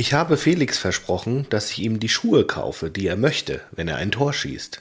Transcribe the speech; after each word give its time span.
Ich 0.00 0.14
habe 0.14 0.38
Felix 0.38 0.78
versprochen, 0.78 1.44
dass 1.50 1.70
ich 1.70 1.80
ihm 1.80 2.00
die 2.00 2.08
Schuhe 2.08 2.46
kaufe, 2.46 2.90
die 2.90 3.06
er 3.06 3.18
möchte, 3.18 3.60
wenn 3.70 3.86
er 3.86 3.96
ein 3.96 4.10
Tor 4.10 4.32
schießt. 4.32 4.80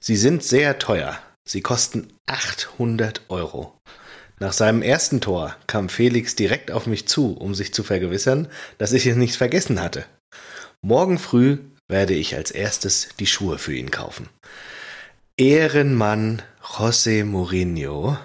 Sie 0.00 0.16
sind 0.16 0.42
sehr 0.42 0.80
teuer. 0.80 1.20
Sie 1.48 1.60
kosten 1.60 2.08
800 2.26 3.20
Euro. 3.28 3.78
Nach 4.40 4.52
seinem 4.52 4.82
ersten 4.82 5.20
Tor 5.20 5.54
kam 5.68 5.88
Felix 5.88 6.34
direkt 6.34 6.72
auf 6.72 6.88
mich 6.88 7.06
zu, 7.06 7.36
um 7.36 7.54
sich 7.54 7.72
zu 7.72 7.84
vergewissern, 7.84 8.48
dass 8.76 8.92
ich 8.92 9.06
es 9.06 9.14
nicht 9.14 9.36
vergessen 9.36 9.80
hatte. 9.80 10.04
Morgen 10.82 11.20
früh 11.20 11.58
werde 11.86 12.14
ich 12.14 12.34
als 12.34 12.50
erstes 12.50 13.10
die 13.20 13.28
Schuhe 13.28 13.58
für 13.58 13.76
ihn 13.76 13.92
kaufen. 13.92 14.28
Ehrenmann 15.36 16.42
José 16.60 17.24
Mourinho, 17.24 18.18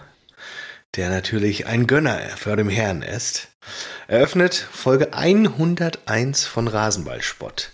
der 0.95 1.09
natürlich 1.09 1.65
ein 1.67 1.87
Gönner 1.87 2.19
vor 2.37 2.55
dem 2.55 2.69
Herrn 2.69 3.01
ist, 3.01 3.49
eröffnet 4.07 4.55
Folge 4.55 5.13
101 5.13 6.45
von 6.45 6.67
Rasenballspott. 6.67 7.71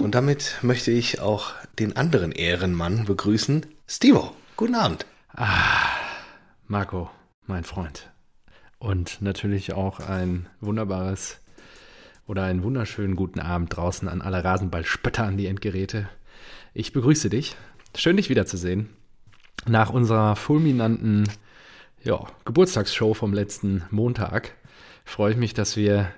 Und 0.00 0.14
damit 0.14 0.58
möchte 0.62 0.90
ich 0.90 1.20
auch 1.20 1.52
den 1.78 1.96
anderen 1.96 2.32
Ehrenmann 2.32 3.04
begrüßen, 3.04 3.66
Stevo. 3.86 4.34
Guten 4.56 4.74
Abend. 4.74 5.06
Ah, 5.34 5.90
Marco, 6.66 7.10
mein 7.46 7.64
Freund. 7.64 8.10
Und 8.78 9.20
natürlich 9.20 9.72
auch 9.72 10.00
ein 10.00 10.48
wunderbares 10.60 11.38
oder 12.26 12.44
einen 12.44 12.62
wunderschönen 12.62 13.16
guten 13.16 13.40
Abend 13.40 13.76
draußen 13.76 14.08
an 14.08 14.22
alle 14.22 14.42
Rasenballspötter 14.42 15.24
an 15.24 15.36
die 15.36 15.46
Endgeräte. 15.46 16.08
Ich 16.74 16.92
begrüße 16.92 17.30
dich 17.30 17.56
Schön, 17.98 18.18
dich 18.18 18.28
wiederzusehen. 18.28 18.90
Nach 19.66 19.88
unserer 19.88 20.36
fulminanten 20.36 21.24
ja, 22.06 22.24
Geburtstagsshow 22.44 23.14
vom 23.14 23.34
letzten 23.34 23.82
Montag 23.90 24.54
freue 25.04 25.32
ich 25.32 25.36
mich, 25.36 25.54
dass 25.54 25.76
wir 25.76 26.12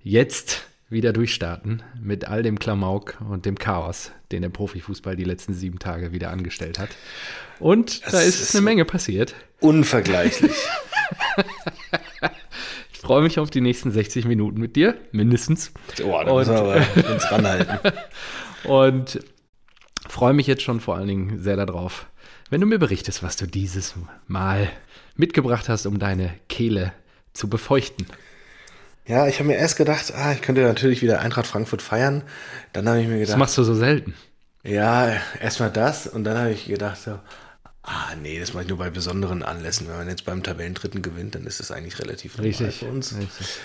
jetzt 0.00 0.62
wieder 0.88 1.12
durchstarten 1.12 1.82
mit 2.00 2.26
all 2.26 2.44
dem 2.44 2.58
Klamauk 2.58 3.20
und 3.28 3.44
dem 3.44 3.58
Chaos, 3.58 4.12
den 4.30 4.42
der 4.42 4.48
Profifußball 4.50 5.16
die 5.16 5.24
letzten 5.24 5.52
sieben 5.52 5.80
Tage 5.80 6.12
wieder 6.12 6.30
angestellt 6.30 6.78
hat. 6.78 6.90
Und 7.58 8.04
das 8.04 8.12
da 8.12 8.20
ist, 8.20 8.40
ist 8.40 8.54
eine 8.54 8.62
Menge 8.62 8.84
passiert. 8.84 9.34
Unvergleichlich. 9.58 10.52
ich 12.92 12.98
freue 13.00 13.22
mich 13.22 13.40
auf 13.40 13.50
die 13.50 13.60
nächsten 13.60 13.90
60 13.90 14.26
Minuten 14.26 14.60
mit 14.60 14.76
dir, 14.76 14.96
mindestens. 15.10 15.72
Oh, 16.04 16.22
da 16.24 16.32
müssen 16.32 16.54
wir 16.54 16.60
aber 16.60 17.12
uns 17.12 17.32
ranhalten. 17.32 17.78
und 18.64 19.18
freue 20.08 20.32
mich 20.32 20.46
jetzt 20.46 20.62
schon 20.62 20.78
vor 20.78 20.94
allen 20.94 21.08
Dingen 21.08 21.42
sehr 21.42 21.56
darauf, 21.56 22.06
wenn 22.50 22.60
du 22.60 22.68
mir 22.68 22.78
berichtest, 22.78 23.24
was 23.24 23.36
du 23.36 23.46
dieses 23.46 23.94
Mal 24.28 24.70
mitgebracht 25.16 25.68
hast, 25.68 25.86
um 25.86 25.98
deine 25.98 26.34
Kehle 26.48 26.92
zu 27.32 27.48
befeuchten. 27.48 28.06
Ja, 29.06 29.26
ich 29.26 29.38
habe 29.38 29.48
mir 29.48 29.56
erst 29.56 29.76
gedacht, 29.76 30.12
ah, 30.16 30.32
ich 30.32 30.40
könnte 30.40 30.62
natürlich 30.62 31.02
wieder 31.02 31.20
Eintracht 31.20 31.46
Frankfurt 31.46 31.82
feiern. 31.82 32.22
Dann 32.72 32.88
habe 32.88 33.00
ich 33.00 33.06
mir 33.06 33.18
gedacht. 33.18 33.32
Das 33.32 33.38
machst 33.38 33.58
du 33.58 33.64
so 33.64 33.74
selten. 33.74 34.14
Ja, 34.62 35.12
erstmal 35.40 35.70
das 35.70 36.06
und 36.06 36.24
dann 36.24 36.38
habe 36.38 36.52
ich 36.52 36.64
gedacht, 36.64 36.98
so, 36.98 37.18
ah 37.82 38.14
nee, 38.22 38.40
das 38.40 38.54
mache 38.54 38.62
ich 38.62 38.68
nur 38.70 38.78
bei 38.78 38.88
besonderen 38.88 39.42
Anlässen. 39.42 39.88
Wenn 39.88 39.96
man 39.96 40.08
jetzt 40.08 40.24
beim 40.24 40.42
Tabellendritten 40.42 41.02
gewinnt, 41.02 41.34
dann 41.34 41.46
ist 41.46 41.60
das 41.60 41.70
eigentlich 41.70 41.98
relativ 41.98 42.38
richtig 42.38 42.78
für 42.78 42.86
uns. 42.86 43.14
Richtig. 43.14 43.58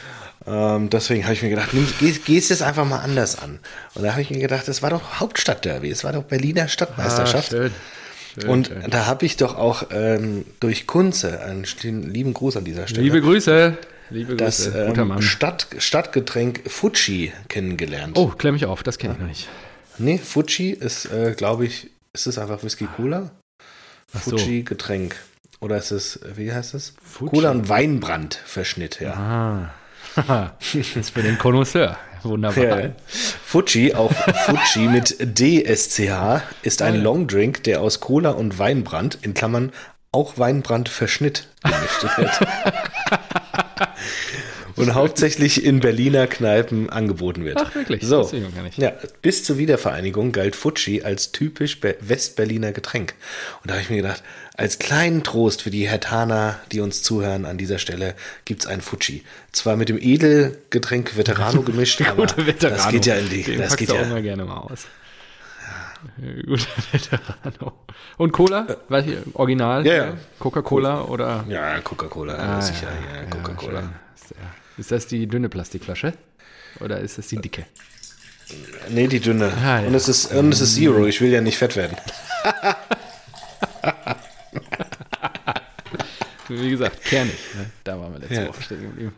Ähm, 0.45 0.89
deswegen 0.89 1.23
habe 1.23 1.33
ich 1.33 1.41
mir 1.41 1.49
gedacht, 1.49 1.73
nimm, 1.73 1.87
geh, 1.99 2.11
gehst 2.11 2.51
es 2.51 2.61
einfach 2.61 2.85
mal 2.85 2.99
anders 2.99 3.39
an. 3.39 3.59
Und 3.95 4.03
da 4.03 4.11
habe 4.11 4.21
ich 4.21 4.29
mir 4.29 4.39
gedacht, 4.39 4.67
das 4.67 4.81
war 4.81 4.89
doch 4.89 5.21
Hauptstadtderby, 5.21 5.89
es 5.89 6.03
war 6.03 6.11
doch 6.11 6.23
Berliner 6.23 6.67
Stadtmeisterschaft. 6.67 7.53
Ah, 7.53 7.57
schön. 7.57 7.71
Schön, 8.41 8.49
und 8.49 8.67
schön. 8.67 8.83
da 8.89 9.05
habe 9.05 9.25
ich 9.25 9.37
doch 9.37 9.55
auch 9.55 9.83
ähm, 9.91 10.45
durch 10.59 10.87
Kunze 10.87 11.41
einen 11.41 11.65
lieben 12.13 12.33
Gruß 12.33 12.57
an 12.57 12.63
dieser 12.63 12.87
Stelle. 12.87 13.03
Liebe 13.03 13.21
Grüße. 13.21 13.77
Liebe 14.09 14.35
Grüße. 14.35 14.71
Das 14.71 14.97
ähm, 14.97 15.21
Stadt, 15.21 15.67
Stadtgetränk 15.77 16.69
Fuji 16.69 17.31
kennengelernt. 17.47 18.17
Oh, 18.17 18.27
klemm 18.27 18.53
mich 18.53 18.65
auf, 18.65 18.83
das 18.83 18.97
kenne 18.97 19.13
ich 19.13 19.19
noch 19.19 19.27
nicht. 19.27 19.47
Nee, 19.97 20.17
Fuji 20.17 20.71
ist, 20.71 21.05
äh, 21.11 21.33
glaube 21.35 21.65
ich, 21.65 21.89
ist 22.13 22.25
es 22.25 22.37
einfach 22.37 22.63
Whisky 22.63 22.87
Cola? 22.95 23.31
Fuji 24.07 24.63
Getränk. 24.63 25.15
Oder 25.59 25.77
ist 25.77 25.91
es, 25.91 26.19
wie 26.35 26.51
heißt 26.51 26.73
es? 26.73 26.93
Cola 27.17 27.51
und 27.51 27.67
Weinbrand 27.67 28.35
Verschnitt, 28.35 29.01
ja. 29.01 29.73
Ah. 30.15 30.53
das 30.73 30.95
ist 30.95 31.11
für 31.11 31.21
den 31.21 31.37
Connoisseur. 31.37 31.97
Wunderbar. 32.23 32.81
Ja. 32.81 32.89
Fuji, 33.07 33.93
auch 33.93 34.11
Fuji 34.11 34.87
mit 34.87 35.17
DSCH, 35.19 36.41
ist 36.61 36.81
ein 36.81 37.01
Longdrink, 37.01 37.63
der 37.63 37.81
aus 37.81 37.99
Cola 37.99 38.31
und 38.31 38.59
Weinbrand, 38.59 39.19
in 39.21 39.33
Klammern 39.33 39.71
auch 40.11 40.37
Weinbrand 40.37 40.89
Verschnitt 40.89 41.47
gemischt 41.63 42.17
wird. 42.17 42.39
und 44.75 44.93
hauptsächlich 44.93 45.63
in 45.63 45.79
Berliner 45.79 46.27
Kneipen 46.27 46.89
angeboten 46.89 47.43
wird. 47.45 47.57
Ach, 47.59 47.73
wirklich? 47.75 48.03
So, 48.03 48.21
das 48.21 48.31
gar 48.31 48.63
nicht. 48.63 48.77
Ja, 48.77 48.93
bis 49.21 49.43
zur 49.43 49.57
Wiedervereinigung 49.57 50.31
galt 50.31 50.55
Fuji 50.55 51.03
als 51.03 51.31
typisch 51.31 51.79
Westberliner 51.81 52.71
Getränk. 52.71 53.15
Und 53.61 53.69
da 53.69 53.75
habe 53.75 53.83
ich 53.83 53.89
mir 53.89 53.97
gedacht, 53.97 54.23
als 54.55 54.79
kleinen 54.79 55.23
Trost 55.23 55.61
für 55.61 55.71
die 55.71 55.87
Hertaner, 55.87 56.59
die 56.71 56.81
uns 56.81 57.01
zuhören 57.01 57.45
an 57.45 57.57
dieser 57.57 57.79
Stelle, 57.79 58.15
gibt 58.45 58.61
es 58.61 58.67
ein 58.67 58.81
Fuji. 58.81 59.23
Zwar 59.51 59.77
mit 59.77 59.89
dem 59.89 59.97
Edelgetränk 59.97 61.17
Veterano 61.17 61.61
gemischt, 61.61 62.01
aber 62.07 62.27
Veterano. 62.35 62.77
das 62.77 62.89
geht 62.89 63.05
ja 63.05 63.15
in 63.15 63.29
die... 63.29 63.43
Den 63.43 63.59
das 63.59 63.77
geht 63.77 63.89
ja 63.89 64.01
auch 64.01 64.07
mal 64.07 64.21
gerne 64.21 64.45
mal 64.45 64.57
aus. 64.57 64.85
Veterano. 66.91 67.73
Und 68.17 68.31
Cola? 68.31 68.65
Äh, 68.67 68.77
Weiß 68.87 69.05
ich, 69.05 69.17
Original? 69.35 69.85
Ja, 69.85 69.93
ja. 69.93 70.17
Coca-Cola 70.39 71.03
oder? 71.03 71.45
Ja, 71.47 71.79
Coca-Cola, 71.81 72.35
ah, 72.35 72.61
sicher. 72.61 72.87
Ja, 72.87 73.25
Coca-Cola. 73.29 73.81
Ja, 73.81 73.89
ist 74.77 74.91
das 74.91 75.07
die 75.07 75.27
dünne 75.27 75.49
Plastikflasche? 75.49 76.13
Oder 76.79 76.99
ist 76.99 77.17
das 77.17 77.27
die 77.27 77.37
dicke? 77.37 77.65
Nee, 78.89 79.07
die 79.07 79.19
dünne. 79.19 79.51
Ah, 79.61 79.81
ja. 79.81 79.87
und, 79.87 79.93
es 79.93 80.07
ist, 80.07 80.33
und 80.33 80.53
es 80.53 80.61
ist 80.61 80.75
Zero. 80.75 81.05
Ich 81.05 81.19
will 81.21 81.31
ja 81.31 81.41
nicht 81.41 81.57
fett 81.57 81.75
werden. 81.75 81.97
Wie 86.47 86.69
gesagt, 86.71 87.03
kernig. 87.03 87.37
Ne? 87.55 87.69
Da 87.83 87.99
waren 87.99 88.13
wir 88.13 88.19
letzte 88.19 88.35
ja. 88.35 88.47
Woche 88.47 88.61
stehen 88.63 88.81
geblieben 88.81 89.13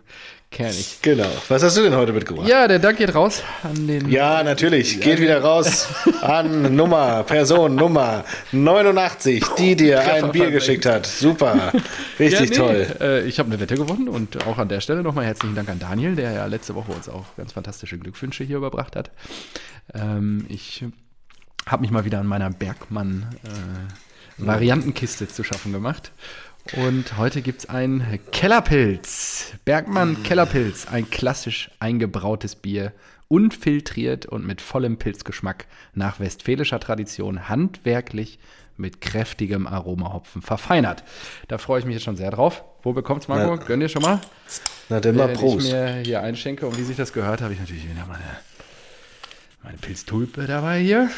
kernig. 0.52 1.00
Genau. 1.02 1.26
Was 1.48 1.64
hast 1.64 1.76
du 1.78 1.82
denn 1.82 1.96
heute 1.96 2.14
mitgebracht? 2.14 2.48
Ja, 2.48 2.68
der 2.68 2.78
Dank 2.80 2.98
geht 2.98 3.16
raus 3.16 3.42
an 3.64 3.88
den. 3.88 4.10
Ja, 4.10 4.44
natürlich. 4.44 5.00
Geht 5.00 5.20
wieder 5.20 5.42
raus 5.42 5.88
an 6.22 6.76
Nummer, 6.76 7.24
Person 7.24 7.74
Nummer 7.76 8.24
89, 8.52 9.44
die 9.58 9.76
dir 9.76 10.02
ein 10.02 10.32
Bier 10.32 10.52
geschickt 10.52 10.86
hat. 10.86 11.08
Super. 11.08 11.72
Richtig 12.20 12.52
ja, 12.52 12.66
nee, 12.66 12.66
toll. 12.86 12.86
Äh, 13.00 13.28
ich 13.28 13.40
habe 13.40 13.50
eine 13.50 13.60
Wette 13.60 13.74
gewonnen 13.76 14.08
und 14.10 14.46
auch 14.46 14.58
an 14.58 14.68
der 14.68 14.82
Stelle 14.82 15.02
nochmal 15.02 15.26
herzlichen 15.26 15.56
Dank 15.56 15.70
an 15.70 15.80
Daniel, 15.80 16.16
der 16.16 16.34
ja 16.34 16.46
letzte 16.46 16.76
Woche 16.76 16.92
uns 16.92 17.10
auch 17.10 17.26
ganz 17.38 17.54
fantastische 17.54 17.98
Glückwünsche 17.98 18.44
hier 18.44 18.58
überbracht 18.58 18.98
hat. 18.98 19.12
Ähm, 19.94 20.46
ich 20.50 20.84
habe 21.66 21.82
mich 21.82 21.92
mal 21.92 22.06
wieder 22.06 22.20
an 22.20 22.28
meiner 22.28 22.50
Bergmann-Variantenkiste 22.50 25.24
äh, 25.24 25.28
zu 25.28 25.44
schaffen 25.44 25.72
gemacht 25.72 26.12
und 26.78 27.18
heute 27.18 27.42
gibt 27.42 27.62
es 27.62 27.70
ein 27.70 28.20
Kellerpilz. 28.32 29.54
Bergmann 29.66 30.14
mm. 30.14 30.24
Kellerpilz. 30.24 30.88
Ein 30.88 31.10
klassisch 31.10 31.72
eingebrautes 31.80 32.56
Bier. 32.56 32.94
Unfiltriert 33.28 34.26
und 34.26 34.46
mit 34.46 34.62
vollem 34.62 34.98
Pilzgeschmack 34.98 35.66
nach 35.94 36.20
westfälischer 36.20 36.80
Tradition. 36.80 37.50
Handwerklich 37.50 38.40
mit 38.78 39.02
kräftigem 39.02 39.68
Aromahopfen 39.68 40.42
verfeinert. 40.42 41.04
Da 41.48 41.58
freue 41.58 41.80
ich 41.80 41.86
mich 41.86 41.96
jetzt 41.96 42.04
schon 42.04 42.18
sehr 42.18 42.32
drauf. 42.32 42.64
Wo 42.84 42.94
bekommt's 42.94 43.28
Marco? 43.28 43.56
Na, 43.56 43.64
Gönn 43.64 43.80
dir 43.80 43.90
schon 43.90 44.02
mal. 44.02 44.20
Na, 44.90 45.00
dann 45.00 45.16
mal 45.16 45.30
Prost. 45.30 45.68
ich 45.68 45.72
mir 45.72 46.02
hier 46.04 46.22
einschenke 46.22 46.66
und 46.68 46.78
wie 46.78 46.84
sich 46.84 46.98
das 46.98 47.14
gehört, 47.14 47.42
habe 47.42 47.54
ich 47.54 47.60
natürlich 47.60 47.90
wieder 47.90 48.06
meine, 48.08 48.24
meine 49.64 49.78
Pilztulpe 49.78 50.48
dabei 50.48 50.80
hier. 50.80 51.10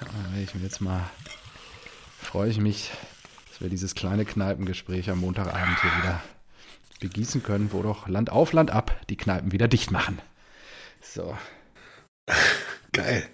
Da 0.00 0.40
ich 0.42 0.54
mir 0.54 0.62
jetzt 0.62 0.80
mal, 0.80 1.10
freue 2.20 2.50
ich 2.50 2.58
mich 2.58 2.90
wir 3.60 3.68
dieses 3.68 3.94
kleine 3.94 4.24
Kneipengespräch 4.24 5.10
am 5.10 5.20
Montagabend 5.20 5.80
hier 5.80 5.90
wieder 6.02 6.22
begießen 7.00 7.42
können, 7.42 7.70
wo 7.72 7.82
doch 7.82 8.08
Land 8.08 8.30
auf, 8.30 8.52
Land 8.52 8.70
ab 8.70 8.94
die 9.08 9.16
Kneipen 9.16 9.52
wieder 9.52 9.68
dicht 9.68 9.90
machen. 9.90 10.18
So. 11.00 11.36
Geil. 12.92 13.24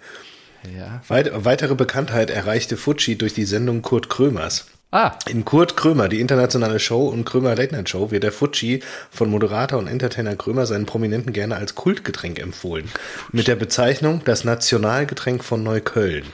Ja. 0.77 1.03
Weit, 1.09 1.31
weitere 1.45 1.75
Bekanntheit 1.75 2.31
erreichte 2.31 2.77
Fuji 2.77 3.17
durch 3.17 3.35
die 3.35 3.45
Sendung 3.45 3.83
Kurt 3.83 4.09
Krömers. 4.09 4.67
Ah. 4.93 5.19
In 5.29 5.45
Kurt 5.45 5.77
Krömer, 5.77 6.09
die 6.09 6.21
internationale 6.21 6.79
Show 6.79 7.09
und 7.09 7.25
Krömer 7.25 7.55
Late 7.57 7.75
Night 7.75 7.89
Show, 7.89 8.11
wird 8.11 8.23
der 8.23 8.33
Fuji 8.33 8.83
von 9.11 9.29
Moderator 9.29 9.79
und 9.79 9.89
Entertainer 9.89 10.37
Krömer 10.37 10.65
seinen 10.65 10.87
Prominenten 10.87 11.33
gerne 11.33 11.57
als 11.57 11.75
Kultgetränk 11.75 12.39
empfohlen. 12.39 12.89
Mit 13.33 13.49
der 13.49 13.57
Bezeichnung 13.57 14.23
das 14.25 14.45
Nationalgetränk 14.45 15.43
von 15.45 15.63
Neukölln. 15.63 16.25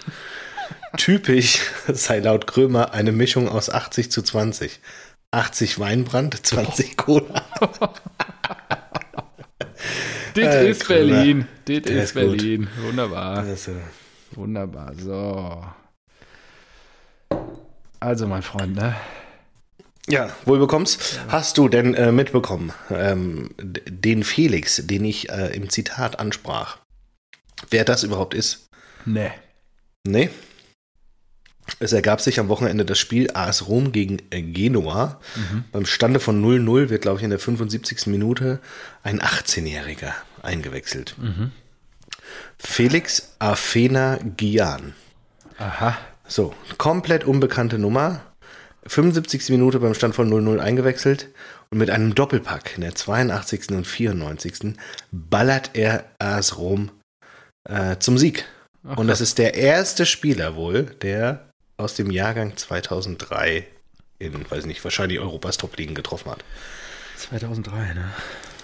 Typisch 0.97 1.61
sei 1.89 2.19
laut 2.19 2.47
Krömer 2.47 2.93
eine 2.93 3.13
Mischung 3.13 3.49
aus 3.49 3.71
80 3.71 4.11
zu 4.11 4.23
20. 4.23 4.81
80 5.31 5.79
Weinbrand, 5.79 6.47
20 6.47 6.97
Cola. 6.97 7.45
Dit 10.37 10.45
äh, 10.45 10.71
ist 10.71 10.89
Berlin. 10.89 11.47
Dit 11.67 11.87
ist, 11.87 12.05
ist 12.05 12.15
Berlin. 12.15 12.69
Gut. 12.77 12.85
Wunderbar. 12.85 13.39
Also. 13.39 13.73
Wunderbar. 14.33 14.93
So. 14.99 15.65
Also, 18.01 18.27
mein 18.27 18.43
Freund, 18.43 18.75
ne? 18.75 18.97
Ja, 20.09 20.35
wohl 20.45 20.59
bekommst. 20.59 21.21
Hast 21.29 21.59
du 21.59 21.69
denn 21.69 21.95
äh, 21.95 22.11
mitbekommen, 22.13 22.73
ähm, 22.91 23.51
den 23.59 24.25
Felix, 24.25 24.85
den 24.85 25.05
ich 25.05 25.31
äh, 25.31 25.55
im 25.55 25.71
Zitat 25.71 26.19
ansprach, 26.19 26.79
wer 27.71 27.85
das 27.85 28.03
überhaupt 28.03 28.35
ist? 28.35 28.69
Nee. 29.05 29.31
Nee? 30.05 30.31
Es 31.79 31.93
ergab 31.93 32.21
sich 32.21 32.41
am 32.41 32.49
Wochenende 32.49 32.85
das 32.85 32.99
Spiel 32.99 33.31
AS 33.35 33.69
Rom 33.69 33.93
gegen 33.93 34.19
äh, 34.31 34.43
Genua. 34.43 35.21
Mhm. 35.37 35.65
Beim 35.73 35.87
Stande 35.87 36.21
von 36.21 36.43
0-0 36.43 36.89
wird, 36.91 37.03
glaube 37.03 37.19
ich, 37.19 37.25
in 37.25 37.31
der 37.31 37.39
75. 37.39 38.07
Minute 38.07 38.61
ein 39.03 39.21
18-Jähriger 39.21 40.13
eingewechselt. 40.43 41.15
Mhm. 41.19 41.53
Felix 42.59 43.35
Afena 43.39 44.19
Gian. 44.37 44.95
Aha. 45.59 45.99
So, 46.27 46.55
komplett 46.79 47.25
unbekannte 47.25 47.79
Nummer. 47.79 48.23
75. 48.87 49.51
Minute 49.51 49.79
beim 49.79 49.95
Stand 49.95 50.15
von 50.15 50.33
0-0 50.33 50.59
eingewechselt 50.59 51.29
und 51.71 51.79
mit 51.79 51.91
einem 51.91 52.15
Doppelpack 52.15 52.73
in 52.75 52.81
der 52.81 52.95
82. 52.95 53.71
und 53.71 53.87
94. 53.87 54.75
ballert 55.13 55.71
er 55.75 56.05
AS 56.19 56.59
Rom 56.59 56.91
äh, 57.69 57.97
zum 57.99 58.19
Sieg. 58.19 58.45
Ach, 58.85 58.97
und 58.97 59.07
das 59.07 59.21
ist 59.21 59.39
der 59.39 59.55
erste 59.55 60.07
Spieler 60.07 60.57
wohl, 60.57 60.85
der 61.03 61.52
aus 61.83 61.95
dem 61.95 62.11
Jahrgang 62.11 62.57
2003 62.57 63.67
in, 64.19 64.51
weiß 64.51 64.67
nicht, 64.67 64.83
wahrscheinlich 64.85 65.19
Europas 65.19 65.57
Top-Ligen 65.57 65.95
getroffen 65.95 66.31
hat. 66.31 66.45
2003, 67.17 67.95
ne? 67.95 68.05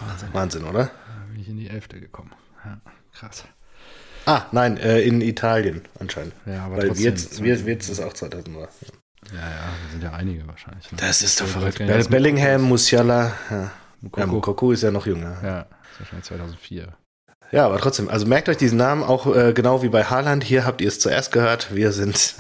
Wahnsinn. 0.01 0.29
Wahnsinn, 0.33 0.65
oder? 0.65 0.85
Da 0.85 1.33
bin 1.33 1.41
ich 1.41 1.49
in 1.49 1.57
die 1.57 1.69
Elfte 1.69 2.01
gekommen. 2.01 2.33
Ja, 2.65 2.81
krass. 3.13 3.45
Ah, 4.27 4.47
nein, 4.53 4.77
äh, 4.77 5.01
in 5.01 5.21
Italien 5.21 5.83
anscheinend. 5.99 6.35
Ja, 6.47 6.67
aber 6.67 6.77
Weil 6.77 6.89
trotzdem, 6.89 7.05
jetzt, 7.05 7.43
wir, 7.43 7.57
jetzt 7.57 7.89
ist 7.89 8.01
auch 8.01 8.13
2003. 8.13 8.61
Ja. 8.61 8.69
Ja, 9.33 9.41
ja, 9.41 9.73
sind 9.91 10.03
ja 10.03 10.13
einige 10.13 10.47
wahrscheinlich. 10.47 10.91
Ne? 10.91 10.99
Das 11.01 11.23
ist 11.23 11.41
doch 11.41 11.47
verrückt. 11.47 11.79
Be 11.79 12.07
Bellingham, 12.09 12.63
Musiala, 12.63 13.33
ja. 13.51 13.71
Mukoko. 14.01 14.21
Ja, 14.21 14.27
Mukoko 14.27 14.73
ist 14.73 14.83
ja 14.83 14.91
noch 14.91 15.07
jünger. 15.07 15.39
Ja, 15.43 15.63
das 15.65 15.91
ist 15.91 16.01
wahrscheinlich 16.01 16.27
2004. 16.27 16.97
Ja, 17.51 17.65
aber 17.65 17.79
trotzdem, 17.79 18.09
also 18.09 18.27
merkt 18.27 18.49
euch 18.49 18.59
diesen 18.59 18.77
Namen 18.77 19.03
auch 19.03 19.35
äh, 19.35 19.53
genau 19.55 19.83
wie 19.83 19.89
bei 19.89 20.05
Haaland. 20.05 20.45
Hier 20.45 20.67
habt 20.67 20.81
ihr 20.81 20.89
es 20.89 21.01
zuerst 21.01 21.33
gehört. 21.33 21.75
Wir 21.75 21.93
sind 21.93 22.35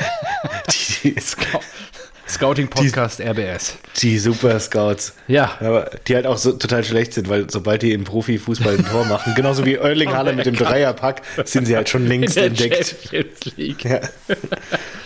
die, 1.02 1.14
Scouting-Podcast 2.30 3.20
RBS. 3.20 3.76
Die 4.00 4.18
Super 4.18 4.58
Scouts. 4.60 5.14
Ja. 5.26 5.56
Aber 5.60 5.90
die 6.06 6.14
halt 6.14 6.26
auch 6.26 6.38
so 6.38 6.52
total 6.52 6.84
schlecht 6.84 7.12
sind, 7.12 7.28
weil 7.28 7.50
sobald 7.50 7.82
die 7.82 7.92
im 7.92 8.04
Profifußball 8.04 8.78
ein 8.78 8.86
Tor 8.86 9.04
machen, 9.04 9.34
genauso 9.34 9.66
wie 9.66 9.74
Erling 9.74 10.12
Haaland 10.12 10.36
mit 10.36 10.46
dem 10.46 10.56
Dreierpack, 10.56 11.22
sind 11.44 11.66
sie 11.66 11.76
halt 11.76 11.88
schon 11.88 12.06
längst 12.06 12.36
In 12.36 12.42
der 12.42 12.50
entdeckt. 12.50 12.96
Champions 13.02 13.56
League. 13.56 13.84
Ja. 13.84 14.00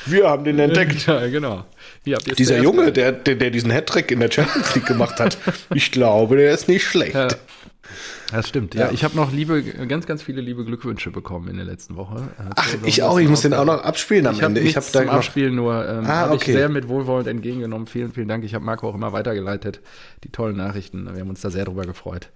Wir 0.07 0.29
haben 0.29 0.45
den 0.45 0.59
entdeckt. 0.59 1.07
Ja, 1.07 1.27
genau. 1.27 1.65
Dieser 2.05 2.59
Junge, 2.59 2.93
der, 2.93 3.13
der, 3.13 3.37
der 3.37 3.51
diesen 3.51 3.73
Hattrick 3.73 4.11
in 4.11 4.21
der 4.21 4.31
Champions 4.31 4.75
League 4.75 4.87
gemacht 4.87 5.19
hat, 5.19 5.39
ich 5.75 5.91
glaube, 5.91 6.37
der 6.37 6.53
ist 6.53 6.69
nicht 6.69 6.85
schlecht. 6.85 7.15
Ja. 7.15 7.29
Das 8.31 8.49
stimmt. 8.49 8.75
Ja, 8.75 8.87
ja. 8.87 8.93
ich 8.93 9.05
habe 9.05 9.17
noch 9.17 9.33
liebe, 9.33 9.63
ganz, 9.63 10.07
ganz 10.07 10.23
viele 10.23 10.41
liebe 10.41 10.65
Glückwünsche 10.65 11.11
bekommen 11.11 11.49
in 11.49 11.57
der 11.57 11.65
letzten 11.65 11.97
Woche. 11.97 12.29
Ach, 12.57 12.75
ich 12.85 13.03
auch. 13.03 13.19
Ich 13.19 13.29
muss 13.29 13.43
den 13.43 13.55
auch 13.55 13.65
noch 13.65 13.83
abspielen 13.83 14.27
am 14.27 14.35
ich 14.35 14.43
Ende. 14.43 14.61
Ich 14.61 14.77
habe 14.77 14.87
da 14.93 15.01
Abspielen 15.07 15.55
nur 15.55 15.87
ähm, 15.87 16.05
ah, 16.07 16.31
okay. 16.31 16.37
ich 16.37 16.45
sehr 16.45 16.69
mit 16.69 16.89
Wohlwollend 16.89 17.29
entgegengenommen. 17.29 17.87
Vielen, 17.87 18.13
vielen 18.13 18.29
Dank. 18.29 18.45
Ich 18.45 18.55
habe 18.55 18.65
Marco 18.65 18.89
auch 18.89 18.95
immer 18.95 19.13
weitergeleitet. 19.13 19.81
Die 20.25 20.31
tollen 20.31 20.57
Nachrichten. 20.57 21.07
Wir 21.13 21.21
haben 21.21 21.31
uns 21.31 21.41
da 21.41 21.51
sehr 21.51 21.65
drüber 21.65 21.85
gefreut. 21.85 22.31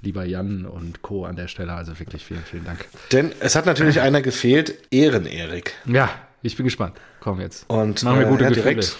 Lieber 0.00 0.24
Jan 0.24 0.66
und 0.66 1.02
Co. 1.02 1.24
an 1.24 1.36
der 1.36 1.48
Stelle. 1.48 1.72
Also 1.72 1.98
wirklich 1.98 2.24
vielen, 2.24 2.42
vielen 2.42 2.64
Dank. 2.64 2.86
Denn 3.12 3.32
es 3.40 3.54
hat 3.56 3.66
natürlich 3.66 4.00
einer 4.00 4.22
gefehlt. 4.22 4.74
Ehren-Erik. 4.90 5.74
Ja, 5.86 6.10
ich 6.42 6.56
bin 6.56 6.64
gespannt. 6.64 6.96
Komm 7.20 7.40
jetzt. 7.40 7.64
Und 7.68 8.02
machen 8.02 8.18
wir 8.18 8.26
gute 8.26 8.44
äh, 8.44 8.48
ja, 8.48 8.54
Gefühle. 8.54 8.74
Direkt 8.74 8.96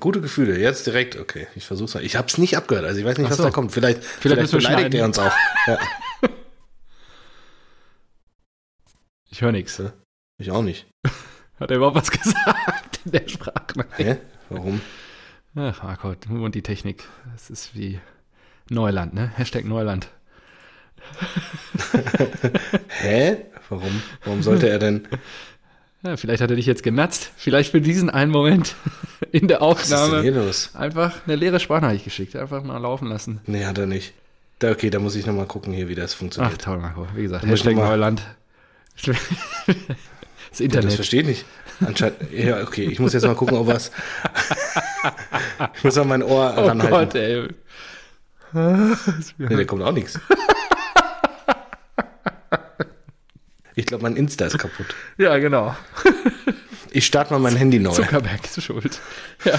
Gute 0.00 0.22
Gefühle, 0.22 0.58
jetzt 0.58 0.86
direkt, 0.86 1.16
okay, 1.16 1.46
ich 1.54 1.66
versuch's 1.66 1.94
mal. 1.94 2.02
Ich 2.02 2.16
hab's 2.16 2.38
nicht 2.38 2.56
abgehört, 2.56 2.86
also 2.86 2.98
ich 2.98 3.04
weiß 3.04 3.18
nicht, 3.18 3.28
was 3.28 3.36
so. 3.36 3.42
da 3.42 3.50
kommt. 3.50 3.70
Vielleicht, 3.70 4.02
vielleicht, 4.02 4.48
vielleicht 4.48 4.66
beleidigt 4.66 4.94
er 4.94 5.04
uns 5.04 5.18
auch. 5.18 5.32
Ja. 5.66 5.78
Ich 9.30 9.42
höre 9.42 9.50
nichts. 9.52 9.82
Ich 10.38 10.50
auch 10.52 10.62
nicht. 10.62 10.86
Hat 11.60 11.70
er 11.70 11.76
überhaupt 11.78 11.96
was 11.96 12.10
gesagt 12.10 13.00
in 13.04 13.10
der 13.10 13.28
Sprache? 13.28 13.84
Hä? 13.96 14.18
Warum? 14.48 14.80
Ach, 15.56 15.82
Marco, 15.82 16.14
du 16.14 16.44
und 16.44 16.54
die 16.54 16.62
Technik. 16.62 17.04
Das 17.32 17.50
ist 17.50 17.74
wie 17.74 18.00
Neuland, 18.70 19.12
ne? 19.12 19.32
Hashtag 19.36 19.64
Neuland. 19.64 20.08
Hä? 22.88 23.46
Warum? 23.68 24.02
Warum 24.24 24.42
sollte 24.42 24.68
er 24.68 24.78
denn? 24.78 25.08
Ja, 26.04 26.18
vielleicht 26.18 26.42
hat 26.42 26.50
er 26.50 26.56
dich 26.56 26.66
jetzt 26.66 26.82
genatzt. 26.82 27.30
Vielleicht 27.36 27.70
für 27.70 27.80
diesen 27.80 28.10
einen 28.10 28.30
Moment 28.30 28.74
in 29.32 29.48
der 29.48 29.62
Aufnahme. 29.62 30.02
Was 30.02 30.06
ist 30.06 30.12
denn 30.12 30.22
hier 30.22 30.32
los? 30.32 30.70
Einfach 30.74 31.14
eine 31.26 31.36
leere 31.36 31.58
Sprachnachricht 31.60 32.04
geschickt. 32.04 32.36
Einfach 32.36 32.62
mal 32.62 32.76
laufen 32.76 33.08
lassen. 33.08 33.40
Nee, 33.46 33.64
hat 33.64 33.78
er 33.78 33.86
nicht. 33.86 34.12
Da, 34.58 34.70
okay, 34.70 34.90
da 34.90 34.98
muss 34.98 35.16
ich 35.16 35.24
nochmal 35.24 35.46
gucken 35.46 35.72
hier, 35.72 35.88
wie 35.88 35.94
das 35.94 36.12
funktioniert. 36.12 36.56
Ach, 36.58 36.62
toll, 36.62 36.78
Marco. 36.78 37.08
Wie 37.14 37.22
gesagt, 37.22 37.46
Hashtag 37.46 37.76
Neuland. 37.76 38.22
Das 40.50 40.60
Internet. 40.60 40.84
Ja, 40.84 40.88
das 40.90 40.94
verstehe 40.94 41.22
ich 41.22 41.26
nicht. 41.26 41.44
Anscheinend, 41.84 42.16
ja, 42.32 42.62
okay, 42.62 42.84
ich 42.84 43.00
muss 43.00 43.12
jetzt 43.12 43.24
mal 43.24 43.34
gucken, 43.34 43.56
ob 43.56 43.66
was. 43.66 43.90
ich 45.74 45.82
muss 45.82 45.96
mal 45.96 46.04
mein 46.04 46.22
Ohr 46.22 46.54
oh 46.56 46.60
ranhalten. 46.60 46.90
Gott, 46.90 47.14
ey. 47.16 47.48
nee, 49.38 49.56
da 49.56 49.64
kommt 49.64 49.82
auch 49.82 49.90
nichts. 49.90 50.16
Ich 53.74 53.86
glaube, 53.86 54.02
mein 54.02 54.16
Insta 54.16 54.46
ist 54.46 54.58
kaputt. 54.58 54.86
Ja, 55.18 55.38
genau. 55.38 55.74
Ich 56.96 57.06
starte 57.06 57.32
mal 57.32 57.40
mein 57.40 57.56
Handy 57.56 57.80
neu. 57.80 57.90
Zuckerberg 57.90 58.44
ist 58.44 58.62
schuld. 58.62 59.00
Ja. 59.44 59.58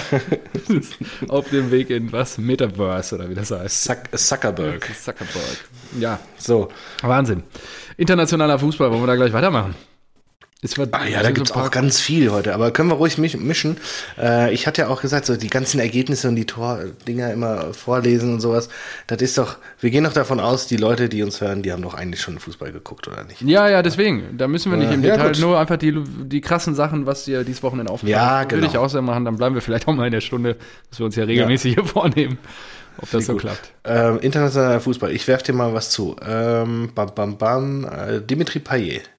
Auf 1.28 1.50
dem 1.50 1.70
Weg 1.70 1.90
in 1.90 2.10
was? 2.10 2.38
Metaverse 2.38 3.14
oder 3.14 3.28
wie 3.28 3.34
das 3.34 3.50
heißt. 3.50 3.84
Zuck 3.84 3.98
Zuckerberg. 4.18 4.88
Zuckerberg. 4.98 5.58
Ja. 6.00 6.18
So. 6.38 6.70
Wahnsinn. 7.02 7.42
Internationaler 7.98 8.58
Fußball, 8.58 8.90
wollen 8.90 9.02
wir 9.02 9.06
da 9.08 9.16
gleich 9.16 9.34
weitermachen? 9.34 9.74
Wird, 10.62 10.94
ah 10.94 11.06
ja, 11.06 11.22
da 11.22 11.30
gibt 11.32 11.50
es 11.50 11.54
auch 11.54 11.70
ganz 11.70 12.00
viel 12.00 12.30
heute, 12.30 12.54
aber 12.54 12.70
können 12.70 12.88
wir 12.88 12.94
ruhig 12.94 13.18
mischen. 13.18 13.76
Äh, 14.18 14.54
ich 14.54 14.66
hatte 14.66 14.82
ja 14.82 14.88
auch 14.88 15.02
gesagt, 15.02 15.26
so 15.26 15.36
die 15.36 15.50
ganzen 15.50 15.78
Ergebnisse 15.78 16.28
und 16.28 16.36
die 16.36 16.46
Tor-Dinger 16.46 17.30
immer 17.30 17.74
vorlesen 17.74 18.32
und 18.32 18.40
sowas. 18.40 18.70
Das 19.06 19.20
ist 19.20 19.36
doch, 19.36 19.58
wir 19.80 19.90
gehen 19.90 20.04
doch 20.04 20.14
davon 20.14 20.40
aus, 20.40 20.66
die 20.66 20.78
Leute, 20.78 21.10
die 21.10 21.22
uns 21.22 21.42
hören, 21.42 21.62
die 21.62 21.72
haben 21.72 21.82
doch 21.82 21.92
eigentlich 21.92 22.22
schon 22.22 22.38
Fußball 22.38 22.72
geguckt, 22.72 23.06
oder 23.06 23.22
nicht? 23.24 23.42
Ja, 23.42 23.68
ja, 23.68 23.82
deswegen. 23.82 24.38
Da 24.38 24.48
müssen 24.48 24.72
wir 24.72 24.78
nicht 24.78 24.92
im 24.92 25.04
ja, 25.04 25.16
Detail, 25.16 25.32
gut. 25.32 25.40
nur 25.40 25.58
einfach 25.58 25.76
die, 25.76 25.94
die 26.24 26.40
krassen 26.40 26.74
Sachen, 26.74 27.04
was 27.04 27.28
ihr 27.28 27.44
dieses 27.44 27.62
Wochenende 27.62 27.92
aufgefallen 27.92 28.18
Ja, 28.18 28.44
genau. 28.44 28.62
Würde 28.62 28.66
ich 28.72 28.78
auch 28.78 28.88
so 28.88 29.00
machen, 29.02 29.26
dann 29.26 29.36
bleiben 29.36 29.54
wir 29.54 29.62
vielleicht 29.62 29.86
auch 29.86 29.94
mal 29.94 30.06
in 30.06 30.12
der 30.12 30.22
Stunde, 30.22 30.56
dass 30.88 30.98
wir 30.98 31.04
uns 31.04 31.16
ja 31.16 31.24
regelmäßig 31.24 31.76
ja. 31.76 31.82
hier 31.82 31.90
vornehmen. 31.90 32.38
Ob 32.98 33.10
das 33.10 33.26
so 33.26 33.34
gut. 33.34 33.42
klappt. 33.42 33.72
Ähm, 33.84 34.20
internationaler 34.20 34.80
Fußball. 34.80 35.12
Ich 35.12 35.28
werfe 35.28 35.44
dir 35.44 35.52
mal 35.52 35.74
was 35.74 35.90
zu. 35.90 36.16
Ähm, 36.26 36.90
bam, 36.94 37.14
bam, 37.14 37.36
bam. 37.36 37.84
Äh, 37.84 38.22
Dimitri 38.22 38.58
Payet. 38.58 39.10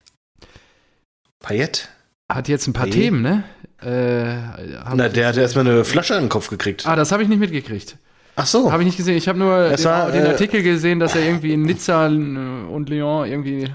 Payet? 1.48 1.88
Hat 2.30 2.50
jetzt 2.50 2.68
ein 2.68 2.74
paar 2.74 2.88
Payet? 2.88 2.94
Themen, 2.94 3.22
ne? 3.22 3.44
Äh, 3.82 4.96
Na, 4.96 5.08
der 5.08 5.28
hat 5.28 5.38
erstmal 5.38 5.66
eine 5.66 5.86
Flasche 5.86 6.16
in 6.16 6.24
den 6.24 6.30
Kopf 6.30 6.50
gekriegt. 6.50 6.86
Ah, 6.86 6.96
das 6.96 7.12
habe 7.12 7.24
ich 7.24 7.30
nicht 7.30 7.40
mitgekriegt. 7.40 7.98
Ach 8.36 8.46
so. 8.46 8.72
Habe 8.72 8.84
ich 8.84 8.88
nicht 8.88 8.98
gesehen. 8.98 9.16
Ich 9.16 9.28
habe 9.28 9.40
nur 9.40 9.70
den, 9.70 9.84
war, 9.86 10.12
den, 10.12 10.26
äh, 10.26 10.30
Artikel 10.30 10.62
gesehen, 10.62 11.00
dass 11.00 11.16
er 11.16 11.24
irgendwie 11.24 11.54
in 11.54 11.62
Nizza 11.62 12.08
und 12.08 12.90
Lyon 12.90 13.28
irgendwie 13.28 13.70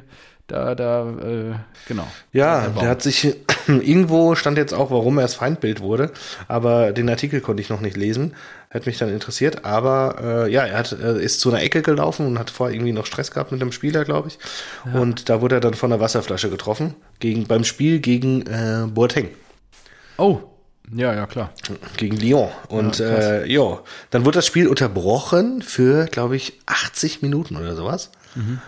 da, 0.53 0.75
da, 0.75 1.09
äh, 1.09 1.55
genau. 1.89 2.07
Ja, 2.33 2.69
der, 2.69 2.89
hat 2.89 3.03
sich, 3.03 3.35
irgendwo 3.67 4.35
stand 4.35 4.59
jetzt 4.59 4.75
auch, 4.75 4.91
warum 4.91 5.17
er 5.17 5.23
das 5.23 5.35
Feindbild 5.35 5.81
wurde, 5.81 6.11
aber 6.47 6.93
den 6.93 7.09
Artikel 7.09 7.41
konnte 7.41 7.63
ich 7.63 7.71
noch 7.71 7.81
nicht 7.81 7.97
lesen. 7.97 8.35
Hätte 8.69 8.89
mich 8.89 8.99
dann 8.99 9.09
interessiert, 9.09 9.65
aber 9.65 10.45
äh, 10.47 10.53
ja, 10.53 10.65
er 10.65 10.79
hat, 10.79 10.93
äh, 10.93 11.23
ist 11.23 11.41
zu 11.41 11.51
einer 11.51 11.63
Ecke 11.63 11.81
gelaufen 11.81 12.27
und 12.27 12.39
hat 12.39 12.51
vorher 12.51 12.75
irgendwie 12.75 12.93
noch 12.93 13.07
Stress 13.07 13.31
gehabt 13.31 13.51
mit 13.51 13.63
dem 13.63 13.73
Spieler, 13.73 14.05
glaube 14.05 14.29
ich. 14.29 14.39
Ja. 14.85 15.01
Und 15.01 15.31
da 15.31 15.41
wurde 15.41 15.57
er 15.57 15.61
dann 15.61 15.75
von 15.75 15.91
einer 15.91 16.01
Wasserflasche 16.01 16.51
getroffen, 16.51 16.95
gegen, 17.19 17.47
beim 17.47 17.65
Spiel 17.65 18.01
gegen 18.01 18.43
äh, 18.43 18.87
Boateng. 18.87 19.29
Oh, 20.19 20.41
ja, 20.95 21.15
ja, 21.15 21.27
klar. 21.27 21.51
Gegen 21.97 22.17
Lyon. 22.19 22.51
Und 22.69 22.99
ja, 22.99 23.07
äh, 23.07 23.51
ja, 23.51 23.81
dann 24.11 24.25
wurde 24.27 24.39
das 24.39 24.47
Spiel 24.47 24.69
unterbrochen 24.69 25.63
für, 25.63 26.07
glaube 26.07 26.37
ich, 26.37 26.61
80 26.67 27.23
Minuten 27.23 27.57
oder 27.57 27.75
sowas. 27.75 28.11
Mhm. 28.35 28.61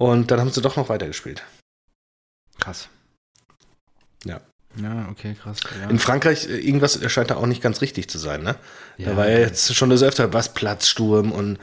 Und 0.00 0.30
dann 0.30 0.40
haben 0.40 0.50
sie 0.50 0.62
doch 0.62 0.76
noch 0.76 0.88
weitergespielt. 0.88 1.42
Krass. 2.58 2.88
Ja. 4.24 4.40
Ja, 4.80 5.08
okay, 5.10 5.34
krass. 5.34 5.58
Ja. 5.78 5.90
In 5.90 5.98
Frankreich, 5.98 6.48
äh, 6.48 6.56
irgendwas 6.56 6.98
scheint 7.12 7.30
da 7.30 7.36
auch 7.36 7.44
nicht 7.44 7.60
ganz 7.60 7.82
richtig 7.82 8.08
zu 8.08 8.16
sein, 8.16 8.42
ne? 8.42 8.56
Ja, 8.96 9.10
da 9.10 9.16
war 9.18 9.28
ja 9.28 9.40
jetzt 9.40 9.74
schon 9.74 9.90
das 9.90 10.02
öfter 10.02 10.32
was 10.32 10.54
Platzsturm 10.54 11.32
und 11.32 11.58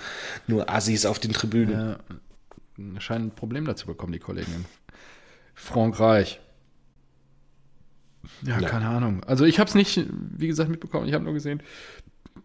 nur 0.45 0.69
Assis 0.69 1.07
auf 1.07 1.17
den 1.17 1.33
Tribünen. 1.33 1.95
Ja, 2.77 3.01
scheinen 3.01 3.29
ein 3.29 3.31
Problem 3.31 3.65
dazu 3.65 3.87
bekommen, 3.87 4.13
die 4.13 4.19
Kollegen 4.19 4.53
in 4.53 4.65
Frankreich. 5.55 6.39
Ja, 8.43 8.59
ja. 8.59 8.69
keine 8.69 8.87
Ahnung. 8.87 9.23
Also 9.23 9.45
ich 9.45 9.57
habe 9.57 9.67
es 9.67 9.73
nicht, 9.73 10.05
wie 10.11 10.47
gesagt, 10.47 10.69
mitbekommen. 10.69 11.07
Ich 11.07 11.15
habe 11.15 11.23
nur 11.23 11.33
gesehen, 11.33 11.63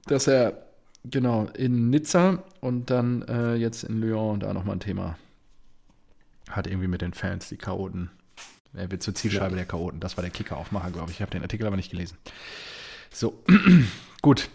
dass 0.06 0.26
er 0.26 0.64
genau 1.04 1.48
in 1.54 1.90
Nizza 1.90 2.44
und 2.60 2.88
dann 2.88 3.20
äh, 3.28 3.56
jetzt 3.56 3.84
in 3.84 4.00
Lyon 4.00 4.40
da 4.40 4.54
nochmal 4.54 4.76
ein 4.76 4.80
Thema 4.80 5.18
hat 6.50 6.66
irgendwie 6.66 6.88
mit 6.88 7.02
den 7.02 7.14
Fans, 7.14 7.48
die 7.48 7.56
Chaoten. 7.56 8.10
Er 8.74 8.90
wird 8.90 9.02
zur 9.02 9.14
Zielscheibe 9.14 9.50
ja. 9.50 9.56
der 9.56 9.64
Chaoten. 9.66 10.00
Das 10.00 10.16
war 10.16 10.22
der 10.22 10.30
Kicker-Aufmacher, 10.30 10.90
glaube 10.90 11.10
ich. 11.10 11.16
Ich 11.16 11.22
habe 11.22 11.30
den 11.30 11.42
Artikel 11.42 11.66
aber 11.66 11.76
nicht 11.76 11.90
gelesen. 11.90 12.16
So, 13.12 13.42
gut. 14.22 14.48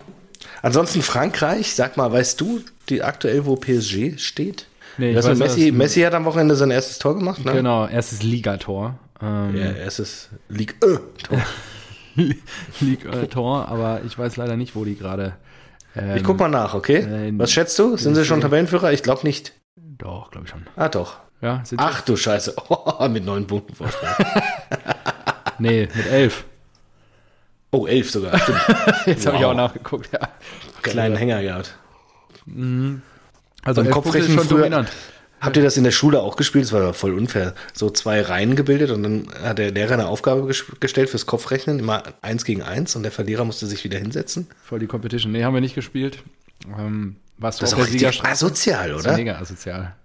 Ansonsten 0.61 1.01
Frankreich, 1.01 1.75
sag 1.75 1.97
mal, 1.97 2.11
weißt 2.11 2.39
du 2.41 2.61
die 2.89 3.03
aktuell, 3.03 3.45
wo 3.45 3.55
PSG 3.55 4.17
steht? 4.17 4.67
Nee, 4.97 5.11
ich 5.11 5.23
weiß, 5.23 5.37
Messi, 5.37 5.71
Messi 5.71 6.01
hat 6.01 6.13
am 6.13 6.25
Wochenende 6.25 6.55
sein 6.55 6.71
erstes 6.71 6.97
Tor 6.97 7.15
gemacht, 7.15 7.43
ne? 7.45 7.51
Genau, 7.51 7.87
erstes 7.87 8.23
Ligator. 8.23 8.97
Ähm, 9.21 9.55
ja, 9.55 9.71
erstes 9.71 10.29
Liga-Tor. 10.49 11.41
Liga-Tor, 12.79 13.67
aber 13.69 14.01
ich 14.05 14.17
weiß 14.17 14.37
leider 14.37 14.57
nicht, 14.57 14.75
wo 14.75 14.85
die 14.85 14.97
gerade. 14.97 15.33
Ähm, 15.95 16.17
ich 16.17 16.23
guck 16.23 16.39
mal 16.39 16.49
nach, 16.49 16.73
okay? 16.73 16.97
Äh, 16.97 17.33
Was 17.37 17.51
schätzt 17.51 17.77
du? 17.79 17.97
Sind 17.97 18.15
sie 18.15 18.25
schon 18.25 18.41
Tabellenführer? 18.41 18.91
Ich 18.91 19.03
glaube 19.03 19.21
nicht. 19.23 19.53
Doch, 19.75 20.31
glaube 20.31 20.45
ich 20.45 20.51
schon. 20.51 20.67
Ah, 20.75 20.89
doch. 20.89 21.17
Ja, 21.41 21.63
Ach 21.77 22.01
du 22.01 22.15
Scheiße. 22.15 22.55
Oh, 22.69 23.07
mit 23.09 23.25
neun 23.25 23.45
Punkten 23.45 23.75
Vorsprung. 23.75 24.09
nee, 25.59 25.87
mit 25.93 26.07
elf. 26.07 26.45
Oh, 27.71 27.85
elf 27.85 28.09
sogar. 28.09 28.39
Stimmt. 28.39 28.59
Jetzt 29.05 29.25
wow. 29.25 29.33
habe 29.33 29.37
ich 29.37 29.45
auch 29.45 29.53
nachgeguckt, 29.53 30.09
ja. 30.11 30.19
Kleinen 30.81 31.15
Hänger 31.15 31.41
gehabt. 31.43 31.77
Mhm. 32.45 33.01
Also 33.63 33.83
Beim 33.83 33.91
Kopfrechnen 33.91 34.37
schon 34.37 34.47
früher, 34.47 34.57
dominant. 34.59 34.89
Habt 35.39 35.55
ihr 35.57 35.63
das 35.63 35.77
in 35.77 35.83
der 35.83 35.91
Schule 35.91 36.21
auch 36.21 36.35
gespielt? 36.35 36.65
Das 36.65 36.71
war 36.71 36.93
voll 36.93 37.13
unfair. 37.13 37.53
So 37.73 37.91
zwei 37.91 38.21
Reihen 38.21 38.55
gebildet 38.55 38.89
und 38.89 39.03
dann 39.03 39.27
hat 39.43 39.59
der 39.59 39.71
Lehrer 39.71 39.93
eine 39.93 40.07
Aufgabe 40.07 40.51
gestellt 40.79 41.09
fürs 41.09 41.27
Kopfrechnen, 41.27 41.77
immer 41.77 42.03
eins 42.21 42.43
gegen 42.43 42.63
eins 42.63 42.95
und 42.95 43.03
der 43.03 43.11
Verlierer 43.11 43.45
musste 43.45 43.67
sich 43.67 43.83
wieder 43.83 43.99
hinsetzen. 43.99 44.47
Voll 44.63 44.79
die 44.79 44.87
Competition. 44.87 45.31
Nee, 45.31 45.43
haben 45.43 45.53
wir 45.53 45.61
nicht 45.61 45.75
gespielt. 45.75 46.23
Ähm, 46.79 47.17
was 47.37 47.57
das 47.57 47.73
ist 47.73 47.77
auch 47.77 47.85
richtig 47.85 48.23
asozial, 48.23 48.93
oder? 48.93 49.03
Das 49.03 49.11
ist 49.11 49.17
mega 49.17 49.37
asozial. 49.37 49.95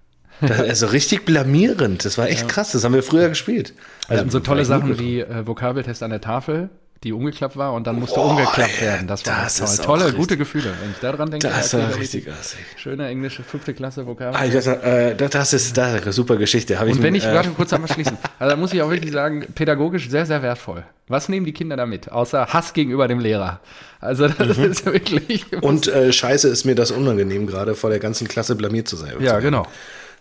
Das, 0.41 0.59
also 0.59 0.87
richtig 0.87 1.25
blamierend. 1.25 2.05
Das 2.05 2.19
war 2.19 2.29
echt 2.29 2.43
ja. 2.43 2.47
krass. 2.49 2.73
Das 2.73 2.85
haben 2.85 2.95
wir 2.95 3.03
früher 3.03 3.29
gespielt. 3.29 3.75
Wir 4.09 4.19
hatten 4.19 4.31
so 4.31 4.41
tolle 4.41 4.65
Sachen 4.65 4.99
wie 4.99 5.21
äh, 5.21 5.47
Vokabeltest 5.47 6.03
an 6.03 6.11
der 6.11 6.21
Tafel 6.21 6.71
die 7.05 7.13
umgeklappt 7.13 7.57
war 7.57 7.73
und 7.73 7.87
dann 7.87 7.99
musste 7.99 8.21
oh, 8.21 8.31
umgeklappt 8.31 8.81
werden. 8.81 9.09
Das 9.09 9.27
war 9.27 9.43
das 9.43 9.57
toll. 9.57 9.99
Tolle, 9.99 10.13
gute 10.13 10.37
Gefühle. 10.37 10.73
Wenn 10.81 10.91
ich 10.93 10.99
daran 10.99 11.31
denke, 11.31 11.49
das 11.49 11.75
war 11.75 11.97
richtig 11.97 12.29
assig. 12.31 12.61
Schöne 12.77 13.09
englische 13.09 13.43
fünfte 13.43 13.75
Klasse 13.75 14.07
Vokabel. 14.07 14.39
Ah, 14.41 14.47
das, 14.47 14.67
äh, 14.67 15.17
das, 15.17 15.53
ist 15.53 15.77
das 15.77 15.95
ist 15.95 16.03
eine 16.05 16.13
super 16.13 16.37
Geschichte. 16.37 16.79
Hab 16.79 16.87
und 16.87 16.97
ich 16.97 17.03
wenn 17.03 17.15
ich, 17.15 17.25
äh, 17.25 17.35
warte 17.35 17.51
kurz 17.51 17.73
einmal 17.73 17.91
schließen. 17.93 18.17
Also 18.39 18.51
da 18.51 18.57
muss 18.57 18.73
ich 18.73 18.83
auch 18.83 18.91
wirklich 18.91 19.13
sagen, 19.13 19.47
pädagogisch 19.55 20.09
sehr, 20.11 20.27
sehr 20.27 20.43
wertvoll. 20.43 20.85
Was 21.09 21.29
nehmen 21.29 21.45
die 21.45 21.53
Kinder 21.53 21.77
da 21.77 21.87
mit? 21.87 22.13
Außer 22.13 22.47
Hass 22.47 22.73
gegenüber 22.73 23.09
dem 23.09 23.19
Lehrer. 23.19 23.61
Also 24.01 24.29
das 24.29 24.57
mhm. 24.57 24.65
ist 24.71 24.87
wirklich. 24.87 25.47
Und 25.61 25.89
äh, 25.89 26.13
scheiße 26.13 26.49
ist 26.49 26.65
mir 26.65 26.77
das 26.77 26.93
unangenehm, 26.93 27.49
gerade 27.49 27.75
vor 27.75 27.91
der 27.91 27.99
ganzen 27.99 28.29
Klasse 28.29 28.55
blamiert 28.55 28.87
zu 28.87 28.97
sein. 28.97 29.15
Ja, 29.19 29.41
genau. 29.41 29.67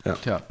Ja. 0.05 0.13
Tja. 0.21 0.41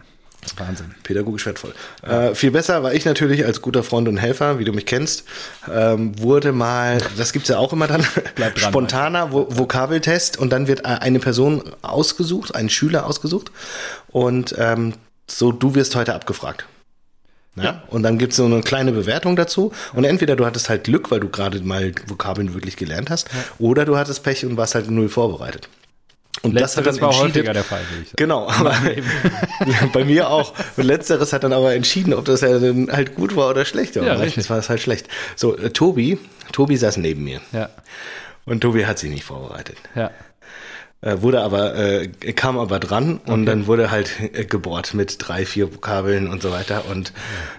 Wahnsinn. 0.56 0.94
Pädagogisch 1.02 1.44
wertvoll. 1.44 1.74
Ja. 2.02 2.28
Äh, 2.28 2.34
viel 2.34 2.50
besser 2.50 2.82
war 2.82 2.94
ich 2.94 3.04
natürlich 3.04 3.44
als 3.44 3.60
guter 3.60 3.82
Freund 3.82 4.08
und 4.08 4.16
Helfer, 4.16 4.58
wie 4.58 4.64
du 4.64 4.72
mich 4.72 4.86
kennst, 4.86 5.24
ähm, 5.70 6.18
wurde 6.18 6.52
mal, 6.52 6.98
das 7.18 7.32
gibt 7.32 7.44
es 7.44 7.50
ja 7.50 7.58
auch 7.58 7.72
immer 7.72 7.86
dann, 7.86 8.06
dran, 8.36 8.52
spontaner 8.56 9.32
Vo 9.32 9.46
Vokabeltest 9.50 10.38
und 10.38 10.50
dann 10.50 10.66
wird 10.66 10.86
eine 10.86 11.18
Person 11.18 11.62
ausgesucht, 11.82 12.54
ein 12.54 12.70
Schüler 12.70 13.06
ausgesucht 13.06 13.50
und 14.08 14.54
ähm, 14.58 14.94
so, 15.26 15.52
du 15.52 15.74
wirst 15.74 15.94
heute 15.94 16.14
abgefragt. 16.14 16.64
Ja? 17.56 17.64
ja. 17.64 17.82
Und 17.88 18.02
dann 18.02 18.18
gibt 18.18 18.32
es 18.32 18.36
so 18.36 18.44
eine 18.44 18.60
kleine 18.62 18.92
Bewertung 18.92 19.36
dazu. 19.36 19.72
Und 19.92 20.04
entweder 20.04 20.36
du 20.36 20.46
hattest 20.46 20.68
halt 20.68 20.84
Glück, 20.84 21.10
weil 21.10 21.20
du 21.20 21.28
gerade 21.28 21.60
mal 21.60 21.92
Vokabeln 22.06 22.54
wirklich 22.54 22.76
gelernt 22.76 23.10
hast, 23.10 23.28
ja. 23.32 23.44
oder 23.58 23.84
du 23.84 23.96
hattest 23.96 24.22
Pech 24.22 24.44
und 24.46 24.56
warst 24.56 24.74
halt 24.74 24.90
null 24.90 25.08
vorbereitet. 25.08 25.68
Und 26.42 26.54
Letzteres 26.54 26.84
das 26.86 26.94
hat 26.94 27.02
dann 27.02 27.16
war 27.16 27.18
häufiger 27.18 27.52
der 27.52 27.64
Fall. 27.64 27.82
Genau, 28.16 28.48
aber 28.48 28.74
bei 29.92 30.04
mir 30.04 30.30
auch. 30.30 30.54
Und 30.76 30.84
Letzteres 30.84 31.32
hat 31.32 31.44
dann 31.44 31.52
aber 31.52 31.74
entschieden, 31.74 32.14
ob 32.14 32.24
das 32.24 32.40
dann 32.40 32.88
halt 32.90 33.14
gut 33.14 33.36
war 33.36 33.50
oder 33.50 33.64
schlecht. 33.66 33.96
Ja, 33.96 34.16
meistens 34.16 34.48
war 34.48 34.58
es 34.58 34.70
halt 34.70 34.80
schlecht. 34.80 35.08
So, 35.36 35.56
äh, 35.56 35.70
Tobi, 35.70 36.18
Tobi 36.52 36.76
saß 36.76 36.96
neben 36.96 37.24
mir. 37.24 37.40
Ja. 37.52 37.68
Und 38.46 38.62
Tobi 38.62 38.86
hat 38.86 38.98
sich 38.98 39.10
nicht 39.10 39.24
vorbereitet. 39.24 39.76
Ja. 39.94 40.10
Äh, 41.02 41.22
wurde 41.22 41.42
aber, 41.42 41.76
äh, 41.76 42.08
kam 42.32 42.58
aber 42.58 42.78
dran 42.78 43.20
und 43.26 43.42
okay. 43.42 43.44
dann 43.44 43.66
wurde 43.66 43.90
halt 43.90 44.12
äh, 44.20 44.44
gebohrt 44.44 44.94
mit 44.94 45.16
drei, 45.18 45.44
vier 45.44 45.74
Vokabeln 45.74 46.28
und 46.28 46.42
so 46.42 46.50
weiter. 46.50 46.84
Und 46.90 47.12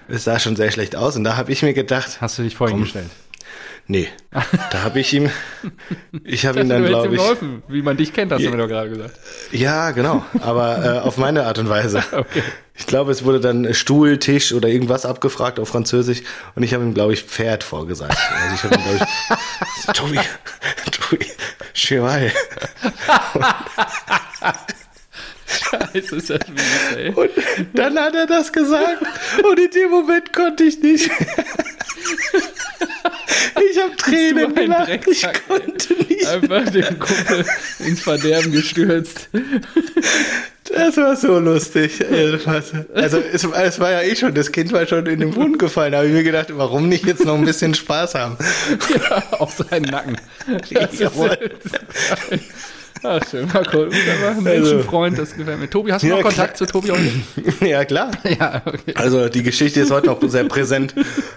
ja. 0.09 0.15
es 0.15 0.23
sah 0.23 0.39
schon 0.39 0.55
sehr 0.55 0.71
schlecht 0.71 0.95
aus. 0.95 1.15
Und 1.15 1.23
da 1.23 1.37
habe 1.37 1.51
ich 1.51 1.61
mir 1.61 1.73
gedacht. 1.73 2.19
Hast 2.19 2.39
du 2.39 2.43
dich 2.43 2.55
vorhin 2.55 2.81
gestellt? 2.81 3.09
Nee, 3.91 4.07
da 4.71 4.83
habe 4.83 5.01
ich 5.01 5.11
ihm, 5.11 5.29
ich 6.23 6.45
habe 6.45 6.61
ihn 6.61 6.69
dann, 6.69 6.85
glaube 6.85 7.13
ich. 7.13 7.19
Geholfen, 7.19 7.61
wie 7.67 7.81
man 7.81 7.97
dich 7.97 8.13
kennt, 8.13 8.31
hast 8.31 8.39
ja, 8.39 8.49
du 8.49 8.55
mir 8.55 8.63
doch 8.63 8.69
gerade 8.69 8.89
gesagt. 8.89 9.19
Ja, 9.51 9.91
genau, 9.91 10.23
aber 10.39 10.85
äh, 10.85 10.99
auf 10.99 11.17
meine 11.17 11.45
Art 11.45 11.59
und 11.59 11.67
Weise. 11.67 12.01
Okay. 12.13 12.41
Ich 12.73 12.87
glaube, 12.87 13.11
es 13.11 13.25
wurde 13.25 13.41
dann 13.41 13.73
Stuhl, 13.73 14.17
Tisch 14.17 14.53
oder 14.53 14.69
irgendwas 14.69 15.05
abgefragt 15.05 15.59
auf 15.59 15.67
Französisch 15.67 16.21
und 16.55 16.63
ich 16.63 16.73
habe 16.73 16.85
ihm, 16.85 16.93
glaube 16.93 17.11
ich, 17.11 17.23
Pferd 17.23 17.65
vorgesagt. 17.65 18.17
Also 18.41 18.55
ich 18.55 18.63
habe 18.63 18.75
ihm, 18.75 18.81
glaube 18.81 18.99
ich, 19.01 19.93
Tobi, 19.93 20.19
Tobi, 20.91 21.25
Cheval. 21.73 22.31
Scheiße, 25.51 26.15
ist 26.15 26.29
das 26.29 26.39
mies, 26.47 26.97
ey. 26.97 27.09
Und 27.09 27.29
dann 27.73 27.97
hat 27.99 28.15
er 28.15 28.27
das 28.27 28.51
gesagt 28.51 29.03
und 29.43 29.59
in 29.59 29.71
dem 29.71 29.91
Moment 29.91 30.33
konnte 30.33 30.63
ich 30.63 30.79
nicht. 30.81 31.09
Ich 33.71 33.79
habe 33.81 33.95
Tränen 33.95 34.55
gelacht. 34.55 34.89
Ich 35.07 35.25
konnte 35.47 35.93
nicht. 35.93 36.27
Einfach 36.27 36.69
den 36.69 36.99
Kumpel 36.99 37.45
ins 37.79 38.01
Verderben 38.01 38.51
gestürzt. 38.51 39.29
Das 40.73 40.97
war 40.97 41.15
so 41.15 41.39
lustig. 41.39 42.03
Also 42.95 43.17
es, 43.17 43.43
es, 43.43 43.79
war 43.79 43.91
ja 43.91 44.01
eh 44.01 44.15
schon, 44.15 44.33
das 44.33 44.51
Kind 44.51 44.71
war 44.71 44.85
schon 44.87 45.05
in 45.05 45.19
den 45.19 45.31
Boden 45.31 45.57
gefallen. 45.57 45.91
Da 45.91 45.99
habe 45.99 46.07
ich 46.07 46.13
mir 46.13 46.23
gedacht, 46.23 46.47
warum 46.51 46.87
nicht 46.87 47.05
jetzt 47.05 47.25
noch 47.25 47.35
ein 47.35 47.45
bisschen 47.45 47.73
Spaß 47.73 48.15
haben? 48.15 48.37
Ja, 48.93 49.23
auf 49.39 49.53
seinen 49.69 49.85
Nacken. 49.85 50.17
Das 50.71 50.99
Jawohl. 50.99 51.37
Ist, 52.31 52.49
Ach, 53.03 53.19
schön, 53.29 53.47
Marco. 53.51 53.85
Du 53.85 53.89
bist 53.89 54.07
einfach 54.07 54.37
ein 54.37 54.47
also, 54.47 54.69
Menschenfreund, 54.73 55.17
das 55.17 55.35
gefällt 55.35 55.59
mir. 55.59 55.69
Tobi, 55.69 55.91
hast 55.91 56.03
du 56.03 56.07
ja, 56.07 56.17
noch 56.17 56.23
Kontakt 56.23 56.57
klar. 56.57 56.67
zu 56.67 56.81
Tobi 56.81 56.91
Ja, 57.67 57.85
klar. 57.85 58.11
Ja, 58.23 58.61
okay. 58.65 58.93
Also 58.95 59.27
die 59.29 59.43
Geschichte 59.43 59.81
ist 59.81 59.91
heute 59.91 60.07
noch 60.07 60.19
sehr 60.23 60.43
präsent. 60.43 60.93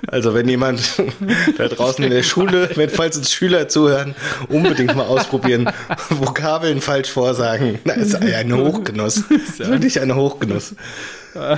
Also 0.06 0.34
wenn 0.34 0.48
jemand 0.48 1.02
da 1.58 1.68
draußen 1.68 2.04
in 2.04 2.10
der 2.10 2.22
Schule, 2.22 2.70
wenn 2.74 2.90
falls 2.90 3.16
uns 3.16 3.32
Schüler 3.32 3.68
zuhören, 3.68 4.14
unbedingt 4.48 4.94
mal 4.94 5.06
ausprobieren, 5.06 5.70
Vokabeln 6.10 6.80
falsch 6.80 7.10
vorsagen. 7.10 7.78
Das 7.84 7.96
ist 7.98 8.16
ein 8.16 8.54
Hochgenuss. 8.54 9.24
Ja. 9.58 9.68
Wirklich 9.68 10.00
ein 10.00 10.14
Hochgenuss. 10.14 10.74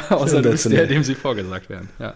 Außer 0.09 0.43
du 0.43 0.51
bist 0.51 0.71
der, 0.71 0.87
dem 0.87 1.03
sie 1.03 1.15
vorgesagt 1.15 1.69
werden. 1.69 1.89
Ja. 1.99 2.15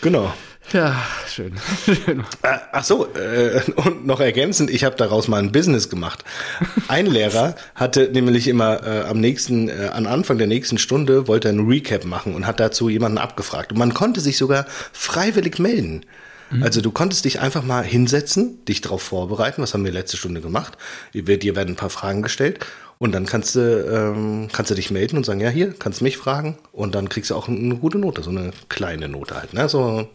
Genau. 0.00 0.32
Ja, 0.72 1.00
schön. 1.28 1.54
schön. 1.84 2.20
Äh, 2.42 2.58
ach 2.72 2.84
so, 2.84 3.06
äh, 3.14 3.60
und 3.76 4.06
noch 4.06 4.20
ergänzend, 4.20 4.70
ich 4.70 4.84
habe 4.84 4.96
daraus 4.96 5.28
mal 5.28 5.38
ein 5.38 5.52
Business 5.52 5.88
gemacht. 5.88 6.24
Ein 6.88 7.06
Lehrer 7.06 7.54
hatte 7.74 8.10
nämlich 8.12 8.48
immer 8.48 8.84
äh, 8.84 9.02
am 9.02 9.20
nächsten, 9.20 9.68
äh, 9.68 9.90
am 9.92 10.06
Anfang 10.06 10.38
der 10.38 10.48
nächsten 10.48 10.78
Stunde 10.78 11.28
wollte 11.28 11.48
ein 11.48 11.66
Recap 11.66 12.04
machen 12.04 12.34
und 12.34 12.46
hat 12.46 12.58
dazu 12.58 12.88
jemanden 12.88 13.18
abgefragt. 13.18 13.72
Und 13.72 13.78
man 13.78 13.94
konnte 13.94 14.20
sich 14.20 14.36
sogar 14.38 14.66
freiwillig 14.92 15.58
melden. 15.58 16.04
Mhm. 16.50 16.62
Also 16.62 16.80
du 16.80 16.90
konntest 16.90 17.24
dich 17.24 17.40
einfach 17.40 17.62
mal 17.62 17.84
hinsetzen, 17.84 18.64
dich 18.64 18.80
darauf 18.80 19.02
vorbereiten. 19.02 19.62
Was 19.62 19.72
haben 19.72 19.84
wir 19.84 19.92
letzte 19.92 20.16
Stunde 20.16 20.40
gemacht? 20.40 20.76
Dir 21.14 21.56
werden 21.56 21.74
ein 21.74 21.76
paar 21.76 21.90
Fragen 21.90 22.22
gestellt 22.22 22.64
und 22.98 23.12
dann 23.12 23.26
kannst 23.26 23.54
du, 23.54 23.60
ähm, 23.60 24.48
kannst 24.52 24.70
du 24.70 24.74
dich 24.74 24.90
melden 24.90 25.16
und 25.16 25.24
sagen, 25.24 25.40
ja, 25.40 25.50
hier, 25.50 25.74
kannst 25.78 26.02
mich 26.02 26.16
fragen. 26.16 26.58
Und 26.72 26.94
dann 26.94 27.08
kriegst 27.08 27.30
du 27.30 27.34
auch 27.34 27.48
eine 27.48 27.76
gute 27.76 27.98
Note, 27.98 28.22
so 28.22 28.30
eine 28.30 28.50
kleine 28.68 29.08
Note 29.08 29.36
halt. 29.36 29.52
Ne? 29.52 29.68
So 29.68 30.08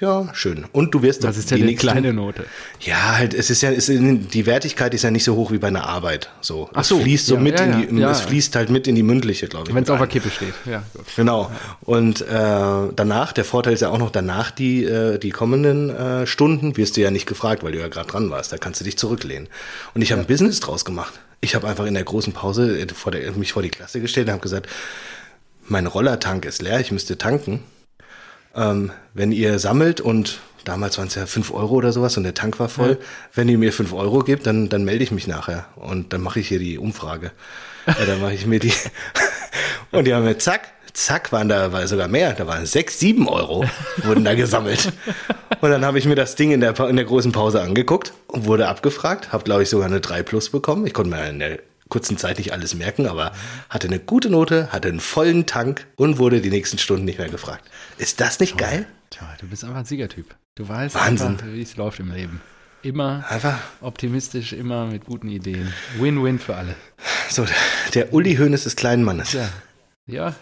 ja, 0.00 0.28
schön. 0.32 0.64
Und 0.72 0.94
du 0.94 1.02
wirst 1.02 1.22
Was 1.24 1.36
ist 1.36 1.50
denn 1.50 1.58
die 1.58 1.64
nächsten, 1.64 1.88
kleine 1.88 2.14
Note? 2.14 2.46
Ja, 2.80 3.18
halt, 3.18 3.34
es 3.34 3.50
ist 3.50 3.60
ja, 3.60 3.70
es 3.70 3.90
ist, 3.90 4.00
die 4.32 4.46
Wertigkeit 4.46 4.94
ist 4.94 5.02
ja 5.02 5.10
nicht 5.10 5.24
so 5.24 5.36
hoch 5.36 5.52
wie 5.52 5.58
bei 5.58 5.68
einer 5.68 5.86
Arbeit. 5.86 6.30
So, 6.40 6.70
Ach 6.72 6.80
es 6.80 6.88
so, 6.88 7.00
fließt 7.00 7.26
so 7.26 7.34
ja, 7.34 7.40
mit 7.40 7.60
ja, 7.60 7.66
in 7.66 7.96
die, 7.96 8.00
ja, 8.00 8.10
es 8.10 8.22
fließt 8.22 8.56
halt 8.56 8.70
mit 8.70 8.88
in 8.88 8.94
die 8.94 9.02
mündliche, 9.02 9.46
glaube 9.46 9.68
ich. 9.68 9.74
Wenn 9.74 9.84
es 9.84 9.90
auf 9.90 9.98
der 9.98 10.06
Kippe 10.06 10.30
steht, 10.30 10.54
ja. 10.64 10.82
Gut. 10.94 11.04
Genau. 11.16 11.52
Und 11.82 12.22
äh, 12.22 12.24
danach, 12.96 13.32
der 13.32 13.44
Vorteil 13.44 13.74
ist 13.74 13.80
ja 13.80 13.90
auch 13.90 13.98
noch 13.98 14.10
danach 14.10 14.50
die 14.50 14.84
äh, 14.84 15.18
die 15.18 15.30
kommenden 15.30 15.90
äh, 15.90 16.26
Stunden 16.26 16.78
wirst 16.78 16.96
du 16.96 17.02
ja 17.02 17.10
nicht 17.10 17.26
gefragt, 17.26 17.62
weil 17.62 17.72
du 17.72 17.78
ja 17.78 17.88
gerade 17.88 18.08
dran 18.08 18.30
warst. 18.30 18.52
Da 18.52 18.56
kannst 18.56 18.80
du 18.80 18.84
dich 18.84 18.96
zurücklehnen. 18.96 19.48
Und 19.92 20.00
ich 20.00 20.12
habe 20.12 20.22
ein 20.22 20.26
Business 20.26 20.60
draus 20.60 20.86
gemacht. 20.86 21.12
Ich 21.42 21.54
habe 21.54 21.68
einfach 21.68 21.84
in 21.84 21.94
der 21.94 22.04
großen 22.04 22.32
Pause 22.32 22.80
äh, 22.80 22.86
vor 22.88 23.12
der, 23.12 23.32
mich 23.32 23.52
vor 23.52 23.62
die 23.62 23.68
Klasse 23.68 24.00
gestellt 24.00 24.28
und 24.28 24.32
habe 24.32 24.42
gesagt, 24.42 24.66
mein 25.68 25.86
Rollertank 25.86 26.46
ist 26.46 26.62
leer, 26.62 26.80
ich 26.80 26.90
müsste 26.90 27.18
tanken 27.18 27.62
ähm, 28.54 28.92
wenn 29.14 29.32
ihr 29.32 29.58
sammelt 29.58 30.00
und 30.00 30.40
damals 30.64 30.98
waren 30.98 31.08
es 31.08 31.14
ja 31.14 31.26
fünf 31.26 31.52
Euro 31.52 31.74
oder 31.74 31.92
sowas 31.92 32.16
und 32.16 32.24
der 32.24 32.34
Tank 32.34 32.58
war 32.60 32.68
voll, 32.68 32.98
ja. 33.00 33.06
wenn 33.34 33.48
ihr 33.48 33.58
mir 33.58 33.72
fünf 33.72 33.92
Euro 33.92 34.20
gebt, 34.20 34.46
dann, 34.46 34.68
dann 34.68 34.84
melde 34.84 35.04
ich 35.04 35.10
mich 35.10 35.26
nachher 35.26 35.66
und 35.76 36.12
dann 36.12 36.20
mache 36.20 36.40
ich 36.40 36.48
hier 36.48 36.58
die 36.58 36.78
Umfrage. 36.78 37.32
ja, 37.86 38.04
dann 38.06 38.20
mache 38.20 38.34
ich 38.34 38.46
mir 38.46 38.60
die 38.60 38.72
und 39.92 40.04
die 40.04 40.14
haben 40.14 40.24
mir 40.24 40.38
zack, 40.38 40.68
zack, 40.92 41.32
waren 41.32 41.48
da 41.48 41.72
war 41.72 41.86
sogar 41.86 42.08
mehr, 42.08 42.32
da 42.32 42.46
waren 42.46 42.66
sechs, 42.66 42.98
sieben 42.98 43.28
Euro 43.28 43.64
wurden 43.98 44.24
da 44.24 44.34
gesammelt. 44.34 44.92
Und 45.60 45.70
dann 45.70 45.84
habe 45.84 45.98
ich 45.98 46.06
mir 46.06 46.14
das 46.14 46.36
Ding 46.36 46.52
in 46.52 46.60
der, 46.60 46.78
in 46.80 46.96
der 46.96 47.04
großen 47.04 47.32
Pause 47.32 47.62
angeguckt 47.62 48.12
und 48.28 48.46
wurde 48.46 48.68
abgefragt, 48.68 49.32
habe 49.32 49.44
glaube 49.44 49.62
ich 49.62 49.70
sogar 49.70 49.86
eine 49.86 50.00
3 50.00 50.22
Plus 50.22 50.50
bekommen. 50.50 50.86
Ich 50.86 50.94
konnte 50.94 51.10
mir 51.10 51.28
in 51.28 51.38
der 51.38 51.58
kurzen 51.90 52.16
Zeit 52.16 52.38
nicht 52.38 52.52
alles 52.52 52.74
merken, 52.74 53.06
aber 53.06 53.32
hatte 53.68 53.88
eine 53.88 53.98
gute 53.98 54.30
Note, 54.30 54.72
hatte 54.72 54.88
einen 54.88 55.00
vollen 55.00 55.44
Tank 55.46 55.86
und 55.96 56.18
wurde 56.18 56.40
die 56.40 56.50
nächsten 56.50 56.78
Stunden 56.78 57.04
nicht 57.04 57.18
mehr 57.18 57.28
gefragt. 57.28 57.70
Ist 57.98 58.20
das 58.20 58.40
nicht 58.40 58.56
Toll. 58.58 58.68
geil? 58.68 58.86
Tja, 59.10 59.28
du 59.40 59.48
bist 59.48 59.64
einfach 59.64 59.78
ein 59.78 59.84
Siegertyp. 59.84 60.34
Du 60.54 60.68
weißt 60.68 60.94
Wahnsinn. 60.94 61.38
wie 61.52 61.62
es 61.62 61.76
läuft 61.76 62.00
im 62.00 62.12
Leben. 62.12 62.40
Immer 62.82 63.24
Einfach. 63.28 63.58
optimistisch, 63.82 64.54
immer 64.54 64.86
mit 64.86 65.04
guten 65.04 65.28
Ideen. 65.28 65.72
Win-win 65.98 66.38
für 66.38 66.56
alle. 66.56 66.74
So, 67.28 67.44
der 67.92 68.14
Uli 68.14 68.36
Hoeneß 68.36 68.64
des 68.64 68.74
kleinen 68.74 69.04
Mannes. 69.04 69.32
Ja, 69.34 69.50
ja 70.06 70.34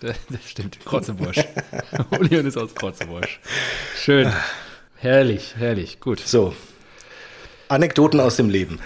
das 0.00 0.16
stimmt. 0.46 0.78
Krotzebusch. 0.84 1.36
Uli 2.18 2.36
Hoeneß 2.36 2.56
aus 2.56 2.74
Krotzebusch. 2.74 3.40
Schön. 3.96 4.32
Herrlich, 4.96 5.54
herrlich. 5.58 6.00
Gut. 6.00 6.20
So, 6.20 6.54
Anekdoten 7.68 8.20
aus 8.20 8.36
dem 8.36 8.48
Leben. 8.48 8.80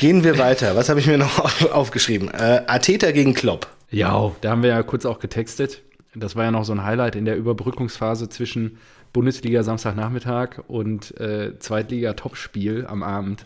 Gehen 0.00 0.24
wir 0.24 0.38
weiter. 0.38 0.76
Was 0.76 0.88
habe 0.88 0.98
ich 0.98 1.06
mir 1.06 1.18
noch 1.18 1.70
aufgeschrieben? 1.72 2.30
Äh, 2.30 2.62
Ateta 2.66 3.10
gegen 3.10 3.34
Klopp. 3.34 3.66
Ja, 3.90 4.32
da 4.40 4.50
haben 4.50 4.62
wir 4.62 4.70
ja 4.70 4.82
kurz 4.82 5.04
auch 5.04 5.18
getextet. 5.18 5.82
Das 6.14 6.34
war 6.36 6.44
ja 6.44 6.50
noch 6.50 6.64
so 6.64 6.72
ein 6.72 6.84
Highlight 6.84 7.16
in 7.16 7.26
der 7.26 7.36
Überbrückungsphase 7.36 8.30
zwischen 8.30 8.78
Bundesliga 9.12 9.62
Samstagnachmittag 9.62 10.60
und 10.68 11.20
äh, 11.20 11.58
Zweitliga-Topspiel 11.58 12.86
am 12.86 13.02
Abend. 13.02 13.44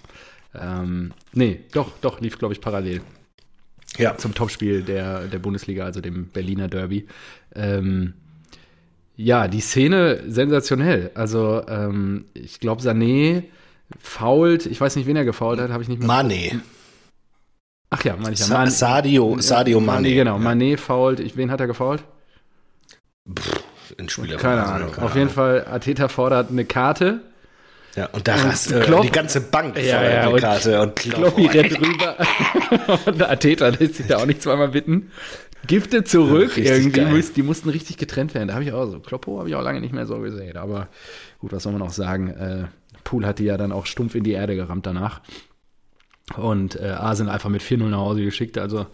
Ähm, 0.55 1.11
nee, 1.33 1.59
doch, 1.73 1.91
doch, 2.01 2.21
lief, 2.21 2.39
glaube 2.39 2.55
ich, 2.55 2.61
parallel. 2.61 3.01
Ja. 3.97 4.17
Zum 4.17 4.33
Topspiel 4.33 4.83
der, 4.83 5.23
der 5.23 5.41
Bundesliga, 5.41 5.85
also 5.85 6.01
dem 6.01 6.29
Berliner 6.29 6.69
Derby. 6.69 7.09
Ähm, 7.57 8.13
ja, 9.17 9.49
die 9.49 9.61
Szene 9.61 10.23
sensationell. 10.29 11.11
Also, 11.15 11.67
ähm, 11.67 12.27
ich 12.33 12.61
glaube, 12.61 12.81
Sané 12.81 13.43
fault, 13.99 14.67
ich 14.67 14.81
weiß 14.81 14.97
nicht, 14.97 15.07
wen 15.07 15.17
er 15.17 15.25
gefault 15.25 15.61
hat, 15.61 15.71
habe 15.71 15.83
ich 15.83 15.89
nicht 15.89 15.99
mehr. 15.99 16.09
Mane. 16.09 16.61
Ach 17.91 18.03
ja, 18.05 18.17
meine 18.17 18.35
ich 18.35 18.41
ja. 18.41 18.49
Man 18.49 18.71
Sadio, 18.71 19.37
Sadio 19.41 19.81
Mane. 19.81 20.03
Mane. 20.03 20.15
Genau, 20.15 20.39
Mane 20.39 20.77
fault. 20.77 21.21
Ich, 21.21 21.37
wen 21.37 21.51
hat 21.51 21.61
er 21.61 21.67
gefault? 21.67 22.03
Pff, 23.33 23.63
ein 23.99 24.09
Spieler. 24.09 24.37
Keine 24.37 24.65
Ahnung. 24.65 24.91
Keine 24.91 25.07
Auf 25.07 25.13
Ahnung. 25.13 25.17
jeden 25.17 25.31
Fall, 25.31 25.67
Ateta 25.71 26.09
fordert 26.09 26.51
eine 26.51 26.65
Karte. 26.65 27.21
Ja, 27.97 28.07
und 28.07 28.27
da 28.27 28.43
hast 28.43 28.71
du 28.71 28.75
äh, 28.75 29.01
die 29.03 29.11
ganze 29.11 29.41
Bank 29.41 29.77
ja, 29.79 30.03
ja, 30.03 30.21
eine 30.23 30.31
und 30.31 30.41
Karte 30.41 30.83
und 30.83 30.97
Kloppi 30.97 31.47
rennt 31.47 31.81
rüber. 31.81 32.17
und 33.07 33.23
Ateta 33.23 33.69
lässt 33.69 33.95
sich 33.97 34.07
da 34.09 34.17
auch 34.19 34.27
nicht 34.27 34.43
zweimal 34.43 34.69
bitten. 34.69 35.13
Gifte 35.67 36.03
zurück. 36.03 36.57
Ja, 36.57 36.75
Irgendwie 36.75 37.03
muss, 37.03 37.33
die 37.33 37.43
mussten 37.43 37.69
richtig 37.69 37.97
getrennt 37.97 38.35
werden. 38.35 38.49
Da 38.49 38.55
habe 38.55 38.65
ich 38.65 38.73
auch 38.73 38.87
so. 38.87 38.99
Kloppo 38.99 39.39
habe 39.39 39.49
ich 39.49 39.55
auch 39.55 39.63
lange 39.63 39.81
nicht 39.81 39.95
mehr 39.95 40.07
so 40.07 40.19
gesehen. 40.19 40.57
Aber 40.57 40.89
gut, 41.39 41.53
was 41.53 41.63
soll 41.63 41.73
man 41.73 41.83
auch 41.83 41.93
sagen? 41.93 42.31
Äh, 42.31 42.65
Pool 43.05 43.27
hat 43.27 43.39
die 43.39 43.45
ja 43.45 43.57
dann 43.57 43.73
auch 43.73 43.87
stumpf 43.87 44.15
in 44.15 44.25
die 44.25 44.33
Erde 44.33 44.57
gerammt 44.57 44.87
danach. 44.87 45.21
Und 46.37 46.77
äh, 46.81 46.89
Arsenal 46.89 47.35
einfach 47.35 47.51
mit 47.51 47.63
4-0 47.63 47.89
nach 47.89 47.99
Hause 47.99 48.25
geschickt. 48.25 48.57
Also 48.59 48.87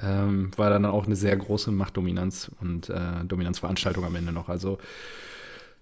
ähm, 0.00 0.52
war 0.56 0.70
dann 0.70 0.84
auch 0.84 1.06
eine 1.06 1.16
sehr 1.16 1.36
große 1.36 1.72
Machtdominanz 1.72 2.50
und 2.60 2.88
äh, 2.88 3.24
Dominanzveranstaltung 3.26 4.04
am 4.04 4.14
Ende 4.14 4.32
noch. 4.32 4.48
Also 4.48 4.78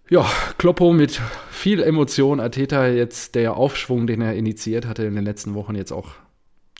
ja, 0.09 0.25
Kloppo 0.57 0.93
mit 0.93 1.21
viel 1.51 1.83
Emotion. 1.83 2.41
Ateta 2.41 2.87
jetzt 2.87 3.35
der 3.35 3.57
Aufschwung, 3.57 4.07
den 4.07 4.23
er 4.23 4.35
initiiert 4.35 4.87
hatte 4.87 5.05
in 5.05 5.17
den 5.17 5.25
letzten 5.25 5.55
Wochen, 5.55 5.75
jetzt 5.75 5.93
auch 5.93 6.13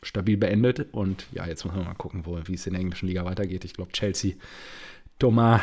stabil 0.03 0.37
beendet. 0.37 0.87
Und 0.93 1.27
ja, 1.33 1.47
jetzt 1.47 1.65
muss 1.65 1.75
man 1.75 1.85
mal 1.85 1.95
gucken, 1.95 2.25
wie 2.47 2.55
es 2.55 2.67
in 2.67 2.73
der 2.73 2.81
englischen 2.81 3.09
Liga 3.09 3.25
weitergeht. 3.25 3.65
Ich 3.65 3.75
glaube, 3.75 3.93
Chelsea, 3.93 4.35
Thomas, 5.19 5.61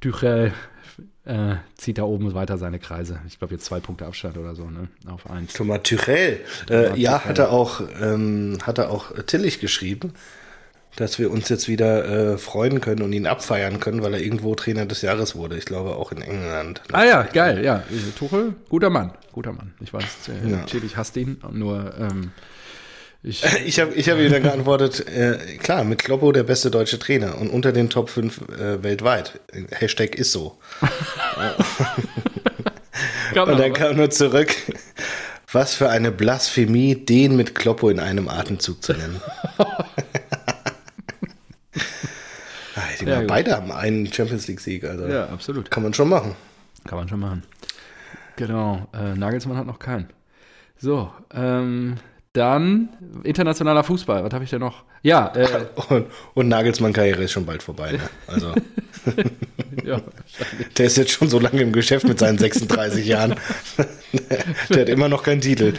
Tuchel 0.00 0.52
äh, 1.26 1.56
zieht 1.76 1.98
da 1.98 2.04
oben 2.04 2.32
weiter 2.34 2.56
seine 2.56 2.78
Kreise. 2.78 3.20
Ich 3.26 3.38
glaube, 3.38 3.54
jetzt 3.54 3.66
zwei 3.66 3.80
Punkte 3.80 4.06
Abstand 4.06 4.38
oder 4.38 4.54
so, 4.54 4.70
ne? 4.70 4.88
Auf 5.08 5.28
eins. 5.30 5.52
Thomas 5.52 5.82
Tuchel. 5.82 6.40
Äh, 6.70 6.98
ja, 6.98 7.18
Tuchel. 7.18 7.28
hat 7.28 7.38
er 7.38 7.50
auch, 7.50 7.82
ähm, 8.00 8.58
hat 8.62 8.78
er 8.78 8.90
auch 8.90 9.12
Tillich 9.26 9.60
geschrieben 9.60 10.12
dass 10.96 11.18
wir 11.18 11.30
uns 11.30 11.48
jetzt 11.48 11.68
wieder 11.68 12.32
äh, 12.32 12.38
freuen 12.38 12.80
können 12.80 13.02
und 13.02 13.12
ihn 13.12 13.26
abfeiern 13.26 13.80
können, 13.80 14.02
weil 14.02 14.14
er 14.14 14.20
irgendwo 14.20 14.54
Trainer 14.54 14.86
des 14.86 15.02
Jahres 15.02 15.36
wurde. 15.36 15.56
Ich 15.56 15.66
glaube 15.66 15.94
auch 15.96 16.10
in 16.10 16.22
England. 16.22 16.82
Ah 16.90 17.04
ja, 17.04 17.22
geil, 17.22 17.62
ja. 17.62 17.84
Tuchel, 18.18 18.54
guter 18.68 18.90
Mann, 18.90 19.12
guter 19.32 19.52
Mann. 19.52 19.74
Ich 19.80 19.92
weiß, 19.92 20.30
äh, 20.44 20.50
ja. 20.50 20.64
ich 20.66 20.96
hasse 20.96 21.20
ihn, 21.20 21.38
nur 21.52 21.94
ähm, 21.98 22.32
ich, 23.22 23.44
ich 23.64 23.80
habe 23.80 23.94
ich 23.94 24.08
hab 24.08 24.18
ihm 24.18 24.30
dann 24.30 24.42
geantwortet, 24.42 25.06
äh, 25.08 25.56
klar, 25.58 25.84
mit 25.84 26.02
Kloppo 26.02 26.32
der 26.32 26.42
beste 26.42 26.70
deutsche 26.70 26.98
Trainer 26.98 27.38
und 27.38 27.50
unter 27.50 27.72
den 27.72 27.90
Top 27.90 28.10
5 28.10 28.48
äh, 28.48 28.82
weltweit. 28.82 29.40
Hashtag 29.70 30.14
ist 30.14 30.32
so. 30.32 30.58
und 33.34 33.58
dann 33.58 33.72
kam 33.72 33.96
nur 33.96 34.10
zurück, 34.10 34.54
was 35.52 35.74
für 35.74 35.88
eine 35.88 36.10
Blasphemie, 36.12 36.94
den 36.94 37.36
mit 37.36 37.54
Kloppo 37.54 37.88
in 37.88 38.00
einem 38.00 38.28
Atemzug 38.28 38.82
zu 38.82 38.92
nennen. 38.92 39.20
ja, 43.04 43.22
beide 43.22 43.56
haben 43.56 43.72
einen 43.72 44.12
Champions 44.12 44.46
League-Sieg. 44.48 44.84
Also 44.84 45.06
ja, 45.06 45.28
absolut. 45.28 45.70
Kann 45.70 45.82
man 45.82 45.94
schon 45.94 46.08
machen. 46.08 46.36
Kann 46.86 46.98
man 46.98 47.08
schon 47.08 47.20
machen. 47.20 47.42
Genau. 48.36 48.86
Äh, 48.92 49.14
Nagelsmann 49.14 49.56
hat 49.56 49.66
noch 49.66 49.78
keinen. 49.78 50.10
So, 50.78 51.10
ähm, 51.32 51.96
dann 52.36 52.90
internationaler 53.24 53.82
Fußball. 53.82 54.22
Was 54.22 54.32
habe 54.32 54.44
ich 54.44 54.50
denn 54.50 54.60
noch? 54.60 54.84
Ja. 55.02 55.32
Äh, 55.34 55.66
und, 55.88 56.06
und 56.34 56.48
Nagelsmann-Karriere 56.48 57.24
ist 57.24 57.32
schon 57.32 57.46
bald 57.46 57.62
vorbei. 57.62 57.92
Ne? 57.92 58.00
Also. 58.26 58.54
ja, 59.84 60.00
der 60.76 60.86
ist 60.86 60.96
jetzt 60.96 61.12
schon 61.12 61.28
so 61.28 61.38
lange 61.38 61.62
im 61.62 61.72
Geschäft 61.72 62.06
mit 62.06 62.18
seinen 62.18 62.38
36 62.38 63.06
Jahren. 63.06 63.36
der 64.70 64.80
hat 64.80 64.88
immer 64.88 65.08
noch 65.08 65.22
keinen 65.22 65.40
Titel. 65.40 65.74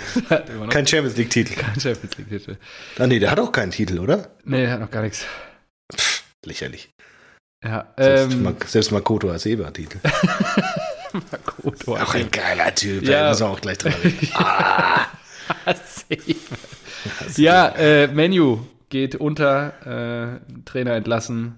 Noch 0.58 0.70
kein 0.70 0.88
Champions 0.88 1.18
League-Titel. 1.18 1.54
Kein 1.56 1.80
Champions 1.80 2.18
League-Titel. 2.18 2.58
Ah, 2.98 3.08
nee, 3.08 3.20
der 3.20 3.32
hat 3.32 3.40
auch 3.40 3.52
keinen 3.52 3.72
Titel, 3.72 4.00
oder? 4.00 4.30
Nee, 4.44 4.62
der 4.62 4.72
hat 4.72 4.80
noch 4.80 4.92
gar 4.92 5.04
nichts. 5.04 5.26
Pff, 5.94 6.24
lächerlich. 6.46 6.90
Ja, 7.64 7.94
selbst, 7.98 8.34
ähm, 8.36 8.56
selbst 8.66 8.92
Makoto 8.92 9.32
Aseba-Titel. 9.32 10.00
Makoto 11.14 11.96
Auch 11.96 12.14
ein 12.14 12.30
geiler 12.30 12.74
Typ, 12.74 13.04
ja. 13.04 13.24
da 13.24 13.30
muss 13.30 13.42
auch 13.42 13.60
gleich 13.60 13.80
dran 13.80 13.94
ah. 14.36 15.08
ja, 17.38 17.68
äh, 17.70 18.08
Menu 18.08 18.60
geht 18.90 19.16
unter, 19.16 20.40
äh, 20.40 20.64
Trainer 20.66 20.94
entlassen, 20.94 21.56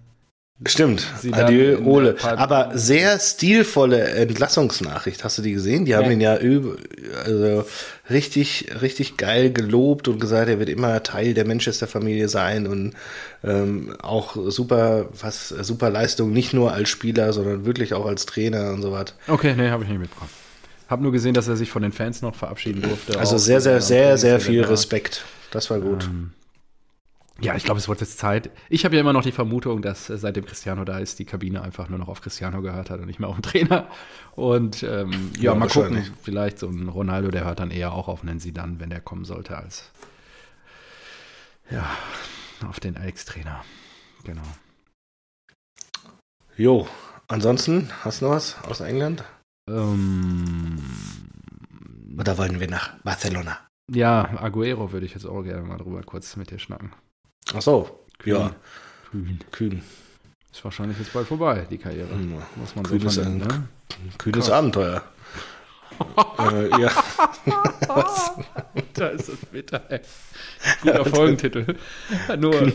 Stimmt, 0.65 1.07
Adieu, 1.31 1.79
Ole. 1.85 2.17
Aber 2.21 2.71
sehr 2.73 3.17
stilvolle 3.17 4.09
Entlassungsnachricht. 4.09 5.23
Hast 5.23 5.37
du 5.37 5.41
die 5.41 5.53
gesehen? 5.53 5.85
Die 5.85 5.95
haben 5.95 6.07
ja. 6.07 6.11
ihn 6.11 6.21
ja 6.21 6.37
also 7.23 7.63
richtig, 8.09 8.67
richtig 8.81 9.15
geil 9.15 9.53
gelobt 9.53 10.09
und 10.09 10.19
gesagt, 10.19 10.49
er 10.49 10.59
wird 10.59 10.67
immer 10.67 11.01
Teil 11.01 11.33
der 11.33 11.47
Manchester-Familie 11.47 12.27
sein 12.27 12.67
und 12.67 12.93
ähm, 13.41 13.95
auch 14.01 14.35
super, 14.49 15.07
was, 15.17 15.47
super 15.47 15.89
Leistung, 15.89 16.33
nicht 16.33 16.53
nur 16.53 16.73
als 16.73 16.89
Spieler, 16.89 17.31
sondern 17.31 17.65
wirklich 17.65 17.93
auch 17.93 18.05
als 18.05 18.25
Trainer 18.25 18.71
und 18.71 18.81
so 18.81 18.91
was. 18.91 19.13
Okay, 19.29 19.55
nee, 19.55 19.69
habe 19.69 19.83
ich 19.83 19.89
nicht 19.89 19.99
mitbekommen. 19.99 20.31
Hab 20.89 21.01
nur 21.01 21.11
gesehen, 21.11 21.35
dass 21.35 21.47
er 21.47 21.55
sich 21.55 21.69
von 21.69 21.83
den 21.83 21.91
Fans 21.91 22.23
noch 22.23 22.33
verabschieden 22.33 22.81
durfte. 22.81 23.19
Also 23.19 23.37
sehr, 23.37 23.61
sehr, 23.61 23.79
sehr, 23.79 24.17
sehr 24.17 24.39
viel 24.39 24.63
Respekt. 24.63 25.23
Das 25.51 25.69
war 25.69 25.79
gut. 25.79 26.05
Ähm, 26.05 26.31
ja, 27.41 27.55
ich 27.55 27.63
glaube, 27.63 27.79
es 27.79 27.87
wird 27.87 28.01
jetzt 28.01 28.17
Zeit. 28.17 28.49
Ich 28.69 28.85
habe 28.85 28.95
ja 28.95 29.01
immer 29.01 29.13
noch 29.13 29.21
die 29.21 29.31
Vermutung, 29.31 29.83
dass 29.83 30.09
äh, 30.09 30.17
seitdem 30.17 30.45
Cristiano 30.45 30.83
da 30.85 30.97
ist, 30.97 31.19
die 31.19 31.25
Kabine 31.25 31.61
einfach 31.61 31.89
nur 31.89 31.99
noch 31.99 32.07
auf 32.07 32.21
Cristiano 32.21 32.61
gehört 32.61 32.89
hat 32.89 32.99
und 32.99 33.05
nicht 33.05 33.19
mehr 33.19 33.29
auf 33.29 33.35
den 33.35 33.43
Trainer. 33.43 33.87
Und 34.35 34.81
ähm, 34.81 35.31
ja, 35.37 35.51
ja, 35.51 35.55
mal 35.55 35.69
gucken. 35.69 36.03
Vielleicht 36.23 36.57
so 36.57 36.67
ein 36.67 36.89
Ronaldo, 36.89 37.29
der 37.29 37.45
hört 37.45 37.59
dann 37.59 37.69
eher 37.69 37.93
auch 37.93 38.07
auf 38.07 38.23
einen 38.23 38.41
dann, 38.53 38.79
wenn 38.79 38.89
der 38.89 38.99
kommen 38.99 39.25
sollte, 39.25 39.57
als 39.57 39.91
ja, 41.69 41.85
auf 42.67 42.79
den 42.79 42.97
Alex-Trainer. 42.97 43.63
Genau. 44.23 44.41
Jo, 46.57 46.87
ansonsten, 47.27 47.91
hast 48.03 48.21
du 48.21 48.25
noch 48.25 48.31
was 48.31 48.57
aus 48.63 48.81
England? 48.81 49.23
Ähm, 49.69 50.79
Oder 52.17 52.37
wollen 52.37 52.59
wir 52.59 52.67
nach 52.67 52.97
Barcelona? 53.03 53.57
Ja, 53.91 54.29
Aguero 54.41 54.91
würde 54.91 55.05
ich 55.05 55.13
jetzt 55.13 55.25
auch 55.25 55.41
gerne 55.43 55.63
mal 55.63 55.77
drüber 55.77 56.01
kurz 56.03 56.35
mit 56.35 56.51
dir 56.51 56.59
schnacken. 56.59 56.91
Ach 57.55 57.61
so, 57.61 58.05
Kühn. 58.19 58.35
ja. 58.35 58.51
Kühn. 59.11 59.39
Kühn. 59.51 59.81
Ist 60.51 60.63
wahrscheinlich 60.63 60.97
jetzt 60.97 61.13
bald 61.13 61.27
vorbei, 61.27 61.65
die 61.69 61.77
Karriere. 61.77 62.09
Hm, 62.09 62.41
muss 62.55 62.75
man 62.75 62.83
kühnes, 62.83 63.15
so 63.15 63.21
vernehmen, 63.21 63.47
ne? 63.47 63.63
kühnes 64.17 64.45
Krass. 64.45 64.57
Abenteuer. 64.57 65.03
äh, 66.39 66.81
ja. 66.81 66.91
Was? 67.87 68.31
Da 68.93 69.07
ist 69.09 69.29
das 69.29 69.37
bitter, 69.51 69.81
ey. 69.89 69.99
Guter 70.81 71.05
Folgentitel. 71.05 71.75
Nur. 72.37 72.53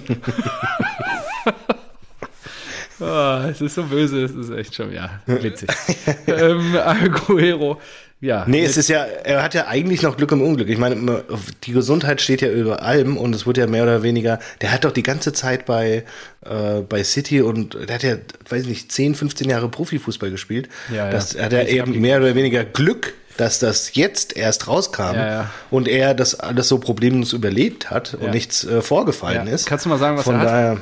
oh, 3.00 3.48
es 3.50 3.60
ist 3.60 3.74
so 3.74 3.84
böse, 3.84 4.24
es 4.24 4.32
ist 4.32 4.50
echt 4.50 4.74
schon, 4.74 4.92
ja, 4.92 5.20
witzig. 5.26 5.70
ähm, 6.26 6.76
Aguero 6.76 7.78
ja. 8.24 8.44
Nee, 8.46 8.64
es 8.64 8.78
ist 8.78 8.88
ja, 8.88 9.04
er 9.04 9.42
hat 9.42 9.52
ja 9.52 9.66
eigentlich 9.66 10.00
noch 10.00 10.16
Glück 10.16 10.32
im 10.32 10.40
Unglück. 10.40 10.70
Ich 10.70 10.78
meine, 10.78 11.24
die 11.64 11.72
Gesundheit 11.72 12.22
steht 12.22 12.40
ja 12.40 12.48
über 12.48 12.82
allem 12.82 13.18
und 13.18 13.34
es 13.34 13.46
wird 13.46 13.58
ja 13.58 13.66
mehr 13.66 13.82
oder 13.82 14.02
weniger, 14.02 14.38
der 14.62 14.72
hat 14.72 14.86
doch 14.86 14.92
die 14.92 15.02
ganze 15.02 15.34
Zeit 15.34 15.66
bei, 15.66 16.04
äh, 16.40 16.80
bei 16.88 17.04
City 17.04 17.42
und 17.42 17.74
der 17.74 17.96
hat 17.96 18.02
ja, 18.02 18.16
weiß 18.48 18.62
ich 18.62 18.68
nicht, 18.68 18.92
10, 18.92 19.14
15 19.14 19.50
Jahre 19.50 19.68
Profifußball 19.68 20.30
gespielt. 20.30 20.70
Ja, 20.90 21.10
das 21.10 21.34
ja. 21.34 21.44
hat 21.44 21.52
er 21.52 21.68
eben 21.68 22.00
mehr 22.00 22.16
oder 22.16 22.34
weniger 22.34 22.64
Glück, 22.64 23.12
dass 23.36 23.58
das 23.58 23.94
jetzt 23.94 24.34
erst 24.38 24.68
rauskam 24.68 25.16
ja, 25.16 25.26
ja. 25.26 25.50
und 25.70 25.86
er 25.86 26.14
das 26.14 26.40
alles 26.40 26.68
so 26.68 26.78
problemlos 26.78 27.34
überlebt 27.34 27.90
hat 27.90 28.14
und 28.14 28.30
nichts 28.30 28.64
äh, 28.64 28.80
vorgefallen 28.80 29.48
ist. 29.48 29.66
Kannst 29.66 29.84
du 29.84 29.90
mal 29.90 29.98
sagen, 29.98 30.16
was 30.16 30.24
Von 30.24 30.36
er 30.36 30.44
daher, 30.44 30.70
hat? 30.70 30.78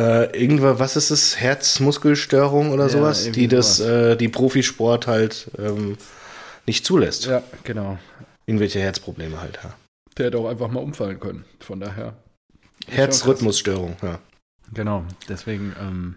Äh, 0.00 0.34
irgendwas, 0.40 0.78
was 0.78 0.96
ist 0.96 1.10
es? 1.10 1.38
Herzmuskelstörung 1.38 2.70
oder 2.70 2.88
sowas, 2.88 3.30
die 3.32 3.48
das, 3.48 3.80
äh, 3.80 4.16
die 4.16 4.28
Profisport 4.28 5.06
halt 5.06 5.50
ähm, 5.58 5.98
nicht 6.66 6.86
zulässt. 6.86 7.26
Ja, 7.26 7.42
genau. 7.64 7.98
irgendwelche 8.46 8.80
Herzprobleme 8.80 9.38
halt. 9.38 9.58
Ja. 9.62 9.74
Der 10.16 10.26
hätte 10.26 10.38
auch 10.38 10.48
einfach 10.48 10.68
mal 10.68 10.80
umfallen 10.80 11.20
können. 11.20 11.44
Von 11.58 11.80
daher. 11.80 12.14
Herzrhythmusstörung, 12.88 13.96
ja. 14.02 14.20
Genau, 14.72 15.04
deswegen 15.28 15.74
ähm, 15.78 16.14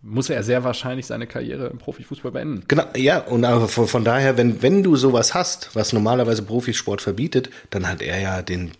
muss 0.00 0.30
er 0.30 0.44
sehr 0.44 0.62
wahrscheinlich 0.62 1.06
seine 1.06 1.26
Karriere 1.26 1.66
im 1.66 1.78
Profifußball 1.78 2.30
beenden. 2.30 2.62
Genau, 2.68 2.84
ja, 2.94 3.18
und 3.18 3.44
aber 3.44 3.66
von, 3.66 3.88
von, 3.88 4.04
daher, 4.04 4.36
wenn, 4.36 4.62
wenn 4.62 4.84
du 4.84 4.94
sowas 4.94 5.34
hast, 5.34 5.74
was 5.74 5.92
normalerweise 5.92 6.42
Profisport 6.42 7.02
verbietet, 7.02 7.50
dann 7.70 7.88
hat 7.88 8.00
er 8.00 8.20
ja 8.20 8.42
den, 8.42 8.72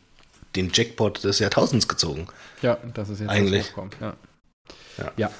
den 0.56 0.70
Jackpot 0.72 1.24
des 1.24 1.38
Jahrtausends 1.38 1.88
gezogen. 1.88 2.26
Ja, 2.60 2.78
das 2.94 3.08
ist 3.08 3.20
jetzt 3.20 3.30
eigentlich. 3.30 3.72
Ja. 4.00 4.14
ja. 4.98 5.12
ja. 5.16 5.30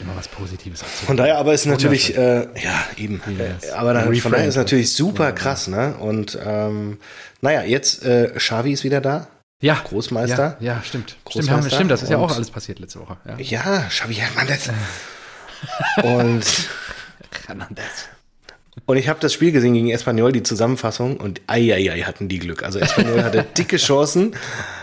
Immer 0.00 0.16
was 0.16 0.28
Positives 0.28 0.80
dazu. 0.80 1.06
Von 1.06 1.16
daher 1.16 1.38
aber 1.38 1.54
ist 1.54 1.64
natürlich, 1.64 2.14
äh, 2.16 2.42
ja, 2.62 2.86
eben. 2.96 3.22
Yes. 3.38 3.64
Äh, 3.64 3.72
aber 3.72 3.94
dann, 3.94 4.14
von 4.16 4.32
daher 4.32 4.46
ist 4.46 4.56
natürlich 4.56 4.92
super 4.92 5.32
krass, 5.32 5.66
ne? 5.66 5.96
Und 5.96 6.38
ähm, 6.44 6.98
naja, 7.40 7.62
jetzt 7.62 8.04
äh, 8.04 8.32
Xavi 8.36 8.72
ist 8.72 8.84
wieder 8.84 9.00
da. 9.00 9.28
Ja. 9.62 9.80
Großmeister. 9.82 10.58
Ja, 10.60 10.74
ja 10.74 10.82
stimmt. 10.82 11.16
Großmeister. 11.24 11.56
Stimmt, 11.56 11.72
stimmt, 11.72 11.90
das 11.90 12.02
ist 12.02 12.10
ja 12.10 12.18
auch 12.18 12.34
alles 12.34 12.50
passiert 12.50 12.78
letzte 12.80 13.00
Woche. 13.00 13.16
Ja, 13.24 13.38
ja 13.38 13.86
Xavi 13.88 14.14
Hernandez. 14.14 14.70
und 16.02 16.44
Hernandez. 17.46 18.08
Und 18.86 18.96
ich 18.96 19.08
habe 19.08 19.20
das 19.20 19.32
Spiel 19.32 19.52
gesehen 19.52 19.74
gegen 19.74 19.90
Espanyol, 19.90 20.32
die 20.32 20.42
Zusammenfassung, 20.42 21.16
und 21.16 21.40
eieiei 21.46 22.00
hatten 22.00 22.28
die 22.28 22.38
Glück. 22.38 22.62
Also 22.62 22.78
Espanyol 22.78 23.22
hatte 23.22 23.44
dicke 23.56 23.76
Chancen, 23.76 24.34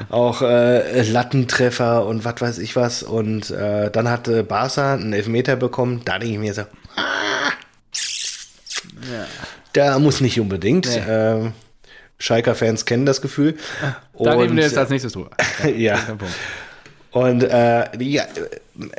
auch 0.10 0.42
äh, 0.42 1.02
Lattentreffer 1.04 2.06
und 2.06 2.26
was 2.26 2.42
weiß 2.42 2.58
ich 2.60 2.76
was. 2.76 3.04
Und 3.04 3.52
äh, 3.52 3.92
dann 3.92 4.10
hatte 4.10 4.44
Barca 4.44 4.94
einen 4.94 5.14
Elfmeter 5.14 5.56
bekommen. 5.56 6.02
Da 6.06 6.20
denke 6.20 6.34
ich 6.34 6.40
mir 6.40 6.54
so, 6.54 6.62
ah, 6.62 7.52
ja. 9.12 9.26
da 9.74 10.00
muss 10.00 10.22
nicht 10.22 10.40
unbedingt. 10.40 10.88
Nee. 10.88 11.04
Ähm, 11.08 11.54
Schalker-Fans 12.18 12.86
kennen 12.86 13.06
das 13.06 13.22
Gefühl. 13.22 13.58
Da 13.82 14.34
und, 14.34 14.42
reden 14.42 14.56
wir 14.56 14.64
jetzt 14.64 14.78
als 14.78 14.90
nächstes 14.90 15.14
drüber. 15.14 15.32
ja. 15.76 16.00
Und 17.12 17.44
äh, 17.44 18.04
ja, 18.04 18.26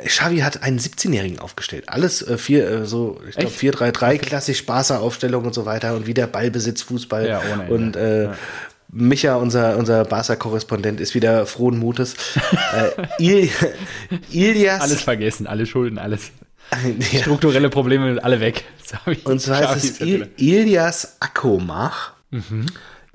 Xavi 0.05 0.39
hat 0.39 0.63
einen 0.63 0.79
17-Jährigen 0.79 1.39
aufgestellt. 1.39 1.85
Alles 1.87 2.21
äh, 2.21 2.37
vier, 2.37 2.69
äh, 2.69 2.85
so, 2.85 3.19
ich 3.29 3.35
glaube 3.35 3.53
4-3-3, 3.53 4.17
klassisch 4.17 4.59
Spaßer 4.59 4.99
Aufstellung 4.99 5.45
und 5.45 5.53
so 5.53 5.65
weiter 5.65 5.95
und 5.95 6.07
wieder 6.07 6.27
Ballbesitz, 6.27 6.81
Fußball. 6.81 7.27
Ja, 7.27 7.41
ohne 7.53 7.69
und 7.69 7.95
äh, 7.95 8.23
ja. 8.25 8.35
Micha, 8.89 9.35
unser, 9.35 9.77
unser 9.77 10.05
Barca-Korrespondent, 10.05 10.99
ist 10.99 11.13
wieder 11.13 11.45
frohen 11.45 11.77
Mutes. 11.77 12.15
äh, 12.73 13.07
Il 13.19 13.49
Ilias. 14.31 14.81
Alles 14.81 15.01
vergessen, 15.03 15.47
alle 15.47 15.65
Schulden, 15.65 15.97
alles. 15.97 16.31
Ja. 17.13 17.21
Strukturelle 17.21 17.69
Probleme, 17.69 18.21
alle 18.21 18.41
weg. 18.41 18.65
Und 19.23 19.39
zwar 19.39 19.73
ist 19.77 19.85
es 19.85 20.01
Il 20.01 20.29
Ilias 20.35 21.15
Akomach. 21.21 22.11
Mhm. 22.29 22.65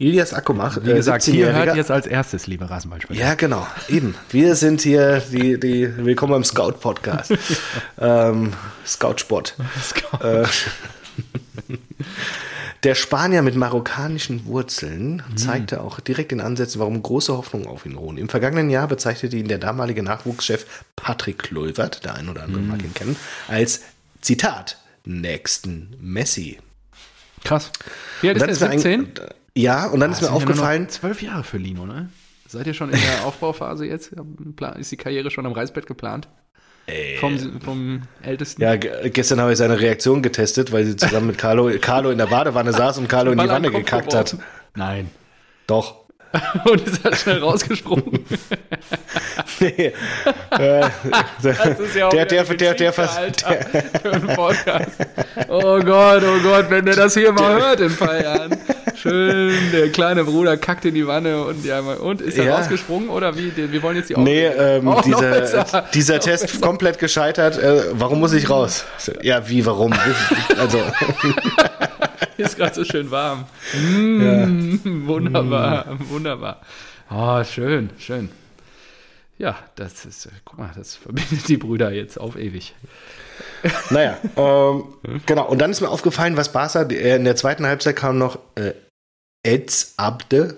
Ilias 0.03 0.35
Akomach. 0.35 0.79
Wie 0.83 0.93
gesagt, 0.93 1.29
äh, 1.29 1.31
hier 1.31 1.53
hört 1.53 1.77
jetzt 1.77 1.93
als 1.93 2.09
erstes, 2.09 2.49
liebe 2.49 2.69
Rasenballspieler. 2.69 3.19
Ja, 3.21 3.35
genau. 3.35 3.67
Eben. 3.88 4.17
Wir 4.31 4.57
sind 4.57 4.81
hier 4.81 5.23
die, 5.31 5.61
die 5.61 5.97
willkommen 5.97 6.33
beim 6.33 6.45
Scout-Podcast. 6.45 7.33
ähm, 8.01 8.53
Scout-Sport. 8.85 9.55
Scout. 9.81 10.25
Äh, 10.25 10.45
der 12.83 12.97
Spanier 12.97 13.43
mit 13.43 13.55
marokkanischen 13.55 14.45
Wurzeln 14.47 15.23
mhm. 15.31 15.37
zeigte 15.37 15.81
auch 15.81 16.01
direkt 16.01 16.33
in 16.33 16.41
Ansätzen, 16.41 16.81
warum 16.81 17.01
große 17.01 17.37
Hoffnungen 17.37 17.69
auf 17.69 17.87
ihn 17.87 17.95
ruhen. 17.95 18.19
Im 18.19 18.29
vergangenen 18.29 18.71
Jahr 18.71 18.88
bezeichnete 18.88 19.37
ihn 19.37 19.47
der 19.47 19.59
damalige 19.59 20.03
Nachwuchschef 20.03 20.67
Patrick 20.97 21.38
Kluivert, 21.38 22.05
der 22.05 22.17
ein 22.17 22.29
oder 22.29 22.43
andere 22.43 22.61
mhm. 22.61 22.69
mag 22.69 22.83
ihn 22.83 22.93
kennen, 22.93 23.15
als 23.47 23.83
Zitat 24.21 24.79
nächsten 25.05 25.95
Messi. 26.01 26.59
Krass. 27.45 27.71
Wie 28.21 28.31
alt 28.31 28.43
ist 28.43 28.62
der? 28.62 28.73
17? 28.73 29.12
Ja, 29.57 29.87
und 29.87 30.01
dann 30.01 30.11
ah, 30.11 30.15
ist 30.15 30.23
mir 30.23 30.31
aufgefallen. 30.31 30.88
Zwölf 30.88 31.23
Jahre 31.23 31.45
für 31.45 31.59
Lino, 31.59 31.87
ne? 31.87 32.09
Seid 32.49 32.67
ihr 32.67 32.75
schon 32.75 32.91
in 32.91 33.01
der 33.01 33.25
Aufbauphase 33.27 33.87
jetzt? 33.87 34.12
Ist 34.79 34.93
die 34.93 34.97
Karriere 34.97 35.31
schon 35.31 35.47
am 35.47 35.53
Reißbett 35.53 35.87
geplant? 35.87 36.29
Ey. 36.87 37.17
Vom, 37.19 37.61
vom 37.61 38.03
Ältesten? 38.23 38.61
Ja, 38.61 38.77
gestern 38.77 39.41
habe 39.41 39.53
ich 39.53 39.59
seine 39.59 39.81
Reaktion 39.81 40.21
getestet, 40.21 40.73
weil 40.73 40.85
sie 40.85 40.97
zusammen 40.97 41.29
mit 41.29 41.38
Carlo, 41.38 41.71
Carlo 41.81 42.11
in 42.11 42.19
der 42.19 42.27
Badewanne 42.27 42.73
saß 42.73 42.99
und 42.99 43.09
Carlo 43.09 43.33
in 43.33 43.38
die 43.38 43.49
Wanne 43.49 43.71
gekackt 43.71 44.11
geworfen. 44.11 44.41
hat. 44.41 44.47
Nein. 44.75 45.11
Doch. 45.67 46.03
und 46.65 46.87
ist 46.87 47.05
halt 47.05 47.17
schnell 47.17 47.38
rausgesprungen. 47.38 48.25
nee. 49.61 49.93
Äh, 50.51 50.88
das 51.43 51.79
ist 51.79 51.95
ja 51.95 52.07
auch 52.09 52.11
der, 52.11 52.25
der, 52.25 52.45
Podcast. 54.35 55.07
Oh 55.49 55.79
Gott, 55.81 56.23
oh 56.25 56.43
Gott, 56.43 56.71
wenn 56.71 56.87
der 56.87 56.97
das 56.97 57.15
hier 57.15 57.33
mal 57.33 57.61
hört 57.61 57.81
in 57.81 57.91
ein 57.91 57.97
paar 57.97 58.23
Jahren. 58.23 58.59
Schön, 59.03 59.73
der 59.73 59.91
kleine 59.91 60.23
Bruder 60.23 60.57
kackt 60.57 60.85
in 60.85 60.95
die 60.95 61.09
Wanne 61.09 61.43
und 61.43 61.65
ja, 61.65 61.81
und 61.81 62.21
ist 62.21 62.38
er 62.38 62.45
ja. 62.45 62.57
rausgesprungen 62.57 63.09
oder 63.09 63.37
wie? 63.37 63.53
Wir 63.57 63.83
wollen 63.83 63.97
jetzt 63.97 64.11
die 64.11 64.17
Nee, 64.17 64.47
ähm, 64.47 64.87
oh, 64.87 65.01
dieser, 65.05 65.83
dieser 65.93 66.21
Test 66.21 66.61
komplett 66.61 67.01
gescheitert. 67.01 67.59
Äh, 67.59 67.83
warum 67.95 68.21
muss 68.21 68.33
ich 68.33 68.49
raus? 68.49 68.85
Ja, 69.23 69.49
wie, 69.49 69.67
warum? 69.67 69.93
also. 70.57 70.79
ist 72.37 72.57
gerade 72.57 72.75
so 72.77 72.85
schön 72.85 73.11
warm. 73.11 73.47
Mm, 73.75 74.23
ja. 74.23 75.09
Wunderbar, 75.09 75.95
mm. 75.95 76.09
wunderbar. 76.09 76.61
Oh, 77.11 77.43
schön, 77.43 77.91
schön. 77.99 78.31
Ja, 79.37 79.59
das 79.75 80.05
ist, 80.05 80.29
guck 80.45 80.61
mal, 80.61 80.71
das 80.77 80.95
verbindet 80.95 81.49
die 81.49 81.57
Brüder 81.57 81.91
jetzt 81.91 82.21
auf 82.21 82.37
ewig. 82.37 82.77
Naja, 83.91 84.17
ähm, 84.37 84.85
genau. 85.27 85.49
Und 85.49 85.59
dann 85.59 85.73
ist 85.73 85.81
mir 85.81 85.88
aufgefallen, 85.88 86.37
was 86.37 86.53
Barca, 86.53 86.83
äh, 86.83 87.17
in 87.17 87.25
der 87.25 87.35
zweiten 87.35 87.67
Halbzeit 87.67 87.97
kam 87.97 88.19
noch 88.19 88.38
äh, 88.55 88.75
Eds 89.42 89.94
Abde. 89.96 90.57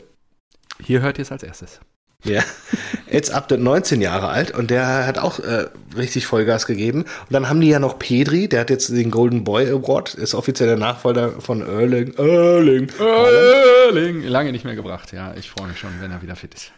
Hier 0.82 1.00
hört 1.00 1.18
ihr 1.18 1.22
es 1.22 1.32
als 1.32 1.42
erstes. 1.42 1.80
Ja, 2.24 2.42
Eds 3.06 3.30
Abde 3.30 3.58
19 3.58 4.00
Jahre 4.00 4.28
alt 4.28 4.50
und 4.50 4.70
der 4.70 5.06
hat 5.06 5.18
auch 5.18 5.40
äh, 5.40 5.66
richtig 5.94 6.26
Vollgas 6.26 6.66
gegeben. 6.66 7.02
Und 7.02 7.30
dann 7.30 7.50
haben 7.50 7.60
die 7.60 7.68
ja 7.68 7.78
noch 7.78 7.98
Pedri, 7.98 8.48
der 8.48 8.60
hat 8.60 8.70
jetzt 8.70 8.88
den 8.88 9.10
Golden 9.10 9.44
Boy 9.44 9.68
Award, 9.68 10.14
ist 10.14 10.34
offiziell 10.34 10.68
der 10.68 10.78
Nachfolger 10.78 11.40
von 11.40 11.60
Erling. 11.60 12.14
Erling. 12.14 12.90
Erling. 12.98 14.22
Lange 14.22 14.52
nicht 14.52 14.64
mehr 14.64 14.74
gebracht, 14.74 15.12
ja. 15.12 15.34
Ich 15.34 15.50
freue 15.50 15.68
mich 15.68 15.78
schon, 15.78 15.90
wenn 16.00 16.10
er 16.10 16.22
wieder 16.22 16.34
fit 16.34 16.54
ist. 16.54 16.72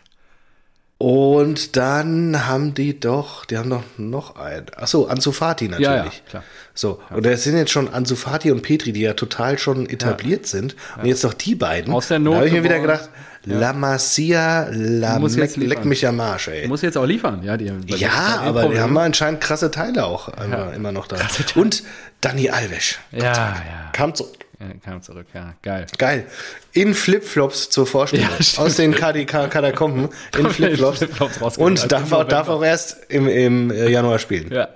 Und 0.99 1.77
dann 1.77 2.47
haben 2.47 2.73
die 2.73 2.99
doch, 2.99 3.45
die 3.45 3.59
haben 3.59 3.69
doch 3.69 3.83
noch 3.99 4.37
einen. 4.37 4.67
Achso, 4.77 5.05
Anzufati 5.05 5.69
natürlich. 5.69 5.87
Ja, 5.89 6.05
ja, 6.05 6.11
klar. 6.27 6.43
So, 6.73 7.01
ja. 7.11 7.17
und 7.17 7.27
das 7.27 7.43
sind 7.43 7.57
jetzt 7.57 7.71
schon 7.71 7.93
Anzufati 7.93 8.51
und 8.51 8.63
Petri, 8.63 8.93
die 8.93 9.03
ja 9.03 9.13
total 9.13 9.59
schon 9.59 9.87
etabliert 9.89 10.47
sind. 10.47 10.75
Und 10.99 11.05
jetzt 11.07 11.23
noch 11.23 11.35
die 11.35 11.55
beiden. 11.55 11.93
Aus 11.93 12.09
der 12.09 12.19
Not. 12.19 12.33
Da 12.33 12.37
habe 12.39 12.49
ich 12.49 12.55
mir 12.55 12.65
wieder 12.65 12.81
gedacht, 12.81 13.11
La 13.45 13.75
Masia, 13.75 14.69
La 14.73 15.19
Meck, 15.19 15.57
leck 15.57 15.85
mich 15.85 16.07
am 16.07 16.19
Arsch, 16.19 16.49
ey. 16.49 16.67
Muss 16.67 16.83
jetzt 16.83 16.97
auch 16.97 17.05
liefern, 17.05 17.43
ja. 17.43 17.57
Die, 17.57 17.71
ja, 17.87 18.41
aber 18.41 18.69
die 18.71 18.81
haben 18.81 18.97
anscheinend 18.97 19.41
krasse 19.41 19.71
Teile 19.71 20.05
auch 20.05 20.29
immer, 20.43 20.73
immer 20.73 20.93
noch 20.93 21.07
da. 21.07 21.17
Und 21.55 21.85
Dani 22.23 22.49
Alves. 22.49 22.97
Ja, 23.13 23.23
ja. 23.23 23.63
Kam 23.93 24.15
zurück. 24.15 24.33
Ja, 24.59 24.67
kam 24.83 25.03
zurück, 25.03 25.27
ja. 25.35 25.55
Geil. 25.63 25.87
Geil. 25.99 26.27
In 26.73 26.95
Flipflops 26.95 27.69
zur 27.69 27.87
Vorstellung. 27.87 28.29
Ja, 28.29 28.63
Aus 28.63 28.77
den 28.77 28.95
Katakomben 28.95 30.09
in 30.39 30.51
Flipflops. 30.51 30.99
Flip 30.99 31.59
und 31.59 31.93
darf, 31.93 32.11
auch, 32.13 32.25
darf 32.25 32.49
auch 32.49 32.63
erst 32.65 33.11
im, 33.11 33.29
im 33.29 33.71
äh, 33.71 33.89
Januar 33.89 34.19
spielen. 34.19 34.51
Ja. 34.51 34.69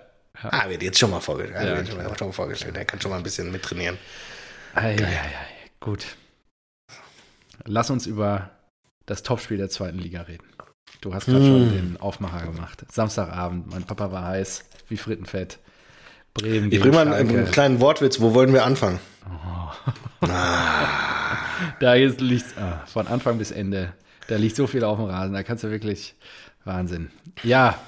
ja. 0.43 0.51
Ah, 0.51 0.69
wird 0.69 0.83
jetzt 0.83 0.99
schon 0.99 1.11
mal 1.11 1.21
vorgestellt. 1.21 1.65
Ja, 1.67 1.77
wird 1.77 1.89
schon 1.89 1.97
mal, 1.97 2.19
schon 2.19 2.27
mal 2.29 2.33
vorgestellt. 2.33 2.77
Er 2.77 2.85
kann 2.85 3.01
schon 3.01 3.11
mal 3.11 3.17
ein 3.17 3.23
bisschen 3.23 3.51
mittrainieren. 3.51 3.97
Ei, 4.75 4.97
ei, 4.97 5.05
ei, 5.05 5.35
Gut. 5.81 6.05
Lass 7.65 7.91
uns 7.91 8.07
über 8.07 8.51
das 9.07 9.23
Topspiel 9.23 9.57
der 9.57 9.71
zweiten 9.71 9.99
Liga 9.99 10.23
reden. 10.23 10.45
Du 11.01 11.15
hast 11.15 11.27
gerade 11.27 11.41
mm. 11.41 11.47
schon 11.47 11.73
den 11.73 11.97
Aufmacher 12.01 12.47
gemacht. 12.47 12.85
Samstagabend, 12.93 13.71
mein 13.71 13.85
Papa 13.85 14.13
war 14.13 14.27
heiß 14.27 14.65
wie 14.89 14.99
Frittenfett. 14.99 15.59
Bremen. 16.35 16.71
Ich 16.71 16.81
bringe 16.81 16.97
mal 16.97 17.13
einen, 17.13 17.37
einen, 17.37 17.51
kleinen 17.51 17.81
Wortwitz. 17.81 18.21
Wo 18.21 18.35
wollen 18.35 18.53
wir 18.53 18.65
anfangen? 18.65 19.01
Oh. 19.27 19.93
Ah. 20.29 21.39
Da 21.81 21.95
jetzt 21.95 22.21
liegt 22.21 22.57
ah, 22.59 22.85
von 22.87 23.07
Anfang 23.07 23.39
bis 23.39 23.51
Ende. 23.51 23.95
Da 24.29 24.37
liegt 24.37 24.55
so 24.55 24.67
viel 24.67 24.85
auf 24.85 24.99
dem 24.99 25.07
Rasen. 25.07 25.33
Da 25.33 25.43
kannst 25.43 25.65
du 25.65 25.71
wirklich 25.71 26.15
Wahnsinn. 26.65 27.11
Ja, 27.43 27.79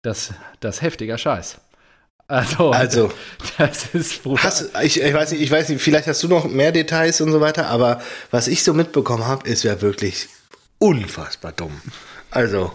das, 0.00 0.32
das 0.60 0.80
heftiger 0.80 1.18
Scheiß. 1.18 1.58
Also, 2.26 2.70
also 2.70 3.12
das 3.58 3.94
ist 3.94 4.20
hast, 4.38 4.70
ich, 4.82 5.00
ich, 5.00 5.14
weiß 5.14 5.32
nicht, 5.32 5.42
ich 5.42 5.50
weiß 5.50 5.68
nicht, 5.68 5.82
vielleicht 5.82 6.06
hast 6.06 6.22
du 6.22 6.28
noch 6.28 6.48
mehr 6.48 6.72
Details 6.72 7.20
und 7.20 7.30
so 7.30 7.40
weiter, 7.40 7.66
aber 7.66 8.00
was 8.30 8.48
ich 8.48 8.64
so 8.64 8.72
mitbekommen 8.72 9.26
habe, 9.26 9.48
ist 9.48 9.62
ja 9.62 9.82
wirklich 9.82 10.28
unfassbar 10.78 11.52
dumm. 11.52 11.80
Also, 12.30 12.72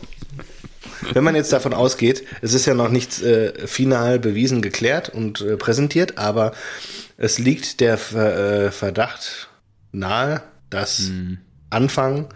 wenn 1.14 1.24
man 1.24 1.36
jetzt 1.36 1.52
davon 1.52 1.74
ausgeht, 1.74 2.26
es 2.42 2.54
ist 2.54 2.68
ja 2.68 2.76
noch 2.76 2.90
nichts 2.90 3.22
äh, 3.22 3.68
final 3.68 4.20
bewiesen, 4.20 4.62
geklärt 4.62 5.10
und 5.10 5.42
äh, 5.42 5.58
präsentiert, 5.58 6.18
aber 6.18 6.54
es 7.20 7.38
liegt 7.38 7.82
der 7.82 7.96
äh, 8.16 8.72
Verdacht 8.72 9.50
nahe, 9.92 10.42
dass 10.70 11.00
hm. 11.00 11.40
Anfang, 11.70 12.30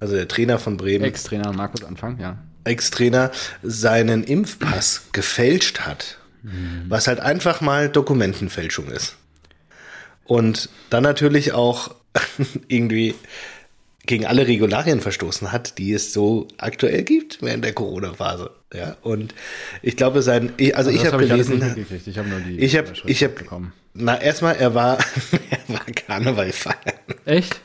also 0.00 0.14
der 0.14 0.26
Trainer 0.26 0.58
von 0.58 0.78
Bremen, 0.78 1.04
Ex-Trainer 1.04 1.52
Markus 1.52 1.84
Anfang, 1.84 2.18
ja, 2.18 2.38
Ex-Trainer 2.64 3.30
seinen 3.62 4.24
Impfpass 4.24 5.08
gefälscht 5.12 5.80
hat, 5.80 6.18
hm. 6.42 6.86
was 6.88 7.08
halt 7.08 7.20
einfach 7.20 7.60
mal 7.60 7.90
Dokumentenfälschung 7.90 8.86
ist. 8.86 9.16
Und 10.24 10.70
dann 10.88 11.02
natürlich 11.02 11.52
auch 11.52 11.94
irgendwie 12.68 13.14
gegen 14.06 14.24
alle 14.24 14.46
Regularien 14.46 15.02
verstoßen 15.02 15.52
hat, 15.52 15.76
die 15.76 15.92
es 15.92 16.12
so 16.14 16.48
aktuell 16.56 17.02
gibt 17.02 17.42
während 17.42 17.64
der 17.64 17.74
Corona-Phase. 17.74 18.50
Ja, 18.72 18.96
und 19.02 19.34
ich 19.82 19.96
glaube, 19.96 20.22
sein, 20.22 20.54
also, 20.58 20.74
also 20.74 20.90
ich 20.90 21.04
habe 21.04 21.18
hab 21.18 21.28
gelesen, 21.28 21.86
ich, 21.90 22.08
ich 22.08 22.18
habe 22.18 22.28
nur 22.30 22.40
die, 22.40 22.58
ich 22.58 22.76
habe, 22.76 22.92
ich 23.04 23.22
habe, 23.22 23.34
na 23.94 24.20
erstmal, 24.20 24.56
er 24.56 24.74
war, 24.74 24.98
er 25.50 25.74
war 25.74 25.84
Karneval 25.84 26.52
feiern. 26.52 26.98
Echt? 27.24 27.60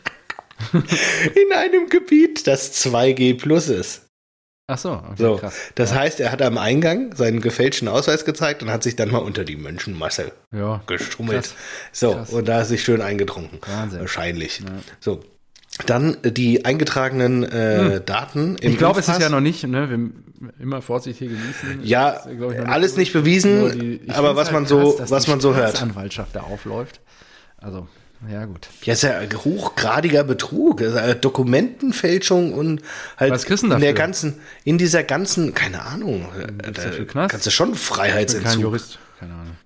In 0.74 1.54
einem 1.56 1.90
Gebiet, 1.90 2.48
das 2.48 2.74
2G 2.86 3.40
plus 3.40 3.70
ist. 3.70 4.04
Ach 4.70 4.78
so, 4.78 4.92
okay, 4.92 5.16
so 5.18 5.38
krass. 5.38 5.56
Das 5.76 5.92
ja. 5.92 5.98
heißt, 5.98 6.20
er 6.20 6.32
hat 6.32 6.42
am 6.42 6.58
Eingang 6.58 7.16
seinen 7.16 7.40
gefälschten 7.40 7.88
Ausweis 7.88 8.26
gezeigt 8.26 8.62
und 8.62 8.70
hat 8.70 8.84
sich 8.84 8.98
dann 8.98 9.10
mal 9.10 9.20
unter 9.20 9.46
die 9.46 9.56
Menschenmasse 9.56 10.34
ja, 10.54 10.82
geschummelt. 10.88 11.44
Krass. 11.44 11.56
So, 11.94 12.14
krass. 12.14 12.32
und 12.32 12.50
da 12.50 12.62
ist 12.62 12.68
sich 12.68 12.84
schön 12.84 13.02
eingetrunken. 13.02 13.60
Wahnsinn. 13.66 14.02
Wahrscheinlich. 14.02 14.60
Ja. 14.60 14.66
So, 15.00 15.24
dann 15.86 16.18
die 16.24 16.66
eingetragenen 16.66 17.44
äh, 17.44 17.96
hm. 17.96 18.06
Daten 18.06 18.56
im 18.58 18.72
Ich 18.72 18.78
glaube, 18.78 19.00
es 19.00 19.08
ist 19.08 19.22
ja 19.22 19.30
noch 19.30 19.42
nicht, 19.42 19.66
ne? 19.66 19.90
Wir 19.90 20.10
immer 20.60 20.82
vorsichtig 20.82 21.30
genießen. 21.30 21.84
Ja, 21.84 22.10
ist, 22.10 22.28
nicht 22.28 22.60
alles 22.68 22.98
nicht 22.98 23.14
bewiesen, 23.14 23.80
die, 23.80 24.12
aber 24.12 24.36
was 24.36 24.52
man 24.52 24.66
so, 24.66 24.94
krass, 24.94 25.12
was 25.12 25.28
man 25.28 25.40
so 25.40 25.56
hört. 25.56 25.82
Anwaltschaft 25.82 26.36
da 26.36 26.42
aufläuft. 26.42 27.00
Also, 27.58 27.88
ja 28.30 28.46
gut. 28.46 28.68
Ja, 28.84 28.94
ist 28.94 29.04
ja 29.04 29.20
hochgradiger 29.46 30.24
Betrug, 30.24 30.82
ist 30.82 30.96
ja 30.96 31.14
Dokumentenfälschung 31.14 32.54
und 32.54 32.82
halt 33.18 33.32
was 33.32 33.46
kriegst 33.46 33.64
du 33.64 33.72
in 33.72 33.80
der 33.80 33.94
ganzen, 33.94 34.36
in 34.64 34.78
dieser 34.78 35.04
ganzen, 35.04 35.54
keine 35.54 35.84
Ahnung, 35.84 36.28
da 37.14 37.28
kannst 37.28 37.46
du 37.46 37.52
schon 37.52 37.76
Freiheitsentzug. 37.76 38.36
Ich 38.36 38.44
bin 38.44 38.52
kein 38.52 38.62
Jurist, 38.62 39.00
keine 39.20 39.34
Ahnung. 39.34 39.57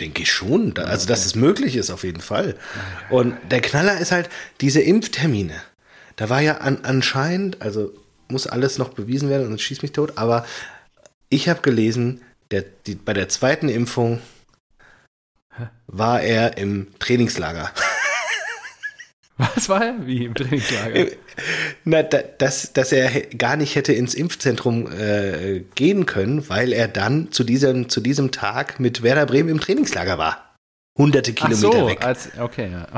Denke 0.00 0.22
ich 0.22 0.32
schon. 0.32 0.76
Also, 0.78 1.08
dass 1.08 1.26
es 1.26 1.34
möglich 1.34 1.76
ist, 1.76 1.90
auf 1.90 2.04
jeden 2.04 2.20
Fall. 2.20 2.56
Und 3.10 3.36
der 3.50 3.60
Knaller 3.60 3.98
ist 3.98 4.12
halt 4.12 4.28
diese 4.60 4.80
Impftermine. 4.80 5.60
Da 6.16 6.28
war 6.28 6.40
ja 6.40 6.58
an, 6.58 6.78
anscheinend, 6.82 7.62
also 7.62 7.92
muss 8.28 8.46
alles 8.46 8.78
noch 8.78 8.90
bewiesen 8.90 9.28
werden 9.28 9.46
und 9.46 9.60
schießt 9.60 9.82
mich 9.82 9.92
tot, 9.92 10.12
aber 10.16 10.44
ich 11.28 11.48
habe 11.48 11.60
gelesen, 11.62 12.22
der, 12.50 12.64
die, 12.86 12.94
bei 12.94 13.12
der 13.12 13.28
zweiten 13.28 13.68
Impfung 13.68 14.20
war 15.86 16.20
er 16.20 16.56
im 16.58 16.88
Trainingslager. 16.98 17.70
Was 19.38 19.68
war 19.68 19.84
er? 19.84 20.06
Wie 20.06 20.24
im 20.24 20.34
Trainingslager? 20.34 21.06
Na, 21.84 22.02
da, 22.02 22.18
dass, 22.18 22.72
dass 22.72 22.90
er 22.90 23.08
gar 23.36 23.56
nicht 23.56 23.76
hätte 23.76 23.92
ins 23.92 24.14
Impfzentrum 24.14 24.90
äh, 24.90 25.60
gehen 25.76 26.06
können, 26.06 26.48
weil 26.48 26.72
er 26.72 26.88
dann 26.88 27.30
zu 27.30 27.44
diesem, 27.44 27.88
zu 27.88 28.00
diesem 28.00 28.32
Tag 28.32 28.80
mit 28.80 29.02
Werder 29.02 29.26
Bremen 29.26 29.48
im 29.48 29.60
Trainingslager 29.60 30.18
war. 30.18 30.56
Hunderte 30.98 31.32
Kilometer 31.32 31.68
Ach 31.68 31.80
so, 31.80 31.88
weg. 31.88 32.04
Als, 32.04 32.30
okay, 32.40 32.70
ja. 32.72 32.88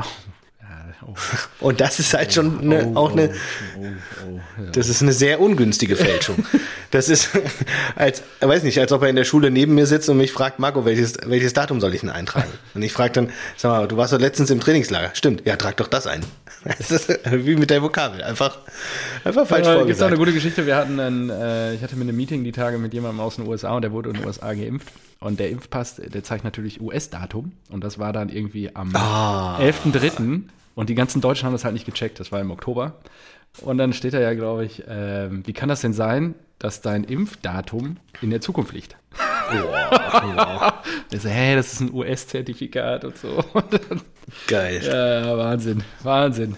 Oh. 1.05 1.13
Oh. 1.59 1.67
Und 1.67 1.81
das 1.81 1.99
ist 1.99 2.13
halt 2.13 2.33
schon 2.33 2.59
eine, 2.59 2.87
oh, 2.87 2.95
auch 2.95 3.11
eine, 3.11 3.29
oh, 3.77 3.81
oh, 3.81 4.39
ja. 4.63 4.71
das 4.71 4.89
ist 4.89 5.01
eine 5.01 5.13
sehr 5.13 5.39
ungünstige 5.39 5.95
Fälschung. 5.95 6.45
das 6.91 7.09
ist, 7.09 7.29
als, 7.95 8.23
weiß 8.39 8.63
nicht, 8.63 8.79
als 8.79 8.91
ob 8.91 9.01
er 9.03 9.09
in 9.09 9.15
der 9.15 9.23
Schule 9.23 9.51
neben 9.51 9.75
mir 9.75 9.85
sitzt 9.85 10.09
und 10.09 10.17
mich 10.17 10.31
fragt, 10.31 10.59
Marco, 10.59 10.85
welches, 10.85 11.17
welches 11.25 11.53
Datum 11.53 11.81
soll 11.81 11.93
ich 11.93 12.01
denn 12.01 12.09
eintragen? 12.09 12.51
Und 12.73 12.81
ich 12.81 12.93
frage 12.93 13.13
dann, 13.13 13.29
sag 13.57 13.71
mal, 13.71 13.87
du 13.87 13.97
warst 13.97 14.13
doch 14.13 14.19
letztens 14.19 14.49
im 14.49 14.59
Trainingslager. 14.59 15.11
Stimmt, 15.13 15.45
ja, 15.45 15.55
trag 15.55 15.77
doch 15.77 15.87
das 15.87 16.07
ein. 16.07 16.21
Das 16.63 16.91
ist 16.91 17.09
wie 17.25 17.55
mit 17.55 17.71
der 17.71 17.81
Vokabel, 17.81 18.21
einfach, 18.23 18.59
einfach 19.23 19.47
falsch 19.47 19.65
ja, 19.65 19.83
Gibt 19.83 20.01
auch 20.01 20.07
eine 20.07 20.17
gute 20.17 20.33
Geschichte. 20.33 20.67
Wir 20.67 20.75
hatten 20.75 20.99
ein, 20.99 21.29
äh, 21.29 21.73
ich 21.73 21.81
hatte 21.81 21.95
mir 21.95 22.05
ein 22.05 22.15
Meeting 22.15 22.43
die 22.43 22.51
Tage 22.51 22.77
mit 22.77 22.93
jemandem 22.93 23.19
aus 23.19 23.37
den 23.37 23.47
USA 23.47 23.73
und 23.75 23.81
der 23.81 23.91
wurde 23.91 24.09
in 24.09 24.17
den 24.17 24.25
USA 24.25 24.53
geimpft. 24.53 24.89
Und 25.19 25.39
der 25.39 25.49
Impfpass, 25.49 25.95
der 25.95 26.23
zeigt 26.23 26.43
natürlich 26.43 26.81
US-Datum. 26.81 27.51
Und 27.69 27.83
das 27.83 27.99
war 27.99 28.11
dann 28.11 28.29
irgendwie 28.29 28.75
am 28.75 28.95
ah. 28.95 29.59
11.3. 29.59 30.43
Und 30.75 30.89
die 30.89 30.95
ganzen 30.95 31.21
Deutschen 31.21 31.45
haben 31.45 31.53
das 31.53 31.63
halt 31.63 31.73
nicht 31.73 31.85
gecheckt, 31.85 32.19
das 32.19 32.31
war 32.31 32.39
im 32.39 32.51
Oktober. 32.51 32.95
Und 33.61 33.77
dann 33.77 33.93
steht 33.93 34.13
da 34.13 34.19
ja, 34.19 34.33
glaube 34.33 34.65
ich, 34.65 34.87
äh, 34.87 35.29
wie 35.45 35.53
kann 35.53 35.69
das 35.69 35.81
denn 35.81 35.93
sein, 35.93 36.35
dass 36.59 36.81
dein 36.81 37.03
Impfdatum 37.03 37.97
in 38.21 38.29
der 38.29 38.39
Zukunft 38.39 38.73
liegt? 38.73 38.95
Oh, 39.53 39.55
oh. 39.57 40.71
so, 41.17 41.29
hey, 41.29 41.55
das 41.55 41.73
ist 41.73 41.81
ein 41.81 41.93
US-Zertifikat 41.93 43.03
und 43.03 43.17
so. 43.17 43.43
Geil. 44.47 44.81
Ja, 44.83 45.37
Wahnsinn, 45.37 45.83
Wahnsinn. 46.03 46.55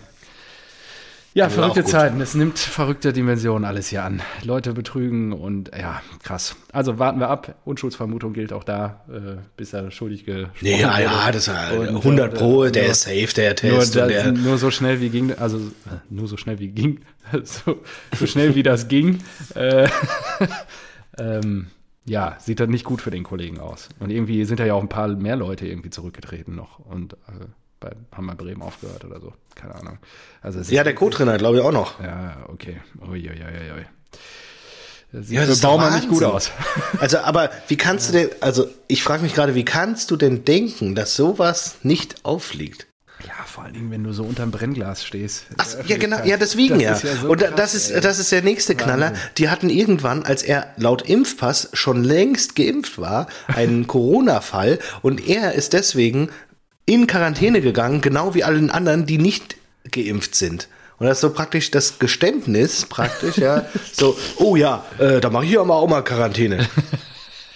Ja, 1.33 1.45
also 1.45 1.55
verrückte 1.55 1.83
Zeiten. 1.83 2.21
Es 2.21 2.35
nimmt 2.35 2.59
verrückte 2.59 3.11
Dimensionen 3.11 3.65
alles 3.65 3.87
hier 3.87 4.03
an. 4.03 4.21
Leute 4.43 4.73
betrügen 4.73 5.33
und 5.33 5.71
ja, 5.77 6.01
krass. 6.21 6.55
Also 6.71 6.99
warten 6.99 7.19
wir 7.19 7.29
ab. 7.29 7.55
Unschuldsvermutung 7.65 8.33
gilt 8.33 8.53
auch 8.53 8.63
da, 8.63 9.03
äh, 9.09 9.41
bis 9.57 9.73
er 9.73 9.89
schuldig 9.89 10.25
gesprochen 10.25 10.51
nee, 10.61 10.79
Ja, 10.79 10.93
wurde. 10.93 11.03
ja, 11.03 11.31
das 11.31 11.47
war 11.47 11.73
und, 11.79 11.87
100 11.87 12.35
Pro, 12.35 12.65
der 12.65 12.87
ist 12.87 13.01
safe, 13.01 13.33
der 13.35 13.55
Test. 13.55 13.95
Nur, 13.95 14.07
der 14.07 14.31
nur 14.31 14.57
so 14.59 14.69
schnell 14.69 15.01
wie 15.01 15.09
ging, 15.09 15.33
also 15.33 15.57
äh, 15.57 15.97
nur 16.09 16.27
so 16.27 16.37
schnell 16.37 16.59
wie 16.59 16.69
ging, 16.69 16.99
so, 17.43 17.81
so 18.15 18.27
schnell 18.27 18.53
wie 18.53 18.63
das 18.63 18.87
ging. 18.87 19.19
Äh, 19.55 19.87
ähm, 21.17 21.67
ja, 22.05 22.37
sieht 22.39 22.59
dann 22.59 22.69
nicht 22.69 22.83
gut 22.83 23.01
für 23.01 23.11
den 23.11 23.23
Kollegen 23.23 23.59
aus. 23.59 23.89
Und 23.99 24.11
irgendwie 24.11 24.45
sind 24.45 24.59
da 24.59 24.65
ja 24.65 24.73
auch 24.73 24.81
ein 24.81 24.89
paar 24.89 25.07
mehr 25.07 25.35
Leute 25.35 25.65
irgendwie 25.65 25.89
zurückgetreten 25.89 26.55
noch. 26.55 26.79
Und 26.79 27.13
äh, 27.13 27.45
bei 27.83 27.91
Hammer 28.15 28.35
Bremen 28.35 28.61
aufgehört 28.61 29.03
oder 29.03 29.19
so. 29.19 29.33
Keine 29.55 29.75
Ahnung. 29.75 29.97
Also 30.41 30.59
ja, 30.73 30.83
der 30.83 30.95
Co-Trainer, 30.95 31.37
glaube 31.37 31.57
ich, 31.57 31.63
auch 31.63 31.71
noch. 31.71 32.01
Ja, 32.01 32.45
okay. 32.47 32.81
Uiuiui. 33.01 33.85
Das 35.11 35.27
sieht 35.27 35.37
ja, 35.37 35.45
das 35.45 35.59
für 35.59 35.67
Baumann 35.67 35.93
nicht 35.93 36.09
gut 36.09 36.23
aus. 36.23 36.49
Also, 36.99 37.19
aber 37.19 37.51
wie 37.67 37.75
kannst 37.75 38.13
ja. 38.13 38.21
du 38.21 38.27
denn, 38.27 38.41
also 38.41 38.67
ich 38.87 39.03
frage 39.03 39.21
mich 39.21 39.33
gerade, 39.33 39.55
wie 39.55 39.65
kannst 39.65 40.09
du 40.09 40.15
denn 40.15 40.45
denken, 40.45 40.95
dass 40.95 41.15
sowas 41.15 41.75
nicht 41.83 42.23
aufliegt? 42.23 42.87
Ja, 43.25 43.33
vor 43.45 43.63
allen 43.63 43.73
Dingen, 43.73 43.91
wenn 43.91 44.03
du 44.03 44.11
so 44.11 44.23
unterm 44.23 44.51
Brennglas 44.51 45.05
stehst. 45.05 45.45
Ach, 45.57 45.67
ja, 45.85 45.97
genau, 45.97 46.23
ja, 46.23 46.37
deswegen 46.37 46.79
das 46.79 47.03
ja. 47.03 47.09
ja 47.09 47.15
so 47.17 47.29
und 47.29 47.41
krass, 47.41 47.53
das 47.55 47.73
ist, 47.73 47.91
ey. 47.91 48.01
das 48.01 48.19
ist 48.19 48.31
der 48.31 48.41
nächste 48.41 48.75
Knaller. 48.75 49.13
Die 49.37 49.49
hatten 49.49 49.69
irgendwann, 49.69 50.23
als 50.23 50.43
er 50.43 50.73
laut 50.77 51.03
Impfpass 51.03 51.69
schon 51.73 52.03
längst 52.03 52.55
geimpft 52.55 52.97
war, 52.97 53.27
einen 53.47 53.87
Corona-Fall 53.87 54.79
und 55.01 55.27
er 55.27 55.53
ist 55.53 55.73
deswegen 55.73 56.29
in 56.85 57.07
Quarantäne 57.07 57.61
gegangen, 57.61 58.01
genau 58.01 58.33
wie 58.33 58.43
allen 58.43 58.69
anderen, 58.69 59.05
die 59.05 59.17
nicht 59.17 59.57
geimpft 59.91 60.35
sind. 60.35 60.67
Und 60.97 61.07
das 61.07 61.17
ist 61.17 61.21
so 61.21 61.31
praktisch 61.31 61.71
das 61.71 61.99
Geständnis, 61.99 62.85
praktisch, 62.85 63.37
ja. 63.37 63.65
So, 63.91 64.17
oh 64.37 64.55
ja, 64.55 64.85
äh, 64.99 65.19
da 65.19 65.29
mache 65.29 65.45
ich 65.45 65.51
ja 65.51 65.63
mal 65.63 65.75
auch 65.75 65.87
mal 65.87 66.03
Quarantäne. 66.03 66.67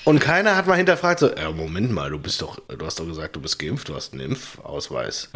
Und 0.03 0.19
keiner 0.19 0.55
hat 0.55 0.67
mal 0.67 0.75
hinterfragt, 0.75 1.19
so, 1.19 1.29
ja, 1.35 1.51
Moment 1.51 1.91
mal, 1.91 2.09
du 2.09 2.17
bist 2.17 2.41
doch, 2.41 2.59
du 2.69 2.85
hast 2.85 2.99
doch 2.99 3.05
gesagt, 3.05 3.35
du 3.35 3.41
bist 3.41 3.59
geimpft, 3.59 3.89
du 3.89 3.95
hast 3.95 4.13
einen 4.13 4.21
Impfausweis. 4.21 5.29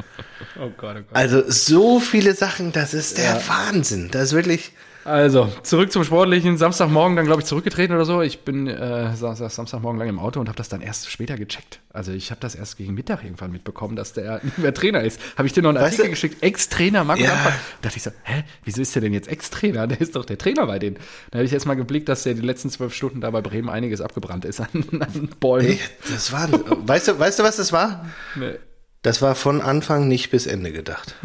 Oh 0.58 0.69
Gott, 0.77 0.95
oh 0.97 1.04
Gott. 1.04 1.06
Also 1.12 1.43
so 1.49 1.99
viele 1.99 2.34
Sachen, 2.36 2.71
das 2.71 2.93
ist 2.93 3.17
der 3.17 3.36
ja. 3.36 3.41
Wahnsinn. 3.47 4.10
Das 4.12 4.23
ist 4.23 4.34
wirklich. 4.34 4.71
Also, 5.03 5.51
zurück 5.63 5.91
zum 5.91 6.03
Sportlichen. 6.03 6.57
Samstagmorgen 6.57 7.15
dann, 7.15 7.25
glaube 7.25 7.41
ich, 7.41 7.47
zurückgetreten 7.47 7.95
oder 7.95 8.05
so. 8.05 8.21
Ich 8.21 8.41
bin 8.41 8.67
äh, 8.67 9.15
Samstagmorgen 9.15 9.99
lang 9.99 10.09
im 10.09 10.19
Auto 10.19 10.39
und 10.39 10.47
habe 10.47 10.57
das 10.57 10.69
dann 10.69 10.81
erst 10.81 11.09
später 11.09 11.37
gecheckt. 11.37 11.79
Also, 11.91 12.11
ich 12.11 12.29
habe 12.29 12.39
das 12.41 12.55
erst 12.55 12.77
gegen 12.77 12.93
Mittag 12.93 13.23
irgendwann 13.23 13.51
mitbekommen, 13.51 13.95
dass 13.95 14.13
der 14.13 14.39
nicht 14.43 14.57
mehr 14.59 14.73
Trainer 14.73 15.01
ist. 15.01 15.19
Habe 15.37 15.47
ich 15.47 15.53
dir 15.53 15.63
noch 15.63 15.69
einen 15.69 15.79
weißt 15.79 15.85
Artikel 15.87 16.05
du? 16.05 16.09
geschickt, 16.11 16.43
Ex-Trainer, 16.43 17.03
Marco 17.03 17.23
ja. 17.23 17.33
Da 17.33 17.53
dachte 17.81 17.97
ich 17.97 18.03
so, 18.03 18.11
hä, 18.23 18.43
wieso 18.63 18.81
ist 18.81 18.93
der 18.93 19.01
denn 19.01 19.13
jetzt 19.13 19.27
Ex-Trainer? 19.27 19.87
Der 19.91 19.99
ist 19.99 20.15
doch 20.15 20.25
der 20.25 20.37
Trainer 20.37 20.67
bei 20.67 20.79
denen. 20.79 20.97
Da 21.31 21.39
habe 21.39 21.45
ich 21.45 21.53
erst 21.53 21.65
mal 21.65 21.73
geblickt, 21.75 22.07
dass 22.07 22.23
der 22.23 22.33
die 22.33 22.41
letzten 22.41 22.69
zwölf 22.69 22.93
Stunden 22.93 23.21
da 23.21 23.29
bei 23.31 23.41
Bremen 23.41 23.69
einiges 23.69 24.01
abgebrannt 24.01 24.45
ist 24.45 24.59
an, 24.59 24.67
an 24.99 25.29
Bäumen. 25.39 25.79
das 26.09 26.31
war, 26.31 26.47
weißt 26.51 27.07
du, 27.09 27.19
weißt 27.19 27.39
du, 27.39 27.43
was 27.43 27.57
das 27.57 27.71
war? 27.73 28.05
Nee. 28.35 28.53
Das 29.01 29.21
war 29.21 29.33
von 29.35 29.61
Anfang 29.61 30.07
nicht 30.07 30.29
bis 30.29 30.45
Ende 30.45 30.71
gedacht. 30.71 31.15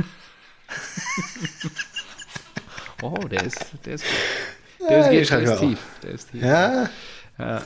Oh, 3.02 3.16
der 3.30 3.44
ist, 3.44 3.64
der 3.84 3.94
ist, 3.94 4.04
der 4.80 5.12
ja, 5.12 5.20
ist, 5.20 5.30
der 5.30 5.42
ist 5.42 5.60
tief. 5.60 5.78
Der 6.02 6.10
ist 6.10 6.30
tief. 6.30 6.42
Ja. 6.42 6.88
ja. 7.38 7.62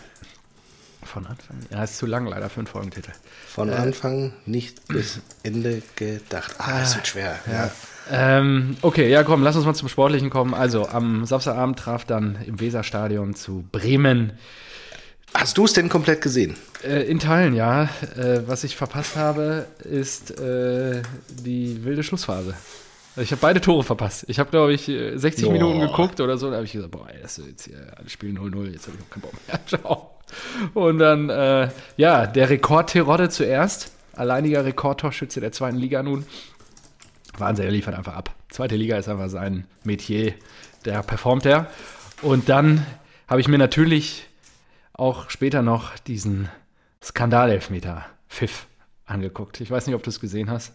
Von 1.02 1.26
Anfang. 1.26 1.56
Ja, 1.70 1.84
ist 1.84 1.96
zu 1.96 2.06
lang 2.06 2.26
leider 2.26 2.50
für 2.50 2.58
einen 2.58 2.66
Folgentitel. 2.66 3.12
Von 3.48 3.70
äh, 3.70 3.74
Anfang 3.74 4.32
nicht 4.46 4.86
bis 4.88 5.20
Ende 5.42 5.82
gedacht. 5.96 6.54
Ah, 6.58 6.82
es 6.82 6.94
wird 6.94 7.06
schwer. 7.06 7.38
Ja. 7.46 7.52
ja. 7.52 7.70
Ähm, 8.10 8.76
okay, 8.82 9.08
ja, 9.08 9.22
komm, 9.22 9.42
lass 9.42 9.56
uns 9.56 9.64
mal 9.64 9.74
zum 9.74 9.88
Sportlichen 9.88 10.30
kommen. 10.30 10.52
Also, 10.52 10.88
am 10.88 11.24
Samstagabend 11.24 11.78
traf 11.78 12.04
dann 12.04 12.38
im 12.46 12.60
Weserstadion 12.60 13.34
zu 13.34 13.64
Bremen. 13.72 14.32
Hast 15.32 15.58
du 15.58 15.64
es 15.64 15.72
denn 15.72 15.88
komplett 15.88 16.20
gesehen? 16.20 16.56
Äh, 16.82 17.02
in 17.08 17.18
Teilen, 17.18 17.54
ja. 17.54 17.84
Äh, 18.16 18.42
was 18.46 18.64
ich 18.64 18.76
verpasst 18.76 19.16
habe, 19.16 19.66
ist 19.84 20.38
äh, 20.38 21.02
die 21.28 21.84
wilde 21.84 22.02
Schlussphase. 22.02 22.54
Ich 23.16 23.32
habe 23.32 23.40
beide 23.40 23.60
Tore 23.60 23.82
verpasst. 23.82 24.24
Ich 24.28 24.38
habe, 24.38 24.50
glaube 24.50 24.72
ich, 24.72 24.84
60 24.84 25.44
Boah. 25.44 25.52
Minuten 25.52 25.80
geguckt 25.80 26.20
oder 26.20 26.38
so. 26.38 26.48
Da 26.48 26.56
habe 26.56 26.64
ich 26.64 26.72
gesagt, 26.72 26.92
boah, 26.92 27.08
das 27.20 27.38
ist 27.38 27.46
jetzt 27.46 27.64
hier, 27.64 27.92
alle 27.96 28.08
spielen 28.08 28.38
0-0, 28.38 28.70
jetzt 28.70 28.86
habe 28.86 28.96
ich 28.96 29.04
auch 29.04 29.10
keinen 29.10 29.22
Bock 29.22 29.32
mehr. 29.46 29.60
Ciao. 29.66 30.10
Und 30.74 30.98
dann, 30.98 31.28
äh, 31.28 31.70
ja, 31.96 32.26
der 32.26 32.50
Rekord-Terodde 32.50 33.28
zuerst. 33.28 33.92
Alleiniger 34.14 34.64
Rekordtorschütze 34.64 35.40
der 35.40 35.52
zweiten 35.52 35.76
Liga 35.76 36.02
nun. 36.02 36.24
Wahnsinn, 37.38 37.64
er 37.64 37.72
liefert 37.72 37.94
einfach 37.94 38.14
ab. 38.14 38.34
Zweite 38.48 38.76
Liga 38.76 38.96
ist 38.96 39.08
einfach 39.08 39.28
sein 39.28 39.66
Metier. 39.82 40.34
Der 40.84 41.02
performt 41.02 41.46
er. 41.46 41.68
Und 42.22 42.48
dann 42.48 42.86
habe 43.26 43.40
ich 43.40 43.48
mir 43.48 43.58
natürlich 43.58 44.26
auch 44.92 45.30
später 45.30 45.62
noch 45.62 45.96
diesen 45.98 46.48
Skandalelfmeter, 47.02 48.04
Pfiff, 48.28 48.66
angeguckt. 49.06 49.60
Ich 49.60 49.70
weiß 49.70 49.86
nicht, 49.86 49.96
ob 49.96 50.02
du 50.02 50.10
es 50.10 50.20
gesehen 50.20 50.50
hast. 50.50 50.74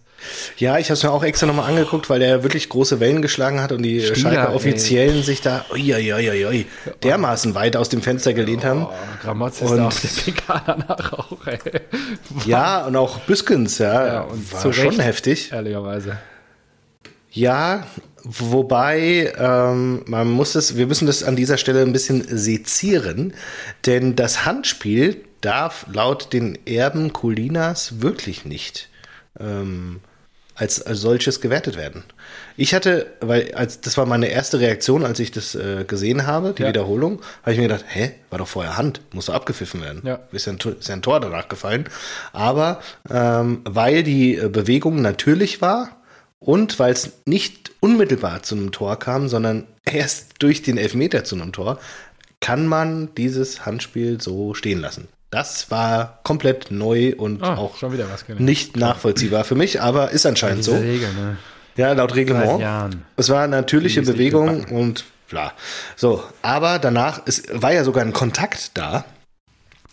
Ja, 0.57 0.77
ich 0.77 0.87
habe 0.87 0.93
es 0.93 1.03
mir 1.03 1.11
auch 1.11 1.23
extra 1.23 1.45
nochmal 1.45 1.69
angeguckt, 1.69 2.09
weil 2.09 2.19
der 2.19 2.43
wirklich 2.43 2.69
große 2.69 2.99
Wellen 2.99 3.21
geschlagen 3.21 3.61
hat 3.61 3.71
und 3.71 3.83
die 3.83 4.01
Stieler, 4.01 4.33
Schalke 4.33 4.53
Offiziellen 4.53 5.17
ey. 5.17 5.23
sich 5.23 5.41
da 5.41 5.65
uiuiuiui, 5.71 6.65
dermaßen 7.03 7.55
weit 7.55 7.75
aus 7.75 7.89
dem 7.89 8.01
Fenster 8.01 8.33
gelehnt 8.33 8.63
oh, 8.63 8.67
haben. 8.67 8.87
Gramotz 9.21 9.61
ist 9.61 9.69
und, 9.69 9.77
da 9.77 9.87
auf 9.87 9.99
der 9.99 10.07
PK 10.07 10.63
danach 10.65 11.13
auch, 11.13 11.47
ey. 11.47 11.59
Ja, 12.45 12.85
und 12.85 12.95
auch 12.95 13.19
Büskens, 13.19 13.77
ja, 13.77 14.07
ja 14.07 14.21
und 14.21 14.53
war 14.53 14.73
schon 14.73 14.87
Recht, 14.87 15.01
heftig. 15.01 15.51
Ehrlicherweise. 15.51 16.17
Ja, 17.31 17.85
wobei 18.23 19.33
ähm, 19.37 20.03
man 20.07 20.29
muss 20.31 20.55
es, 20.55 20.77
wir 20.77 20.87
müssen 20.87 21.05
das 21.05 21.23
an 21.23 21.35
dieser 21.35 21.57
Stelle 21.57 21.81
ein 21.81 21.91
bisschen 21.91 22.25
sezieren, 22.27 23.33
denn 23.85 24.15
das 24.15 24.45
Handspiel 24.45 25.21
darf 25.41 25.85
laut 25.91 26.33
den 26.33 26.57
Erben 26.65 27.13
Colinas 27.13 28.01
wirklich 28.01 28.45
nicht 28.45 28.89
ähm, 29.39 30.01
als, 30.55 30.81
als 30.81 31.01
solches 31.01 31.41
gewertet 31.41 31.75
werden. 31.75 32.03
Ich 32.55 32.73
hatte, 32.73 33.07
weil 33.19 33.53
als 33.55 33.81
das 33.81 33.97
war 33.97 34.05
meine 34.05 34.27
erste 34.27 34.59
Reaktion, 34.59 35.03
als 35.03 35.19
ich 35.19 35.31
das 35.31 35.53
äh, 35.53 35.83
gesehen 35.85 36.25
habe, 36.25 36.53
die 36.57 36.63
ja. 36.63 36.69
Wiederholung, 36.69 37.21
habe 37.41 37.51
ich 37.51 37.57
mir 37.57 37.67
gedacht, 37.67 37.83
hä, 37.87 38.13
war 38.29 38.39
doch 38.39 38.47
vorher 38.47 38.77
Hand, 38.77 39.01
muss 39.13 39.25
doch 39.25 39.33
abgepfiffen 39.33 39.81
werden. 39.81 40.01
Ja. 40.05 40.19
Ist 40.31 40.47
ja 40.47 40.53
ein, 40.53 40.59
ist 40.79 40.87
ja 40.87 40.95
ein 40.95 41.01
Tor 41.01 41.19
danach 41.19 41.49
gefallen. 41.49 41.85
Aber 42.31 42.79
ähm, 43.09 43.61
weil 43.65 44.03
die 44.03 44.37
äh, 44.37 44.47
Bewegung 44.47 45.01
natürlich 45.01 45.61
war 45.61 45.89
und 46.39 46.79
weil 46.79 46.93
es 46.93 47.11
nicht 47.25 47.71
unmittelbar 47.81 48.43
zu 48.43 48.55
einem 48.55 48.71
Tor 48.71 48.97
kam, 48.97 49.27
sondern 49.27 49.67
erst 49.83 50.35
durch 50.39 50.61
den 50.61 50.77
Elfmeter 50.77 51.25
zu 51.25 51.35
einem 51.35 51.51
Tor, 51.51 51.79
kann 52.39 52.65
man 52.67 53.13
dieses 53.15 53.65
Handspiel 53.65 54.21
so 54.21 54.53
stehen 54.53 54.79
lassen. 54.79 55.07
Das 55.35 55.69
war 55.69 56.19
komplett 56.23 56.71
neu 56.71 57.13
und 57.17 57.43
oh, 57.43 57.45
auch 57.45 57.75
nicht 58.37 58.77
nachvollziehbar 58.77 59.43
für 59.43 59.55
mich, 59.55 59.81
aber 59.81 60.11
ist 60.11 60.25
anscheinend 60.25 60.63
so. 60.63 60.73
Regel, 60.77 61.11
ne? 61.11 61.35
Ja, 61.75 61.91
laut 61.91 62.15
Reglement. 62.15 62.97
Es 63.17 63.27
war 63.27 63.43
eine 63.43 63.57
natürliche 63.57 64.01
Bewegung 64.01 64.63
und 64.69 65.03
bla. 65.27 65.51
So, 65.97 66.23
aber 66.41 66.79
danach, 66.79 67.21
es 67.25 67.43
war 67.51 67.73
ja 67.73 67.83
sogar 67.83 68.05
ein 68.05 68.13
Kontakt 68.13 68.77
da. 68.77 69.03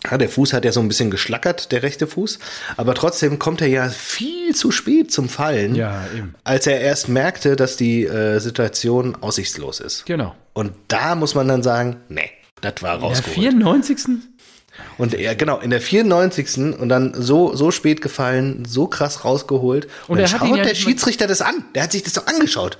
Ja, 0.09 0.17
der 0.17 0.29
Fuß 0.29 0.53
hat 0.53 0.63
ja 0.63 0.71
so 0.71 0.79
ein 0.79 0.87
bisschen 0.87 1.11
geschlackert, 1.11 1.73
der 1.73 1.83
rechte 1.83 2.07
Fuß. 2.07 2.39
Aber 2.77 2.93
trotzdem 2.93 3.37
kommt 3.37 3.59
er 3.59 3.67
ja 3.67 3.89
viel 3.89 4.55
zu 4.55 4.71
spät 4.71 5.11
zum 5.11 5.27
Fallen, 5.27 5.75
ja, 5.75 6.05
als 6.45 6.67
er 6.67 6.79
erst 6.79 7.09
merkte, 7.09 7.57
dass 7.57 7.75
die 7.75 8.05
äh, 8.05 8.39
Situation 8.39 9.17
aussichtslos 9.19 9.81
ist. 9.81 10.05
Genau. 10.05 10.35
Und 10.53 10.71
da 10.87 11.15
muss 11.15 11.35
man 11.35 11.49
dann 11.49 11.63
sagen, 11.63 11.97
nee, 12.07 12.31
das 12.63 12.81
war 12.81 12.97
rausgeholt. 12.97 13.35
Der 13.35 13.51
94. 13.51 13.97
Und 14.97 15.13
er, 15.13 15.35
genau, 15.35 15.59
in 15.59 15.69
der 15.69 15.81
94. 15.81 16.79
und 16.79 16.89
dann 16.89 17.13
so, 17.13 17.55
so 17.55 17.71
spät 17.71 18.01
gefallen, 18.01 18.65
so 18.65 18.87
krass 18.87 19.23
rausgeholt. 19.25 19.85
Und, 20.07 20.09
und 20.09 20.17
dann 20.19 20.27
schaut 20.27 20.57
ja 20.57 20.63
der 20.63 20.75
Schiedsrichter 20.75 21.27
das 21.27 21.41
an. 21.41 21.65
Der 21.75 21.83
hat 21.83 21.91
sich 21.91 22.03
das 22.03 22.13
doch 22.13 22.27
angeschaut. 22.27 22.77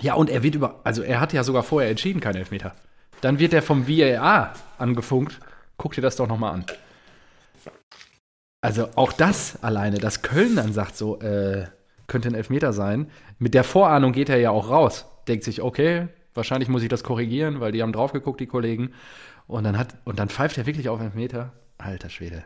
Ja, 0.00 0.14
und 0.14 0.30
er 0.30 0.42
wird 0.42 0.54
über, 0.54 0.80
also 0.84 1.02
er 1.02 1.20
hat 1.20 1.32
ja 1.32 1.44
sogar 1.44 1.62
vorher 1.62 1.90
entschieden, 1.90 2.20
kein 2.20 2.36
Elfmeter. 2.36 2.74
Dann 3.20 3.38
wird 3.38 3.54
er 3.54 3.62
vom 3.62 3.88
VAR 3.88 4.54
angefunkt. 4.78 5.40
Guck 5.76 5.94
dir 5.94 6.02
das 6.02 6.16
doch 6.16 6.28
nochmal 6.28 6.54
an. 6.54 6.64
Also 8.60 8.88
auch 8.96 9.12
das 9.12 9.62
alleine, 9.62 9.98
dass 9.98 10.22
Köln 10.22 10.56
dann 10.56 10.72
sagt, 10.72 10.96
so, 10.96 11.20
äh, 11.20 11.66
könnte 12.06 12.28
ein 12.28 12.34
Elfmeter 12.34 12.72
sein. 12.72 13.10
Mit 13.38 13.54
der 13.54 13.64
Vorahnung 13.64 14.12
geht 14.12 14.28
er 14.28 14.38
ja 14.38 14.50
auch 14.50 14.70
raus. 14.70 15.06
Denkt 15.28 15.44
sich, 15.44 15.62
okay, 15.62 16.08
wahrscheinlich 16.34 16.68
muss 16.68 16.82
ich 16.82 16.88
das 16.88 17.02
korrigieren, 17.02 17.60
weil 17.60 17.72
die 17.72 17.82
haben 17.82 17.92
drauf 17.92 18.12
geguckt, 18.12 18.40
die 18.40 18.46
Kollegen. 18.46 18.92
Und 19.46 19.64
dann 19.64 19.78
hat, 19.78 19.94
und 20.04 20.18
dann 20.18 20.28
pfeift 20.28 20.58
er 20.58 20.66
wirklich 20.66 20.88
auf 20.88 21.00
einen 21.00 21.14
Meter. 21.14 21.52
Alter 21.78 22.08
Schwede. 22.08 22.44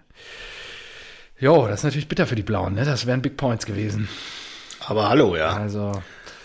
Jo, 1.39 1.67
das 1.67 1.81
ist 1.81 1.85
natürlich 1.85 2.09
bitter 2.09 2.27
für 2.27 2.37
die 2.37 2.43
Blauen, 2.43 2.75
ne? 2.75 2.85
Das 2.85 3.07
wären 3.07 3.23
Big 3.23 3.37
Points 3.37 3.65
gewesen. 3.65 4.09
Aber 4.81 5.09
hallo, 5.09 5.37
ja. 5.37 5.55
Also. 5.55 5.93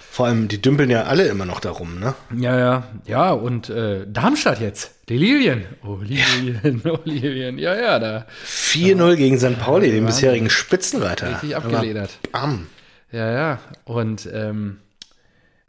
Vor 0.10 0.28
allem, 0.28 0.48
die 0.48 0.62
dümpeln 0.62 0.90
ja 0.90 1.04
alle 1.04 1.28
immer 1.28 1.46
noch 1.46 1.60
darum, 1.60 2.00
ne? 2.00 2.16
Ja, 2.34 2.58
ja. 2.58 2.84
Ja, 3.06 3.32
und 3.32 3.70
äh, 3.70 4.06
Darmstadt 4.08 4.62
jetzt. 4.62 4.94
Die 5.10 5.18
Lilien. 5.18 5.66
Oh, 5.84 5.98
Lilien, 6.02 6.82
ja. 6.86 6.92
oh, 6.92 7.00
Lilien. 7.04 7.58
Ja, 7.58 7.76
ja, 7.76 8.00
da. 8.00 8.26
4-0 8.48 9.10
ja. 9.10 9.16
gegen 9.16 9.38
St. 9.38 9.60
Pauli, 9.60 9.92
den 9.92 10.06
bisherigen 10.06 10.50
Spitzenreiter. 10.50 11.32
Richtig 11.32 11.58
abgeledert. 11.58 12.18
bam. 12.32 12.68
Ja, 13.12 13.30
ja. 13.30 13.60
Und, 13.84 14.30
ähm, 14.32 14.80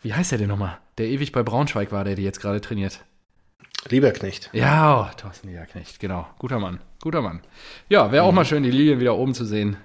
wie 0.02 0.14
heißt 0.14 0.30
der 0.30 0.38
denn 0.38 0.48
nochmal? 0.48 0.78
Der 0.98 1.08
ewig 1.08 1.32
bei 1.32 1.42
Braunschweig 1.42 1.90
war, 1.90 2.04
der 2.04 2.14
die 2.14 2.22
jetzt 2.22 2.40
gerade 2.40 2.60
trainiert. 2.60 3.00
Lieberknecht. 3.90 4.50
Ja, 4.52 5.00
oh, 5.00 5.16
Thorsten 5.16 5.48
Lieberknecht, 5.48 6.00
genau. 6.00 6.26
Guter 6.38 6.58
Mann, 6.58 6.80
guter 7.00 7.22
Mann. 7.22 7.40
Ja, 7.88 8.12
wäre 8.12 8.24
auch 8.24 8.30
mhm. 8.30 8.36
mal 8.36 8.44
schön, 8.44 8.62
die 8.62 8.70
Lilien 8.70 9.00
wieder 9.00 9.16
oben 9.16 9.34
zu 9.34 9.44
sehen. 9.44 9.76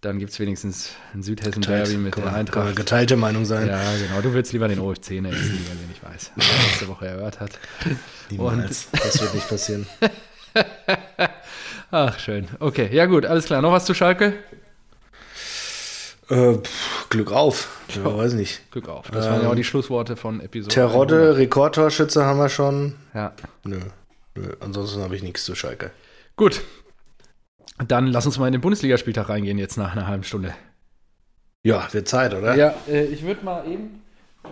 Dann 0.00 0.18
gibt 0.18 0.32
es 0.32 0.40
wenigstens 0.40 0.92
ein 1.12 1.22
Südhessen-Derby 1.22 1.98
mit 1.98 2.16
der 2.16 2.32
Eintracht. 2.32 2.68
Kann 2.68 2.74
geteilte 2.74 3.16
Meinung 3.16 3.44
sein. 3.44 3.68
Ja, 3.68 3.82
genau. 3.98 4.22
Du 4.22 4.32
willst 4.32 4.50
lieber 4.52 4.66
den 4.66 4.80
OFC 4.80 5.10
nennen, 5.10 5.32
den 5.32 5.90
ich 5.92 6.02
weiß, 6.02 6.32
was 6.36 6.50
er 6.50 6.66
letzte 6.66 6.88
Woche 6.88 7.06
erhört 7.06 7.38
hat. 7.38 7.58
Niemals. 8.30 8.88
Und 8.92 9.04
das 9.04 9.20
wird 9.20 9.34
nicht 9.34 9.48
passieren. 9.48 9.86
Ach, 11.90 12.18
schön. 12.18 12.48
Okay, 12.60 12.88
ja 12.92 13.04
gut, 13.04 13.26
alles 13.26 13.44
klar. 13.44 13.60
Noch 13.60 13.72
was 13.72 13.84
zu 13.84 13.92
Schalke? 13.92 14.34
Äh, 16.30 16.54
pff, 16.54 17.08
Glück 17.08 17.32
auf. 17.32 17.80
Ich 17.88 17.96
ja, 17.96 18.04
weiß 18.04 18.34
nicht. 18.34 18.70
Glück 18.70 18.88
auf. 18.88 19.10
Das 19.10 19.26
ähm, 19.26 19.32
waren 19.32 19.42
ja 19.42 19.50
auch 19.50 19.54
die 19.54 19.64
Schlussworte 19.64 20.16
von 20.16 20.40
Episode. 20.40 20.72
Terodde, 20.72 21.36
Rekordtorschütze 21.36 22.24
haben 22.24 22.38
wir 22.38 22.48
schon. 22.48 22.94
Ja. 23.14 23.32
Nö. 23.64 23.80
Nö. 24.36 24.54
Ansonsten 24.60 25.02
habe 25.02 25.16
ich 25.16 25.22
nichts 25.22 25.44
zu 25.44 25.54
Schalke. 25.54 25.90
Gut. 26.36 26.62
Dann 27.86 28.06
lass 28.06 28.26
uns 28.26 28.38
mal 28.38 28.46
in 28.46 28.52
den 28.52 28.60
Bundesligaspieltag 28.60 29.28
reingehen, 29.28 29.58
jetzt 29.58 29.76
nach 29.76 29.92
einer 29.92 30.06
halben 30.06 30.22
Stunde. 30.22 30.54
Ja, 31.62 31.88
wird 31.92 32.08
Zeit, 32.08 32.34
oder? 32.34 32.54
Ja, 32.54 32.74
äh, 32.88 33.04
ich 33.06 33.22
würde 33.22 33.44
mal 33.44 33.66
eben 33.66 34.00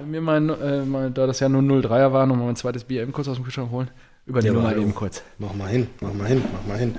mir 0.04 0.20
mein, 0.20 0.48
äh, 0.48 0.84
mal, 0.84 1.10
da 1.10 1.26
das 1.26 1.40
ja 1.40 1.48
nur 1.48 1.62
0-3er 1.62 2.12
war, 2.12 2.26
nochmal 2.26 2.46
mein 2.46 2.56
zweites 2.56 2.84
Bier 2.84 3.02
eben 3.02 3.12
kurz 3.12 3.28
aus 3.28 3.36
dem 3.36 3.44
Kühlschrank 3.44 3.70
holen. 3.70 3.90
Übernehme 4.26 4.58
ja, 4.58 4.62
mal 4.62 4.78
eben 4.78 4.94
kurz. 4.94 5.22
Mach 5.38 5.54
mal 5.54 5.68
hin, 5.68 5.88
mach 6.00 6.12
mal 6.12 6.26
hin, 6.26 6.44
mach 6.52 6.66
mal 6.66 6.78
hin. 6.78 6.96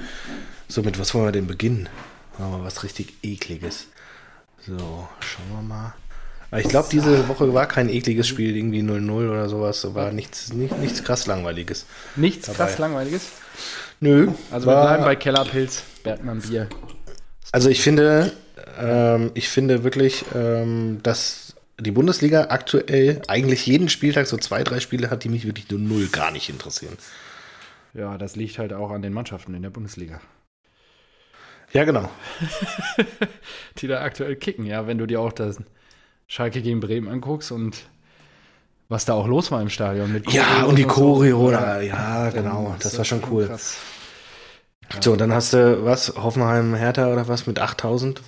So, 0.68 0.82
mit 0.82 1.00
was 1.00 1.14
wollen 1.14 1.26
wir 1.26 1.32
denn 1.32 1.48
beginnen? 1.48 1.90
Machen 2.38 2.54
wir 2.54 2.64
was 2.64 2.84
richtig 2.84 3.14
ekliges. 3.22 3.88
So, 4.70 5.08
schauen 5.20 5.50
wir 5.52 5.62
mal. 5.62 5.94
Aber 6.52 6.62
ich 6.62 6.68
glaube, 6.68 6.90
diese 6.92 7.28
Woche 7.28 7.52
war 7.54 7.68
kein 7.68 7.90
ekliges 7.90 8.28
Spiel, 8.28 8.56
irgendwie 8.56 8.82
0-0 8.82 9.30
oder 9.30 9.50
sowas. 9.50 9.88
War 9.96 10.12
nichts, 10.12 10.54
nicht, 10.54 10.78
nichts 10.80 11.04
krass 11.04 11.26
Langweiliges. 11.28 11.86
Nichts 12.16 12.48
dabei. 12.48 12.58
krass 12.58 12.78
Langweiliges? 12.78 13.30
Nö. 14.00 14.32
Also 14.52 14.68
wir 14.68 14.82
bleiben 14.82 15.04
bei 15.04 15.16
Kellerpilz, 15.16 15.84
Bergmann 16.04 16.42
Bier. 16.42 16.68
Also 17.52 17.70
ich 17.70 17.82
finde, 17.82 18.32
ähm, 18.80 19.32
ich 19.34 19.50
finde 19.50 19.84
wirklich, 19.84 20.26
ähm, 20.36 21.00
dass 21.04 21.56
die 21.80 21.92
Bundesliga 21.92 22.48
aktuell 22.50 23.22
eigentlich 23.28 23.66
jeden 23.66 23.90
Spieltag 23.90 24.28
so 24.28 24.38
zwei, 24.38 24.64
drei 24.64 24.80
Spiele 24.80 25.10
hat, 25.10 25.24
die 25.24 25.30
mich 25.30 25.46
wirklich 25.46 25.70
nur 25.70 25.80
null 25.80 26.08
gar 26.08 26.32
nicht 26.32 26.50
interessieren. 26.50 26.98
Ja, 27.94 28.18
das 28.18 28.36
liegt 28.36 28.60
halt 28.60 28.74
auch 28.74 28.92
an 28.92 29.02
den 29.02 29.14
Mannschaften 29.14 29.54
in 29.56 29.64
der 29.64 29.72
Bundesliga. 29.72 30.22
Ja, 31.74 31.84
genau. 31.84 32.10
die 33.78 33.88
da 33.88 34.02
aktuell 34.02 34.36
kicken, 34.36 34.66
ja, 34.66 34.88
wenn 34.88 34.98
du 34.98 35.06
dir 35.06 35.22
auch 35.22 35.32
das 35.34 35.58
Schalke 36.28 36.62
gegen 36.62 36.80
Bremen 36.80 37.08
anguckst 37.08 37.52
und 37.52 37.84
was 38.88 39.06
da 39.06 39.14
auch 39.14 39.28
los 39.28 39.52
war 39.52 39.62
im 39.62 39.70
Stadion 39.70 40.12
mit 40.12 40.26
Choreo 40.26 40.42
Ja, 40.42 40.64
und 40.64 40.76
die 40.78 40.86
Choreo, 40.86 41.48
so. 41.48 41.52
ja, 41.52 41.80
ja, 41.80 42.30
genau, 42.32 42.74
das, 42.80 42.92
das 42.92 42.98
war 42.98 43.06
schon 43.06 43.24
cool. 43.30 43.48
Krass. 43.48 43.78
So, 45.02 45.16
dann 45.16 45.32
hast 45.32 45.54
du 45.54 45.86
was, 45.86 46.16
Hoffenheim, 46.16 46.74
Hertha 46.74 47.08
oder 47.12 47.28
was 47.28 47.46
mit 47.46 47.60
8000? 47.60 48.22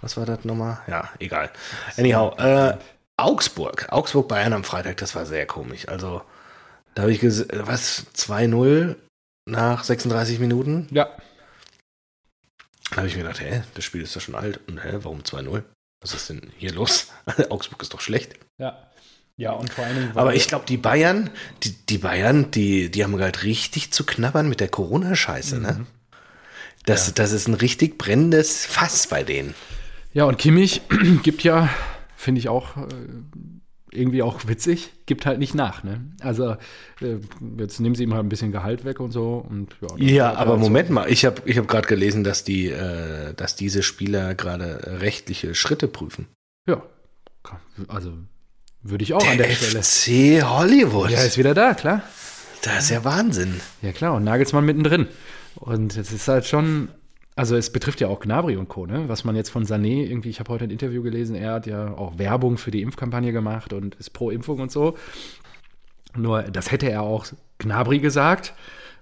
Was 0.00 0.16
war 0.16 0.24
das 0.24 0.44
nochmal? 0.44 0.78
Ja, 0.86 1.10
egal. 1.18 1.50
Anyhow, 1.98 2.34
äh, 2.38 2.78
Augsburg, 3.18 3.86
Augsburg 3.90 4.28
Bayern 4.28 4.54
am 4.54 4.64
Freitag, 4.64 4.96
das 4.96 5.14
war 5.14 5.26
sehr 5.26 5.46
komisch. 5.46 5.86
Also, 5.88 6.22
da 6.94 7.02
habe 7.02 7.12
ich 7.12 7.20
gesehen, 7.20 7.48
was, 7.52 8.06
2-0 8.16 8.96
nach 9.44 9.84
36 9.84 10.40
Minuten? 10.40 10.88
Ja. 10.90 11.08
Da 12.92 12.98
habe 12.98 13.08
ich 13.08 13.16
mir 13.16 13.22
gedacht, 13.22 13.40
hä, 13.40 13.62
das 13.74 13.84
Spiel 13.84 14.02
ist 14.02 14.14
doch 14.14 14.20
schon 14.20 14.34
alt. 14.34 14.60
Und 14.68 14.84
hä, 14.84 14.98
warum 15.00 15.20
2-0? 15.20 15.62
Was 16.02 16.12
ist 16.14 16.28
denn 16.28 16.52
hier 16.58 16.72
los? 16.72 17.08
Augsburg 17.48 17.82
ist 17.82 17.94
doch 17.94 18.00
schlecht. 18.00 18.34
Ja. 18.58 18.90
Ja, 19.38 19.52
und 19.52 19.72
vor 19.72 19.84
allen 19.84 19.96
Dingen. 19.96 20.12
Aber 20.14 20.34
ich 20.34 20.46
glaube, 20.46 20.66
die 20.68 20.76
Bayern, 20.76 21.30
die, 21.62 21.72
die 21.72 21.98
Bayern, 21.98 22.50
die, 22.50 22.90
die 22.90 23.02
haben 23.02 23.18
halt 23.18 23.44
richtig 23.44 23.90
zu 23.92 24.04
knabbern 24.04 24.46
mit 24.46 24.60
der 24.60 24.68
Corona-Scheiße, 24.68 25.58
ne? 25.58 25.72
mhm. 25.72 25.78
ne? 25.78 25.86
Das, 26.84 27.06
ja. 27.06 27.12
das 27.14 27.32
ist 27.32 27.48
ein 27.48 27.54
richtig 27.54 27.96
brennendes 27.96 28.66
Fass 28.66 29.06
bei 29.06 29.22
denen. 29.22 29.54
Ja, 30.12 30.24
und 30.24 30.36
Kimmich 30.36 30.82
gibt 31.22 31.44
ja, 31.44 31.70
finde 32.14 32.40
ich 32.40 32.50
auch 32.50 32.76
äh, 32.76 32.88
irgendwie 33.92 34.22
auch 34.22 34.46
witzig, 34.46 34.90
gibt 35.06 35.26
halt 35.26 35.38
nicht 35.38 35.54
nach. 35.54 35.84
Ne? 35.84 36.00
Also 36.20 36.56
äh, 37.00 37.18
jetzt 37.58 37.80
nehmen 37.80 37.94
sie 37.94 38.04
ihm 38.04 38.14
halt 38.14 38.24
ein 38.24 38.28
bisschen 38.28 38.52
Gehalt 38.52 38.84
weg 38.84 39.00
und 39.00 39.12
so. 39.12 39.44
Und, 39.48 39.76
ja, 39.98 40.06
ja 40.06 40.34
aber 40.34 40.52
halt 40.52 40.60
Moment 40.60 40.88
so. 40.88 40.94
mal, 40.94 41.10
ich 41.10 41.24
habe 41.24 41.42
ich 41.44 41.58
hab 41.58 41.68
gerade 41.68 41.86
gelesen, 41.86 42.24
dass, 42.24 42.44
die, 42.44 42.68
äh, 42.68 43.34
dass 43.34 43.56
diese 43.56 43.82
Spieler 43.82 44.34
gerade 44.34 45.00
rechtliche 45.00 45.54
Schritte 45.54 45.88
prüfen. 45.88 46.26
Ja, 46.66 46.82
also 47.88 48.12
würde 48.82 49.04
ich 49.04 49.14
auch 49.14 49.22
der 49.22 49.32
an 49.32 49.38
der 49.38 49.50
FC 49.50 49.80
Stelle. 49.90 50.50
Hollywood. 50.50 51.10
Ja, 51.10 51.22
ist 51.22 51.38
wieder 51.38 51.54
da, 51.54 51.74
klar. 51.74 52.02
Das 52.62 52.84
ist 52.84 52.90
ja 52.90 53.04
Wahnsinn. 53.04 53.60
Ja, 53.82 53.92
klar, 53.92 54.14
und 54.14 54.24
Nagelsmann 54.24 54.64
mittendrin. 54.64 55.08
Und 55.56 55.96
es 55.96 56.12
ist 56.12 56.28
halt 56.28 56.46
schon, 56.46 56.88
also 57.34 57.56
es 57.56 57.70
betrifft 57.70 58.00
ja 58.00 58.08
auch 58.08 58.20
Gnabry 58.20 58.56
und 58.56 58.68
Co., 58.68 58.86
ne? 58.86 59.08
Was 59.08 59.24
man 59.24 59.36
jetzt 59.36 59.50
von 59.50 59.64
Sané 59.64 60.06
irgendwie, 60.06 60.28
ich 60.28 60.40
habe 60.40 60.52
heute 60.52 60.64
ein 60.64 60.70
Interview 60.70 61.02
gelesen, 61.02 61.34
er 61.34 61.54
hat 61.54 61.66
ja 61.66 61.94
auch 61.94 62.18
Werbung 62.18 62.58
für 62.58 62.70
die 62.70 62.82
Impfkampagne 62.82 63.32
gemacht 63.32 63.72
und 63.72 63.94
ist 63.94 64.10
pro 64.10 64.30
Impfung 64.30 64.60
und 64.60 64.70
so. 64.70 64.96
Nur 66.14 66.42
das 66.42 66.70
hätte 66.70 66.90
er 66.90 67.02
auch 67.02 67.26
Gnabry 67.58 68.00
gesagt. 68.00 68.54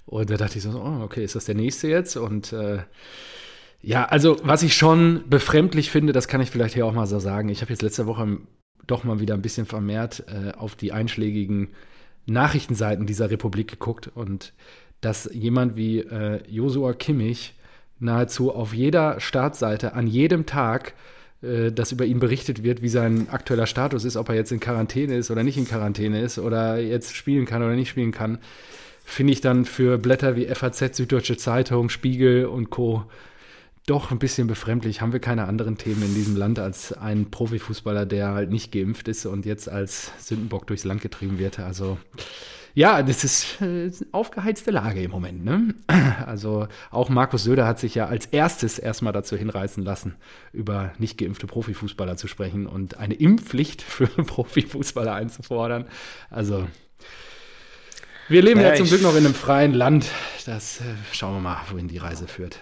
Und 0.06 0.30
da 0.30 0.36
dachte 0.36 0.58
ich 0.58 0.64
so, 0.64 0.70
oh, 0.70 1.02
okay, 1.02 1.24
ist 1.24 1.34
das 1.34 1.44
der 1.44 1.54
nächste 1.54 1.88
jetzt? 1.88 2.16
Und 2.16 2.52
äh, 2.52 2.78
ja, 3.82 4.04
also 4.04 4.36
was 4.42 4.62
ich 4.62 4.74
schon 4.74 5.24
befremdlich 5.28 5.90
finde, 5.90 6.12
das 6.12 6.28
kann 6.28 6.40
ich 6.40 6.50
vielleicht 6.50 6.74
hier 6.74 6.86
auch 6.86 6.92
mal 6.92 7.06
so 7.06 7.18
sagen. 7.18 7.48
Ich 7.48 7.62
habe 7.62 7.72
jetzt 7.72 7.82
letzte 7.82 8.06
Woche 8.06 8.38
doch 8.86 9.04
mal 9.04 9.20
wieder 9.20 9.34
ein 9.34 9.42
bisschen 9.42 9.66
vermehrt 9.66 10.24
äh, 10.28 10.52
auf 10.52 10.76
die 10.76 10.92
einschlägigen 10.92 11.68
Nachrichtenseiten 12.26 13.06
dieser 13.06 13.30
Republik 13.30 13.68
geguckt 13.68 14.10
und 14.14 14.52
dass 15.00 15.30
jemand 15.32 15.76
wie 15.76 16.00
äh, 16.00 16.42
Josua 16.48 16.92
Kimmich 16.92 17.54
nahezu 18.00 18.52
auf 18.52 18.74
jeder 18.74 19.20
Startseite 19.20 19.92
an 19.92 20.06
jedem 20.06 20.46
Tag 20.46 20.94
äh, 21.42 21.72
dass 21.72 21.92
über 21.92 22.04
ihn 22.04 22.20
berichtet 22.20 22.62
wird, 22.62 22.82
wie 22.82 22.88
sein 22.88 23.28
aktueller 23.30 23.66
Status 23.66 24.04
ist, 24.04 24.16
ob 24.16 24.28
er 24.28 24.34
jetzt 24.34 24.52
in 24.52 24.60
Quarantäne 24.60 25.16
ist 25.16 25.30
oder 25.30 25.42
nicht 25.42 25.56
in 25.56 25.66
Quarantäne 25.66 26.20
ist 26.20 26.38
oder 26.38 26.78
jetzt 26.78 27.14
spielen 27.14 27.46
kann 27.46 27.62
oder 27.62 27.74
nicht 27.74 27.88
spielen 27.88 28.12
kann, 28.12 28.38
finde 29.04 29.32
ich 29.32 29.40
dann 29.40 29.64
für 29.64 29.96
Blätter 29.96 30.36
wie 30.36 30.46
FAZ, 30.46 30.96
Süddeutsche 30.96 31.38
Zeitung, 31.38 31.88
Spiegel 31.88 32.44
und 32.44 32.68
Co. 32.68 33.04
doch 33.86 34.10
ein 34.10 34.18
bisschen 34.18 34.48
befremdlich. 34.48 35.00
Haben 35.00 35.14
wir 35.14 35.20
keine 35.20 35.46
anderen 35.46 35.78
Themen 35.78 36.02
in 36.02 36.14
diesem 36.14 36.36
Land 36.36 36.58
als 36.58 36.92
einen 36.92 37.30
Profifußballer, 37.30 38.04
der 38.04 38.32
halt 38.32 38.50
nicht 38.50 38.70
geimpft 38.70 39.08
ist 39.08 39.24
und 39.24 39.46
jetzt 39.46 39.68
als 39.68 40.12
Sündenbock 40.18 40.66
durchs 40.66 40.84
Land 40.84 41.00
getrieben 41.00 41.38
wird? 41.38 41.58
Also 41.58 41.96
ja, 42.74 43.02
das 43.02 43.24
ist 43.24 43.60
äh, 43.60 43.90
aufgeheizte 44.12 44.70
Lage 44.70 45.02
im 45.02 45.10
Moment. 45.10 45.44
Ne? 45.44 45.74
Also 46.26 46.68
auch 46.90 47.08
Markus 47.08 47.44
Söder 47.44 47.66
hat 47.66 47.78
sich 47.78 47.94
ja 47.94 48.06
als 48.06 48.26
erstes 48.26 48.78
erstmal 48.78 49.12
dazu 49.12 49.36
hinreißen 49.36 49.84
lassen, 49.84 50.16
über 50.52 50.92
nicht 50.98 51.18
geimpfte 51.18 51.46
Profifußballer 51.46 52.16
zu 52.16 52.28
sprechen 52.28 52.66
und 52.66 52.98
eine 52.98 53.14
Impfpflicht 53.14 53.82
für 53.82 54.06
Profifußballer 54.06 55.14
einzufordern. 55.14 55.86
Also 56.30 56.66
wir 58.28 58.42
leben 58.42 58.60
ja, 58.60 58.68
ja 58.68 58.74
zum 58.74 58.86
Glück 58.86 59.02
noch 59.02 59.16
in 59.16 59.24
einem 59.24 59.34
freien 59.34 59.74
Land. 59.74 60.06
Das 60.46 60.80
äh, 60.80 60.84
schauen 61.12 61.34
wir 61.34 61.40
mal, 61.40 61.60
wohin 61.70 61.88
die 61.88 61.98
Reise 61.98 62.28
führt. 62.28 62.60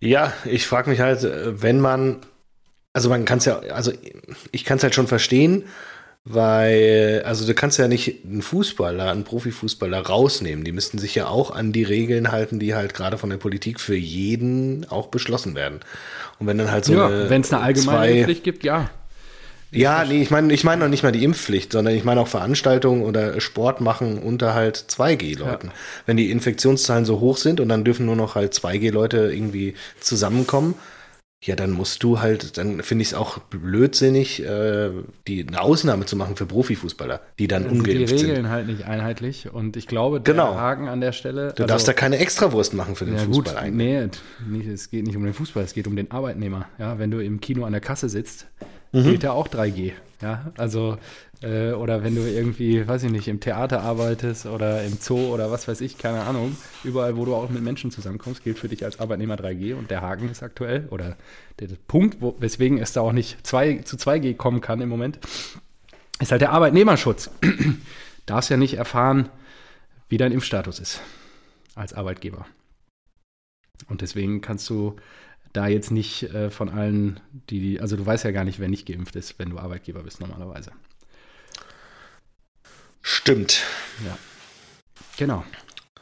Ja, 0.00 0.32
ich 0.44 0.66
frage 0.66 0.88
mich 0.90 1.00
halt, 1.00 1.24
äh, 1.24 1.60
wenn 1.60 1.80
man, 1.80 2.20
also 2.92 3.08
man 3.08 3.24
kann 3.24 3.38
es 3.38 3.46
ja, 3.46 3.58
also 3.58 3.92
ich 4.52 4.64
kann 4.64 4.78
es 4.78 4.84
halt 4.84 4.94
schon 4.94 5.08
verstehen, 5.08 5.64
weil, 6.30 7.22
also 7.24 7.46
du 7.46 7.54
kannst 7.54 7.78
ja 7.78 7.88
nicht 7.88 8.24
einen 8.24 8.42
Fußballer, 8.42 9.10
einen 9.10 9.24
Profifußballer 9.24 9.98
rausnehmen. 9.98 10.62
Die 10.62 10.72
müssten 10.72 10.98
sich 10.98 11.14
ja 11.14 11.26
auch 11.28 11.50
an 11.50 11.72
die 11.72 11.84
Regeln 11.84 12.30
halten, 12.30 12.58
die 12.58 12.74
halt 12.74 12.92
gerade 12.92 13.16
von 13.16 13.30
der 13.30 13.38
Politik 13.38 13.80
für 13.80 13.96
jeden 13.96 14.86
auch 14.90 15.06
beschlossen 15.06 15.54
werden. 15.54 15.80
Und 16.38 16.46
wenn 16.46 16.58
dann 16.58 16.70
halt 16.70 16.84
so 16.84 16.94
ja, 16.94 17.30
wenn 17.30 17.40
es 17.40 17.52
eine 17.52 17.62
allgemeine 17.62 18.12
zwei, 18.12 18.24
Pflicht 18.24 18.44
gibt, 18.44 18.62
ja. 18.62 18.90
Ja, 19.70 20.04
nee, 20.04 20.22
ich 20.22 20.30
meine 20.30 20.52
ich 20.52 20.64
meine 20.64 20.82
noch 20.82 20.88
nicht 20.88 21.02
mal 21.02 21.12
die 21.12 21.24
Impfpflicht, 21.24 21.72
sondern 21.72 21.94
ich 21.94 22.04
meine 22.04 22.20
auch 22.20 22.28
Veranstaltungen 22.28 23.02
oder 23.02 23.38
Sport 23.40 23.80
machen 23.80 24.18
unter 24.18 24.54
halt 24.54 24.76
2G-Leuten. 24.76 25.68
Ja. 25.68 25.72
Wenn 26.06 26.16
die 26.16 26.30
Infektionszahlen 26.30 27.04
so 27.04 27.20
hoch 27.20 27.36
sind 27.36 27.60
und 27.60 27.68
dann 27.68 27.84
dürfen 27.84 28.06
nur 28.06 28.16
noch 28.16 28.34
halt 28.34 28.54
2G-Leute 28.54 29.30
irgendwie 29.32 29.74
zusammenkommen, 30.00 30.74
ja, 31.40 31.54
dann 31.54 31.70
musst 31.70 32.02
du 32.02 32.18
halt, 32.18 32.58
dann 32.58 32.82
finde 32.82 33.02
ich 33.02 33.08
es 33.08 33.14
auch 33.14 33.38
blödsinnig, 33.38 34.42
äh, 34.44 34.90
die 35.28 35.46
eine 35.46 35.60
Ausnahme 35.60 36.04
zu 36.04 36.16
machen 36.16 36.34
für 36.34 36.46
Profifußballer, 36.46 37.20
die 37.38 37.46
dann 37.46 37.64
also 37.64 37.76
ungeimpft 37.76 38.08
sind. 38.08 38.18
Die 38.18 38.24
Regeln 38.24 38.44
sind. 38.44 38.50
halt 38.50 38.66
nicht 38.66 38.84
einheitlich 38.86 39.52
und 39.52 39.76
ich 39.76 39.86
glaube, 39.86 40.20
der 40.20 40.34
genau. 40.34 40.56
Haken 40.56 40.88
an 40.88 41.00
der 41.00 41.12
Stelle. 41.12 41.52
Du 41.54 41.62
also, 41.62 41.66
darfst 41.66 41.86
da 41.86 41.92
keine 41.92 42.18
Extrawurst 42.18 42.74
machen 42.74 42.96
für 42.96 43.04
den 43.04 43.14
ja, 43.14 43.20
Fußball 43.20 43.54
gut, 43.54 43.62
eigentlich. 43.62 44.20
Nee, 44.48 44.68
es 44.68 44.90
geht 44.90 45.06
nicht 45.06 45.16
um 45.16 45.22
den 45.22 45.34
Fußball, 45.34 45.62
es 45.62 45.74
geht 45.74 45.86
um 45.86 45.94
den 45.94 46.10
Arbeitnehmer. 46.10 46.66
Ja, 46.76 46.98
wenn 46.98 47.12
du 47.12 47.22
im 47.22 47.40
Kino 47.40 47.64
an 47.64 47.72
der 47.72 47.80
Kasse 47.80 48.08
sitzt, 48.08 48.48
mhm. 48.90 49.04
gilt 49.04 49.22
ja 49.22 49.30
auch 49.30 49.46
3G. 49.46 49.92
Ja, 50.20 50.50
also 50.56 50.98
äh, 51.42 51.72
oder 51.72 52.02
wenn 52.02 52.14
du 52.14 52.22
irgendwie, 52.22 52.86
weiß 52.86 53.04
ich 53.04 53.10
nicht, 53.10 53.28
im 53.28 53.40
Theater 53.40 53.82
arbeitest 53.82 54.46
oder 54.46 54.82
im 54.84 54.94
Zoo 55.00 55.32
oder 55.32 55.50
was 55.50 55.68
weiß 55.68 55.80
ich, 55.80 55.98
keine 55.98 56.22
Ahnung, 56.22 56.56
überall, 56.84 57.16
wo 57.16 57.24
du 57.24 57.34
auch 57.34 57.48
mit 57.48 57.62
Menschen 57.62 57.90
zusammenkommst, 57.90 58.42
gilt 58.42 58.58
für 58.58 58.68
dich 58.68 58.84
als 58.84 58.98
Arbeitnehmer 58.98 59.36
3G 59.36 59.74
und 59.74 59.90
der 59.90 60.00
Haken 60.00 60.30
ist 60.30 60.42
aktuell 60.42 60.88
oder 60.90 61.16
der, 61.60 61.68
Punkt, 61.86 62.20
wo, 62.20 62.36
weswegen 62.38 62.78
es 62.78 62.92
da 62.92 63.02
auch 63.02 63.12
nicht 63.12 63.46
zwei, 63.46 63.78
zu 63.78 63.96
2G 63.96 64.36
kommen 64.36 64.60
kann 64.60 64.80
im 64.80 64.88
Moment, 64.88 65.18
ist 66.20 66.32
halt 66.32 66.40
der 66.40 66.52
Arbeitnehmerschutz. 66.52 67.30
Darfst 68.26 68.50
ja 68.50 68.56
nicht 68.56 68.74
erfahren, 68.74 69.28
wie 70.08 70.16
dein 70.16 70.32
Impfstatus 70.32 70.80
ist 70.80 71.00
als 71.74 71.94
Arbeitgeber. 71.94 72.46
Und 73.88 74.00
deswegen 74.00 74.40
kannst 74.40 74.68
du 74.68 74.96
da 75.52 75.68
jetzt 75.68 75.90
nicht 75.90 76.24
äh, 76.34 76.50
von 76.50 76.68
allen, 76.68 77.20
die, 77.48 77.80
also 77.80 77.96
du 77.96 78.04
weißt 78.04 78.24
ja 78.24 78.32
gar 78.32 78.44
nicht, 78.44 78.58
wer 78.58 78.68
nicht 78.68 78.86
geimpft 78.86 79.16
ist, 79.16 79.38
wenn 79.38 79.50
du 79.50 79.58
Arbeitgeber 79.58 80.02
bist 80.02 80.20
normalerweise. 80.20 80.72
Stimmt. 83.10 83.62
Ja. 84.04 84.18
Genau. 85.16 85.42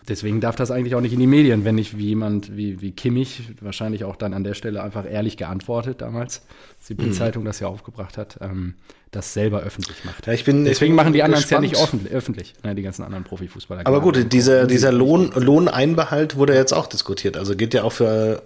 Deswegen 0.09 0.41
darf 0.41 0.57
das 0.57 0.73
eigentlich 0.73 0.97
auch 0.97 1.01
nicht 1.01 1.13
in 1.13 1.21
die 1.21 1.29
Medien, 1.29 1.65
wenn 1.65 1.77
nicht 1.77 1.97
wie 1.97 2.07
jemand 2.07 2.57
wie, 2.57 2.81
wie 2.81 2.91
Kimmich, 2.91 3.43
wahrscheinlich 3.61 4.03
auch 4.03 4.17
dann 4.17 4.35
an 4.35 4.43
der 4.43 4.55
Stelle 4.55 4.83
einfach 4.83 5.09
ehrlich 5.09 5.37
geantwortet 5.37 6.01
damals, 6.01 6.43
als 6.79 6.89
die 6.89 6.95
mhm. 6.95 6.99
Bildzeitung 6.99 7.45
das 7.45 7.61
ja 7.61 7.69
aufgebracht 7.69 8.19
hat, 8.19 8.39
ähm, 8.41 8.75
das 9.13 9.33
selber 9.33 9.61
öffentlich 9.61 10.05
macht. 10.05 10.27
Ja, 10.27 10.33
ich 10.33 10.45
bin, 10.45 10.65
Deswegen 10.65 10.73
ich 10.73 10.81
bin 10.81 10.95
machen 10.97 11.13
die 11.13 11.23
anderen 11.23 11.45
es 11.45 11.49
ja 11.49 11.61
nicht 11.61 11.77
öffentlich, 11.77 12.13
öffentlich 12.13 12.55
ne, 12.65 12.75
die 12.75 12.83
ganzen 12.83 13.05
anderen 13.05 13.23
Profifußballer. 13.23 13.87
Aber 13.87 14.01
gut, 14.01 14.33
dieser, 14.33 14.67
dieser 14.67 14.91
Lohn, 14.91 15.31
Lohneinbehalt 15.33 16.35
wurde 16.35 16.55
jetzt 16.55 16.73
auch 16.73 16.89
diskutiert. 16.89 17.37
Also 17.37 17.55
geht 17.55 17.73
ja 17.73 17.85
auch 17.85 17.93
für 17.93 18.43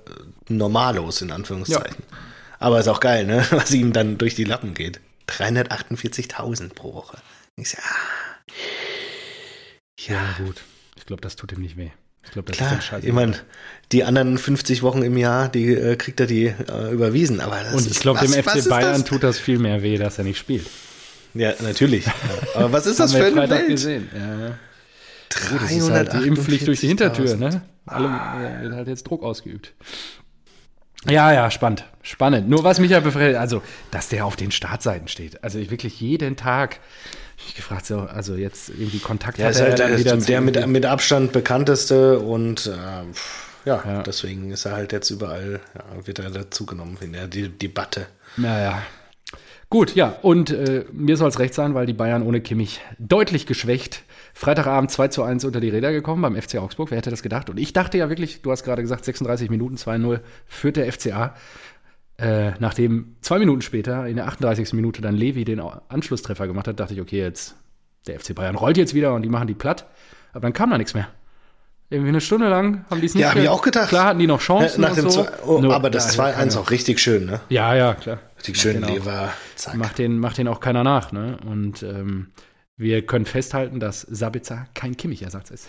Normalos 0.49 1.23
in 1.23 1.31
Anführungszeichen. 1.31 2.05
Ja. 2.11 2.17
Aber 2.59 2.79
ist 2.79 2.89
auch 2.89 3.01
geil, 3.01 3.25
ne? 3.25 3.43
was 3.53 3.73
ihm 3.73 3.95
dann 3.95 4.19
durch 4.19 4.35
die 4.35 4.45
Lappen 4.45 4.75
geht. 4.75 5.01
348.000 5.29 6.75
pro 6.75 6.93
Woche. 6.93 7.17
Ich 7.57 7.71
sag, 7.71 7.81
ah. 7.85 8.30
Ja, 10.07 10.15
ja 10.15 10.45
gut. 10.45 10.63
Ich 10.97 11.07
glaube, 11.07 11.23
das 11.23 11.37
tut 11.37 11.53
ihm 11.53 11.61
nicht 11.61 11.77
weh. 11.77 11.91
Ich 12.25 12.33
glaube, 12.33 12.49
das 12.49 12.59
Klar, 12.59 12.79
ist 12.79 12.93
dann 12.93 13.03
Ich 13.03 13.13
meine, 13.13 13.37
die 13.93 14.05
anderen 14.05 14.37
50 14.37 14.83
Wochen 14.83 15.03
im 15.03 15.17
Jahr, 15.17 15.49
die 15.49 15.75
äh, 15.75 15.97
kriegt 15.97 16.21
er 16.21 16.27
die 16.27 16.47
äh, 16.47 16.93
überwiesen. 16.93 17.41
Aber 17.41 17.59
Und 17.73 17.91
ich 17.91 17.99
glaube, 18.01 18.21
dem 18.21 18.33
FC 18.33 18.69
Bayern 18.69 19.05
tut 19.05 19.23
das 19.23 19.39
viel 19.39 19.59
mehr 19.59 19.83
weh, 19.83 19.97
dass 19.97 20.19
er 20.19 20.25
nicht 20.25 20.39
spielt. 20.39 20.67
Ja, 21.35 21.55
natürlich. 21.61 22.07
Aber 22.55 22.73
was 22.73 22.87
ist 22.87 23.01
das 23.01 23.15
für 23.15 23.25
ein 23.25 23.35
Freitag 23.35 23.67
gesehen. 23.69 24.09
Ja. 24.15 24.59
Gut, 25.49 25.63
das 25.63 25.71
ist 25.71 25.91
halt 25.91 26.13
die 26.13 26.27
Impfpflicht 26.27 26.67
durch 26.67 26.81
die 26.81 26.89
Hintertür, 26.89 27.37
ne? 27.37 27.63
Alle 27.87 28.09
äh, 28.09 28.63
wird 28.65 28.75
halt 28.75 28.89
jetzt 28.89 29.05
Druck 29.05 29.23
ausgeübt. 29.23 29.73
Ja, 31.09 31.33
ja, 31.33 31.51
spannend. 31.51 31.85
Spannend. 32.03 32.49
Nur 32.49 32.63
was 32.65 32.79
mich 32.79 32.91
ja 32.91 33.01
befreit, 33.01 33.37
also, 33.37 33.63
dass 33.91 34.09
der 34.09 34.27
auf 34.27 34.37
den 34.37 34.51
Startseiten 34.51 35.09
steht. 35.09 35.43
Also 35.43 35.59
ich 35.59 35.71
wirklich 35.71 36.01
jeden 36.01 36.37
Tag 36.37 36.81
ich 37.47 37.55
gefragt, 37.55 37.87
so, 37.87 38.01
also 38.01 38.35
jetzt 38.35 38.69
irgendwie 38.71 38.99
Kontakt 38.99 39.39
ja, 39.39 39.47
hat 39.47 39.53
ist 39.53 39.61
halt 39.61 39.81
er 39.81 39.97
der, 39.97 40.17
der 40.17 40.41
mit, 40.41 40.67
mit 40.67 40.87
Abstand 40.87 41.33
bekannteste 41.33 42.19
und 42.19 42.67
äh, 42.67 42.71
ja, 43.65 43.83
ja, 43.85 44.03
deswegen 44.03 44.51
ist 44.51 44.65
er 44.65 44.73
halt 44.73 44.93
jetzt 44.93 45.11
überall, 45.11 45.61
ja, 45.75 46.07
wird 46.07 46.19
er 46.19 46.31
dazugenommen 46.31 46.97
in 47.01 47.13
der 47.13 47.27
Debatte. 47.29 48.07
Naja. 48.37 48.83
Gut, 49.69 49.95
ja, 49.95 50.17
und 50.23 50.51
äh, 50.51 50.85
mir 50.91 51.17
soll 51.17 51.29
es 51.29 51.39
recht 51.39 51.55
sein, 51.55 51.75
weil 51.75 51.87
die 51.87 51.93
Bayern 51.93 52.23
ohne 52.23 52.41
Kimmich 52.41 52.81
deutlich 52.99 53.47
geschwächt. 53.47 54.03
Freitagabend 54.35 54.91
2 54.91 55.09
zu 55.09 55.23
1 55.23 55.45
unter 55.45 55.61
die 55.61 55.69
Räder 55.69 55.93
gekommen 55.93 56.23
beim 56.23 56.41
FC 56.41 56.57
Augsburg. 56.57 56.91
Wer 56.91 56.99
hätte 56.99 57.11
das 57.11 57.23
gedacht? 57.23 57.51
Und 57.51 57.59
ich 57.59 57.73
dachte 57.73 57.97
ja 57.97 58.09
wirklich, 58.09 58.43
du 58.43 58.51
hast 58.51 58.65
gerade 58.65 58.83
gesagt, 58.83 59.05
36 59.05 59.49
Minuten 59.49 59.77
2-0 59.77 60.21
führt 60.47 60.77
der 60.77 60.93
FCA. 60.93 61.37
Äh, 62.21 62.53
nachdem 62.59 63.17
zwei 63.23 63.39
Minuten 63.39 63.63
später, 63.63 64.07
in 64.07 64.17
der 64.17 64.27
38. 64.27 64.75
Minute, 64.75 65.01
dann 65.01 65.17
Levi 65.17 65.45
den 65.45 65.61
Anschlusstreffer 65.61 66.47
gemacht 66.47 66.69
hat, 66.69 66.79
dachte 66.79 66.93
ich, 66.93 67.01
okay, 67.01 67.19
jetzt 67.19 67.57
der 68.07 68.21
FC 68.21 68.35
Bayern 68.35 68.57
rollt 68.57 68.77
jetzt 68.77 68.93
wieder 68.95 69.15
und 69.15 69.23
die 69.23 69.29
machen 69.29 69.47
die 69.47 69.55
platt. 69.55 69.87
Aber 70.33 70.43
dann 70.43 70.53
kam 70.53 70.71
da 70.71 70.79
nichts 70.79 70.95
mehr. 70.95 71.09
Irgendwie 71.89 72.11
eine 72.11 72.21
Stunde 72.21 72.49
lang 72.49 72.85
haben 72.89 73.01
die 73.01 73.07
es 73.07 73.15
nicht 73.15 73.23
Ja, 73.23 73.31
habe 73.31 73.41
ich 73.41 73.49
auch 73.49 73.63
gedacht. 73.63 73.89
Klar 73.89 74.05
hatten 74.07 74.19
die 74.21 74.27
noch 74.27 74.41
Chancen. 74.41 74.81
Nach 74.81 74.95
dem 74.95 75.11
so. 75.11 75.25
zwei, 75.25 75.31
oh, 75.45 75.61
Nur, 75.61 75.75
aber 75.75 75.91
das 75.91 76.17
2-1 76.17 76.57
auch 76.57 76.71
richtig 76.71 77.01
schön, 77.01 77.27
ne? 77.27 77.41
Ja, 77.49 77.75
ja, 77.75 77.95
klar. 77.95 78.21
Richtig 78.39 78.61
schön, 78.61 78.83
Lever. 78.83 79.33
Zack. 79.57 79.75
Macht 79.75 79.99
den, 79.99 80.19
macht 80.19 80.39
den 80.39 80.47
auch 80.47 80.61
keiner 80.61 80.85
nach, 80.85 81.11
ne? 81.11 81.39
Und 81.45 81.83
ähm, 81.83 82.29
wir 82.77 83.05
können 83.05 83.25
festhalten, 83.25 83.81
dass 83.81 84.03
Sabitzer 84.03 84.69
kein 84.75 84.97
Kimmich-Ersatz 84.97 85.51
ist. 85.51 85.69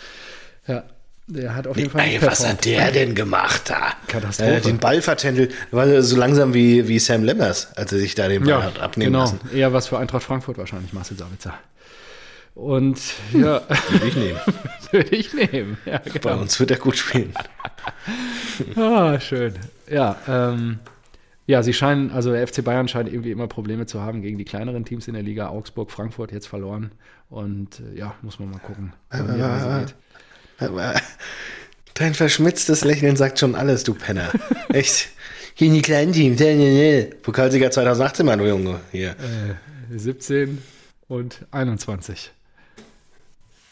ja, 0.68 0.84
der 1.28 1.54
hat 1.54 1.66
auf 1.66 1.76
jeden 1.76 1.90
Fall. 1.90 2.00
Ey, 2.00 2.22
was 2.22 2.46
hat 2.46 2.64
der 2.64 2.90
denn 2.90 3.14
gemacht 3.14 3.70
da? 3.70 3.92
Katastrophe. 4.06 4.56
Äh, 4.56 4.60
den 4.60 4.78
Ball 4.78 5.02
vertändelt. 5.02 5.52
War 5.70 6.02
so 6.02 6.16
langsam 6.16 6.54
wie, 6.54 6.88
wie 6.88 6.98
Sam 6.98 7.22
Lemmers, 7.22 7.76
als 7.76 7.92
er 7.92 7.98
sich 7.98 8.14
da 8.14 8.28
den 8.28 8.42
Ball 8.42 8.50
ja, 8.50 8.62
hat 8.62 8.80
abnehmen 8.80 9.12
genau. 9.12 9.24
lassen. 9.24 9.40
Eher 9.54 9.72
was 9.72 9.88
für 9.88 9.98
Eintracht 9.98 10.22
Frankfurt 10.22 10.56
wahrscheinlich, 10.56 10.92
Marcel 10.94 11.18
Sabitzer. 11.18 11.54
Und 12.54 12.98
ja. 13.32 13.62
Würde 13.90 14.06
ich 14.06 14.16
nehmen. 14.16 14.40
Würde 14.90 15.16
ich 15.16 15.34
nehmen. 15.34 15.76
Ja, 15.84 15.98
genau. 15.98 16.18
Bei 16.22 16.34
uns 16.34 16.58
wird 16.58 16.70
er 16.70 16.78
gut 16.78 16.96
spielen. 16.96 17.34
ah, 18.76 19.20
schön. 19.20 19.54
Ja, 19.88 20.16
ähm, 20.26 20.78
ja, 21.46 21.62
sie 21.62 21.72
scheinen, 21.72 22.10
also 22.10 22.32
der 22.32 22.46
FC 22.48 22.64
Bayern 22.64 22.88
scheint 22.88 23.12
irgendwie 23.12 23.30
immer 23.30 23.46
Probleme 23.46 23.86
zu 23.86 24.00
haben 24.02 24.22
gegen 24.22 24.38
die 24.38 24.44
kleineren 24.44 24.84
Teams 24.84 25.06
in 25.08 25.14
der 25.14 25.22
Liga. 25.22 25.48
Augsburg, 25.48 25.90
Frankfurt 25.90 26.32
jetzt 26.32 26.48
verloren. 26.48 26.90
Und 27.30 27.80
äh, 27.80 27.98
ja, 27.98 28.14
muss 28.22 28.40
man 28.40 28.50
mal 28.50 28.58
gucken. 28.58 28.92
Wie 29.12 29.18
äh, 29.18 29.86
Dein 31.94 32.14
verschmitztes 32.14 32.84
Lächeln 32.84 33.16
sagt 33.16 33.38
schon 33.38 33.54
alles, 33.54 33.84
du 33.84 33.94
Penner. 33.94 34.30
Echt. 34.68 35.08
Hier 35.54 35.68
in 35.68 35.74
die 35.74 35.82
kleinen 35.82 36.12
Teams. 36.12 36.40
Pokalsieger 37.22 37.70
2018, 37.70 38.24
mein 38.24 38.40
Junge. 38.40 38.80
Hier. 38.92 39.10
Äh, 39.10 39.98
17 39.98 40.62
und 41.08 41.46
21. 41.50 42.30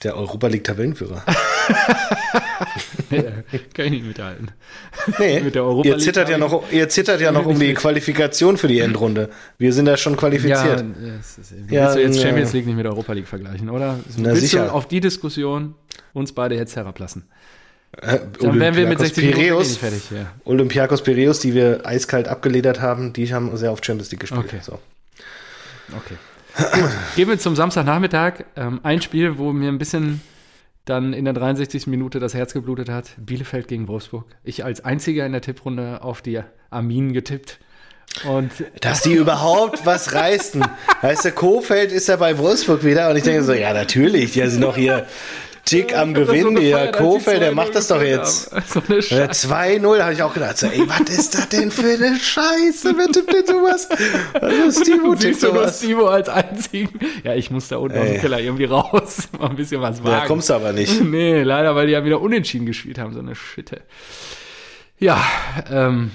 Der 0.02 0.16
Europa 0.16 0.46
League 0.48 0.64
Tabellenführer. 0.64 1.24
nee, 3.10 3.22
kann 3.72 3.86
ich 3.86 3.90
nicht 3.90 4.06
mithalten. 4.06 4.50
Nee, 5.18 5.40
Mit 5.40 5.54
der 5.54 5.64
Europa 5.64 5.88
ihr 5.88 5.98
zittert 5.98 6.28
ja 6.28 6.36
noch, 6.36 6.70
ihr 6.70 6.88
zittert 6.88 7.20
ja 7.20 7.32
noch 7.32 7.46
um 7.46 7.58
die 7.58 7.72
Qualifikation 7.72 8.58
für 8.58 8.68
die 8.68 8.80
Endrunde. 8.80 9.30
Wir 9.56 9.72
sind 9.72 9.86
ja 9.86 9.96
schon 9.96 10.16
qualifiziert. 10.16 10.84
Ja, 11.00 11.16
ist, 11.18 11.54
wie 11.66 11.74
ja, 11.74 11.84
willst 11.84 11.96
du 11.96 12.00
jetzt 12.02 12.20
Champions 12.20 12.52
League 12.52 12.66
nicht 12.66 12.76
mit 12.76 12.84
der 12.84 12.92
Europa 12.92 13.14
League 13.14 13.26
vergleichen, 13.28 13.70
oder? 13.70 13.98
Na, 14.18 14.30
willst 14.30 14.42
sicher. 14.42 14.66
du 14.66 14.72
auf 14.72 14.86
die 14.86 15.00
Diskussion 15.00 15.74
uns 16.12 16.32
beide 16.32 16.56
jetzt 16.56 16.76
herablassen? 16.76 17.24
Äh, 18.02 18.18
Dann 18.40 18.60
wären 18.60 18.76
wir 18.76 18.86
mit 18.86 18.98
60 18.98 19.32
Piraeus, 19.32 19.78
fertig. 19.78 20.10
Ja. 20.10 20.32
Olympiakos 20.44 21.02
Piraeus, 21.02 21.40
die 21.40 21.54
wir 21.54 21.86
eiskalt 21.86 22.28
abgeledert 22.28 22.80
haben, 22.80 23.14
die 23.14 23.32
haben 23.32 23.56
sehr 23.56 23.72
auf 23.72 23.80
Champions 23.82 24.10
League 24.10 24.20
gespielt. 24.20 24.44
Okay. 24.44 24.58
So. 24.60 24.78
okay. 25.96 26.16
Gehen 27.16 27.28
wir 27.28 27.38
zum 27.38 27.56
Samstagnachmittag. 27.56 28.44
Ähm, 28.56 28.80
ein 28.82 29.02
Spiel, 29.02 29.38
wo 29.38 29.52
mir 29.52 29.68
ein 29.68 29.78
bisschen 29.78 30.20
dann 30.84 31.12
in 31.12 31.24
der 31.24 31.34
63. 31.34 31.86
Minute 31.88 32.20
das 32.20 32.34
Herz 32.34 32.52
geblutet 32.52 32.88
hat. 32.88 33.10
Bielefeld 33.18 33.68
gegen 33.68 33.88
Wolfsburg. 33.88 34.24
Ich 34.44 34.64
als 34.64 34.84
einziger 34.84 35.26
in 35.26 35.32
der 35.32 35.40
Tipprunde 35.42 36.02
auf 36.02 36.22
die 36.22 36.40
Arminen 36.70 37.12
getippt. 37.12 37.58
Und 38.24 38.50
Dass 38.80 39.02
die 39.02 39.12
überhaupt 39.12 39.84
was 39.84 40.14
reißen. 40.14 40.64
Heißt 41.02 41.24
der 41.24 41.32
Kofeld 41.32 41.92
ist 41.92 42.08
ja 42.08 42.16
bei 42.16 42.38
Wolfsburg 42.38 42.82
wieder 42.82 43.10
und 43.10 43.16
ich 43.16 43.24
denke 43.24 43.42
so, 43.42 43.52
ja 43.52 43.74
natürlich, 43.74 44.32
die 44.32 44.46
sind 44.46 44.60
noch 44.60 44.76
hier 44.76 45.06
Tick 45.66 45.96
am 45.96 46.14
Gewinn. 46.14 46.56
So 46.56 46.62
ja, 46.62 46.92
Kofeld, 46.92 47.42
der 47.42 47.52
macht 47.52 47.74
das 47.74 47.88
doch 47.88 48.00
jetzt. 48.00 48.50
So 48.66 48.80
2-0 48.80 50.00
habe 50.00 50.12
ich 50.12 50.22
auch 50.22 50.32
gedacht. 50.32 50.56
So, 50.58 50.66
ey, 50.66 50.88
was 50.88 51.00
ist 51.10 51.34
das 51.34 51.48
denn 51.48 51.70
für 51.70 51.86
eine 51.86 52.16
Scheiße? 52.16 52.94
Tippt 53.12 53.32
denn 53.32 53.46
sowas? 53.46 53.88
Also 54.34 54.82
Stivo 54.82 55.14
tippt 55.14 55.40
sowas. 55.40 55.78
Stivo 55.78 56.06
als 56.06 56.28
einzigen. 56.28 56.98
Ja, 57.24 57.34
ich 57.34 57.50
muss 57.50 57.68
da 57.68 57.76
unten 57.78 57.96
ey. 57.96 58.02
aus 58.02 58.08
dem 58.08 58.20
Keller 58.20 58.40
irgendwie 58.40 58.64
raus. 58.64 59.28
Mal 59.38 59.50
ein 59.50 59.56
bisschen 59.56 59.80
was 59.80 60.02
wagen. 60.04 60.20
Da 60.20 60.26
kommst 60.26 60.50
du 60.50 60.54
aber 60.54 60.72
nicht. 60.72 61.00
Nee, 61.16 61.42
leider, 61.42 61.74
weil 61.74 61.86
die 61.86 61.92
ja 61.92 62.04
wieder 62.04 62.20
unentschieden 62.20 62.66
gespielt 62.66 62.98
haben. 62.98 63.12
So 63.12 63.20
eine 63.20 63.34
Schitte. 63.34 63.82
Ja, 64.98 65.24
ähm, 65.70 66.10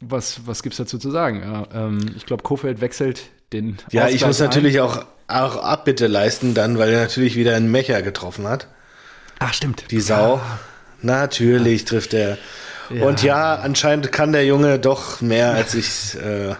was, 0.00 0.46
was 0.46 0.64
es 0.64 0.76
dazu 0.76 0.98
zu 0.98 1.10
sagen? 1.10 1.40
Ja, 1.40 1.86
ähm, 1.86 2.06
ich 2.16 2.26
glaube, 2.26 2.42
Kofeld 2.42 2.80
wechselt 2.80 3.30
den. 3.52 3.78
Ja, 3.90 4.08
ich 4.08 4.24
muss 4.26 4.40
natürlich 4.40 4.80
auch 4.80 5.04
auch 5.28 5.56
Abbitte 5.56 6.06
leisten 6.06 6.54
dann, 6.54 6.78
weil 6.78 6.92
er 6.92 7.02
natürlich 7.02 7.36
wieder 7.36 7.56
einen 7.56 7.70
Mecher 7.70 8.02
getroffen 8.02 8.46
hat. 8.48 8.68
Ach, 9.38 9.52
stimmt. 9.52 9.90
Die 9.90 10.00
Sau. 10.00 10.36
Ja. 10.36 10.58
Natürlich 11.02 11.82
ja. 11.82 11.88
trifft 11.88 12.14
er. 12.14 12.38
Ja. 12.90 13.04
Und 13.04 13.22
ja, 13.22 13.56
anscheinend 13.56 14.12
kann 14.12 14.32
der 14.32 14.46
Junge 14.46 14.78
doch 14.78 15.20
mehr, 15.20 15.50
als 15.50 15.74
ich 15.74 16.16
äh, 16.16 16.54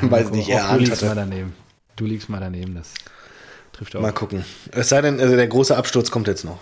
weiß 0.02 0.30
nicht, 0.30 0.48
erahnt 0.48 0.80
du 0.80 0.84
liegst 0.84 1.02
hatte. 1.02 1.06
Mal 1.06 1.14
daneben. 1.14 1.54
Du 1.96 2.04
liegst 2.04 2.28
mal 2.28 2.40
daneben, 2.40 2.74
das 2.74 2.94
trifft 3.72 3.96
auch. 3.96 4.00
Mal 4.00 4.12
gucken. 4.12 4.44
Es 4.72 4.88
sei 4.88 5.00
denn, 5.00 5.20
also 5.20 5.34
der 5.34 5.48
große 5.48 5.76
Absturz 5.76 6.10
kommt 6.10 6.28
jetzt 6.28 6.44
noch. 6.44 6.58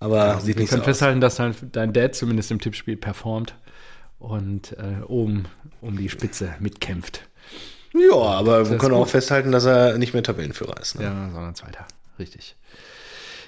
Aber 0.00 0.16
ja, 0.16 0.40
sieht 0.40 0.58
nicht 0.58 0.70
so 0.70 0.76
aus. 0.76 0.80
Wir 0.80 0.84
können 0.84 0.84
festhalten, 0.84 1.20
dass 1.20 1.36
dein, 1.36 1.54
dein 1.72 1.92
Dad 1.92 2.14
zumindest 2.14 2.50
im 2.50 2.60
Tippspiel 2.60 2.96
performt 2.96 3.54
und 4.18 4.72
äh, 4.72 5.02
oben 5.06 5.46
um 5.80 5.96
die 5.96 6.08
Spitze 6.08 6.54
mitkämpft. 6.58 7.22
Ja, 7.94 8.16
aber 8.16 8.70
wir 8.70 8.78
können 8.78 8.94
auch 8.94 9.08
festhalten, 9.08 9.52
dass 9.52 9.64
er 9.64 9.98
nicht 9.98 10.14
mehr 10.14 10.22
Tabellenführer 10.22 10.80
ist. 10.80 10.98
Ne? 10.98 11.04
Ja, 11.04 11.30
sondern 11.32 11.54
Zweiter. 11.54 11.86
Richtig. 12.18 12.56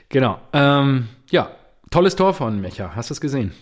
Genau. 0.08 0.40
Ähm, 0.52 1.08
ja, 1.30 1.50
tolles 1.90 2.16
Tor 2.16 2.32
von 2.32 2.60
Mecha. 2.60 2.92
Hast 2.94 3.10
du 3.10 3.14
es 3.14 3.20
gesehen? 3.20 3.52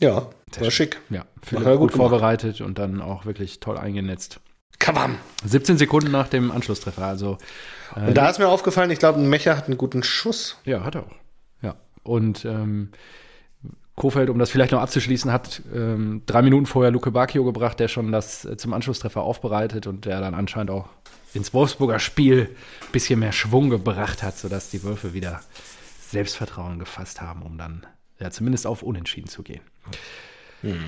Ja, 0.00 0.26
Sehr 0.52 0.64
war 0.64 0.70
schick. 0.70 1.00
Ja, 1.10 1.24
Philipp 1.44 1.64
gut, 1.64 1.78
gut 1.78 1.92
vorbereitet 1.92 2.60
und 2.60 2.78
dann 2.78 3.00
auch 3.00 3.24
wirklich 3.24 3.60
toll 3.60 3.78
eingenetzt. 3.78 4.40
Kabam! 4.80 5.16
17 5.44 5.78
Sekunden 5.78 6.10
nach 6.10 6.26
dem 6.26 6.50
Anschlusstreffer. 6.50 7.04
Also, 7.04 7.38
äh, 7.94 8.08
und 8.08 8.14
da 8.14 8.28
ist 8.28 8.40
mir 8.40 8.48
aufgefallen, 8.48 8.90
ich 8.90 8.98
glaube, 8.98 9.20
Mecha 9.20 9.56
hat 9.56 9.66
einen 9.66 9.78
guten 9.78 10.02
Schuss. 10.02 10.58
Ja, 10.64 10.82
hat 10.82 10.96
er 10.96 11.04
auch. 11.04 11.14
Ja. 11.62 11.76
Und 12.02 12.44
ähm, 12.44 12.90
Kofeld, 13.94 14.30
um 14.30 14.38
das 14.38 14.50
vielleicht 14.50 14.72
noch 14.72 14.80
abzuschließen, 14.80 15.30
hat 15.30 15.62
ähm, 15.74 16.22
drei 16.26 16.42
Minuten 16.42 16.66
vorher 16.66 16.90
Luke 16.90 17.10
Bacchio 17.10 17.44
gebracht, 17.44 17.78
der 17.78 17.88
schon 17.88 18.10
das 18.10 18.44
äh, 18.44 18.56
zum 18.56 18.72
Anschlusstreffer 18.72 19.20
aufbereitet 19.20 19.86
und 19.86 20.06
der 20.06 20.20
dann 20.20 20.34
anscheinend 20.34 20.70
auch 20.70 20.88
ins 21.34 21.52
Wolfsburger 21.52 21.98
Spiel 21.98 22.48
ein 22.80 22.92
bisschen 22.92 23.20
mehr 23.20 23.32
Schwung 23.32 23.70
gebracht 23.70 24.22
hat, 24.22 24.38
sodass 24.38 24.70
die 24.70 24.82
Wölfe 24.82 25.14
wieder 25.14 25.40
Selbstvertrauen 26.08 26.78
gefasst 26.78 27.20
haben, 27.20 27.42
um 27.42 27.58
dann 27.58 27.86
ja 28.18 28.30
zumindest 28.30 28.66
auf 28.66 28.82
Unentschieden 28.82 29.28
zu 29.28 29.42
gehen. 29.42 29.62
Hm. 30.62 30.78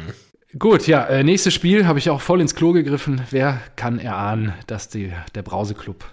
Gut, 0.59 0.87
ja, 0.87 1.05
äh, 1.07 1.25
nächstes 1.25 1.53
Spiel 1.53 1.87
habe 1.87 1.99
ich 1.99 2.11
auch 2.11 2.21
voll 2.21 2.41
ins 2.41 2.55
Klo 2.55 2.73
gegriffen. 2.73 3.23
Wer 3.31 3.61
kann 3.77 3.99
erahnen, 3.99 4.55
dass 4.67 4.89
die, 4.89 5.13
der 5.35 5.43
Brauseclub 5.43 6.05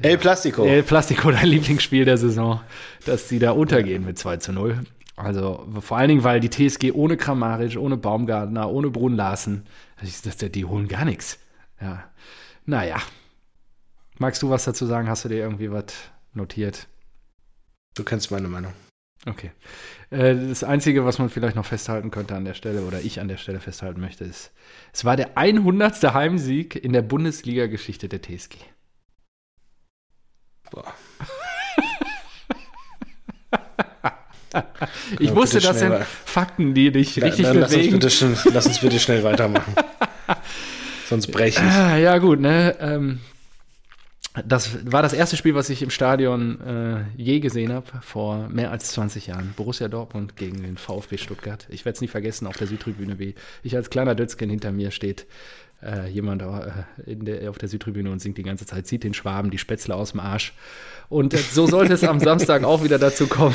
El 0.00 0.16
Plastico. 0.16 0.64
El 0.64 0.82
Plastico, 0.82 1.30
dein 1.30 1.48
Lieblingsspiel 1.48 2.06
der 2.06 2.16
Saison, 2.16 2.60
dass 3.04 3.28
sie 3.28 3.38
da 3.38 3.50
untergehen 3.50 4.06
mit 4.06 4.18
2 4.18 4.38
zu 4.38 4.52
0. 4.52 4.80
Also 5.16 5.66
vor 5.80 5.98
allen 5.98 6.08
Dingen, 6.08 6.24
weil 6.24 6.40
die 6.40 6.50
TSG 6.50 6.92
ohne 6.92 7.16
Kramaric, 7.16 7.76
ohne 7.76 7.96
Baumgartner, 7.96 8.70
ohne 8.70 8.90
Brun 8.90 9.14
Larsen, 9.14 9.66
die 10.02 10.64
holen 10.64 10.88
gar 10.88 11.04
nichts. 11.04 11.38
Ja. 11.80 12.04
Naja. 12.64 12.96
Magst 14.18 14.42
du 14.42 14.50
was 14.50 14.64
dazu 14.64 14.86
sagen? 14.86 15.08
Hast 15.08 15.24
du 15.24 15.28
dir 15.28 15.38
irgendwie 15.38 15.70
was 15.70 15.84
notiert? 16.32 16.88
Du 17.94 18.04
kennst 18.04 18.30
meine 18.30 18.48
Meinung. 18.48 18.72
Okay. 19.26 19.52
Äh, 20.10 20.34
das 20.34 20.64
Einzige, 20.64 21.04
was 21.04 21.18
man 21.18 21.28
vielleicht 21.28 21.56
noch 21.56 21.66
festhalten 21.66 22.10
könnte 22.10 22.34
an 22.34 22.44
der 22.44 22.54
Stelle 22.54 22.82
oder 22.82 23.00
ich 23.00 23.20
an 23.20 23.28
der 23.28 23.36
Stelle 23.36 23.60
festhalten 23.60 24.00
möchte, 24.00 24.24
ist, 24.24 24.52
es 24.92 25.04
war 25.04 25.16
der 25.16 25.36
100. 25.36 26.14
Heimsieg 26.14 26.74
in 26.74 26.92
der 26.92 27.02
Bundesliga-Geschichte 27.02 28.08
der 28.08 28.22
TSG. 28.22 28.56
Boah. 30.70 30.94
Ich 35.18 35.30
ja, 35.30 35.36
wusste, 35.36 35.60
das 35.60 35.78
sind 35.78 35.94
Fakten, 36.24 36.74
die 36.74 36.90
dich 36.90 37.22
richtig 37.22 37.46
bewegen. 37.46 37.98
Lass 38.00 38.22
uns, 38.22 38.42
bitte, 38.42 38.54
lass 38.54 38.66
uns 38.66 38.78
bitte 38.80 38.98
schnell 38.98 39.22
weitermachen. 39.22 39.74
Sonst 41.08 41.28
breche 41.28 41.60
ich. 41.60 41.70
Ah, 41.70 41.96
ja, 41.96 42.18
gut, 42.18 42.40
ne? 42.40 42.76
Ähm, 42.80 43.20
das 44.46 44.90
war 44.90 45.02
das 45.02 45.12
erste 45.12 45.36
Spiel, 45.36 45.54
was 45.54 45.68
ich 45.68 45.82
im 45.82 45.90
Stadion 45.90 46.58
äh, 46.62 47.04
je 47.20 47.40
gesehen 47.40 47.70
habe, 47.70 47.86
vor 48.00 48.48
mehr 48.48 48.70
als 48.70 48.92
20 48.92 49.26
Jahren. 49.26 49.52
Borussia 49.56 49.88
Dortmund 49.88 50.36
gegen 50.36 50.62
den 50.62 50.78
VfB 50.78 51.18
Stuttgart. 51.18 51.66
Ich 51.68 51.84
werde 51.84 51.96
es 51.96 52.00
nie 52.00 52.08
vergessen, 52.08 52.46
auf 52.46 52.56
der 52.56 52.66
Südtribüne, 52.66 53.18
wie 53.18 53.34
ich 53.62 53.76
als 53.76 53.90
kleiner 53.90 54.14
Dötzken 54.14 54.48
hinter 54.48 54.72
mir 54.72 54.90
steht 54.90 55.26
äh, 55.82 56.08
jemand 56.08 56.42
äh, 56.42 56.46
der, 57.06 57.50
auf 57.50 57.58
der 57.58 57.68
Südtribüne 57.68 58.10
und 58.10 58.20
singt 58.20 58.38
die 58.38 58.42
ganze 58.42 58.66
Zeit, 58.66 58.86
zieht 58.86 59.04
den 59.04 59.14
Schwaben 59.14 59.50
die 59.50 59.58
Spätzle 59.58 59.94
aus 59.94 60.12
dem 60.12 60.20
Arsch. 60.20 60.52
Und 61.08 61.34
äh, 61.34 61.38
so 61.38 61.66
sollte 61.66 61.94
es 61.94 62.04
am 62.04 62.20
Samstag 62.20 62.64
auch 62.64 62.82
wieder 62.82 62.98
dazu 62.98 63.26
kommen. 63.26 63.54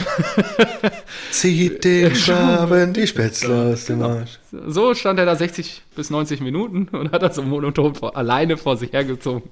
zieht 1.32 1.84
den 1.84 2.16
Schwaben 2.16 2.94
die 2.94 3.08
Spätzle 3.08 3.74
aus 3.74 3.86
dem 3.86 4.02
Arsch. 4.02 4.40
So 4.52 4.94
stand 4.94 5.20
er 5.20 5.26
da 5.26 5.36
60 5.36 5.84
bis 5.96 6.10
90 6.10 6.42
Minuten 6.42 6.88
und 6.96 7.12
hat 7.12 7.24
das 7.24 7.36
so 7.36 7.44
monoton 7.44 7.96
vor, 7.96 8.16
alleine 8.16 8.58
vor 8.58 8.78
sich 8.78 8.94
hergezogen. 8.94 9.50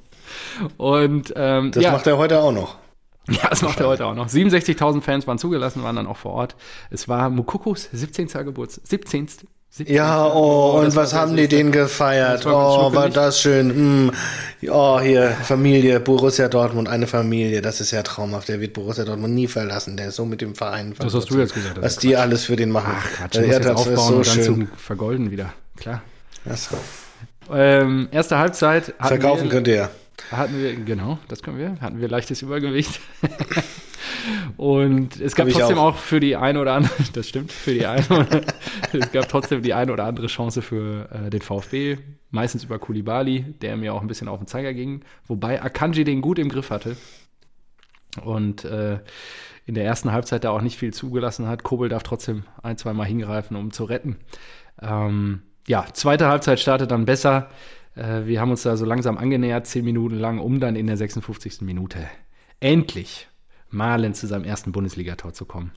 Und 0.78 1.34
ähm, 1.36 1.72
das 1.72 1.84
ja, 1.84 1.92
macht 1.92 2.08
er 2.08 2.18
heute 2.18 2.40
auch 2.42 2.52
noch. 2.52 2.78
Ja, 3.30 3.50
das 3.50 3.62
macht 3.64 3.80
er 3.80 3.88
heute 3.88 4.06
auch 4.06 4.14
noch. 4.14 4.28
67.000 4.28 5.02
Fans 5.02 5.26
waren 5.26 5.40
zugelassen, 5.40 5.82
waren 5.84 5.96
dann 5.96 6.08
auch 6.08 6.18
vor 6.18 6.34
Ort. 6.34 6.56
Es 6.92 7.08
war 7.08 7.30
Mukukos 7.30 7.90
17. 7.92 8.28
Geburtstag. 8.28 8.86
17. 8.86 9.28
17. 9.78 9.94
Ja, 9.94 10.26
oh, 10.26 10.80
und 10.80 10.96
was 10.96 11.14
haben 11.14 11.36
die 11.36 11.50
denen 11.50 11.74
gefeiert? 11.74 12.46
War 12.46 12.88
oh, 12.88 12.96
war 12.96 13.10
das 13.10 13.42
schön. 13.42 14.06
Mm. 14.06 14.12
Oh, 14.70 15.02
hier, 15.02 15.32
Familie, 15.32 16.00
Borussia 16.00 16.48
Dortmund, 16.48 16.88
eine 16.88 17.08
Familie, 17.08 17.62
das 17.62 17.82
ist 17.82 17.92
ja 17.92 18.02
traumhaft. 18.02 18.48
Der 18.48 18.62
wird 18.62 18.72
Borussia 18.72 19.04
Dortmund 19.04 19.34
nie 19.34 19.48
verlassen. 19.48 19.98
Der 19.98 20.08
ist 20.08 20.16
so 20.16 20.26
mit 20.26 20.40
dem 20.40 20.56
Verein. 20.56 20.96
Das 20.98 21.14
hast 21.14 21.30
du 21.30 21.38
jetzt 21.40 21.54
gesagt. 21.54 21.82
Was 21.82 21.98
die 21.98 22.16
alles 22.16 22.46
für 22.46 22.56
den 22.56 22.72
machen. 22.72 22.94
Ach, 22.98 23.12
Quatsch, 23.18 23.36
ja, 23.36 23.60
das 23.60 23.76
aufbauen 23.76 23.98
so 23.98 24.16
und 24.16 24.28
dann 24.28 24.34
schön. 24.34 24.44
zum 24.46 24.68
Vergolden 24.78 25.30
wieder. 25.30 25.52
Klar. 25.76 26.02
So. 26.46 26.78
Ähm, 27.54 28.08
erste 28.12 28.38
Halbzeit. 28.38 28.94
Verkaufen 29.02 29.44
wir, 29.44 29.50
könnt 29.50 29.68
ihr. 29.68 29.90
Hatten 30.32 30.58
wir, 30.58 30.74
genau, 30.74 31.20
das 31.28 31.44
können 31.44 31.58
wir. 31.58 31.78
Hatten 31.82 32.00
wir 32.00 32.08
leichtes 32.08 32.42
Übergewicht. 32.42 33.02
Und 34.58 35.20
es 35.20 35.36
gab 35.36 35.50
trotzdem 35.50 35.78
auch. 35.78 35.96
auch. 35.96 35.98
für 35.98 36.20
die 36.20 36.36
eine 36.36 36.60
oder 36.60 36.74
andere, 36.74 36.94
das 37.14 37.28
stimmt, 37.28 37.52
für 37.52 37.74
die 37.74 37.86
eine 37.86 38.06
oder, 38.08 38.42
es 38.94 39.12
gab 39.12 39.30
trotzdem 39.30 39.62
die 39.62 39.74
eine 39.74 39.92
oder 39.92 40.06
andere 40.06 40.28
Chance 40.28 40.62
für 40.62 41.10
äh, 41.12 41.30
den 41.30 41.42
VfB, 41.42 41.98
meistens 42.32 42.64
über 42.64 42.80
Kulibali, 42.80 43.42
der 43.62 43.78
mir 43.78 43.94
auch 43.94 44.02
ein 44.02 44.08
bisschen 44.08 44.28
auf 44.28 44.40
den 44.40 44.48
Zeiger 44.48 44.74
ging, 44.74 45.02
wobei 45.28 45.62
Akanji 45.62 46.04
den 46.04 46.22
gut 46.22 46.40
im 46.40 46.50
Griff 46.50 46.70
hatte. 46.70 46.98
Und 48.24 48.64
äh, 48.64 49.00
in 49.66 49.74
der 49.74 49.84
ersten 49.84 50.12
Halbzeit 50.12 50.44
da 50.44 50.52
auch 50.52 50.62
nicht 50.62 50.78
viel 50.78 50.94
zugelassen 50.94 51.48
hat. 51.48 51.64
Kobel 51.64 51.90
darf 51.90 52.04
trotzdem 52.04 52.44
ein, 52.62 52.78
zwei 52.78 52.94
Mal 52.94 53.06
hingreifen, 53.06 53.58
um 53.58 53.72
zu 53.72 53.84
retten. 53.84 54.18
Ähm, 54.82 55.42
ja, 55.68 55.86
zweite 55.92 56.28
Halbzeit 56.28 56.60
startet 56.60 56.92
dann 56.92 57.06
besser. 57.06 57.50
Äh, 57.96 58.26
wir 58.26 58.40
haben 58.40 58.52
uns 58.52 58.64
da 58.64 58.78
so 58.78 58.86
langsam 58.86 59.18
angenähert, 59.18 59.66
zehn 59.66 59.84
Minuten 59.84 60.20
lang, 60.20 60.40
um 60.40 60.60
dann 60.60 60.76
in 60.76 60.88
der 60.88 60.98
56. 60.98 61.62
Minute 61.62 62.08
endlich 62.60 63.28
Malen 63.76 64.14
zu 64.14 64.28
seinem 64.28 64.46
ersten 64.46 64.72
Bundesligator 64.72 65.34
zu 65.34 65.46
kommen. 65.46 65.72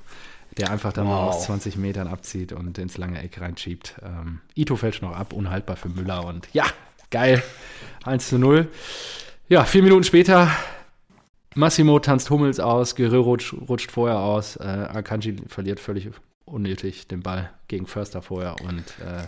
der 0.57 0.70
einfach 0.70 0.92
dann 0.92 1.07
wow. 1.07 1.12
mal 1.12 1.28
aus 1.28 1.44
20 1.44 1.76
Metern 1.76 2.09
abzieht 2.09 2.53
und 2.53 2.78
ins 2.78 2.96
lange 2.96 3.22
Eck 3.22 3.40
reinschiebt. 3.40 3.96
Ähm, 4.03 4.40
Ito 4.55 4.76
fällt 4.76 5.03
noch 5.03 5.12
ab, 5.12 5.32
unhaltbar 5.32 5.76
für 5.76 5.88
Müller 5.88 6.24
und 6.24 6.49
ja, 6.53 6.64
geil. 7.11 7.42
1 8.05 8.28
zu 8.28 8.38
0. 8.38 8.66
Ja, 9.49 9.64
vier 9.64 9.82
Minuten 9.82 10.05
später 10.05 10.51
Massimo 11.55 11.99
tanzt 11.99 12.30
Hummels 12.30 12.61
aus, 12.61 12.94
Guerrero 12.94 13.22
rutscht, 13.22 13.55
rutscht 13.68 13.90
vorher 13.90 14.18
aus, 14.18 14.57
äh, 14.57 14.62
Akanji 14.62 15.36
verliert 15.49 15.80
völlig 15.80 16.09
unnötig 16.44 17.09
den 17.09 17.22
Ball 17.22 17.51
gegen 17.66 17.86
Förster 17.86 18.22
vorher 18.22 18.57
und 18.62 18.84
äh, 19.01 19.26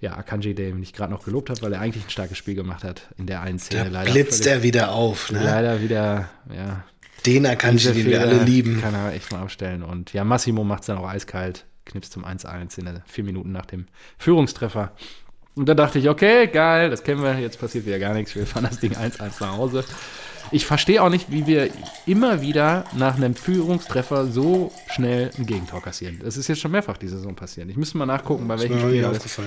ja, 0.00 0.16
Akanji, 0.16 0.54
der 0.54 0.74
mich 0.74 0.92
gerade 0.92 1.12
noch 1.12 1.24
gelobt 1.24 1.48
hat, 1.48 1.62
weil 1.62 1.72
er 1.72 1.80
eigentlich 1.80 2.04
ein 2.04 2.10
starkes 2.10 2.36
Spiel 2.36 2.54
gemacht 2.54 2.84
hat 2.84 3.08
in 3.16 3.26
der 3.26 3.40
einen 3.40 3.58
Szene. 3.58 3.84
Da 3.84 3.90
leider 3.90 4.12
blitzt 4.12 4.44
völlig, 4.44 4.56
er 4.58 4.62
wieder 4.62 4.92
auf. 4.92 5.30
Ne? 5.32 5.42
Leider 5.42 5.80
wieder, 5.80 6.28
ja. 6.54 6.84
Den 7.26 7.46
Akanji, 7.46 7.92
den 7.92 8.06
wir 8.06 8.20
alle 8.20 8.42
lieben. 8.44 8.80
Kann 8.80 8.94
er 8.94 9.12
echt 9.12 9.32
mal 9.32 9.42
abstellen. 9.42 9.82
Und 9.82 10.12
ja, 10.12 10.24
Massimo 10.24 10.64
macht 10.64 10.80
es 10.80 10.86
dann 10.86 10.98
auch 10.98 11.08
eiskalt, 11.08 11.66
knipst 11.84 12.12
zum 12.12 12.24
1-1 12.24 12.78
in 12.78 12.84
der 12.84 13.02
vier 13.06 13.24
Minuten 13.24 13.52
nach 13.52 13.66
dem 13.66 13.86
Führungstreffer. 14.18 14.92
Und 15.54 15.68
da 15.68 15.74
dachte 15.74 15.98
ich, 15.98 16.08
okay, 16.08 16.46
geil, 16.48 16.90
das 16.90 17.02
kennen 17.02 17.22
wir, 17.22 17.38
jetzt 17.38 17.58
passiert 17.58 17.86
wieder 17.86 17.98
gar 17.98 18.12
nichts, 18.12 18.34
wir 18.34 18.46
fahren 18.46 18.66
das 18.68 18.78
Ding 18.78 18.92
1-1 18.92 19.40
nach 19.40 19.56
Hause. 19.56 19.84
Ich 20.52 20.66
verstehe 20.66 21.02
auch 21.02 21.08
nicht, 21.08 21.30
wie 21.30 21.46
wir 21.46 21.70
immer 22.04 22.40
wieder 22.40 22.84
nach 22.94 23.16
einem 23.16 23.34
Führungstreffer 23.34 24.26
so 24.26 24.70
schnell 24.88 25.30
ein 25.38 25.46
Gegentor 25.46 25.82
kassieren. 25.82 26.20
Das 26.22 26.36
ist 26.36 26.46
jetzt 26.48 26.60
schon 26.60 26.70
mehrfach 26.70 26.98
die 26.98 27.08
Saison 27.08 27.34
passiert. 27.34 27.68
Ich 27.68 27.76
müsste 27.76 27.98
mal 27.98 28.06
nachgucken, 28.06 28.46
bei 28.46 28.58
welchem 28.58 28.78
Spiel 28.78 29.02
das. 29.02 29.40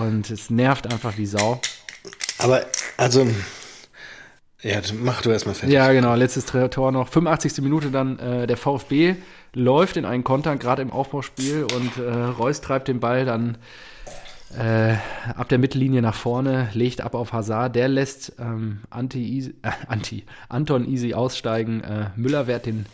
Und 0.00 0.30
es 0.30 0.50
nervt 0.50 0.92
einfach 0.92 1.16
wie 1.16 1.26
Sau. 1.26 1.60
Aber, 2.38 2.64
also, 2.96 3.26
ja, 4.62 4.80
mach 5.00 5.22
du 5.22 5.30
erstmal 5.30 5.54
fertig. 5.54 5.74
Ja, 5.74 5.92
genau, 5.92 6.14
letztes 6.14 6.46
Tor 6.46 6.92
noch. 6.92 7.08
85. 7.08 7.62
Minute 7.62 7.90
dann 7.90 8.18
äh, 8.18 8.46
der 8.46 8.56
VfB 8.56 9.16
läuft 9.54 9.96
in 9.96 10.04
einen 10.04 10.24
Konter, 10.24 10.56
gerade 10.56 10.82
im 10.82 10.90
Aufbauspiel 10.90 11.66
und 11.76 11.98
äh, 11.98 12.10
Reus 12.10 12.60
treibt 12.60 12.88
den 12.88 13.00
Ball 13.00 13.24
dann 13.24 13.58
äh, 14.58 14.94
ab 15.34 15.48
der 15.48 15.58
Mittellinie 15.58 16.02
nach 16.02 16.14
vorne, 16.14 16.68
legt 16.74 17.00
ab 17.00 17.14
auf 17.14 17.32
Hazard. 17.32 17.74
Der 17.74 17.88
lässt 17.88 18.34
ähm, 18.38 18.80
Anti, 18.90 19.54
äh, 19.62 19.70
Anti, 19.88 20.24
Anton 20.48 20.86
Easy 20.88 21.14
aussteigen. 21.14 21.82
Äh, 21.82 22.10
Müller 22.16 22.46
wehrt 22.46 22.66
den 22.66 22.86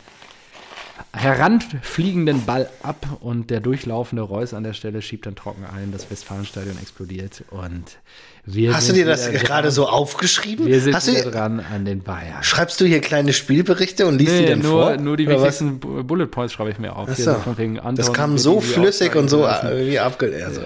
heranfliegenden 1.13 2.45
Ball 2.45 2.69
ab 2.83 3.05
und 3.21 3.49
der 3.49 3.59
durchlaufende 3.59 4.21
Reus 4.21 4.53
an 4.53 4.63
der 4.63 4.73
Stelle 4.73 5.01
schiebt 5.01 5.25
dann 5.25 5.35
trocken 5.35 5.65
ein. 5.65 5.91
Das 5.91 6.09
Westfalenstadion 6.09 6.77
explodiert 6.79 7.43
und 7.49 7.97
wir 8.45 8.73
Hast 8.73 8.89
du 8.89 8.93
dir 8.93 9.05
das 9.05 9.29
gerade 9.31 9.71
so 9.71 9.87
aufgeschrieben? 9.87 10.65
Wir 10.65 10.81
sind 10.81 10.95
Hast 10.95 11.07
wieder 11.07 11.29
dran 11.29 11.59
an 11.59 11.85
den 11.85 12.01
Bayern. 12.01 12.43
Schreibst 12.43 12.81
du 12.81 12.85
hier 12.85 13.01
kleine 13.01 13.33
Spielberichte 13.33 14.07
und 14.07 14.17
liest 14.17 14.31
nee, 14.31 14.41
die 14.41 14.47
dann 14.47 14.61
nur, 14.61 14.83
vor? 14.83 14.97
Nur 14.97 15.17
die 15.17 15.27
wichtigsten? 15.27 15.79
Bullet 15.79 16.27
Points 16.27 16.53
schreibe 16.53 16.71
ich 16.71 16.79
mir 16.79 16.95
auf. 16.95 17.13
So. 17.15 17.35
das 17.95 18.13
kam 18.13 18.37
so 18.37 18.59
flüssig 18.59 19.15
und 19.15 19.29
so 19.29 19.43
wie 19.43 19.99
abgelehrt. 19.99 20.49
Also. 20.49 20.61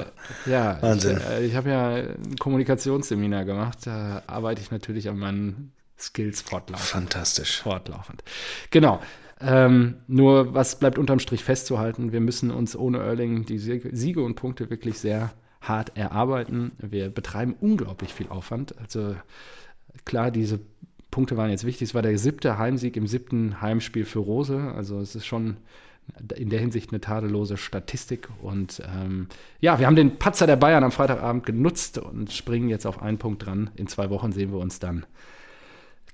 Ja, 0.46 0.78
Wahnsinn. 0.82 1.18
Ich, 1.18 1.30
äh, 1.30 1.46
ich 1.46 1.56
habe 1.56 1.70
ja 1.70 1.90
ein 1.96 2.36
Kommunikationsseminar 2.40 3.44
gemacht. 3.46 3.80
Da 3.86 4.24
arbeite 4.28 4.62
ich 4.62 4.72
natürlich 4.72 5.10
an 5.10 5.18
meinen 5.18 5.74
Skills 6.00 6.42
fortlaufend. 6.42 6.88
Fantastisch. 6.88 7.62
Fortlaufend. 7.62 8.24
Genau. 8.72 9.02
Ähm, 9.40 9.96
nur, 10.08 10.54
was 10.54 10.80
bleibt 10.80 10.98
unterm 10.98 11.20
Strich 11.20 11.44
festzuhalten? 11.44 12.12
Wir 12.12 12.22
müssen 12.22 12.52
uns 12.52 12.76
ohne 12.76 13.00
Erling 13.00 13.46
die 13.46 13.58
Siege 13.58 14.22
und 14.24 14.36
Punkte 14.36 14.70
wirklich 14.70 15.00
sehr 15.00 15.34
hart 15.62 15.98
erarbeiten. 15.98 16.74
Wir 16.78 17.10
betreiben 17.10 17.56
unglaublich 17.60 18.14
viel 18.14 18.28
Aufwand. 18.30 18.78
Also 18.80 19.16
klar, 20.06 20.32
diese 20.32 20.60
Punkte 21.12 21.38
waren 21.38 21.50
jetzt 21.50 21.66
wichtig. 21.66 21.90
Es 21.90 21.96
war 21.96 22.02
der 22.02 22.18
siebte 22.18 22.58
Heimsieg 22.58 22.98
im 22.98 23.08
siebten 23.08 23.62
Heimspiel 23.62 24.06
für 24.06 24.20
Rose. 24.20 24.74
Also 24.76 25.00
es 25.00 25.16
ist 25.16 25.26
schon 25.26 25.58
in 26.36 26.50
der 26.50 26.60
Hinsicht 26.60 26.92
eine 26.92 27.02
tadellose 27.02 27.58
Statistik. 27.58 28.30
Und 28.42 28.82
ähm, 28.86 29.28
ja, 29.62 29.80
wir 29.80 29.88
haben 29.88 29.96
den 29.96 30.18
Patzer 30.18 30.48
der 30.48 30.56
Bayern 30.56 30.84
am 30.84 30.92
Freitagabend 30.92 31.46
genutzt 31.46 31.98
und 31.98 32.32
springen 32.32 32.70
jetzt 32.70 32.86
auf 32.86 33.02
einen 33.02 33.18
Punkt 33.18 33.46
dran. 33.46 33.70
In 33.76 33.88
zwei 33.88 34.10
Wochen 34.10 34.32
sehen 34.32 34.52
wir 34.52 34.60
uns 34.60 34.80
dann 34.80 35.06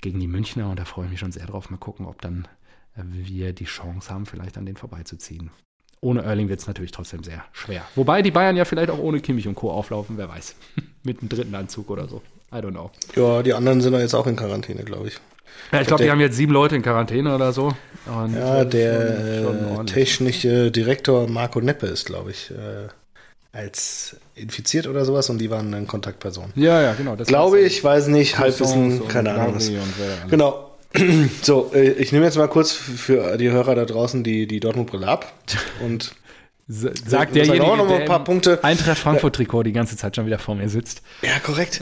gegen 0.02 0.20
die 0.20 0.28
Münchner 0.28 0.70
und 0.70 0.80
da 0.80 0.86
freue 0.86 1.06
ich 1.06 1.12
mich 1.12 1.20
schon 1.20 1.32
sehr 1.32 1.46
drauf. 1.46 1.70
Mal 1.70 1.78
gucken, 1.78 2.06
ob 2.06 2.22
dann 2.22 2.48
wir 2.96 3.54
die 3.54 3.66
Chance 3.66 4.10
haben, 4.10 4.26
vielleicht 4.26 4.58
an 4.58 4.66
den 4.66 4.78
vorbeizuziehen. 4.78 5.52
Ohne 6.02 6.22
Erling 6.22 6.48
wird 6.48 6.62
es 6.62 6.68
natürlich 6.68 6.92
trotzdem 6.92 7.24
sehr 7.24 7.44
schwer. 7.52 7.84
Wobei 7.96 8.22
die 8.22 8.32
Bayern 8.32 8.56
ja 8.56 8.66
vielleicht 8.66 8.90
auch 8.90 9.00
ohne 9.00 9.20
Kimmich 9.20 9.48
und 9.48 9.56
Co. 9.56 9.72
auflaufen, 9.72 10.18
wer 10.18 10.30
weiß. 10.30 10.56
Mit 11.04 11.20
einem 11.20 11.30
dritten 11.30 11.56
Anzug 11.56 11.90
oder 11.90 12.08
so. 12.08 12.22
I 12.52 12.56
don't 12.56 12.72
know. 12.72 12.90
Ja, 13.16 13.44
die 13.44 13.54
anderen 13.54 13.82
sind 13.82 13.94
ja 13.94 14.00
jetzt 14.00 14.16
auch 14.16 14.26
in 14.26 14.36
Quarantäne, 14.36 14.84
glaube 14.84 15.10
ich. 15.10 15.20
Ja, 15.72 15.82
ich 15.82 15.88
glaube, 15.88 16.04
die 16.04 16.12
haben 16.12 16.20
jetzt 16.20 16.36
sieben 16.36 16.54
Leute 16.54 16.76
in 16.76 16.82
Quarantäne 16.82 17.36
oder 17.36 17.52
so. 17.52 17.74
Und 18.06 18.34
ja, 18.34 18.64
der 18.66 19.44
schon, 19.44 19.76
schon 19.76 19.88
technische 19.88 20.72
Direktor 20.72 21.28
Marco 21.28 21.60
Neppe 21.60 21.88
ist, 21.88 22.06
glaube 22.06 22.32
ich, 22.32 22.52
äh, 22.52 22.88
als 23.52 24.16
infiziert 24.36 24.88
oder 24.88 25.06
sowas 25.06 25.30
und 25.30 25.40
die 25.40 25.50
waren 25.50 25.72
dann 25.72 25.88
Kontaktpersonen. 25.88 26.52
Ja, 26.56 26.82
ja, 26.82 26.94
genau. 26.94 27.16
Glaube 27.16 27.60
ich, 27.60 27.84
weiß 27.84 28.08
nicht, 28.08 28.38
Halbwissen, 28.38 29.08
keine 29.08 29.32
Ahnung. 29.32 29.56
Was. 29.56 29.72
Genau, 30.30 30.69
so, 31.42 31.72
äh, 31.74 31.92
ich 31.92 32.12
nehme 32.12 32.26
jetzt 32.26 32.38
mal 32.38 32.48
kurz 32.48 32.72
für 32.72 33.38
die 33.38 33.52
Hörer 33.52 33.76
da 33.76 33.86
draußen 33.86 34.24
die, 34.24 34.48
die 34.48 34.60
Dortmund-Brille 34.60 35.08
ab 35.08 35.32
und 35.82 36.16
sagt 36.72 37.34
derjenige, 37.34 37.64
auch 37.64 37.78
noch 37.78 37.88
mal 37.88 38.02
ein 38.02 38.06
paar 38.06 38.24
Punkte. 38.24 38.64
Eintracht 38.64 39.00
Frankfurt-Trikot 39.00 39.64
die 39.64 39.72
ganze 39.72 39.98
Zeit 39.98 40.16
schon 40.16 40.28
wieder 40.28 40.38
vor 40.38 40.54
mir 40.54 40.70
sitzt. 40.70 41.02
Ja, 41.24 41.40
korrekt. 41.44 41.82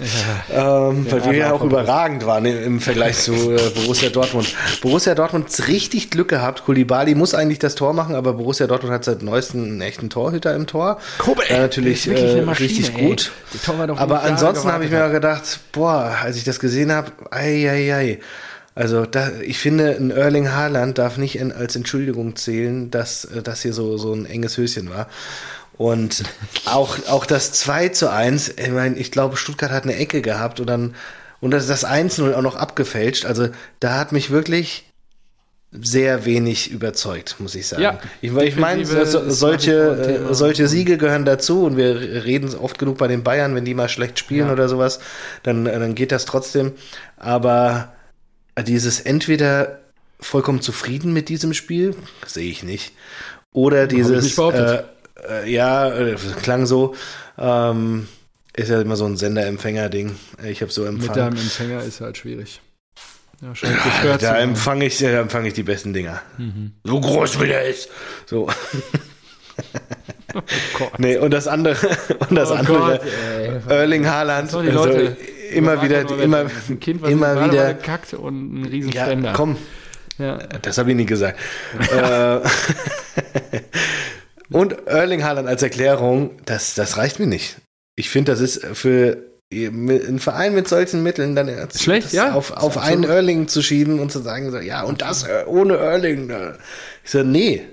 Ja. 0.49 0.89
Ähm, 0.89 1.11
weil 1.11 1.25
wir 1.25 1.33
ja 1.33 1.51
auch 1.51 1.61
überragend 1.61 2.25
waren 2.25 2.45
im 2.45 2.79
Vergleich 2.79 3.17
zu 3.17 3.33
äh, 3.33 3.59
Borussia 3.75 4.07
Dortmund. 4.09 4.55
Borussia 4.81 5.13
Dortmund 5.13 5.49
hat 5.49 5.67
richtig 5.67 6.09
Glück 6.09 6.29
gehabt. 6.29 6.63
Kulibali 6.63 7.15
muss 7.15 7.33
eigentlich 7.33 7.59
das 7.59 7.75
Tor 7.75 7.91
machen, 7.91 8.15
aber 8.15 8.33
Borussia 8.33 8.65
Dortmund 8.65 8.93
hat 8.93 9.03
seit 9.03 9.23
neuestem 9.23 9.61
einen 9.61 9.81
echten 9.81 10.09
Torhüter 10.09 10.55
im 10.55 10.67
Tor. 10.67 10.99
Kobe, 11.17 11.43
äh, 11.49 11.59
natürlich 11.59 12.07
äh, 12.07 12.41
Maschine, 12.41 12.69
richtig 12.69 12.95
ey. 12.95 13.07
gut. 13.07 13.31
aber 13.97 14.23
ansonsten 14.23 14.71
habe 14.71 14.85
ich 14.85 14.91
mir 14.91 15.09
gedacht, 15.09 15.59
boah, 15.73 16.15
als 16.23 16.37
ich 16.37 16.45
das 16.45 16.59
gesehen 16.59 16.93
habe, 16.93 17.11
ei, 17.29 17.69
ei, 17.69 17.93
ei. 17.93 18.19
Also 18.77 19.07
da, 19.07 19.31
ich 19.41 19.57
finde, 19.57 19.95
ein 19.95 20.11
Erling 20.11 20.51
Haaland 20.51 20.99
darf 20.99 21.17
nicht 21.17 21.39
in, 21.39 21.51
als 21.51 21.75
Entschuldigung 21.75 22.35
zählen, 22.35 22.91
dass 22.91 23.25
äh, 23.25 23.41
das 23.41 23.63
hier 23.63 23.73
so, 23.73 23.97
so 23.97 24.13
ein 24.13 24.27
enges 24.27 24.55
Höschen 24.55 24.91
war. 24.91 25.07
Und 25.77 26.23
auch, 26.65 26.95
auch 27.07 27.25
das 27.25 27.53
2 27.53 27.89
zu 27.89 28.11
1, 28.11 28.49
ich 28.49 28.69
meine, 28.69 28.95
ich 28.97 29.11
glaube, 29.11 29.35
Stuttgart 29.35 29.71
hat 29.71 29.85
eine 29.85 29.95
Ecke 29.95 30.21
gehabt 30.21 30.59
und 30.59 30.67
dann, 30.67 30.93
und 31.41 31.51
das, 31.51 31.65
das 31.65 31.87
1-0 31.87 32.35
auch 32.35 32.43
noch 32.43 32.55
abgefälscht. 32.55 33.25
Also 33.25 33.49
da 33.79 33.97
hat 33.97 34.11
mich 34.11 34.29
wirklich 34.29 34.85
sehr 35.71 36.25
wenig 36.25 36.69
überzeugt, 36.69 37.37
muss 37.39 37.55
ich 37.55 37.65
sagen. 37.65 37.81
Ja, 37.81 37.99
ich, 38.21 38.31
ich 38.31 38.57
meine, 38.57 38.85
so, 38.85 39.27
solche, 39.27 40.27
äh, 40.29 40.33
solche 40.35 40.67
Siege 40.67 40.99
gehören 40.99 41.25
dazu 41.25 41.65
und 41.65 41.77
wir 41.77 41.99
reden 42.25 42.53
oft 42.53 42.77
genug 42.77 42.99
bei 42.99 43.07
den 43.07 43.23
Bayern, 43.23 43.55
wenn 43.55 43.65
die 43.65 43.73
mal 43.73 43.89
schlecht 43.89 44.19
spielen 44.19 44.47
ja. 44.47 44.53
oder 44.53 44.69
sowas, 44.69 44.99
dann, 45.41 45.65
dann 45.65 45.95
geht 45.95 46.11
das 46.11 46.25
trotzdem. 46.25 46.73
Aber 47.17 47.91
dieses 48.63 48.99
entweder 48.99 49.79
vollkommen 50.19 50.61
zufrieden 50.61 51.13
mit 51.13 51.29
diesem 51.29 51.53
Spiel, 51.53 51.95
sehe 52.25 52.49
ich 52.49 52.63
nicht, 52.63 52.93
oder 53.53 53.87
dieses, 53.87 54.37
äh, 54.37 54.83
äh, 55.29 55.49
ja, 55.49 55.89
äh, 55.89 56.15
klang 56.41 56.65
so, 56.65 56.95
ähm, 57.37 58.07
ist 58.55 58.69
ja 58.69 58.81
immer 58.81 58.95
so 58.95 59.05
ein 59.05 59.17
Sender-Empfänger-Ding. 59.17 60.15
Ich 60.45 60.61
habe 60.61 60.71
so 60.71 60.83
empfangen. 60.83 61.07
Mit 61.07 61.15
deinem 61.15 61.37
Empfänger 61.37 61.83
ist 61.83 62.01
halt 62.01 62.17
schwierig. 62.17 62.61
Ja, 63.41 63.53
ja, 64.03 64.17
da 64.17 64.37
empfange 64.39 64.85
ich, 64.85 64.97
da 64.97 65.09
empfang 65.21 65.45
ich 65.45 65.53
die 65.53 65.61
besten 65.61 65.93
Dinger. 65.93 66.21
Mhm. 66.39 66.71
So 66.83 66.99
groß 66.99 67.39
wie 67.39 67.47
der 67.47 67.67
ist. 67.67 67.89
So. 68.25 68.49
oh 70.79 70.87
nee, 70.97 71.17
und 71.17 71.29
das 71.31 71.47
andere, 71.47 71.75
und 72.29 72.35
das 72.35 72.49
oh 72.49 72.55
andere, 72.55 72.99
Gott, 72.99 73.71
Erling 73.71 74.07
Haaland. 74.07 74.49
So, 74.49 74.63
die 74.63 74.69
Leute, 74.69 74.97
also, 74.97 75.15
immer 75.51 75.81
wieder, 75.81 76.09
immer, 76.21 76.45
ein 76.69 76.79
kind, 76.79 77.01
was 77.01 77.09
immer 77.09 77.45
wieder 77.45 77.73
kackt 77.73 78.13
und 78.13 78.61
ein 78.61 78.65
riesen 78.65 78.91
ja, 78.91 79.33
Komm, 79.33 79.57
ja. 80.17 80.37
das 80.37 80.77
habe 80.77 80.91
ich 80.91 80.95
nie 80.95 81.05
gesagt. 81.05 81.39
Äh, 81.91 82.39
und 84.55 84.87
Erling 84.87 85.23
Haaland 85.23 85.47
als 85.47 85.61
Erklärung, 85.63 86.31
das, 86.45 86.75
das 86.75 86.97
reicht 86.97 87.19
mir 87.19 87.27
nicht. 87.27 87.57
Ich 87.95 88.09
finde, 88.09 88.31
das 88.31 88.41
ist 88.41 88.65
für 88.73 89.17
einen 89.53 90.19
Verein 90.19 90.53
mit 90.53 90.67
solchen 90.67 91.03
Mitteln 91.03 91.35
dann 91.35 91.49
schlecht, 91.73 92.11
ja, 92.11 92.33
auf, 92.33 92.51
auf 92.51 92.77
einen 92.77 93.05
Erling 93.05 93.47
zu 93.47 93.61
schieben 93.61 93.99
und 93.99 94.11
zu 94.11 94.19
sagen, 94.19 94.51
so, 94.51 94.59
ja, 94.59 94.83
und 94.83 95.01
das 95.01 95.23
äh, 95.23 95.45
ohne 95.47 95.77
Erling. 95.77 96.31
Ich 97.03 97.11
so, 97.11 97.23
nee. 97.23 97.63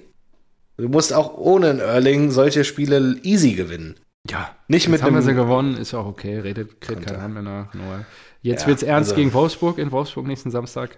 Du 0.76 0.88
musst 0.88 1.12
auch 1.12 1.36
ohne 1.36 1.70
einen 1.70 1.80
Erling 1.80 2.30
solche 2.30 2.64
Spiele 2.64 3.16
easy 3.22 3.52
gewinnen. 3.52 3.96
Ja, 4.28 4.56
nicht 4.74 4.88
mit 4.88 5.02
haben 5.02 5.14
wir 5.14 5.22
sie 5.22 5.34
gewonnen, 5.34 5.76
ist 5.76 5.94
auch 5.94 6.06
okay, 6.06 6.38
redet, 6.38 6.70
redet 6.88 7.06
keiner 7.06 7.28
mehr 7.28 7.42
nach. 7.42 7.74
Nur 7.74 8.04
jetzt 8.42 8.62
ja, 8.62 8.68
wird's 8.68 8.82
ernst 8.82 9.10
also, 9.10 9.20
gegen 9.20 9.32
Wolfsburg, 9.32 9.78
in 9.78 9.92
Wolfsburg 9.92 10.26
nächsten 10.26 10.50
Samstag. 10.50 10.96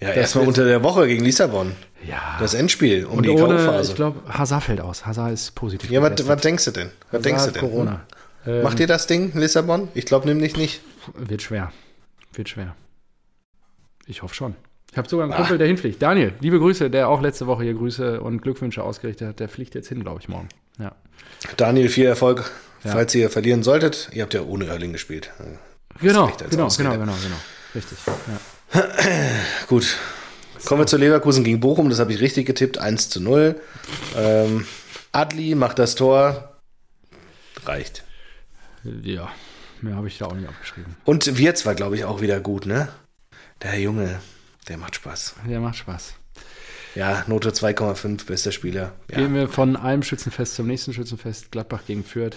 Ja, 0.00 0.10
erstmal 0.12 0.46
unter 0.46 0.64
der 0.64 0.82
Woche 0.82 1.06
gegen 1.06 1.24
Lissabon. 1.24 1.72
Ja. 2.08 2.36
Das 2.40 2.54
Endspiel 2.54 3.04
um 3.04 3.18
Und 3.18 3.26
die 3.26 3.30
ohne, 3.30 3.56
K.O.-Phase. 3.56 3.90
Ich 3.90 3.94
glaube, 3.94 4.20
Hazard 4.32 4.62
fällt 4.62 4.80
aus. 4.80 5.04
Hazard 5.04 5.32
ist 5.32 5.54
positiv. 5.54 5.90
Ja, 5.90 6.00
was, 6.00 6.26
was 6.26 6.40
denkst 6.40 6.64
du 6.64 6.70
denn? 6.70 6.90
Was 7.10 7.18
Hazard 7.18 7.24
denkst 7.26 7.44
du 7.44 7.50
denn? 7.50 7.60
Corona. 7.60 8.06
Hm? 8.44 8.62
Macht 8.62 8.80
ihr 8.80 8.86
das 8.86 9.06
Ding, 9.06 9.32
Lissabon? 9.34 9.88
Ich 9.94 10.06
glaube 10.06 10.26
nämlich 10.26 10.56
nicht. 10.56 10.80
Wird 11.14 11.42
schwer. 11.42 11.70
Wird 12.32 12.48
schwer. 12.48 12.74
Ich 14.06 14.22
hoffe 14.22 14.34
schon. 14.34 14.54
Ich 14.90 14.98
habe 14.98 15.08
sogar 15.08 15.26
einen 15.26 15.34
Kumpel, 15.34 15.58
der 15.58 15.68
hinfliegt. 15.68 16.02
Daniel, 16.02 16.32
liebe 16.40 16.58
Grüße, 16.58 16.90
der 16.90 17.08
auch 17.08 17.20
letzte 17.20 17.46
Woche 17.46 17.62
hier 17.62 17.74
Grüße 17.74 18.20
und 18.20 18.40
Glückwünsche 18.40 18.82
ausgerichtet 18.82 19.28
hat. 19.28 19.40
Der 19.40 19.48
fliegt 19.48 19.74
jetzt 19.74 19.88
hin, 19.88 20.02
glaube 20.02 20.20
ich, 20.20 20.28
morgen. 20.28 20.48
Ja. 20.78 20.96
Daniel, 21.56 21.88
viel 21.88 22.06
Erfolg, 22.06 22.50
ja. 22.84 22.92
falls 22.92 23.14
ihr 23.14 23.30
verlieren 23.30 23.62
solltet. 23.62 24.10
Ihr 24.12 24.22
habt 24.22 24.34
ja 24.34 24.42
ohne 24.42 24.66
Erling 24.66 24.92
gespielt. 24.92 25.30
Genau, 26.00 26.26
genau, 26.50 26.68
genau, 26.68 26.92
genau, 26.92 26.98
genau. 26.98 27.36
Richtig. 27.74 27.98
Ja. 28.74 28.82
Gut. 29.68 29.96
Kommen 30.64 30.82
wir 30.82 30.86
zu 30.86 30.96
Leverkusen 30.96 31.44
gegen 31.44 31.60
Bochum. 31.60 31.90
Das 31.90 31.98
habe 31.98 32.12
ich 32.12 32.20
richtig 32.20 32.46
getippt. 32.46 32.78
1 32.78 33.08
zu 33.08 33.20
0. 33.20 33.60
Ähm, 34.16 34.66
Adli 35.12 35.54
macht 35.54 35.78
das 35.78 35.94
Tor. 35.94 36.56
Reicht. 37.64 38.04
Ja, 39.02 39.30
mehr 39.80 39.96
habe 39.96 40.08
ich 40.08 40.18
da 40.18 40.26
auch 40.26 40.34
nicht 40.34 40.48
aufgeschrieben. 40.48 40.96
Und 41.04 41.38
Wirtz 41.38 41.66
war, 41.66 41.74
glaube 41.74 41.96
ich, 41.96 42.04
auch 42.04 42.20
wieder 42.20 42.40
gut, 42.40 42.66
ne? 42.66 42.88
Der 43.62 43.78
Junge, 43.78 44.20
der 44.68 44.78
macht 44.78 44.96
Spaß. 44.96 45.34
Der 45.46 45.60
macht 45.60 45.76
Spaß. 45.76 46.14
Ja, 46.94 47.24
Note 47.26 47.50
2,5, 47.50 48.26
bester 48.26 48.52
Spieler. 48.52 48.92
Ja. 49.10 49.18
Gehen 49.18 49.34
wir 49.34 49.48
von 49.48 49.76
einem 49.76 50.02
Schützenfest 50.02 50.54
zum 50.54 50.66
nächsten 50.66 50.92
Schützenfest. 50.92 51.52
Gladbach 51.52 51.82
gegen 51.86 52.04
Fürth. 52.04 52.36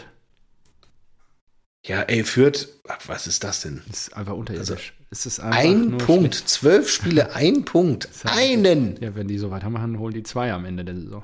Ja, 1.85 2.01
ey, 2.03 2.23
Fürth, 2.23 2.69
was 3.07 3.27
ist 3.27 3.43
das 3.43 3.61
denn? 3.61 3.81
Das 3.87 4.07
ist 4.07 4.15
einfach 4.17 4.33
unterirdisch. 4.33 4.69
Also, 4.69 4.83
es 5.11 5.25
ist 5.25 5.39
einfach 5.41 5.59
ein 5.59 5.97
Punkt, 5.97 6.35
schlecht. 6.35 6.49
zwölf 6.49 6.89
Spiele, 6.89 7.35
ein 7.35 7.65
Punkt, 7.65 8.07
einen. 8.23 8.97
Ja, 9.01 9.15
wenn 9.15 9.27
die 9.27 9.37
so 9.37 9.51
weitermachen, 9.51 9.99
holen 9.99 10.13
die 10.13 10.23
zwei 10.23 10.53
am 10.53 10.63
Ende 10.63 10.85
der 10.85 10.95
Saison. 10.95 11.23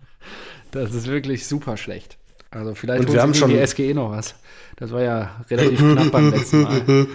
das 0.72 0.92
ist 0.94 1.06
wirklich 1.06 1.46
super 1.46 1.76
schlecht. 1.78 2.18
Also 2.50 2.74
vielleicht 2.74 3.00
Und 3.00 3.12
wir 3.12 3.22
haben 3.22 3.34
schon 3.34 3.50
die 3.50 3.66
SGE 3.66 3.94
noch 3.94 4.10
was. 4.10 4.34
Das 4.76 4.90
war 4.90 5.02
ja 5.02 5.44
relativ 5.50 5.78
knapp 5.78 6.10
beim 6.10 6.30
letzten 6.34 6.62
Mal. 6.62 7.06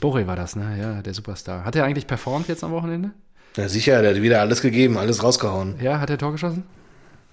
Boré 0.00 0.26
war 0.26 0.36
das, 0.36 0.54
ne? 0.54 0.78
Ja, 0.78 1.02
der 1.02 1.14
Superstar. 1.14 1.64
Hat 1.64 1.74
er 1.74 1.84
eigentlich 1.84 2.06
performt 2.06 2.46
jetzt 2.48 2.62
am 2.62 2.70
Wochenende? 2.70 3.10
Ja, 3.56 3.68
sicher, 3.68 4.00
der 4.02 4.14
hat 4.14 4.22
wieder 4.22 4.40
alles 4.40 4.62
gegeben, 4.62 4.96
alles 4.96 5.22
rausgehauen. 5.24 5.80
Ja, 5.80 5.98
hat 6.00 6.10
er 6.10 6.18
Tor 6.18 6.32
geschossen? 6.32 6.64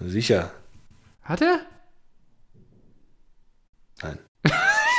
Sicher. 0.00 0.52
Hat 1.22 1.40
er? 1.42 1.60
Nein. 4.02 4.18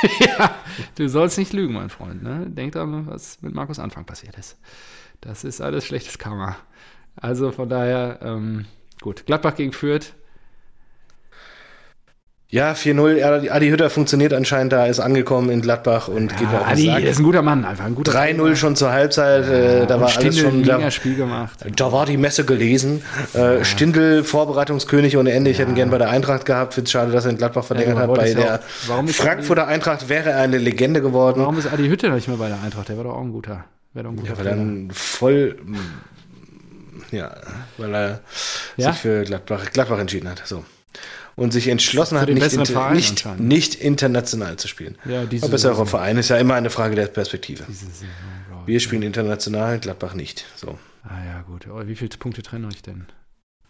ja, 0.20 0.54
du 0.96 1.08
sollst 1.08 1.38
nicht 1.38 1.52
lügen, 1.52 1.74
mein 1.74 1.90
Freund. 1.90 2.22
Ne? 2.22 2.46
Denk 2.48 2.72
daran, 2.72 3.06
was 3.06 3.40
mit 3.42 3.54
Markus 3.54 3.78
Anfang 3.78 4.04
passiert 4.04 4.36
ist. 4.38 4.58
Das 5.20 5.44
ist 5.44 5.60
alles 5.60 5.84
schlechtes 5.84 6.18
Karma. 6.18 6.56
Also 7.16 7.52
von 7.52 7.68
daher, 7.68 8.20
ähm, 8.22 8.66
gut. 9.00 9.26
Gladbach 9.26 9.54
gegen 9.54 9.72
Fürth. 9.72 10.14
Ja, 12.52 12.72
4-0. 12.72 13.48
Adi 13.48 13.68
Hütter 13.68 13.90
funktioniert 13.90 14.32
anscheinend 14.32 14.72
da, 14.72 14.86
ist 14.86 14.98
angekommen 14.98 15.50
in 15.50 15.62
Gladbach 15.62 16.08
und 16.08 16.32
ja, 16.32 16.38
geht 16.38 16.50
mir 16.50 16.60
auf 16.60 16.66
Adi 16.66 16.88
ist 17.06 17.20
ein 17.20 17.22
guter 17.22 17.42
Mann, 17.42 17.64
einfach 17.64 17.84
ein 17.84 17.94
guter 17.94 18.10
3-0 18.10 18.56
schon 18.56 18.74
zur 18.74 18.90
Halbzeit, 18.90 19.46
ja, 19.46 19.82
äh, 19.82 19.86
da 19.86 20.00
war 20.00 20.08
Stindl 20.08 20.26
alles 20.26 20.40
schon. 20.40 20.64
Da, 20.64 20.90
Spiel 20.90 21.14
gemacht. 21.14 21.64
da 21.76 21.92
war 21.92 22.06
die 22.06 22.16
Messe 22.16 22.44
gelesen. 22.44 23.04
Äh, 23.36 23.58
ja. 23.58 23.64
Stindl, 23.64 24.24
Vorbereitungskönig 24.24 25.16
ohne 25.16 25.30
Ende. 25.30 25.50
Ich 25.52 25.60
hätte 25.60 25.70
ihn 25.70 25.76
gern 25.76 25.90
bei 25.90 25.98
der 25.98 26.10
Eintracht 26.10 26.44
gehabt. 26.44 26.74
Finde 26.74 26.86
es 26.86 26.90
schade, 26.90 27.12
dass 27.12 27.24
er 27.24 27.30
in 27.30 27.38
Gladbach 27.38 27.64
verlängert 27.64 27.96
hat. 27.96 28.12
Bei 28.12 28.34
der 28.34 28.60
Frankfurter 29.06 29.64
Adi, 29.64 29.74
Eintracht 29.74 30.08
wäre 30.08 30.30
er 30.30 30.38
eine 30.38 30.58
Legende 30.58 31.00
geworden. 31.00 31.42
Warum 31.42 31.56
ist 31.56 31.72
Adi 31.72 31.86
Hütter 31.86 32.10
nicht 32.10 32.26
mehr 32.26 32.36
bei 32.36 32.48
der 32.48 32.60
Eintracht? 32.64 32.88
Der 32.88 32.96
war 32.96 33.04
doch 33.04 33.14
auch 33.14 33.22
ein 33.22 33.30
guter. 33.30 33.64
Wäre 33.94 34.04
doch 34.04 34.10
ein 34.10 34.16
guter 34.16 34.32
ja, 34.32 34.38
weil 34.38 34.46
er 34.48 34.56
dann 34.56 34.90
voll. 34.92 35.56
Ja, 37.12 37.32
weil 37.78 37.94
er 37.94 38.20
sich 38.76 38.96
für 38.96 39.22
Gladbach, 39.22 39.70
Gladbach 39.72 40.00
entschieden 40.00 40.28
hat. 40.28 40.42
So 40.44 40.64
und 41.40 41.52
sich 41.54 41.68
entschlossen 41.68 42.20
hat, 42.20 42.28
nicht, 42.28 42.52
inter, 42.52 42.90
nicht, 42.92 43.40
nicht, 43.40 43.74
international 43.76 44.58
zu 44.58 44.68
spielen. 44.68 44.98
Ja, 45.06 45.24
diese 45.24 45.44
Aber 45.44 45.52
besserer 45.52 45.86
Verein 45.86 46.18
ist 46.18 46.28
ja 46.28 46.36
immer 46.36 46.54
eine 46.54 46.68
Frage 46.68 46.96
der 46.96 47.06
Perspektive. 47.06 47.64
Saison, 47.66 48.08
Wir 48.66 48.78
spielen 48.78 49.00
international, 49.00 49.78
Gladbach 49.78 50.12
nicht. 50.12 50.44
So. 50.54 50.78
Ah 51.02 51.24
ja, 51.24 51.40
gut. 51.40 51.66
Aber 51.66 51.88
wie 51.88 51.96
viele 51.96 52.10
Punkte 52.10 52.42
trennen 52.42 52.66
euch 52.66 52.82
denn? 52.82 53.06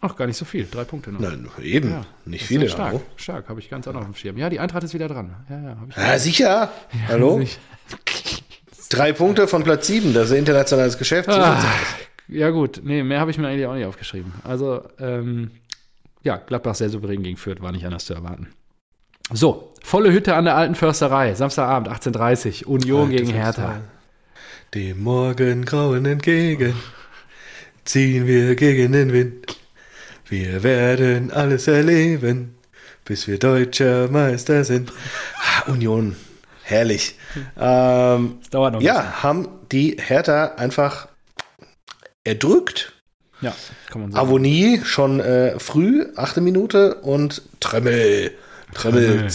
Ach, 0.01 0.17
gar 0.17 0.27
nicht 0.27 0.35
so 0.35 0.43
viel. 0.43 0.67
Drei 0.69 0.83
Punkte 0.83 1.13
noch. 1.13 1.21
Nein, 1.21 1.47
eben. 1.61 1.91
Ja, 1.91 2.05
nicht 2.25 2.45
viele. 2.45 2.67
Stark, 2.67 2.99
stark. 3.15 3.47
Habe 3.47 3.61
ich 3.61 3.69
ganz 3.69 3.87
anders 3.87 4.03
auf 4.03 4.11
dem 4.11 4.15
Schirm. 4.15 4.37
Ja, 4.37 4.49
die 4.49 4.59
Eintracht 4.59 4.83
ist 4.83 4.93
wieder 4.93 5.07
dran. 5.07 5.33
Ja, 5.49 5.61
ja, 5.61 5.77
ja 5.95 6.19
sicher. 6.19 6.73
Hallo? 7.07 7.39
Sicher. 7.39 7.59
Drei 8.89 9.13
Punkte 9.13 9.47
von 9.47 9.63
Platz 9.63 9.87
sieben. 9.87 10.13
Das 10.13 10.29
ist 10.29 10.37
internationales 10.37 10.97
Geschäft. 10.97 11.29
Ah, 11.29 11.63
ja, 12.27 12.49
gut. 12.49 12.81
Nee, 12.83 13.03
mehr 13.03 13.21
habe 13.21 13.31
ich 13.31 13.37
mir 13.37 13.47
eigentlich 13.47 13.65
auch 13.65 13.75
nicht 13.75 13.85
aufgeschrieben. 13.85 14.33
Also, 14.43 14.83
ähm, 14.99 15.51
ja, 16.23 16.37
Gladbach 16.37 16.75
sehr 16.75 16.89
souverän 16.89 17.23
gegen 17.23 17.37
Fürth, 17.37 17.61
war 17.61 17.71
nicht 17.71 17.85
anders 17.85 18.05
zu 18.05 18.13
erwarten. 18.13 18.47
So, 19.33 19.73
volle 19.83 20.11
Hütte 20.11 20.35
an 20.35 20.45
der 20.45 20.55
alten 20.55 20.75
Försterei, 20.75 21.33
Samstagabend, 21.35 21.89
18.30 21.89 22.65
Union 22.65 23.09
Alte 23.09 23.15
gegen 23.15 23.31
Hertha. 23.31 23.81
Dem 24.73 25.03
Morgengrauen 25.03 26.05
entgegen 26.05 26.75
ziehen 27.85 28.27
wir 28.27 28.55
gegen 28.55 28.91
den 28.91 29.13
Wind. 29.13 29.57
Wir 30.27 30.63
werden 30.63 31.31
alles 31.31 31.67
erleben, 31.67 32.55
bis 33.05 33.27
wir 33.27 33.37
deutscher 33.37 34.07
Meister 34.09 34.63
sind. 34.63 34.91
Ah, 35.37 35.71
Union, 35.71 36.15
herrlich. 36.63 37.15
Ähm, 37.59 38.39
dauert 38.49 38.73
noch 38.73 38.81
ja, 38.81 39.23
haben 39.23 39.47
die 39.71 39.97
Hertha 39.99 40.55
einfach 40.55 41.07
erdrückt. 42.23 42.93
Ja, 43.41 43.55
kann 43.89 44.01
man 44.01 44.11
sagen. 44.11 44.25
Avonie 44.25 44.81
schon 44.83 45.19
äh, 45.19 45.59
früh, 45.59 46.07
achte 46.15 46.41
Minute 46.41 46.95
und 46.95 47.41
Trömmel. 47.59 48.31
Trömmel. 48.73 49.27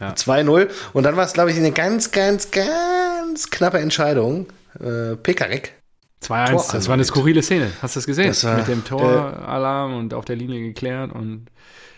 Ja. 0.00 0.12
2-0. 0.12 0.68
Und 0.92 1.02
dann 1.02 1.16
war 1.16 1.24
es, 1.24 1.32
glaube 1.32 1.50
ich, 1.50 1.56
eine 1.56 1.72
ganz, 1.72 2.12
ganz, 2.12 2.50
ganz 2.50 3.50
knappe 3.50 3.78
Entscheidung. 3.78 4.46
Äh, 4.80 5.16
Pekarek. 5.16 5.74
2-1, 6.22 6.72
das 6.72 6.88
war 6.88 6.94
eine 6.94 7.04
skurrile 7.04 7.42
Szene. 7.42 7.70
Hast 7.80 7.94
du 7.94 7.98
das 7.98 8.06
gesehen? 8.06 8.28
Das 8.28 8.42
war, 8.44 8.56
Mit 8.56 8.68
dem 8.68 8.84
Toralarm 8.84 9.92
äh, 9.92 9.96
und 9.96 10.14
auf 10.14 10.24
der 10.24 10.36
Linie 10.36 10.60
geklärt 10.60 11.12
und 11.12 11.46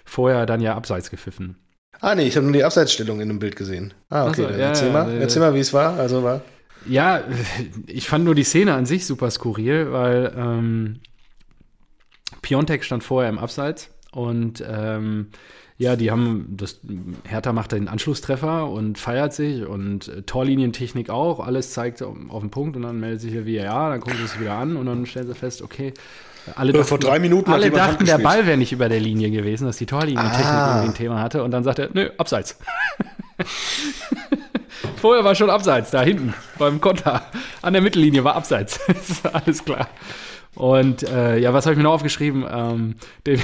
vorher 0.05 0.45
dann 0.45 0.61
ja 0.61 0.75
abseits 0.75 1.11
gepfiffen. 1.11 1.57
Ah, 2.01 2.15
nee, 2.15 2.27
ich 2.27 2.37
habe 2.37 2.45
nur 2.45 2.53
die 2.53 2.65
Abseitsstellung 2.65 3.21
in 3.21 3.29
dem 3.29 3.39
Bild 3.39 3.57
gesehen. 3.57 3.95
Ah, 4.09 4.27
okay, 4.27 4.43
so, 4.43 4.49
dann 4.49 4.59
ja, 4.59 4.67
erzähl 4.69 4.91
mal, 4.91 5.11
äh, 5.11 5.21
erzähl 5.21 5.41
mal, 5.41 5.55
wie 5.55 5.61
es 5.61 5.73
war. 5.73 5.99
Also 5.99 6.23
war. 6.23 6.43
Ja, 6.87 7.23
ich 7.87 8.09
fand 8.09 8.25
nur 8.25 8.35
die 8.35 8.45
Szene 8.45 8.75
an 8.75 8.87
sich 8.87 9.07
super 9.07 9.31
skurril, 9.31 9.93
weil 9.93 10.33
ähm, 10.37 11.01
Piontek 12.43 12.85
stand 12.85 13.05
vorher 13.05 13.31
im 13.31 13.39
Abseits 13.39 13.91
und 14.13 14.65
ähm, 14.67 15.29
ja, 15.79 15.97
die 15.97 16.11
haben 16.11 16.47
das 16.51 16.81
Hertha 17.27 17.55
macht 17.55 17.73
den 17.73 17.89
Anschlusstreffer 17.89 18.69
und 18.69 18.99
feiert 18.99 19.33
sich 19.33 19.65
und 19.65 20.09
äh, 20.09 20.23
Torlinientechnik 20.23 21.09
auch, 21.09 21.41
alles 21.41 21.71
zeigt 21.73 22.03
auf, 22.03 22.15
auf 22.29 22.41
den 22.43 22.51
Punkt 22.51 22.77
und 22.77 22.83
dann 22.83 23.01
meldet 23.01 23.23
sich 23.23 23.33
hier 23.33 23.47
ja, 23.49 23.89
dann 23.89 24.01
gucken 24.01 24.19
sie 24.19 24.25
es 24.25 24.39
wieder 24.39 24.55
an 24.55 24.77
und 24.77 24.87
dann 24.87 25.07
stellen 25.07 25.27
sie 25.27 25.35
fest, 25.35 25.63
okay, 25.63 25.95
alle 26.55 26.73
dachten, 26.73 26.87
vor 26.87 26.99
drei 26.99 27.19
Minuten 27.19 27.51
alle 27.51 27.71
dachten 27.71 28.05
der 28.05 28.19
Ball 28.19 28.47
wäre 28.47 28.57
nicht 28.57 28.73
über 28.73 28.89
der 28.89 29.01
Linie 29.01 29.31
gewesen, 29.31 29.67
dass 29.67 29.77
die 29.77 29.87
Torlinientechnik 29.87 30.47
ah. 30.47 30.77
irgendwie 30.77 30.91
ein 30.91 30.95
Thema 30.95 31.23
hatte 31.23 31.43
und 31.43 31.51
dann 31.51 31.65
sagt 31.65 31.79
er, 31.79 31.89
nö, 31.93 32.11
abseits. 32.19 32.59
Vorher 34.97 35.25
war 35.25 35.35
schon 35.35 35.51
abseits, 35.51 35.91
da 35.91 36.03
hinten 36.03 36.35
beim 36.59 36.81
Konter. 36.81 37.23
An 37.63 37.73
der 37.73 37.83
Mittellinie 37.83 38.23
war 38.25 38.35
abseits. 38.37 38.81
alles 39.33 39.65
klar. 39.65 39.89
Und 40.57 41.05
äh, 41.05 41.39
ja, 41.39 41.55
was 41.55 41.65
habe 41.65 41.75
ich 41.75 41.77
mir 41.79 41.85
noch 41.85 41.93
aufgeschrieben? 41.93 42.45
Ähm, 42.51 42.95
die, 43.27 43.39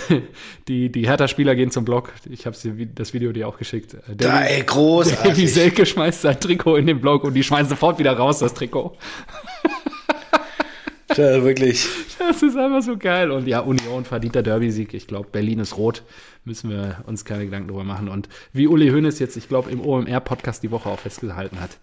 die, 0.69 0.91
die 0.91 1.07
Hertha-Spieler 1.07 1.55
gehen 1.55 1.71
zum 1.71 1.85
Block. 1.85 2.13
Ich 2.29 2.47
habe 2.47 2.57
das 2.95 3.15
Video 3.15 3.33
dir 3.33 3.47
auch 3.49 3.59
geschickt. 3.59 3.95
Äh, 3.95 4.17
Davy, 4.17 4.33
Geil, 4.33 4.63
großartig. 4.65 5.31
Davy 5.31 5.47
Selke 5.47 5.87
schmeißt 5.87 6.23
sein 6.23 6.41
Trikot 6.41 6.77
in 6.77 6.87
den 6.87 7.01
Block 7.01 7.25
und 7.25 7.35
die 7.35 7.45
schmeißen 7.45 7.69
sofort 7.69 7.99
wieder 7.99 8.13
raus, 8.17 8.41
das 8.41 8.55
Trikot. 8.55 8.97
Ja, 11.17 11.43
wirklich. 11.43 11.87
Das 12.19 12.43
ist 12.43 12.57
einfach 12.57 12.83
so 12.83 12.97
geil. 12.97 13.31
Und 13.31 13.47
ja, 13.47 13.61
Union 13.61 14.05
verdienter 14.05 14.43
Derby-Sieg. 14.43 14.93
Ich 14.93 15.07
glaube, 15.07 15.29
Berlin 15.31 15.61
ist 15.61 15.77
rot. 15.77 16.03
Müssen 16.45 16.71
wir 16.71 17.05
uns 17.07 17.25
keine 17.25 17.45
Gedanken 17.45 17.69
drüber 17.69 17.85
machen. 17.85 18.09
Und 18.09 18.29
wie 18.53 18.67
Uli 18.67 18.91
Hoeneß 18.91 19.19
jetzt, 19.19 19.37
ich 19.37 19.49
glaube, 19.49 19.71
im 19.71 19.81
OMR-Podcast 19.81 20.63
die 20.63 20.71
Woche 20.71 20.89
auch 20.89 20.99
festgehalten 20.99 21.61
hat, 21.61 21.79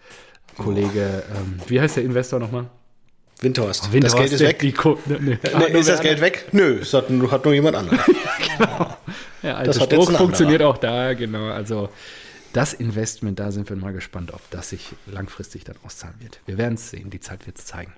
Kollege, 0.57 1.23
ähm, 1.35 1.59
wie 1.67 1.79
heißt 1.79 1.97
der 1.97 2.03
Investor 2.03 2.39
nochmal? 2.39 2.69
Windhorst. 3.43 3.91
Windhorst. 3.91 4.15
Das 4.15 4.19
Geld 4.19 4.31
ist 4.33 4.39
weg. 4.41 4.59
Die 4.59 4.71
Co 4.71 4.99
nee, 5.05 5.17
nee. 5.19 5.37
nee 5.43 5.79
ist 5.79 5.89
das 5.89 6.01
Geld 6.01 6.21
weg? 6.21 6.47
Nö, 6.51 6.79
es 6.81 6.93
hat, 6.93 7.05
hat 7.09 7.45
nur 7.45 7.53
jemand 7.53 7.75
anderes. 7.77 7.99
ja, 8.07 8.57
genau. 8.57 8.97
Ja, 9.41 9.55
alter 9.55 9.73
das 9.73 9.83
Spruch 9.83 10.11
funktioniert 10.11 10.61
auch 10.61 10.77
da, 10.77 11.13
genau. 11.13 11.47
Also 11.47 11.89
das 12.53 12.73
Investment, 12.73 13.39
da 13.39 13.51
sind 13.51 13.69
wir 13.69 13.75
mal 13.75 13.93
gespannt, 13.93 14.33
ob 14.33 14.41
das 14.51 14.69
sich 14.69 14.93
langfristig 15.05 15.63
dann 15.63 15.75
auszahlen 15.83 16.15
wird. 16.19 16.39
Wir 16.45 16.57
werden 16.57 16.75
es 16.75 16.91
sehen, 16.91 17.09
die 17.09 17.19
Zeit 17.19 17.45
wird 17.45 17.57
es 17.57 17.65
zeigen. 17.65 17.93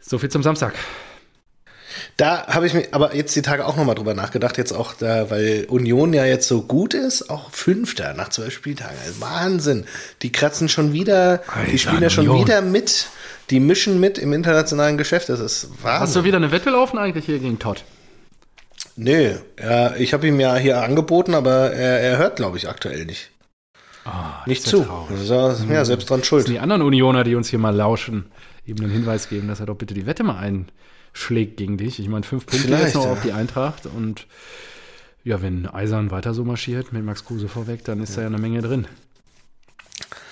So 0.00 0.18
viel 0.18 0.28
zum 0.28 0.42
Samstag. 0.42 0.74
Da 2.16 2.46
habe 2.48 2.66
ich 2.66 2.74
mir 2.74 2.86
aber 2.92 3.14
jetzt 3.14 3.34
die 3.36 3.42
Tage 3.42 3.66
auch 3.66 3.76
nochmal 3.76 3.94
drüber 3.94 4.14
nachgedacht, 4.14 4.58
jetzt 4.58 4.72
auch 4.72 4.94
da, 4.94 5.30
weil 5.30 5.64
Union 5.68 6.12
ja 6.12 6.24
jetzt 6.24 6.48
so 6.48 6.62
gut 6.62 6.92
ist, 6.92 7.30
auch 7.30 7.50
Fünfter 7.50 8.14
nach 8.14 8.28
zwölf 8.28 8.52
Spieltagen. 8.52 8.96
Wahnsinn. 9.20 9.86
Die 10.22 10.32
kratzen 10.32 10.68
schon 10.68 10.92
wieder, 10.92 11.42
Alter, 11.46 11.70
die 11.70 11.78
spielen 11.78 12.02
ja 12.02 12.10
schon 12.10 12.28
Union. 12.28 12.46
wieder 12.46 12.60
mit 12.62 13.08
die 13.50 13.60
mischen 13.60 14.00
mit 14.00 14.18
im 14.18 14.32
internationalen 14.32 14.96
Geschäft. 14.98 15.28
Das 15.28 15.40
ist 15.40 15.70
Wahnsinn. 15.82 16.00
Hast 16.00 16.16
du 16.16 16.24
wieder 16.24 16.36
eine 16.36 16.50
Wette 16.50 16.70
laufen 16.70 16.98
eigentlich 16.98 17.26
hier 17.26 17.38
gegen 17.38 17.58
Todd? 17.58 17.84
Nee, 18.96 19.36
er, 19.56 19.98
ich 19.98 20.12
habe 20.12 20.28
ihm 20.28 20.38
ja 20.38 20.54
hier 20.56 20.82
angeboten, 20.82 21.34
aber 21.34 21.72
er, 21.72 22.00
er 22.00 22.18
hört, 22.18 22.36
glaube 22.36 22.56
ich, 22.56 22.68
aktuell 22.68 23.04
nicht. 23.06 23.30
Oh, 24.06 24.10
nicht 24.46 24.62
zu. 24.62 24.86
Also, 25.10 25.56
ja, 25.68 25.84
selbst 25.84 26.10
dran 26.10 26.22
schuld. 26.22 26.46
Die 26.48 26.58
anderen 26.58 26.82
Unioner, 26.82 27.24
die 27.24 27.34
uns 27.34 27.48
hier 27.48 27.58
mal 27.58 27.74
lauschen. 27.74 28.26
ihm 28.66 28.76
einen 28.78 28.90
Hinweis 28.90 29.28
geben, 29.28 29.48
dass 29.48 29.60
er 29.60 29.66
doch 29.66 29.76
bitte 29.76 29.94
die 29.94 30.06
Wette 30.06 30.22
mal 30.22 30.38
einschlägt 30.38 31.56
gegen 31.56 31.76
dich. 31.78 31.98
Ich 31.98 32.08
meine, 32.08 32.24
fünf 32.24 32.46
Punkte 32.46 32.68
Vielleicht, 32.68 32.84
jetzt 32.84 32.94
noch 32.94 33.06
ja. 33.06 33.12
auf 33.12 33.22
die 33.22 33.32
Eintracht 33.32 33.86
und 33.86 34.26
ja, 35.24 35.40
wenn 35.40 35.66
Eisern 35.66 36.10
weiter 36.10 36.34
so 36.34 36.44
marschiert 36.44 36.92
mit 36.92 37.02
Max 37.02 37.24
Kruse 37.24 37.48
vorweg, 37.48 37.82
dann 37.84 38.02
ist 38.02 38.10
ja. 38.10 38.16
da 38.16 38.22
ja 38.22 38.26
eine 38.28 38.38
Menge 38.38 38.60
drin. 38.60 38.86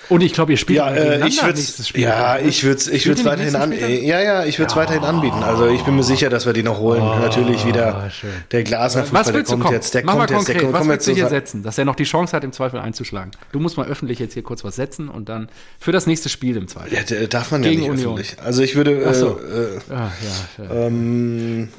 Und 0.09 0.21
ich 0.21 0.33
glaube, 0.33 0.51
ihr 0.51 0.57
spielt 0.57 0.77
ja, 0.77 0.91
äh, 0.91 1.27
ich 1.27 1.41
nächstes 1.41 1.87
Spiel. 1.87 2.03
Ja, 2.03 2.37
ich 2.37 2.63
würde 2.63 2.77
es 2.77 2.87
ich 2.87 3.07
würd's 3.07 3.23
weiterhin 3.23 3.55
an, 3.55 3.71
ja, 3.71 4.21
ja, 4.21 4.43
ich 4.45 4.59
würde 4.59 4.67
es 4.67 4.75
ja. 4.75 4.81
weiterhin 4.81 5.03
anbieten. 5.03 5.43
Also 5.43 5.67
ich 5.67 5.81
bin 5.83 5.95
mir 5.95 6.03
sicher, 6.03 6.29
dass 6.29 6.45
wir 6.45 6.53
die 6.53 6.63
noch 6.63 6.79
holen. 6.79 7.01
Oh, 7.01 7.19
Natürlich 7.19 7.65
wieder 7.65 8.09
schön. 8.11 8.29
der 8.51 8.63
Glasner 8.63 9.05
Fußball, 9.05 9.33
der 9.33 9.43
kommt 9.43 9.71
jetzt, 9.71 9.93
der 9.93 10.05
Mach 10.05 10.15
kommt 10.15 10.31
jetzt, 10.31 10.47
der 10.47 10.61
kommt, 10.61 10.73
was 10.73 10.87
willst 10.87 11.07
du 11.07 11.13
hier 11.13 11.29
setzen, 11.29 11.63
dass 11.63 11.77
er 11.77 11.85
noch 11.85 11.95
die 11.95 12.03
Chance 12.03 12.35
hat, 12.35 12.43
im 12.43 12.51
Zweifel 12.51 12.79
einzuschlagen? 12.79 13.31
Du 13.51 13.59
musst 13.59 13.77
mal 13.77 13.87
öffentlich 13.87 14.19
jetzt 14.19 14.33
hier 14.33 14.43
kurz 14.43 14.63
was 14.63 14.75
setzen 14.75 15.09
und 15.09 15.29
dann 15.29 15.47
für 15.79 15.91
das 15.91 16.05
nächste 16.05 16.29
Spiel 16.29 16.57
im 16.57 16.67
Zweifel. 16.67 16.93
Ja, 16.93 17.27
darf 17.27 17.51
man 17.51 17.61
Gegen 17.61 17.83
ja 17.83 17.91
nicht 17.91 18.05
Union. 18.05 18.19
öffentlich. 18.19 18.37
Also 18.43 18.61
ich 18.61 18.75
würde 18.75 19.01
äh, 19.01 19.13
so. 19.13 19.39
äh, 19.39 19.93
ah, 19.93 20.11
ja. 20.59 20.75
Ähm, 20.87 21.69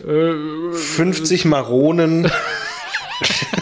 50 0.72 1.44
Maronen 1.44 2.30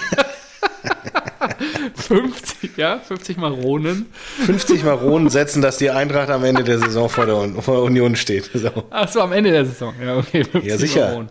50, 2.12 2.76
ja, 2.76 2.98
50 2.98 3.36
Maronen. 3.38 4.06
50 4.44 4.84
Maronen 4.84 5.30
setzen, 5.30 5.62
dass 5.62 5.78
die 5.78 5.90
Eintracht 5.90 6.30
am 6.30 6.44
Ende 6.44 6.62
der 6.62 6.78
Saison 6.78 7.08
vor 7.08 7.26
der, 7.26 7.62
vor 7.62 7.76
der 7.76 7.84
Union 7.84 8.16
steht. 8.16 8.50
So. 8.52 8.70
Ach 8.90 9.08
so, 9.08 9.20
am 9.22 9.32
Ende 9.32 9.50
der 9.50 9.64
Saison. 9.64 9.94
Ja, 10.04 10.18
okay. 10.18 10.44
Ja, 10.62 10.76
sicher. 10.76 11.08
Maronen. 11.08 11.28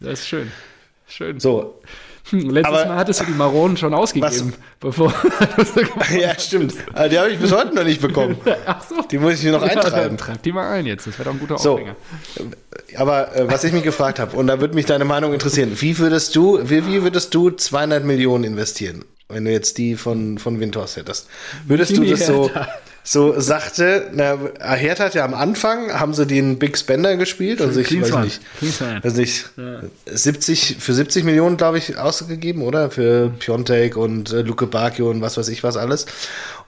Das 0.00 0.20
ist 0.20 0.28
schön. 0.28 0.50
Schön. 1.06 1.38
So. 1.40 1.80
Hm, 2.30 2.50
letztes 2.50 2.74
aber, 2.74 2.86
Mal 2.86 2.96
hattest 2.96 3.20
du 3.20 3.24
die 3.26 3.32
Maronen 3.32 3.76
schon 3.76 3.92
ausgegeben, 3.92 4.54
was? 4.54 4.58
bevor. 4.80 5.12
ja, 6.18 6.38
stimmt. 6.38 6.74
Aber 6.94 7.08
die 7.10 7.18
habe 7.18 7.30
ich 7.30 7.38
bis 7.38 7.52
heute 7.52 7.74
noch 7.74 7.84
nicht 7.84 8.00
bekommen. 8.00 8.38
Ach 8.66 8.82
so. 8.82 9.02
Die 9.02 9.18
muss 9.18 9.34
ich 9.34 9.44
mir 9.44 9.52
noch 9.52 9.62
ja, 9.62 9.72
eintreiben. 9.72 10.16
Treib 10.16 10.42
die 10.42 10.52
mal 10.52 10.70
ein 10.70 10.86
jetzt. 10.86 11.06
Das 11.06 11.18
wäre 11.18 11.28
doch 11.28 11.34
ein 11.34 11.38
guter 11.38 11.56
Aufhänger. 11.56 11.96
So. 12.34 12.44
Aber 12.96 13.36
äh, 13.36 13.46
was 13.50 13.64
ich 13.64 13.74
mich 13.74 13.82
gefragt 13.82 14.18
habe, 14.18 14.34
und 14.36 14.46
da 14.46 14.58
würde 14.58 14.74
mich 14.74 14.86
deine 14.86 15.04
Meinung 15.04 15.34
interessieren, 15.34 15.72
wie 15.74 15.98
würdest 15.98 16.34
du, 16.34 16.58
wie, 16.62 16.86
wie 16.86 17.02
würdest 17.02 17.34
du 17.34 17.50
200 17.50 18.04
Millionen 18.04 18.44
investieren? 18.44 19.04
Wenn 19.28 19.44
du 19.44 19.50
jetzt 19.50 19.78
die 19.78 19.96
von, 19.96 20.38
von 20.38 20.60
Windhorst 20.60 20.96
hättest. 20.96 21.28
Würdest 21.66 21.96
du 21.96 22.04
das 22.10 22.26
so, 22.26 22.50
so 23.02 23.38
sachte, 23.38 24.10
na, 24.12 24.38
Hertha 24.60 25.04
hat 25.04 25.14
ja 25.14 25.24
am 25.24 25.34
Anfang, 25.34 25.92
haben 25.92 26.14
sie 26.14 26.26
den 26.26 26.58
Big 26.58 26.76
Spender 26.76 27.16
gespielt 27.16 27.60
und 27.60 27.72
sich, 27.72 27.86
weiß 28.00 28.24
nicht, 28.24 28.40
weiß 29.02 29.14
nicht 29.14 29.50
ja. 29.56 29.80
70, 30.06 30.76
für 30.78 30.94
70 30.94 31.24
Millionen, 31.24 31.56
glaube 31.56 31.78
ich, 31.78 31.96
ausgegeben, 31.96 32.62
oder? 32.62 32.90
Für 32.90 33.30
Piontek 33.38 33.96
und 33.96 34.32
äh, 34.32 34.42
Luke 34.42 34.66
Bakio 34.66 35.10
und 35.10 35.20
was 35.20 35.36
weiß 35.36 35.48
ich 35.48 35.62
was 35.62 35.76
alles. 35.76 36.06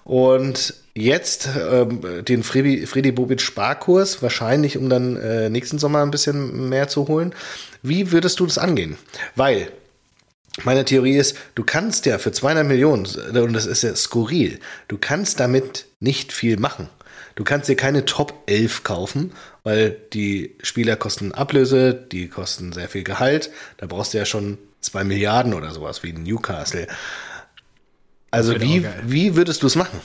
Und 0.05 0.75
jetzt 0.95 1.49
ähm, 1.71 2.01
den 2.25 2.43
Friedi, 2.43 2.87
Friedi 2.87 3.13
Bobic 3.13 3.41
Sparkurs, 3.41 4.23
wahrscheinlich, 4.23 4.79
um 4.79 4.89
dann 4.89 5.17
äh, 5.17 5.51
nächsten 5.51 5.79
Sommer 5.79 6.03
ein 6.03 6.11
bisschen 6.11 6.69
mehr 6.69 6.89
zu 6.89 7.09
holen. 7.09 7.35
Wie 7.83 8.13
würdest 8.13 8.41
du 8.41 8.47
das 8.47 8.57
angehen? 8.57 8.97
Weil 9.35 9.69
meine 10.65 10.85
Theorie 10.85 11.17
ist, 11.17 11.37
du 11.55 11.65
kannst 11.65 12.07
ja 12.07 12.19
für 12.19 12.33
200 12.33 12.67
Millionen, 12.67 13.07
und 13.07 13.53
das 13.53 13.67
ist 13.67 13.83
ja 13.83 13.95
skurril, 13.95 14.59
du 14.89 14.99
kannst 14.99 15.41
damit 15.41 15.87
nicht 16.01 16.33
viel 16.33 16.59
machen. 16.59 16.89
Du 17.35 17.45
kannst 17.45 17.69
dir 17.69 17.77
keine 17.77 18.07
Top 18.07 18.45
11 18.47 18.83
kaufen, 18.83 19.33
weil 19.63 19.97
die 20.15 20.57
Spieler 20.63 20.97
kosten 20.97 21.33
Ablöse, 21.33 21.93
die 21.93 22.29
kosten 22.29 22.73
sehr 22.73 22.89
viel 22.89 23.05
Gehalt. 23.05 23.51
Da 23.77 23.87
brauchst 23.87 24.15
du 24.15 24.19
ja 24.19 24.25
schon 24.25 24.57
2 24.81 25.05
Milliarden 25.05 25.53
oder 25.53 25.71
sowas 25.71 26.03
wie 26.03 26.15
Newcastle. 26.15 26.87
Also 28.31 28.59
wie, 28.61 28.87
wie 29.05 29.37
würdest 29.37 29.63
du 29.63 29.67
es 29.67 29.75
machen? 29.75 30.01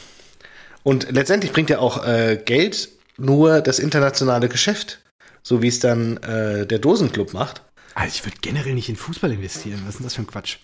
Und 0.84 1.12
letztendlich 1.12 1.54
bringt 1.54 1.70
ja 1.70 1.80
auch 1.80 2.06
äh, 2.06 2.38
Geld 2.44 2.90
nur 3.18 3.62
das 3.62 3.80
internationale 3.80 4.50
Geschäft, 4.50 5.00
so 5.42 5.62
wie 5.62 5.68
es 5.68 5.80
dann 5.80 6.18
äh, 6.18 6.66
der 6.66 6.80
Dosenclub 6.80 7.34
macht. 7.34 7.62
Also 7.96 8.16
ich 8.16 8.26
würde 8.26 8.38
generell 8.42 8.74
nicht 8.74 8.90
in 8.90 8.96
Fußball 8.96 9.32
investieren. 9.32 9.82
Was 9.86 9.96
ist 9.96 10.00
denn 10.00 10.06
das 10.06 10.16
für 10.16 10.22
ein 10.22 10.28
Quatsch? 10.28 10.58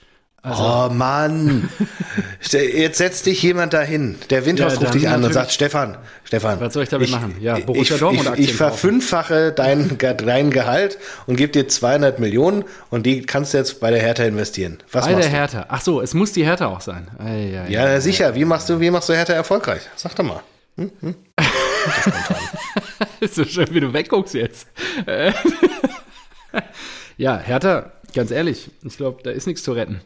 Also, 0.44 0.64
oh 0.64 0.94
Mann, 0.94 1.68
jetzt 2.52 3.00
setzt 3.00 3.26
dich 3.26 3.42
jemand 3.42 3.74
dahin. 3.74 4.18
Der 4.30 4.46
Windhaus 4.46 4.76
ja, 4.76 4.80
ruft 4.80 4.94
dich 4.94 5.10
an 5.10 5.24
und 5.24 5.34
sagt, 5.34 5.52
Stefan, 5.52 5.98
Stefan. 6.24 6.62
Was 6.62 6.74
soll 6.74 6.84
ich 6.84 6.90
damit 6.90 7.08
ich, 7.08 7.14
machen? 7.14 7.36
Ja, 7.42 7.58
Borussia 7.58 7.96
ich, 7.96 8.00
Dortmund 8.00 8.30
ich, 8.36 8.50
ich 8.50 8.54
verfünffache 8.54 9.52
dein, 9.52 9.98
dein 9.98 10.52
Gehalt 10.52 11.00
und 11.26 11.36
gebe 11.36 11.52
dir 11.52 11.68
200 11.68 12.20
Millionen 12.20 12.64
und 12.90 13.06
die 13.06 13.24
kannst 13.24 13.54
du 13.54 13.58
jetzt 13.58 13.82
bei 13.82 13.90
der 13.90 14.00
Hertha 14.00 14.24
investieren. 14.24 14.78
Was 14.92 15.06
bei 15.06 15.16
der 15.16 15.28
Hertha. 15.28 15.66
Ach 15.70 15.82
so, 15.82 16.02
es 16.02 16.14
muss 16.14 16.32
die 16.32 16.46
Hertha 16.46 16.68
auch 16.68 16.82
sein. 16.82 17.10
Ei, 17.18 17.26
ei, 17.26 17.66
ja, 17.70 17.84
ei, 17.84 18.00
sicher. 18.00 18.36
Wie 18.36 18.46
machst 18.46 18.70
du, 18.70 18.80
wie 18.80 18.92
machst 18.92 19.10
du 19.10 19.14
Hertha 19.14 19.34
erfolgreich? 19.34 19.82
Sag 19.96 20.16
doch 20.16 20.24
mal. 20.24 20.42
Hm? 20.78 20.92
Hm? 21.02 21.16
ist 23.20 23.36
so 23.36 23.44
schön, 23.44 23.68
wie 23.72 23.80
du 23.80 23.92
wegguckst 23.92 24.36
jetzt. 24.36 24.68
Ja, 27.18 27.38
Hertha, 27.38 27.92
ganz 28.14 28.32
ehrlich, 28.32 28.70
ich 28.84 28.98
glaube, 28.98 29.22
da 29.24 29.32
ist 29.32 29.48
nichts 29.48 29.64
zu 29.64 29.72
retten. 29.74 30.02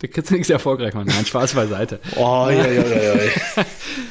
Da 0.00 0.08
kriegst 0.08 0.30
du 0.30 0.34
nichts 0.34 0.50
erfolgreich 0.50 0.92
machen. 0.94 1.08
Nein, 1.08 1.24
Spaß 1.24 1.54
beiseite. 1.54 2.00
Oh, 2.16 2.48
ja, 2.50 2.66
ja, 2.66 2.82
ja, 2.82 3.14
ja. 3.14 3.30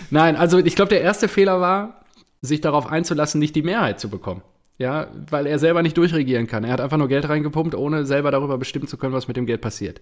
Nein, 0.09 0.35
also 0.35 0.57
ich 0.57 0.75
glaube, 0.75 0.89
der 0.89 1.01
erste 1.01 1.27
Fehler 1.27 1.59
war, 1.59 2.05
sich 2.41 2.61
darauf 2.61 2.87
einzulassen, 2.87 3.39
nicht 3.39 3.55
die 3.55 3.61
Mehrheit 3.61 3.99
zu 3.99 4.09
bekommen. 4.09 4.41
Ja, 4.79 5.07
weil 5.29 5.45
er 5.45 5.59
selber 5.59 5.83
nicht 5.83 5.97
durchregieren 5.97 6.47
kann. 6.47 6.63
Er 6.63 6.73
hat 6.73 6.81
einfach 6.81 6.97
nur 6.97 7.07
Geld 7.07 7.29
reingepumpt, 7.29 7.75
ohne 7.75 8.05
selber 8.05 8.31
darüber 8.31 8.57
bestimmen 8.57 8.87
zu 8.87 8.97
können, 8.97 9.13
was 9.13 9.27
mit 9.27 9.37
dem 9.37 9.45
Geld 9.45 9.61
passiert. 9.61 10.01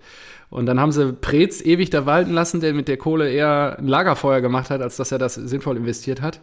Und 0.49 0.65
dann 0.65 0.80
haben 0.80 0.93
sie 0.93 1.11
Preetz 1.11 1.61
ewig 1.61 1.89
da 1.89 2.05
walten 2.05 2.32
lassen, 2.32 2.61
der 2.61 2.74
mit 2.74 2.88
der 2.88 2.97
Kohle 2.97 3.30
eher 3.30 3.78
ein 3.78 3.88
Lagerfeuer 3.88 4.39
gemacht 4.39 4.69
hat, 4.69 4.82
als 4.82 4.95
dass 4.95 5.11
er 5.11 5.19
das 5.19 5.36
sinnvoll 5.36 5.76
investiert 5.76 6.22
hat. 6.22 6.39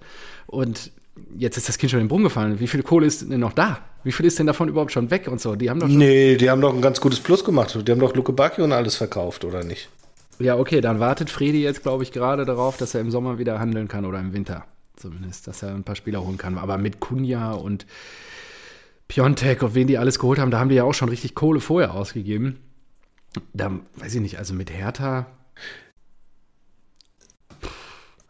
Und 0.47 0.93
jetzt 1.37 1.57
ist 1.57 1.69
das 1.69 1.79
Kind 1.79 1.91
schon 1.91 2.01
in 2.01 2.05
den 2.05 2.09
Brunnen 2.09 2.25
gefallen. 2.25 2.61
Wie 2.61 2.67
viel 2.67 2.83
Kohle 2.83 3.07
ist 3.07 3.31
denn 3.31 3.41
noch 3.41 3.53
da? 3.53 3.81
Wie 4.05 4.13
viel 4.13 4.27
ist 4.27 4.39
denn 4.39 4.47
davon 4.47 4.69
überhaupt 4.69 4.93
schon 4.93 5.11
weg 5.11 5.29
und 5.29 5.41
so? 5.41 5.57
Die 5.57 5.71
haben 5.71 5.81
doch 5.81 5.89
Nee, 5.89 6.37
die 6.37 6.51
haben 6.51 6.61
doch 6.61 6.75
ein 6.75 6.83
ganz 6.83 7.01
gutes 7.01 7.21
Plus 7.21 7.45
gemacht. 7.45 7.79
Die 7.87 7.93
haben 7.93 8.01
doch 8.01 8.15
Luke 8.15 8.33
Bacchio 8.33 8.65
und 8.65 8.73
alles 8.73 8.97
verkauft, 8.97 9.45
oder 9.45 9.65
nicht? 9.65 9.89
Ja, 10.39 10.57
okay, 10.57 10.81
dann 10.81 11.01
wartet 11.01 11.31
Fredi 11.31 11.63
jetzt, 11.63 11.83
glaube 11.83 12.05
ich, 12.05 12.13
gerade 12.13 12.45
darauf, 12.45 12.77
dass 12.77 12.95
er 12.95 13.01
im 13.01 13.11
Sommer 13.11 13.39
wieder 13.39 13.59
handeln 13.59 13.89
kann 13.89 14.05
oder 14.05 14.21
im 14.21 14.33
Winter 14.33 14.65
zumindest, 14.97 15.47
dass 15.47 15.63
er 15.63 15.75
ein 15.75 15.85
paar 15.85 15.97
Spieler 15.97 16.25
holen 16.25 16.39
kann. 16.39 16.59
Aber 16.59 16.79
mit 16.79 17.01
Kunja 17.01 17.53
und 17.53 17.87
Piontek, 19.09 19.63
auf 19.63 19.75
wen 19.75 19.87
die 19.87 19.99
alles 19.99 20.19
geholt 20.19 20.39
haben, 20.39 20.51
da 20.51 20.59
haben 20.59 20.69
die 20.69 20.77
ja 20.77 20.85
auch 20.85 20.95
schon 20.95 21.09
richtig 21.09 21.35
Kohle 21.35 21.61
vorher 21.61 21.95
ausgegeben. 21.95 22.59
Da 23.53 23.71
weiß 23.97 24.15
ich 24.15 24.21
nicht, 24.21 24.39
also 24.39 24.55
mit 24.55 24.71
Hertha 24.71 25.27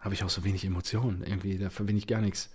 habe 0.00 0.14
ich 0.14 0.24
auch 0.24 0.30
so 0.30 0.44
wenig 0.44 0.64
Emotionen. 0.64 1.22
Irgendwie, 1.26 1.58
da 1.58 1.70
verbinde 1.70 1.98
ich 1.98 2.06
gar 2.06 2.20
nichts. 2.20 2.50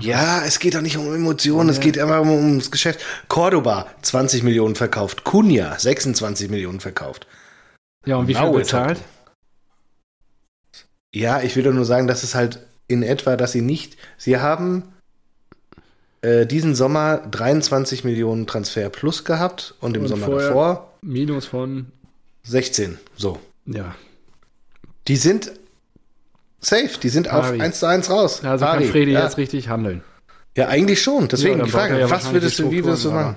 Ja, 0.00 0.44
es 0.44 0.58
geht 0.58 0.74
doch 0.74 0.80
nicht 0.80 0.96
um 0.96 1.14
Emotionen, 1.14 1.68
ja. 1.68 1.74
es 1.74 1.80
geht 1.80 1.96
immer 1.96 2.20
ums 2.20 2.70
Geschäft. 2.70 3.00
Cordoba, 3.28 3.86
20 4.02 4.42
Millionen 4.42 4.74
verkauft. 4.74 5.24
Cunha, 5.24 5.78
26 5.78 6.50
Millionen 6.50 6.80
verkauft. 6.80 7.26
Ja, 8.04 8.16
und 8.16 8.28
wie 8.28 8.34
viel 8.34 8.50
bezahlt? 8.50 9.00
Ja, 11.14 11.40
ich 11.40 11.56
will 11.56 11.72
nur 11.72 11.84
sagen, 11.84 12.06
dass 12.06 12.22
es 12.22 12.34
halt 12.34 12.66
in 12.88 13.02
etwa, 13.02 13.36
dass 13.36 13.52
sie 13.52 13.62
nicht, 13.62 13.96
sie 14.16 14.38
haben 14.38 14.84
äh, 16.20 16.46
diesen 16.46 16.74
Sommer 16.74 17.18
23 17.18 18.04
Millionen 18.04 18.46
Transfer 18.46 18.90
plus 18.90 19.24
gehabt 19.24 19.74
und 19.80 19.96
im 19.96 20.02
und 20.02 20.08
Sommer 20.08 20.28
davor 20.28 20.92
Minus 21.02 21.46
von 21.46 21.86
16, 22.44 22.98
so. 23.16 23.40
Ja. 23.64 23.94
Die 25.08 25.16
sind 25.16 25.52
Safe, 26.66 26.90
die 27.00 27.08
sind 27.08 27.28
Ari. 27.28 27.56
auf 27.56 27.60
1 27.60 27.78
zu 27.78 27.86
1 27.86 28.10
raus. 28.10 28.44
Also 28.44 28.64
Ari, 28.64 28.84
kann 28.84 28.92
Fredi 28.92 29.12
ja. 29.12 29.22
jetzt 29.22 29.38
richtig 29.38 29.68
handeln. 29.68 30.02
Ja, 30.56 30.68
eigentlich 30.68 31.00
schon. 31.00 31.28
Deswegen 31.28 31.58
ja, 31.58 31.64
die 31.64 31.70
Frage, 31.70 31.98
ja 31.98 32.10
was 32.10 32.32
würdest 32.32 32.58
du, 32.58 32.70
wie 32.70 32.84
würdest 32.84 33.04
du 33.04 33.12
machen? 33.12 33.36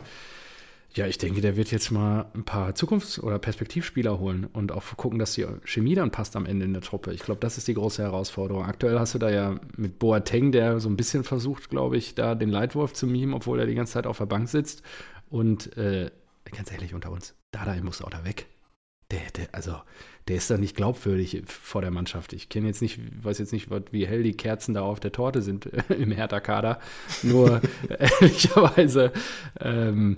Ja, 0.96 1.06
ich 1.06 1.20
denke, 1.20 1.40
der 1.40 1.56
wird 1.56 1.70
jetzt 1.70 1.92
mal 1.92 2.26
ein 2.34 2.44
paar 2.44 2.74
Zukunfts- 2.74 3.20
oder 3.20 3.38
Perspektivspieler 3.38 4.18
holen 4.20 4.46
und 4.52 4.72
auch 4.72 4.84
gucken, 4.98 5.20
dass 5.20 5.34
die 5.34 5.46
Chemie 5.64 5.94
dann 5.94 6.10
passt 6.10 6.36
am 6.36 6.48
Ende 6.48 6.66
in 6.66 6.74
der 6.74 6.82
Truppe. 6.82 7.14
Ich 7.14 7.22
glaube, 7.22 7.40
das 7.40 7.60
ist 7.60 7.68
die 7.68 7.76
große 7.76 8.02
Herausforderung. 8.02 8.66
Aktuell 8.66 8.98
hast 8.98 9.14
du 9.14 9.20
da 9.20 9.30
ja 9.30 9.60
mit 9.78 10.00
Boateng, 10.00 10.52
der 10.52 10.80
so 10.80 10.90
ein 10.90 10.98
bisschen 10.98 11.24
versucht, 11.24 11.70
glaube 11.70 11.98
ich, 11.98 12.16
da 12.16 12.34
den 12.34 12.50
Leitwolf 12.50 12.94
zu 12.94 13.06
mimen, 13.06 13.36
obwohl 13.36 13.60
er 13.60 13.68
die 13.68 13.76
ganze 13.76 13.94
Zeit 13.94 14.08
auf 14.08 14.18
der 14.18 14.26
Bank 14.26 14.50
sitzt. 14.50 14.82
Und 15.30 15.78
äh, 15.78 16.10
ganz 16.52 16.72
ehrlich, 16.72 16.96
unter 16.96 17.12
uns, 17.12 17.36
Dada 17.52 17.76
muss 17.84 18.02
auch 18.02 18.10
da 18.10 18.26
weg. 18.26 18.48
Der, 19.12 19.22
der, 19.36 19.48
also 19.52 19.76
der 20.30 20.38
ist 20.38 20.50
da 20.50 20.58
nicht 20.58 20.76
glaubwürdig 20.76 21.42
vor 21.48 21.82
der 21.82 21.90
Mannschaft. 21.90 22.34
Ich 22.34 22.50
kenne 22.50 22.68
jetzt 22.68 22.84
nicht, 22.84 23.00
weiß 23.24 23.40
jetzt 23.40 23.52
nicht, 23.52 23.68
wie 23.92 24.06
hell 24.06 24.22
die 24.22 24.38
Kerzen 24.38 24.76
da 24.76 24.84
auf 24.84 25.00
der 25.00 25.12
Torte 25.12 25.42
sind 25.42 25.66
im 25.90 26.12
Hertha-Kader. 26.12 26.80
Nur 27.24 27.62
ehrlicherweise, 28.00 29.12
ähm, 29.60 30.18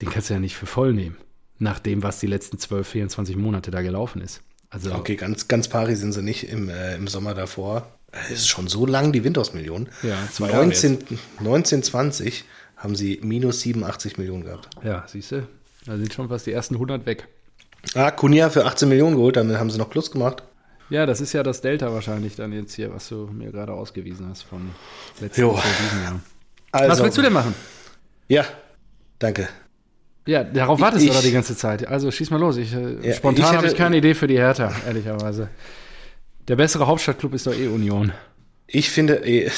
den 0.00 0.10
kannst 0.10 0.30
du 0.30 0.34
ja 0.34 0.40
nicht 0.40 0.56
für 0.56 0.66
voll 0.66 0.94
nehmen, 0.94 1.18
nach 1.58 1.78
dem, 1.78 2.02
was 2.02 2.20
die 2.20 2.26
letzten 2.26 2.58
12, 2.58 2.88
24 2.88 3.36
Monate 3.36 3.70
da 3.70 3.82
gelaufen 3.82 4.22
ist. 4.22 4.40
Also, 4.70 4.94
okay, 4.94 5.14
ganz, 5.14 5.46
ganz 5.46 5.68
pari 5.68 5.94
sind 5.94 6.12
sie 6.12 6.22
nicht 6.22 6.48
im, 6.48 6.70
äh, 6.70 6.96
im 6.96 7.06
Sommer 7.06 7.34
davor. 7.34 7.98
Es 8.30 8.40
ist 8.40 8.48
schon 8.48 8.66
so 8.66 8.86
lang 8.86 9.12
die 9.12 9.24
Windows-Million. 9.24 9.88
Ja, 10.02 10.16
19, 10.38 10.98
1920 11.38 12.44
haben 12.76 12.96
sie 12.96 13.20
minus 13.22 13.60
87 13.60 14.16
Millionen 14.16 14.44
gehabt. 14.44 14.70
Ja, 14.82 15.04
siehst 15.06 15.32
du, 15.32 15.46
da 15.84 15.98
sind 15.98 16.14
schon 16.14 16.28
fast 16.28 16.46
die 16.46 16.52
ersten 16.52 16.74
100 16.76 17.04
weg. 17.04 17.28
Ah, 17.94 18.10
Kunja 18.10 18.50
für 18.50 18.64
18 18.64 18.88
Millionen 18.88 19.16
geholt, 19.16 19.36
damit 19.36 19.58
haben 19.58 19.70
sie 19.70 19.78
noch 19.78 19.90
Plus 19.90 20.10
gemacht. 20.10 20.42
Ja, 20.90 21.06
das 21.06 21.20
ist 21.20 21.32
ja 21.32 21.42
das 21.42 21.60
Delta 21.60 21.92
wahrscheinlich 21.92 22.36
dann 22.36 22.52
jetzt 22.52 22.74
hier, 22.74 22.92
was 22.94 23.08
du 23.08 23.28
mir 23.32 23.50
gerade 23.50 23.72
ausgewiesen 23.72 24.28
hast 24.28 24.42
von 24.42 24.70
letzten 25.20 25.40
Jahr. 25.42 25.62
Also, 26.72 26.90
was 26.90 27.02
willst 27.02 27.18
du 27.18 27.22
denn 27.22 27.32
machen? 27.32 27.54
Ja, 28.28 28.44
danke. 29.18 29.48
Ja, 30.26 30.42
darauf 30.42 30.80
wartest 30.80 31.04
ich, 31.04 31.10
du 31.10 31.16
doch 31.16 31.22
die 31.22 31.32
ganze 31.32 31.56
Zeit. 31.56 31.86
Also 31.86 32.10
schieß 32.10 32.30
mal 32.30 32.40
los. 32.40 32.56
Ich, 32.56 32.74
äh, 32.74 33.06
ja, 33.06 33.14
spontan 33.14 33.56
habe 33.56 33.66
ich 33.66 33.76
keine 33.76 33.96
Idee 33.96 34.14
für 34.14 34.26
die 34.26 34.38
Hertha, 34.38 34.72
ehrlicherweise. 34.86 35.48
Der 36.48 36.56
bessere 36.56 36.86
Hauptstadtclub 36.86 37.34
ist 37.34 37.46
doch 37.46 37.54
eh 37.54 37.68
Union. 37.68 38.12
Ich 38.66 38.90
finde, 38.90 39.26
eh, 39.26 39.50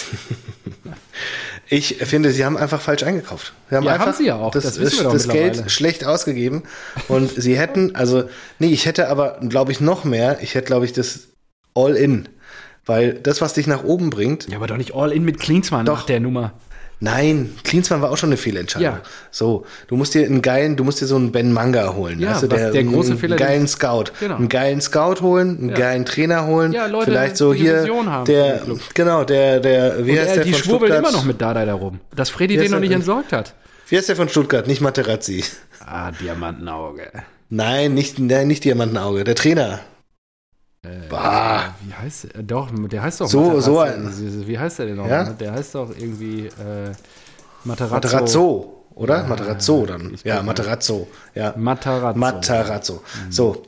ich 1.68 1.96
finde, 1.96 2.32
sie 2.32 2.44
haben 2.44 2.56
einfach 2.56 2.80
falsch 2.80 3.02
eingekauft. 3.02 3.54
Sie 3.70 3.76
haben 3.76 3.84
ja, 3.84 3.92
einfach 3.92 4.06
haben 4.06 4.16
sie 4.16 4.26
ja 4.26 4.36
auch. 4.36 4.50
das, 4.50 4.64
das, 4.64 4.76
das, 4.76 4.96
das 4.96 5.28
Geld 5.28 5.70
schlecht 5.70 6.04
ausgegeben. 6.04 6.64
Und 7.08 7.30
sie 7.30 7.58
hätten, 7.58 7.94
also, 7.94 8.24
nee, 8.58 8.68
ich 8.68 8.86
hätte 8.86 9.08
aber, 9.08 9.40
glaube 9.48 9.72
ich, 9.72 9.80
noch 9.80 10.04
mehr. 10.04 10.38
Ich 10.42 10.54
hätte, 10.54 10.66
glaube 10.66 10.84
ich, 10.84 10.92
das 10.92 11.28
All-In. 11.74 12.28
Weil 12.84 13.14
das, 13.14 13.40
was 13.40 13.54
dich 13.54 13.66
nach 13.66 13.82
oben 13.82 14.10
bringt. 14.10 14.48
Ja, 14.48 14.58
aber 14.58 14.68
doch 14.68 14.76
nicht 14.76 14.94
All-In 14.94 15.24
mit 15.24 15.40
Klinsmann 15.40 15.86
doch, 15.86 15.98
nach 15.98 16.06
der 16.06 16.20
Nummer. 16.20 16.52
Nein, 16.98 17.54
Klinsmann 17.62 18.00
war 18.00 18.10
auch 18.10 18.16
schon 18.16 18.30
eine 18.30 18.38
Fehlentscheidung. 18.38 18.94
Ja. 18.94 19.00
So, 19.30 19.66
du 19.86 19.96
musst 19.96 20.14
dir 20.14 20.24
einen 20.24 20.40
geilen, 20.40 20.76
du 20.76 20.84
musst 20.84 21.00
dir 21.02 21.06
so 21.06 21.16
einen 21.16 21.30
Ben 21.30 21.52
Manga 21.52 21.94
holen. 21.94 22.18
Ja, 22.18 22.30
weißt 22.30 22.44
du, 22.44 22.46
der, 22.46 22.70
der 22.70 22.84
große 22.84 23.10
einen, 23.10 23.18
Fehler. 23.18 23.36
Einen 23.36 23.46
geilen 23.46 23.68
Scout. 23.68 24.04
Genau. 24.18 24.36
Einen 24.36 24.48
geilen 24.48 24.80
Scout 24.80 25.20
holen, 25.20 25.58
einen 25.58 25.68
ja. 25.70 25.76
geilen 25.76 26.06
Trainer 26.06 26.46
holen. 26.46 26.72
Ja, 26.72 26.86
Leute, 26.86 27.10
vielleicht 27.10 27.36
so 27.36 27.52
hier. 27.52 27.86
Haben 27.86 28.24
der, 28.24 28.62
genau, 28.94 29.24
der, 29.24 29.60
der, 29.60 30.06
wie 30.06 30.12
Und 30.12 30.18
heißt 30.18 30.28
er, 30.28 30.34
der 30.36 30.44
die 30.44 30.52
von 30.54 30.62
schwurbeln 30.62 30.92
immer 30.92 31.12
noch 31.12 31.24
mit 31.24 31.40
Dada 31.40 31.66
da 31.66 31.74
rum. 31.74 32.00
Dass 32.14 32.30
Freddy 32.30 32.56
den 32.56 32.70
noch 32.70 32.80
nicht 32.80 32.92
entsorgt 32.92 33.32
hat. 33.32 33.54
Wie 33.88 33.96
heißt 33.98 34.08
der 34.08 34.16
von 34.16 34.30
Stuttgart? 34.30 34.66
Nicht 34.66 34.80
Materazzi. 34.80 35.44
Ah, 35.84 36.10
Diamantenauge. 36.12 37.12
Nein, 37.50 37.94
nicht, 37.94 38.18
nein, 38.18 38.48
nicht 38.48 38.64
Diamantenauge. 38.64 39.22
Der 39.22 39.34
Trainer. 39.34 39.80
Äh, 40.86 41.08
bah. 41.08 41.74
Wie 41.84 41.92
heißt 41.92 42.34
der? 42.34 42.42
Doch, 42.42 42.70
der 42.72 43.02
heißt 43.02 43.20
doch. 43.20 43.28
So, 43.28 43.60
so 43.60 43.80
ein. 43.80 44.12
Wie 44.46 44.58
heißt 44.58 44.78
der 44.78 44.86
denn 44.86 44.96
noch? 44.96 45.08
Ja? 45.08 45.24
Der 45.24 45.52
heißt 45.52 45.74
doch 45.74 45.90
irgendwie 45.90 46.46
äh, 46.46 46.92
Materazzo. 47.64 47.94
Materazzo, 47.94 48.84
oder? 48.94 49.16
Ja, 49.18 49.26
Materazzo 49.26 49.86
dann. 49.86 50.16
Ja, 50.24 50.42
Materazzo. 50.42 51.08
Ja. 51.34 51.54
Matarazzo. 51.56 52.18
Matarazzo. 52.18 52.94
Mhm. 52.94 53.32
So. 53.32 53.62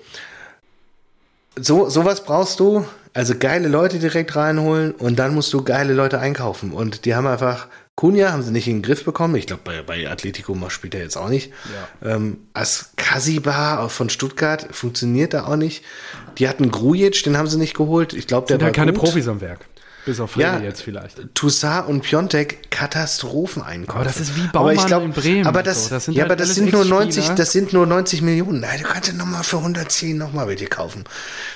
So, 1.61 1.89
sowas 1.89 2.23
brauchst 2.25 2.61
du. 2.61 2.85
Also 3.15 3.35
geile 3.37 3.69
Leute 3.69 3.99
direkt 3.99 4.37
reinholen 4.37 4.93
und 4.93 5.19
dann 5.19 5.35
musst 5.35 5.53
du 5.53 5.65
geile 5.65 5.93
Leute 5.93 6.21
einkaufen. 6.21 6.73
Und 6.73 7.05
die 7.05 7.17
haben 7.17 7.27
einfach 7.27 7.67
Kunja 7.99 8.31
haben 8.31 8.45
sie 8.45 8.53
nicht 8.53 8.69
in 8.69 8.77
den 8.77 8.83
Griff 8.83 9.05
bekommen. 9.05 9.35
Ich 9.35 9.49
glaube, 9.49 9.63
bei, 9.65 9.83
bei 9.83 10.09
Atletico 10.09 10.57
spielt 10.71 10.95
er 10.95 11.03
jetzt 11.03 11.17
auch 11.17 11.29
nicht. 11.29 11.51
Ja. 12.05 12.15
Ähm, 12.15 12.37
As 12.55 12.93
Kasiba 12.95 13.89
von 13.89 14.09
Stuttgart 14.09 14.69
funktioniert 14.71 15.35
da 15.35 15.47
auch 15.47 15.57
nicht. 15.57 15.83
Die 16.39 16.49
hatten 16.49 16.71
Grujic, 16.71 17.21
den 17.25 17.37
haben 17.37 17.49
sie 17.49 17.59
nicht 17.59 17.77
geholt. 17.77 18.13
Ich 18.13 18.29
glaube, 18.29 18.47
der 18.47 18.55
Sind 18.55 18.61
war 18.61 18.69
ja 18.69 18.73
keine 18.73 18.93
gut. 18.93 19.03
Profis 19.03 19.27
am 19.27 19.41
Werk. 19.41 19.67
Bis 20.09 20.21
auf 20.21 20.31
Freddy 20.31 20.43
ja, 20.45 20.59
jetzt 20.61 20.81
vielleicht. 20.81 21.35
Toussaint 21.35 21.87
und 21.87 22.01
Piontek 22.01 22.71
Katastropheneinkäufe. 22.71 23.95
Aber 23.95 24.05
das 24.07 24.19
ist 24.19 24.37
wie 24.37 24.47
Baumann 24.47 24.79
aber 24.79 24.87
glaub, 24.87 25.03
in 25.03 25.13
Bremen. 25.13 25.47
Aber 25.47 25.63
das, 25.63 25.85
so. 25.85 25.91
das 25.91 26.07
ja, 26.07 26.23
halt 26.23 26.23
aber 26.23 26.37
das 26.37 26.55
sind 26.55 26.73
nur 26.73 26.87
90, 26.87 27.29
das 27.33 27.53
sind 27.53 27.75
nur 27.75 27.85
90 27.85 28.23
Millionen. 28.23 28.61
Nein, 28.61 28.81
du 28.81 28.89
kannst 28.89 29.11
ja 29.11 29.15
nochmal 29.15 29.45
für 29.45 29.59
110 29.59 30.17
nochmal 30.17 30.49
welche 30.49 30.65
kaufen. 30.65 31.05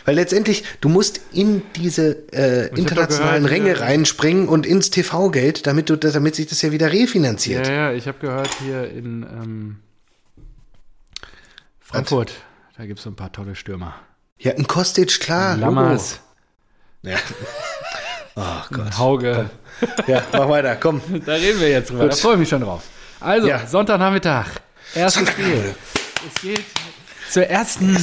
Weil 0.05 0.16
letztendlich, 0.16 0.64
du 0.82 0.90
musst 0.90 1.22
in 1.32 1.62
diese 1.76 2.30
äh, 2.30 2.68
internationalen 2.78 3.44
gehört, 3.44 3.50
Ränge 3.50 3.72
ja, 3.72 3.86
reinspringen 3.86 4.48
und 4.48 4.66
ins 4.66 4.90
TV-Geld, 4.90 5.66
damit 5.66 5.88
du 5.88 5.96
damit 5.96 6.34
sich 6.34 6.48
das 6.48 6.61
ja 6.61 6.72
wieder 6.72 6.92
refinanziert. 6.92 7.68
Ja, 7.68 7.72
ja, 7.72 7.92
ich 7.94 8.07
habe 8.07 8.18
gehört 8.18 8.50
hier 8.62 8.90
in 8.90 9.22
ähm, 9.22 9.76
Frankfurt, 11.80 12.34
da 12.76 12.84
gibt 12.84 12.98
es 12.98 13.05
so 13.05 13.09
ein 13.09 13.16
paar 13.16 13.32
tolle 13.32 13.55
Stürmer. 13.55 13.94
Ja, 14.38 14.53
ein 14.53 14.66
Kostic, 14.66 15.20
klar. 15.20 15.57
Lammers. 15.57 16.20
Ja. 17.00 17.16
Oh 18.37 18.43
Gott. 18.70 18.99
Hauge. 18.99 19.51
Ja, 20.07 20.22
mach 20.33 20.49
weiter, 20.49 20.76
komm. 20.76 21.01
da 21.26 21.35
reden 21.35 21.61
wir 21.61 21.68
jetzt 21.68 21.91
drüber. 21.91 22.05
Gut. 22.05 22.12
Da 22.12 22.16
freue 22.16 22.35
ich 22.35 22.41
mich 22.41 22.49
schon 22.49 22.62
drauf. 22.62 22.83
Also, 23.20 23.49
ja. 23.49 23.66
Sonntagnachmittag. 23.66 24.47
Erstes 24.95 25.28
Spiel. 25.28 25.74
Es 26.35 26.43
geht 26.43 26.64
zur 27.30 27.47
ersten 27.47 27.97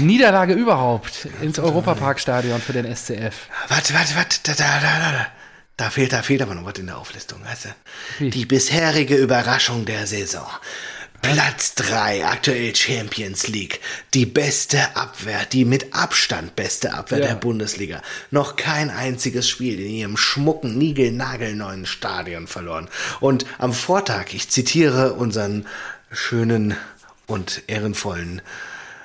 Niederlage 0.00 0.52
überhaupt 0.52 1.26
ins 1.40 1.58
Europaparkstadion 1.58 2.60
für 2.60 2.72
den 2.72 2.94
SCF. 2.94 3.48
Warte, 3.68 3.94
warte, 3.94 4.14
warte. 4.14 4.38
Da, 4.42 4.52
da, 4.52 4.80
da, 4.80 5.12
da. 5.12 5.26
Da 5.78 5.90
fehlt, 5.90 6.12
da 6.12 6.22
fehlt 6.22 6.40
aber 6.40 6.54
noch 6.54 6.64
was 6.64 6.78
in 6.78 6.86
der 6.86 6.96
Auflistung, 6.96 7.44
weißt 7.44 7.68
du? 8.20 8.30
Die 8.30 8.46
bisherige 8.46 9.16
Überraschung 9.16 9.84
der 9.84 10.06
Saison. 10.06 10.46
Platz 11.22 11.74
3, 11.74 12.26
aktuell 12.26 12.74
Champions 12.74 13.48
League. 13.48 13.80
Die 14.14 14.26
beste 14.26 14.96
Abwehr, 14.96 15.44
die 15.44 15.64
mit 15.64 15.94
Abstand 15.94 16.56
beste 16.56 16.94
Abwehr 16.94 17.18
ja. 17.18 17.26
der 17.28 17.34
Bundesliga. 17.34 18.02
Noch 18.30 18.56
kein 18.56 18.90
einziges 18.90 19.48
Spiel 19.48 19.80
in 19.80 19.90
ihrem 19.90 20.16
schmucken, 20.16 20.78
niegelnagelneuen 20.78 21.86
Stadion 21.86 22.46
verloren. 22.46 22.88
Und 23.20 23.46
am 23.58 23.72
Vortag, 23.72 24.32
ich 24.32 24.48
zitiere 24.48 25.14
unseren 25.14 25.66
schönen 26.10 26.76
und 27.26 27.62
ehrenvollen 27.66 28.42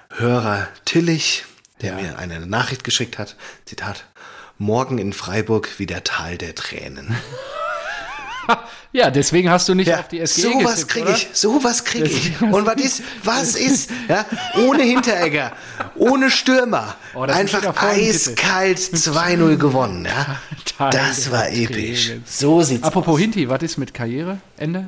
Hörer 0.09 0.67
Tillich, 0.85 1.45
der 1.81 1.93
ja. 1.93 2.01
mir 2.01 2.17
eine 2.17 2.45
Nachricht 2.45 2.83
geschickt 2.83 3.17
hat. 3.17 3.35
Zitat. 3.65 4.05
Morgen 4.57 4.97
in 4.97 5.13
Freiburg 5.13 5.69
wie 5.79 5.87
der 5.87 6.03
Tal 6.03 6.37
der 6.37 6.53
Tränen. 6.53 7.15
Ja, 8.93 9.09
deswegen 9.09 9.49
hast 9.49 9.69
du 9.69 9.73
nicht 9.73 9.87
ja, 9.87 9.99
auf 9.99 10.09
die 10.09 10.19
SG 10.19 10.41
Sowas 10.41 10.85
kriege 10.85 11.11
ich, 11.11 11.29
sowas 11.31 11.85
kriege 11.85 12.09
ich. 12.09 12.41
Und 12.41 12.65
was 12.65 12.75
ist, 12.75 13.03
was 13.23 13.55
ist, 13.55 13.89
ja, 14.09 14.25
ohne 14.67 14.83
Hinteregger, 14.83 15.53
ohne 15.95 16.29
Stürmer, 16.29 16.95
oh, 17.13 17.21
einfach 17.21 17.63
eiskalt 17.81 18.79
2-0 18.79 19.55
gewonnen, 19.55 20.05
ja. 20.05 20.39
Das 20.91 21.31
war 21.31 21.49
episch. 21.49 22.11
So 22.25 22.63
sieht's 22.63 22.83
Apropos 22.83 23.13
aus. 23.13 23.19
Hinti, 23.21 23.47
was 23.47 23.61
ist 23.61 23.77
mit 23.77 23.93
Karriereende? 23.93 24.87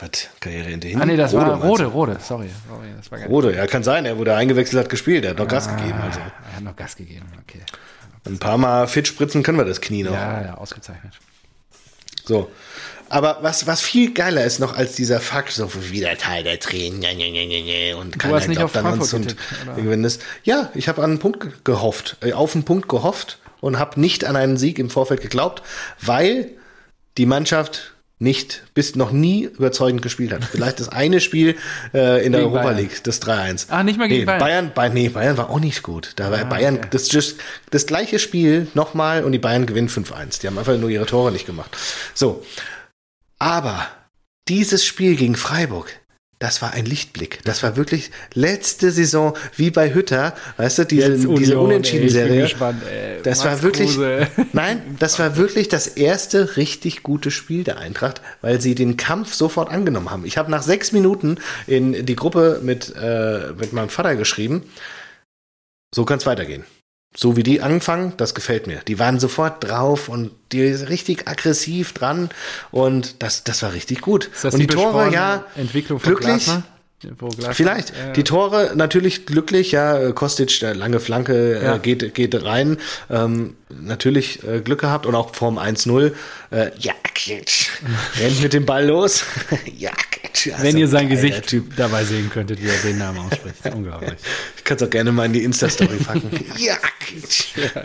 Was? 0.00 0.28
Karriereende 0.40 0.88
Hinti? 0.88 1.02
Ah, 1.02 1.06
nee, 1.06 1.16
das 1.16 1.34
Rode, 1.34 1.46
war 1.46 1.60
Rode, 1.60 1.84
Rode, 1.84 2.16
sorry. 2.20 2.48
sorry 2.66 2.86
das 2.96 3.12
war 3.12 3.18
Rode, 3.26 3.56
ja, 3.56 3.66
kann 3.66 3.82
sein, 3.82 4.06
er 4.06 4.16
wurde 4.16 4.34
eingewechselt, 4.34 4.84
hat 4.84 4.88
gespielt, 4.88 5.24
er 5.24 5.32
hat 5.32 5.38
noch 5.38 5.44
ah, 5.44 5.48
Gas 5.48 5.68
gegeben. 5.68 5.98
Also. 6.00 6.20
Er 6.20 6.56
hat 6.56 6.62
noch 6.62 6.76
Gas 6.76 6.96
gegeben, 6.96 7.26
okay. 7.42 7.60
Ein 8.26 8.38
paar 8.38 8.56
Mal 8.56 8.86
fit 8.86 9.06
spritzen 9.08 9.42
können 9.42 9.58
wir 9.58 9.64
das 9.64 9.80
Knie 9.80 10.02
noch. 10.02 10.12
Ja, 10.12 10.42
ja, 10.42 10.54
ausgezeichnet. 10.54 11.12
So. 12.24 12.50
Aber 13.08 13.38
was, 13.42 13.66
was 13.66 13.80
viel 13.80 14.14
geiler 14.14 14.44
ist 14.44 14.60
noch 14.60 14.76
als 14.76 14.94
dieser 14.94 15.18
Fakt, 15.18 15.52
so 15.52 15.68
wieder 15.90 16.16
Teil 16.16 16.44
der 16.44 16.60
Tränen 16.60 17.02
und 17.98 18.18
keiner 18.18 18.36
hast 18.36 18.48
nicht 18.48 18.62
auf 18.62 18.76
an 18.76 19.00
uns 19.00 19.12
und 19.12 19.36
gewinnest. 19.76 20.22
Ja, 20.44 20.70
ich 20.74 20.88
habe 20.88 21.02
an 21.02 21.10
einen 21.10 21.18
Punkt 21.18 21.64
gehofft, 21.64 22.16
äh, 22.20 22.32
auf 22.32 22.54
einen 22.54 22.64
Punkt 22.64 22.88
gehofft 22.88 23.38
und 23.60 23.80
habe 23.80 24.00
nicht 24.00 24.24
an 24.24 24.36
einen 24.36 24.56
Sieg 24.56 24.78
im 24.78 24.90
Vorfeld 24.90 25.22
geglaubt, 25.22 25.62
weil 26.00 26.52
die 27.18 27.26
Mannschaft 27.26 27.94
nicht, 28.20 28.64
bis 28.74 28.96
noch 28.96 29.12
nie 29.12 29.44
überzeugend 29.44 30.02
gespielt 30.02 30.32
hat. 30.32 30.44
Vielleicht 30.44 30.78
das 30.78 30.90
eine 30.90 31.20
Spiel 31.20 31.56
äh, 31.94 32.24
in 32.24 32.32
der 32.32 32.42
Europa 32.42 32.64
Bayern. 32.64 32.76
League, 32.76 33.02
das 33.02 33.22
3-1. 33.22 33.66
Ah, 33.70 33.82
nicht 33.82 33.98
mal 33.98 34.08
gegen 34.08 34.20
nee, 34.20 34.26
Bayern. 34.26 34.40
Bayern, 34.40 34.72
Bayern. 34.74 34.92
Nee, 34.92 35.08
Bayern 35.08 35.36
war 35.38 35.48
auch 35.48 35.58
nicht 35.58 35.82
gut. 35.82 36.12
Da 36.16 36.30
war 36.30 36.38
ah, 36.38 36.44
Bayern, 36.44 36.76
okay. 36.76 36.88
das, 36.90 37.10
just, 37.10 37.40
das 37.70 37.86
gleiche 37.86 38.18
Spiel 38.18 38.68
nochmal 38.74 39.24
und 39.24 39.32
die 39.32 39.38
Bayern 39.38 39.64
gewinnen 39.64 39.88
5-1. 39.88 40.40
Die 40.42 40.46
haben 40.46 40.58
einfach 40.58 40.76
nur 40.76 40.90
ihre 40.90 41.06
Tore 41.06 41.32
nicht 41.32 41.46
gemacht. 41.46 41.74
So. 42.12 42.44
Aber 43.38 43.88
dieses 44.48 44.84
Spiel 44.84 45.16
gegen 45.16 45.34
Freiburg, 45.34 45.99
das 46.40 46.62
war 46.62 46.72
ein 46.72 46.86
Lichtblick. 46.86 47.40
Das 47.44 47.62
war 47.62 47.76
wirklich 47.76 48.10
letzte 48.32 48.90
Saison 48.90 49.36
wie 49.56 49.70
bei 49.70 49.92
Hütter, 49.92 50.34
weißt 50.56 50.78
du, 50.78 50.84
diese, 50.84 51.16
diese 51.16 51.60
Unentschieden-Serie. 51.60 52.48
Das 53.22 53.38
Max 53.38 53.44
war 53.44 53.62
wirklich, 53.62 53.90
Kruse. 53.90 54.26
nein, 54.54 54.96
das 54.98 55.18
war 55.18 55.36
wirklich 55.36 55.68
das 55.68 55.86
erste 55.86 56.56
richtig 56.56 57.02
gute 57.02 57.30
Spiel 57.30 57.62
der 57.62 57.78
Eintracht, 57.78 58.22
weil 58.40 58.58
sie 58.58 58.74
den 58.74 58.96
Kampf 58.96 59.34
sofort 59.34 59.68
angenommen 59.68 60.10
haben. 60.10 60.24
Ich 60.24 60.38
habe 60.38 60.50
nach 60.50 60.62
sechs 60.62 60.92
Minuten 60.92 61.36
in 61.66 62.06
die 62.06 62.16
Gruppe 62.16 62.60
mit, 62.62 62.94
äh, 62.96 63.52
mit 63.58 63.74
meinem 63.74 63.90
Vater 63.90 64.16
geschrieben, 64.16 64.64
so 65.94 66.06
kann 66.06 66.18
es 66.18 66.26
weitergehen. 66.26 66.64
So 67.16 67.36
wie 67.36 67.42
die 67.42 67.60
anfangen, 67.60 68.12
das 68.18 68.34
gefällt 68.34 68.68
mir. 68.68 68.80
Die 68.86 69.00
waren 69.00 69.18
sofort 69.18 69.64
drauf 69.64 70.08
und 70.08 70.30
die 70.52 70.62
richtig 70.62 71.26
aggressiv 71.26 71.92
dran 71.92 72.30
und 72.70 73.22
das, 73.22 73.42
das 73.42 73.62
war 73.62 73.72
richtig 73.72 74.00
gut. 74.00 74.30
und 74.44 74.54
die, 74.54 74.58
die 74.58 74.66
Tore, 74.68 75.12
ja, 75.12 75.44
Entwicklung 75.56 75.98
von 75.98 76.14
glücklich. 76.14 76.44
Glasner? 76.44 76.62
Vielleicht. 77.52 77.90
Äh, 77.90 78.12
die 78.14 78.24
Tore 78.24 78.72
natürlich 78.74 79.26
glücklich, 79.26 79.72
ja, 79.72 80.12
Kostic, 80.12 80.60
der 80.60 80.74
lange 80.74 81.00
Flanke 81.00 81.58
äh, 81.58 81.64
ja. 81.64 81.78
geht, 81.78 82.14
geht 82.14 82.44
rein. 82.44 82.76
Ähm, 83.08 83.56
natürlich 83.80 84.46
äh, 84.46 84.60
Glück 84.60 84.80
gehabt 84.80 85.06
und 85.06 85.14
auch 85.14 85.34
Form 85.34 85.58
1-0. 85.58 86.12
Äh, 86.50 86.70
Jakic 86.78 87.70
rennt 88.18 88.42
mit 88.42 88.52
dem 88.52 88.66
Ball 88.66 88.86
los. 88.86 89.24
Jakic. 89.78 90.52
Also 90.52 90.64
Wenn 90.64 90.78
ihr 90.78 90.88
sein 90.88 91.08
Gesicht 91.08 91.46
typ. 91.46 91.76
dabei 91.76 92.04
sehen 92.04 92.30
könntet, 92.30 92.62
wie 92.62 92.68
er 92.68 92.78
den 92.78 92.98
Namen 92.98 93.18
ausspricht. 93.18 93.56
Unglaublich. 93.74 94.14
Ich 94.56 94.64
kann 94.64 94.76
es 94.76 94.82
auch 94.82 94.90
gerne 94.90 95.12
mal 95.12 95.26
in 95.26 95.32
die 95.32 95.44
Insta-Story 95.44 95.96
packen. 95.98 96.30
Jakic. 96.56 97.54
Ja. 97.74 97.82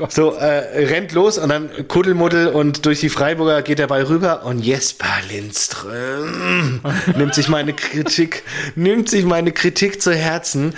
Oh 0.00 0.06
so, 0.08 0.32
äh, 0.32 0.86
rennt 0.86 1.12
los 1.12 1.38
und 1.38 1.48
dann 1.48 1.70
Kuddelmuddel 1.86 2.48
und 2.48 2.84
durch 2.86 2.98
die 3.00 3.08
Freiburger 3.08 3.62
geht 3.62 3.78
der 3.78 3.86
Ball 3.86 4.02
rüber 4.02 4.44
und 4.44 4.58
Jesper 4.58 5.06
Lindström 5.30 6.80
nimmt 7.16 7.34
sich 7.34 7.48
meine 7.48 7.72
Kritik, 7.72 8.42
nimmt 8.74 9.08
sich 9.08 9.24
meine 9.24 9.52
Kritik 9.52 10.02
zu 10.02 10.12
Herzen 10.12 10.74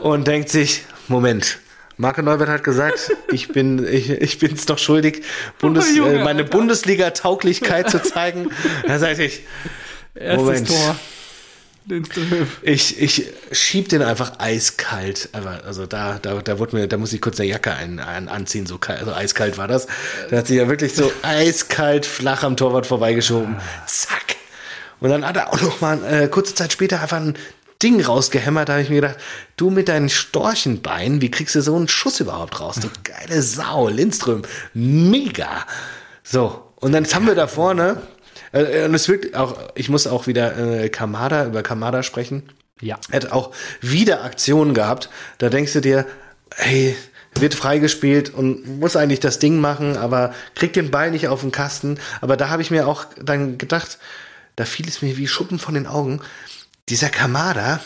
und 0.00 0.28
denkt 0.28 0.48
sich, 0.48 0.84
Moment. 1.08 1.58
Marco 1.98 2.22
Neubert 2.22 2.48
hat 2.48 2.64
gesagt, 2.64 3.12
ich 3.32 3.48
bin 3.48 3.86
ich, 3.86 4.10
ich 4.10 4.38
bin's 4.38 4.64
doch 4.66 4.78
schuldig, 4.78 5.24
Bundes, 5.58 5.88
oh, 5.92 5.96
Junge, 5.96 6.20
äh, 6.20 6.24
meine 6.24 6.44
Bundesliga-Tauglichkeit 6.44 7.90
zu 7.90 8.02
zeigen. 8.02 8.50
Da 8.86 8.98
sagte 8.98 9.24
ich, 9.24 9.42
Erstes 10.14 10.42
Moment. 10.42 10.68
Tor. 10.68 10.96
Ich, 12.62 13.00
ich 13.00 13.26
schieb 13.50 13.88
den 13.88 14.02
einfach 14.02 14.38
eiskalt. 14.38 15.30
Also 15.32 15.86
da, 15.86 16.18
da, 16.20 16.42
da 16.42 16.58
wurde 16.58 16.76
mir, 16.76 16.86
da 16.86 16.98
muss 16.98 17.12
ich 17.12 17.20
kurz 17.20 17.40
eine 17.40 17.48
Jacke 17.48 17.72
ein, 17.72 17.98
ein, 17.98 18.28
anziehen, 18.28 18.66
so 18.66 18.76
kalt, 18.78 19.00
also 19.00 19.12
eiskalt 19.14 19.56
war 19.56 19.68
das. 19.68 19.86
Da 20.30 20.38
hat 20.38 20.46
sich 20.46 20.56
ja 20.58 20.68
wirklich 20.68 20.94
so 20.94 21.10
eiskalt 21.22 22.04
flach 22.04 22.42
am 22.42 22.56
Torwart 22.56 22.86
vorbeigeschoben. 22.86 23.56
Zack. 23.86 24.36
Und 25.00 25.10
dann 25.10 25.26
hat 25.26 25.36
er 25.36 25.52
auch 25.52 25.60
noch 25.62 25.80
mal 25.80 26.04
äh, 26.04 26.28
kurze 26.28 26.54
Zeit 26.54 26.72
später 26.72 27.00
einfach 27.00 27.18
ein 27.18 27.34
Ding 27.82 28.00
rausgehämmert. 28.00 28.68
Da 28.68 28.74
habe 28.74 28.82
ich 28.82 28.90
mir 28.90 29.00
gedacht, 29.00 29.18
du 29.56 29.70
mit 29.70 29.88
deinen 29.88 30.08
Storchenbeinen, 30.08 31.20
wie 31.20 31.30
kriegst 31.30 31.54
du 31.54 31.62
so 31.62 31.76
einen 31.76 31.88
Schuss 31.88 32.20
überhaupt 32.20 32.60
raus? 32.60 32.76
Du 32.80 32.88
geile 33.04 33.42
Sau, 33.42 33.88
Lindström, 33.88 34.42
mega. 34.74 35.66
So, 36.22 36.72
und 36.76 36.92
dann 36.92 37.04
haben 37.06 37.26
wir 37.26 37.34
da 37.34 37.46
vorne, 37.46 38.02
äh, 38.52 38.84
und 38.84 38.94
es 38.94 39.08
wirkt 39.08 39.34
auch, 39.34 39.56
ich 39.74 39.88
muss 39.88 40.06
auch 40.06 40.26
wieder 40.26 40.56
äh, 40.56 40.88
Kamada, 40.88 41.46
über 41.46 41.62
Kamada 41.62 42.02
sprechen. 42.02 42.42
Ja. 42.80 42.98
Er 43.10 43.22
hat 43.22 43.32
auch 43.32 43.52
wieder 43.80 44.24
Aktionen 44.24 44.74
gehabt. 44.74 45.10
Da 45.38 45.48
denkst 45.48 45.72
du 45.72 45.80
dir, 45.80 46.06
hey, 46.54 46.96
wird 47.34 47.54
freigespielt 47.54 48.32
und 48.32 48.80
muss 48.80 48.96
eigentlich 48.96 49.20
das 49.20 49.38
Ding 49.38 49.60
machen, 49.60 49.96
aber 49.96 50.32
kriegt 50.54 50.76
den 50.76 50.90
Ball 50.90 51.10
nicht 51.10 51.28
auf 51.28 51.40
den 51.40 51.52
Kasten. 51.52 51.98
Aber 52.20 52.36
da 52.36 52.48
habe 52.48 52.62
ich 52.62 52.70
mir 52.70 52.86
auch 52.86 53.06
dann 53.22 53.58
gedacht, 53.58 53.98
da 54.56 54.64
fiel 54.64 54.88
es 54.88 55.02
mir 55.02 55.16
wie 55.16 55.28
Schuppen 55.28 55.58
von 55.58 55.74
den 55.74 55.86
Augen. 55.86 56.20
Dieser 56.88 57.10
Kamada, 57.10 57.80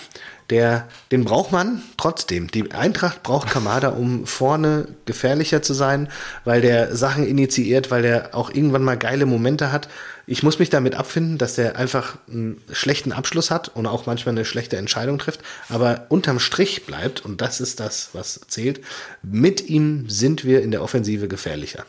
der, 0.50 0.88
den 1.10 1.24
braucht 1.24 1.50
man 1.50 1.82
trotzdem. 1.96 2.50
Die 2.50 2.72
Eintracht 2.72 3.22
braucht 3.22 3.48
Kamada, 3.48 3.88
um 3.88 4.26
vorne 4.26 4.88
gefährlicher 5.06 5.62
zu 5.62 5.74
sein, 5.74 6.08
weil 6.44 6.60
der 6.60 6.94
Sachen 6.94 7.26
initiiert, 7.26 7.90
weil 7.90 8.02
der 8.02 8.34
auch 8.34 8.50
irgendwann 8.50 8.84
mal 8.84 8.98
geile 8.98 9.26
Momente 9.26 9.72
hat. 9.72 9.88
Ich 10.26 10.42
muss 10.42 10.58
mich 10.58 10.70
damit 10.70 10.94
abfinden, 10.94 11.38
dass 11.38 11.54
der 11.54 11.76
einfach 11.76 12.16
einen 12.28 12.60
schlechten 12.70 13.12
Abschluss 13.12 13.50
hat 13.50 13.68
und 13.74 13.86
auch 13.86 14.06
manchmal 14.06 14.34
eine 14.34 14.44
schlechte 14.44 14.76
Entscheidung 14.76 15.18
trifft, 15.18 15.40
aber 15.68 16.06
unterm 16.10 16.38
Strich 16.38 16.86
bleibt, 16.86 17.24
und 17.24 17.40
das 17.40 17.60
ist 17.60 17.80
das, 17.80 18.10
was 18.12 18.40
zählt, 18.46 18.82
mit 19.22 19.68
ihm 19.68 20.08
sind 20.08 20.44
wir 20.44 20.62
in 20.62 20.70
der 20.70 20.82
Offensive 20.82 21.28
gefährlicher. 21.28 21.86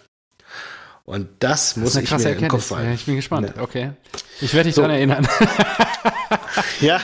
Und 1.05 1.28
das, 1.39 1.74
das 1.74 1.78
muss 1.78 1.95
ich 1.95 2.09
mir 2.09 2.18
Erkenntnis. 2.18 2.41
im 2.41 2.47
Kopf 2.47 2.72
halten. 2.72 2.88
Ja, 2.88 2.93
ich 2.95 3.05
bin 3.05 3.18
gespannt. 3.18 3.53
Ja. 3.55 3.61
Okay. 3.61 3.91
Ich 4.39 4.53
werde 4.53 4.70
dich 4.70 4.76
so. 4.76 4.82
daran 4.82 4.95
erinnern. 4.95 5.28
ja, 6.81 7.01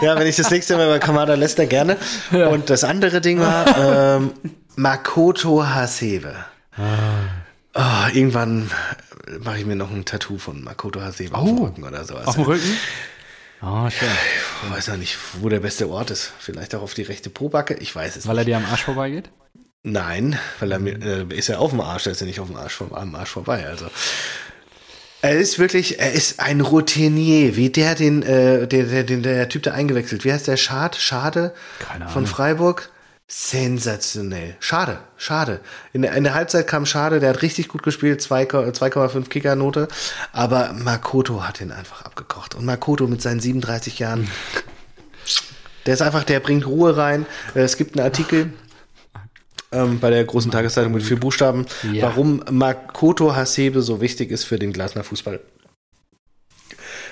ja, 0.00 0.18
wenn 0.18 0.26
ich 0.26 0.36
das 0.36 0.50
nächste 0.50 0.76
Mal 0.76 0.88
bei 0.88 0.98
Kamada 0.98 1.34
Lester 1.34 1.66
gerne. 1.66 1.96
Ja. 2.30 2.48
Und 2.48 2.70
das 2.70 2.84
andere 2.84 3.20
Ding 3.20 3.40
war 3.40 4.16
ähm, 4.16 4.32
Makoto 4.76 5.66
Hasebe. 5.66 6.34
Ah. 6.76 6.82
Oh, 7.74 8.08
irgendwann 8.14 8.70
mache 9.40 9.58
ich 9.58 9.66
mir 9.66 9.76
noch 9.76 9.90
ein 9.90 10.04
Tattoo 10.04 10.38
von 10.38 10.62
Makoto 10.62 11.00
Hasebe 11.00 11.34
oh. 11.34 11.38
auf 11.38 11.48
dem 11.48 11.58
Rücken 11.58 11.84
oder 11.84 12.04
sowas. 12.04 12.26
Auf 12.26 12.34
dem 12.34 12.44
Rücken? 12.44 12.78
Oh, 13.62 13.88
schön. 13.90 14.08
Ich 14.64 14.70
weiß 14.70 14.86
ja 14.86 14.96
nicht, 14.96 15.18
wo 15.40 15.48
der 15.48 15.60
beste 15.60 15.88
Ort 15.88 16.10
ist. 16.10 16.32
Vielleicht 16.38 16.74
auch 16.74 16.82
auf 16.82 16.94
die 16.94 17.02
rechte 17.02 17.30
Pobacke. 17.30 17.74
Ich 17.74 17.94
weiß 17.94 18.16
es 18.16 18.26
Weil 18.26 18.36
nicht. 18.36 18.42
er 18.42 18.44
dir 18.44 18.56
am 18.58 18.66
Arsch 18.70 18.84
vorbeigeht? 18.84 19.30
Nein, 19.82 20.38
weil 20.58 20.72
er 20.72 20.80
äh, 20.84 21.34
ist 21.34 21.46
ja 21.46 21.58
auf 21.58 21.70
dem 21.70 21.80
Arsch, 21.80 22.06
er 22.06 22.12
ist 22.12 22.20
ja 22.20 22.26
nicht 22.26 22.40
auf 22.40 22.48
dem 22.48 22.56
Arsch, 22.56 22.74
vom, 22.74 22.92
am 22.92 23.14
Arsch 23.14 23.30
vorbei. 23.30 23.66
Also 23.66 23.86
er 25.22 25.38
ist 25.38 25.58
wirklich, 25.58 25.98
er 25.98 26.12
ist 26.12 26.40
ein 26.40 26.60
Routinier, 26.60 27.56
wie 27.56 27.70
der 27.70 27.94
den, 27.94 28.22
äh, 28.22 28.66
der, 28.66 28.84
der, 28.84 29.04
der, 29.04 29.16
der 29.18 29.48
Typ 29.48 29.62
da 29.62 29.72
eingewechselt. 29.72 30.24
Wie 30.24 30.32
heißt 30.32 30.46
der 30.46 30.56
Schad? 30.56 30.96
Schade 30.96 31.54
von 32.12 32.26
Freiburg. 32.26 32.90
Sensationell. 33.28 34.56
Schade, 34.60 35.00
schade. 35.16 35.60
In 35.92 36.02
der, 36.02 36.12
in 36.12 36.22
der 36.22 36.34
Halbzeit 36.34 36.68
kam 36.68 36.86
Schade, 36.86 37.18
der 37.18 37.30
hat 37.30 37.42
richtig 37.42 37.66
gut 37.66 37.82
gespielt, 37.82 38.20
2,5 38.20 39.28
Kickernote. 39.28 39.88
Aber 40.32 40.72
Makoto 40.74 41.42
hat 41.42 41.60
ihn 41.60 41.72
einfach 41.72 42.02
abgekocht. 42.02 42.54
Und 42.54 42.64
Makoto 42.64 43.08
mit 43.08 43.20
seinen 43.20 43.40
37 43.40 43.98
Jahren, 43.98 44.30
der 45.86 45.94
ist 45.94 46.02
einfach, 46.02 46.22
der 46.22 46.38
bringt 46.38 46.66
Ruhe 46.66 46.96
rein. 46.96 47.26
Es 47.54 47.76
gibt 47.76 47.96
einen 47.96 48.06
Artikel 48.06 48.52
ähm, 49.76 50.00
bei 50.00 50.10
der 50.10 50.24
großen 50.24 50.50
Tageszeitung 50.50 50.92
mit 50.92 51.02
vier 51.02 51.20
Buchstaben, 51.20 51.66
ja. 51.92 52.04
warum 52.04 52.42
Makoto 52.50 53.34
Hasebe 53.34 53.82
so 53.82 54.00
wichtig 54.00 54.30
ist 54.30 54.44
für 54.44 54.58
den 54.58 54.72
Glasner 54.72 55.04
Fußball. 55.04 55.40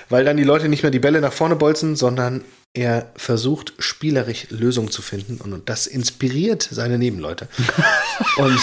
Weil 0.09 0.25
dann 0.25 0.37
die 0.37 0.43
Leute 0.43 0.69
nicht 0.69 0.83
mehr 0.83 0.91
die 0.91 0.99
Bälle 0.99 1.21
nach 1.21 1.33
vorne 1.33 1.55
bolzen, 1.55 1.95
sondern 1.95 2.43
er 2.73 3.11
versucht 3.15 3.73
spielerisch 3.79 4.47
Lösungen 4.49 4.91
zu 4.91 5.01
finden 5.01 5.39
und 5.39 5.69
das 5.69 5.87
inspiriert 5.87 6.67
seine 6.69 6.97
Nebenleute. 6.97 7.47
und 8.37 8.59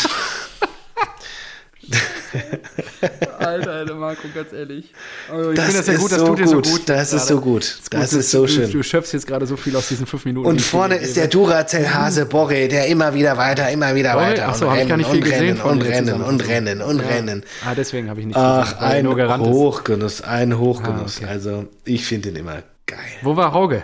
Alter, 3.38 3.72
Alter, 3.72 3.94
Marco, 3.94 4.28
ganz 4.34 4.52
ehrlich. 4.52 4.92
Also 5.30 5.52
ich 5.52 5.60
finde 5.60 5.78
das 5.78 5.86
ja 5.86 5.94
gut, 5.94 6.12
das 6.12 6.18
so 6.18 6.26
tut 6.26 6.38
dir 6.38 6.48
so 6.48 6.60
gut. 6.62 6.88
Das 6.88 7.12
ist 7.12 7.26
so 7.26 7.40
gut. 7.40 7.78
Das 7.90 8.12
ist 8.12 8.30
so 8.30 8.46
schön. 8.46 8.70
Du 8.70 8.82
schöpfst 8.82 9.12
jetzt 9.12 9.26
gerade 9.26 9.46
so 9.46 9.56
viel 9.56 9.76
aus 9.76 9.88
diesen 9.88 10.06
fünf 10.06 10.24
Minuten. 10.24 10.48
Und 10.48 10.60
vorne 10.60 10.96
ist 10.96 11.16
der 11.16 11.28
Duracell-Hase 11.28 12.26
Borre, 12.26 12.68
der 12.68 12.86
immer 12.86 13.14
wieder 13.14 13.36
weiter, 13.36 13.70
immer 13.70 13.94
wieder 13.94 14.14
Borre? 14.14 14.26
weiter. 14.26 14.48
Achso, 14.48 14.70
habe 14.70 14.82
ich 14.82 14.88
gar 14.88 14.96
nicht 14.96 15.10
viel 15.10 15.20
gesehen 15.20 15.60
und 15.60 15.82
rennen 15.82 16.22
und 16.22 16.46
rennen 16.46 16.80
und 16.80 17.00
ja. 17.00 17.06
rennen. 17.08 17.44
Ah, 17.64 17.74
deswegen 17.74 18.08
habe 18.08 18.20
ich 18.20 18.26
nicht 18.26 18.36
Ach, 18.36 18.78
ein 18.80 19.06
Hochgenuss, 19.06 20.22
ein 20.22 20.58
Hochgenuss. 20.58 21.18
Ah, 21.18 21.24
okay. 21.24 21.32
Also, 21.32 21.68
ich 21.84 22.04
finde 22.06 22.30
den 22.30 22.40
immer 22.40 22.62
geil. 22.86 22.98
Wo 23.22 23.36
war 23.36 23.52
Hauge? 23.52 23.82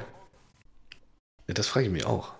Ja, 1.46 1.54
das 1.54 1.66
frage 1.66 1.86
ich 1.86 1.92
mich 1.92 2.06
auch. 2.06 2.32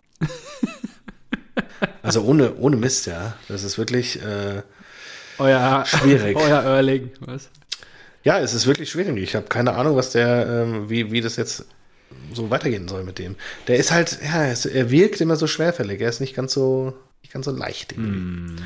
also 2.03 2.23
ohne, 2.23 2.55
ohne 2.57 2.77
Mist, 2.77 3.07
ja. 3.07 3.35
Das 3.49 3.65
ist 3.65 3.79
wirklich... 3.79 4.23
Äh, 4.23 4.63
euer, 5.39 5.85
schwierig. 5.87 6.37
Euer 6.41 6.63
Erling, 6.63 7.11
was? 7.21 7.51
Ja, 8.25 8.39
es 8.41 8.55
ist 8.55 8.67
wirklich 8.67 8.91
schwierig. 8.91 9.17
Ich 9.17 9.35
habe 9.35 9.47
keine 9.47 9.75
Ahnung, 9.75 9.97
was 9.97 10.11
der, 10.11 10.47
ähm, 10.47 10.91
wie, 10.91 11.11
wie 11.13 11.21
das 11.21 11.37
jetzt 11.37 11.67
so 12.33 12.51
weitergehen 12.51 12.89
soll 12.89 13.05
mit 13.05 13.19
dem. 13.19 13.37
Der 13.67 13.77
ist 13.77 13.91
halt, 13.91 14.19
ja, 14.23 14.45
er 14.45 14.91
wirkt 14.91 15.21
immer 15.21 15.37
so 15.37 15.47
schwerfällig. 15.47 16.01
Er 16.01 16.09
ist 16.09 16.21
nicht 16.21 16.35
ganz 16.35 16.53
so, 16.53 16.95
nicht 17.23 17.33
ganz 17.33 17.47
so 17.47 17.53
leicht. 17.53 17.97
Mm. 17.97 18.57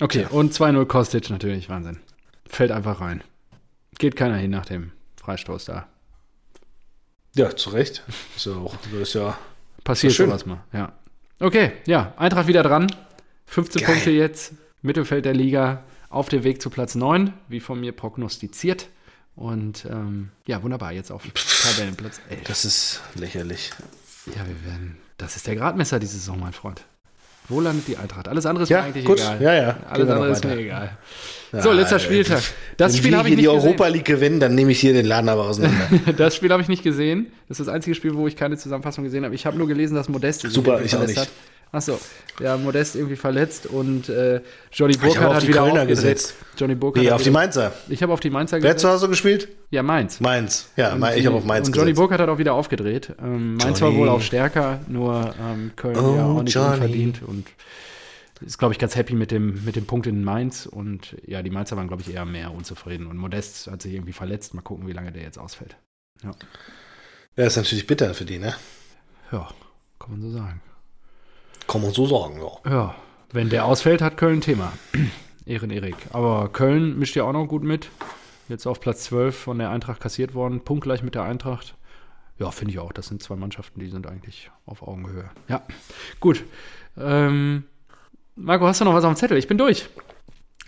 Okay, 0.00 0.22
ja. 0.22 0.28
und 0.28 0.52
2-0 0.52 0.84
Kostic 0.86 1.30
natürlich, 1.30 1.68
Wahnsinn. 1.68 1.98
Fällt 2.48 2.70
einfach 2.70 3.00
rein. 3.00 3.24
Geht 3.98 4.14
keiner 4.14 4.36
hin 4.36 4.50
nach 4.50 4.66
dem 4.66 4.92
Freistoß 5.20 5.64
da. 5.64 5.88
Ja, 7.34 7.54
zu 7.54 7.70
Recht. 7.70 8.02
Ist 8.36 8.46
ja 8.46 8.52
auch, 8.52 8.74
ist 9.00 9.14
ja 9.14 9.38
Passiert 9.84 10.14
sowas 10.14 10.46
mal, 10.46 10.64
ja. 10.72 10.92
Okay, 11.38 11.72
ja, 11.86 12.12
Eintracht 12.16 12.46
wieder 12.48 12.62
dran. 12.62 12.90
15 13.46 13.82
Geil. 13.82 13.92
Punkte 13.92 14.10
jetzt. 14.10 14.52
Mittelfeld 14.86 15.24
der 15.24 15.34
Liga 15.34 15.82
auf 16.08 16.28
dem 16.28 16.44
Weg 16.44 16.62
zu 16.62 16.70
Platz 16.70 16.94
9, 16.94 17.32
wie 17.48 17.60
von 17.60 17.78
mir 17.80 17.92
prognostiziert. 17.92 18.88
Und 19.34 19.86
ähm, 19.90 20.30
ja, 20.46 20.62
wunderbar, 20.62 20.92
jetzt 20.92 21.12
auf 21.12 21.22
Tabellenplatz 21.62 22.20
11. 22.30 22.44
Das 22.44 22.64
ist 22.64 23.02
lächerlich. 23.14 23.70
Ja, 24.26 24.46
wir 24.46 24.64
werden. 24.64 24.96
Das 25.18 25.36
ist 25.36 25.46
der 25.46 25.56
Gradmesser 25.56 25.98
diese 25.98 26.14
Saison, 26.14 26.40
mein 26.40 26.54
Freund. 26.54 26.84
Wo 27.48 27.60
landet 27.60 27.86
die 27.86 27.96
Eintracht? 27.96 28.28
Alles 28.28 28.46
andere 28.46 28.64
ist 28.64 28.70
ja, 28.70 28.80
mir 28.80 28.84
eigentlich 28.86 29.04
gut. 29.04 29.18
egal. 29.18 29.42
Ja, 29.42 29.54
ja. 29.54 29.76
Alles 29.88 30.08
andere 30.08 30.30
ist 30.30 30.44
mir 30.44 30.56
egal. 30.56 30.96
So, 31.52 31.72
letzter 31.72 31.98
Spieltag. 31.98 32.42
Das 32.76 32.92
Wenn 32.92 32.98
Spiel 32.98 33.16
habe 33.16 33.28
ich 33.28 33.36
nicht 33.36 33.46
die 33.48 33.52
gesehen. 33.52 33.68
Europa 33.68 33.86
League 33.88 34.04
gewinnen, 34.04 34.40
dann 34.40 34.54
nehme 34.54 34.72
ich 34.72 34.80
hier 34.80 34.92
den 34.92 35.06
Laden 35.06 35.28
aber 35.28 35.44
auseinander. 35.44 35.88
das 36.16 36.34
Spiel 36.36 36.50
habe 36.50 36.62
ich 36.62 36.68
nicht 36.68 36.82
gesehen. 36.82 37.26
Das 37.48 37.60
ist 37.60 37.66
das 37.66 37.74
einzige 37.74 37.94
Spiel, 37.94 38.14
wo 38.14 38.26
ich 38.26 38.36
keine 38.36 38.56
Zusammenfassung 38.56 39.04
gesehen 39.04 39.24
habe. 39.24 39.34
Ich 39.34 39.46
habe 39.46 39.56
nur 39.56 39.68
gelesen, 39.68 39.94
dass 39.94 40.08
Modest 40.08 40.42
Super, 40.42 40.80
ich 40.82 40.94
auch 40.96 41.06
nicht. 41.06 41.18
Hat. 41.18 41.28
Achso, 41.72 41.98
ja, 42.40 42.56
Modest 42.56 42.94
irgendwie 42.94 43.16
verletzt 43.16 43.66
und 43.66 44.08
äh, 44.08 44.40
Johnny 44.72 44.96
Burkhardt 44.96 45.34
hat 45.34 45.46
wieder 45.46 45.64
Kölner 45.64 45.84
gesetzt. 45.84 46.34
Johnny 46.56 46.74
Burkhardt. 46.74 47.04
Nee, 47.04 47.10
auf 47.10 47.22
die 47.22 47.30
Mainzer. 47.30 47.72
Ich 47.88 48.02
habe 48.02 48.12
auf 48.12 48.20
die 48.20 48.30
Mainzer 48.30 48.58
gesetzt. 48.58 48.74
Wer 48.74 48.76
zu 48.78 48.88
Hause 48.88 49.08
gespielt? 49.08 49.48
Ja, 49.70 49.82
Mainz. 49.82 50.20
Mainz, 50.20 50.70
ja, 50.76 50.94
und 50.94 51.04
ich 51.16 51.26
habe 51.26 51.36
auf 51.36 51.44
Mainz 51.44 51.66
Und 51.66 51.76
Johnny. 51.76 51.92
Burkhardt 51.92 52.20
hat 52.20 52.28
auch 52.28 52.38
wieder 52.38 52.54
aufgedreht. 52.54 53.12
Ähm, 53.20 53.56
Mainz 53.56 53.80
Johnny. 53.80 53.94
war 53.94 54.00
wohl 54.00 54.08
auch 54.08 54.22
stärker, 54.22 54.80
nur 54.86 55.34
ähm, 55.40 55.72
Köln 55.74 55.96
oh, 55.96 56.16
ja 56.16 56.24
auch 56.24 56.42
nicht 56.42 56.54
Johnny. 56.54 56.74
unverdient 56.74 57.20
und 57.26 57.46
ist, 58.40 58.58
glaube 58.58 58.74
ich, 58.74 58.78
ganz 58.78 58.96
happy 58.96 59.14
mit 59.14 59.30
dem, 59.30 59.64
mit 59.64 59.76
dem 59.76 59.86
Punkt 59.86 60.06
in 60.06 60.22
Mainz. 60.24 60.66
Und 60.66 61.16
ja, 61.26 61.42
die 61.42 61.50
Mainzer 61.50 61.76
waren, 61.76 61.88
glaube 61.88 62.02
ich, 62.02 62.12
eher 62.12 62.24
mehr 62.24 62.52
unzufrieden. 62.52 63.06
Und 63.06 63.16
Modest 63.16 63.68
hat 63.68 63.82
sich 63.82 63.94
irgendwie 63.94 64.12
verletzt. 64.12 64.54
Mal 64.54 64.62
gucken, 64.62 64.86
wie 64.86 64.92
lange 64.92 65.12
der 65.12 65.22
jetzt 65.22 65.38
ausfällt. 65.38 65.76
Ja. 66.22 66.30
Ja, 67.36 67.46
ist 67.46 67.56
natürlich 67.56 67.86
bitter 67.86 68.14
für 68.14 68.24
die, 68.24 68.38
ne? 68.38 68.54
Ja, 69.30 69.48
kann 69.98 70.12
man 70.12 70.22
so 70.22 70.30
sagen. 70.30 70.62
Kann 71.66 71.82
man 71.82 71.92
so 71.92 72.06
sagen, 72.06 72.40
ja. 72.40 72.70
Ja, 72.70 72.94
wenn 73.32 73.50
der 73.50 73.64
ausfällt, 73.64 74.00
hat 74.00 74.16
Köln 74.16 74.38
ein 74.38 74.40
Thema. 74.40 74.72
Ehren 75.46 75.70
Erik. 75.70 75.96
Aber 76.12 76.48
Köln 76.48 76.98
mischt 76.98 77.16
ja 77.16 77.24
auch 77.24 77.32
noch 77.32 77.46
gut 77.46 77.62
mit. 77.62 77.90
Jetzt 78.48 78.66
auf 78.66 78.80
Platz 78.80 79.04
12 79.04 79.36
von 79.36 79.58
der 79.58 79.70
Eintracht 79.70 80.00
kassiert 80.00 80.34
worden. 80.34 80.60
Punktgleich 80.60 81.02
mit 81.02 81.14
der 81.14 81.24
Eintracht. 81.24 81.76
Ja, 82.38 82.50
finde 82.50 82.72
ich 82.72 82.78
auch. 82.78 82.92
Das 82.92 83.08
sind 83.08 83.22
zwei 83.22 83.36
Mannschaften, 83.36 83.80
die 83.80 83.88
sind 83.88 84.06
eigentlich 84.06 84.50
auf 84.66 84.82
Augenhöhe. 84.82 85.30
Ja, 85.48 85.62
gut. 86.20 86.44
Ähm, 86.96 87.64
Marco, 88.36 88.66
hast 88.66 88.80
du 88.80 88.84
noch 88.84 88.94
was 88.94 89.04
auf 89.04 89.12
dem 89.14 89.16
Zettel? 89.16 89.38
Ich 89.38 89.48
bin 89.48 89.58
durch 89.58 89.88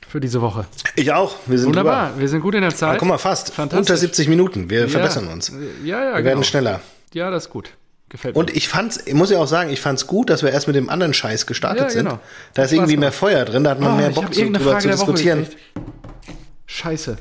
für 0.08 0.20
diese 0.20 0.40
Woche. 0.40 0.64
Ich 0.96 1.12
auch. 1.12 1.34
Wir 1.46 1.58
sind 1.58 1.68
Wunderbar. 1.68 2.08
Drüber. 2.08 2.20
Wir 2.20 2.28
sind 2.28 2.40
gut 2.40 2.54
in 2.54 2.62
der 2.62 2.74
Zeit. 2.74 2.94
Ja, 2.94 2.98
guck 2.98 3.08
mal, 3.08 3.18
fast. 3.18 3.56
Unter 3.58 3.96
70 3.96 4.26
Minuten. 4.28 4.70
Wir 4.70 4.80
ja. 4.80 4.88
verbessern 4.88 5.28
uns. 5.28 5.52
Ja, 5.84 6.02
ja, 6.02 6.12
Wir 6.12 6.16
genau. 6.16 6.24
werden 6.24 6.44
schneller. 6.44 6.80
Ja, 7.12 7.30
das 7.30 7.44
ist 7.44 7.50
gut. 7.50 7.70
Gefällt 8.08 8.34
mir. 8.34 8.40
Und 8.40 8.56
ich 8.56 8.68
fand's, 8.68 8.98
ich 9.04 9.12
muss 9.12 9.30
ja 9.30 9.38
auch 9.38 9.46
sagen, 9.46 9.70
ich 9.70 9.82
fand's 9.82 10.06
gut, 10.06 10.30
dass 10.30 10.42
wir 10.42 10.50
erst 10.50 10.66
mit 10.66 10.76
dem 10.76 10.88
anderen 10.88 11.12
Scheiß 11.12 11.46
gestartet 11.46 11.88
ja, 11.90 11.94
genau. 11.94 12.10
sind. 12.12 12.20
Da 12.54 12.62
ist 12.62 12.72
irgendwie 12.72 12.96
mehr 12.96 13.12
Feuer 13.12 13.44
drin, 13.44 13.64
da 13.64 13.70
hat 13.70 13.80
man 13.80 13.92
oh, 13.92 13.96
mehr 13.96 14.08
Bock 14.10 14.32
zu, 14.32 14.50
drüber 14.50 14.78
zu 14.78 14.88
diskutieren. 14.88 15.46
Scheiße. 16.64 17.18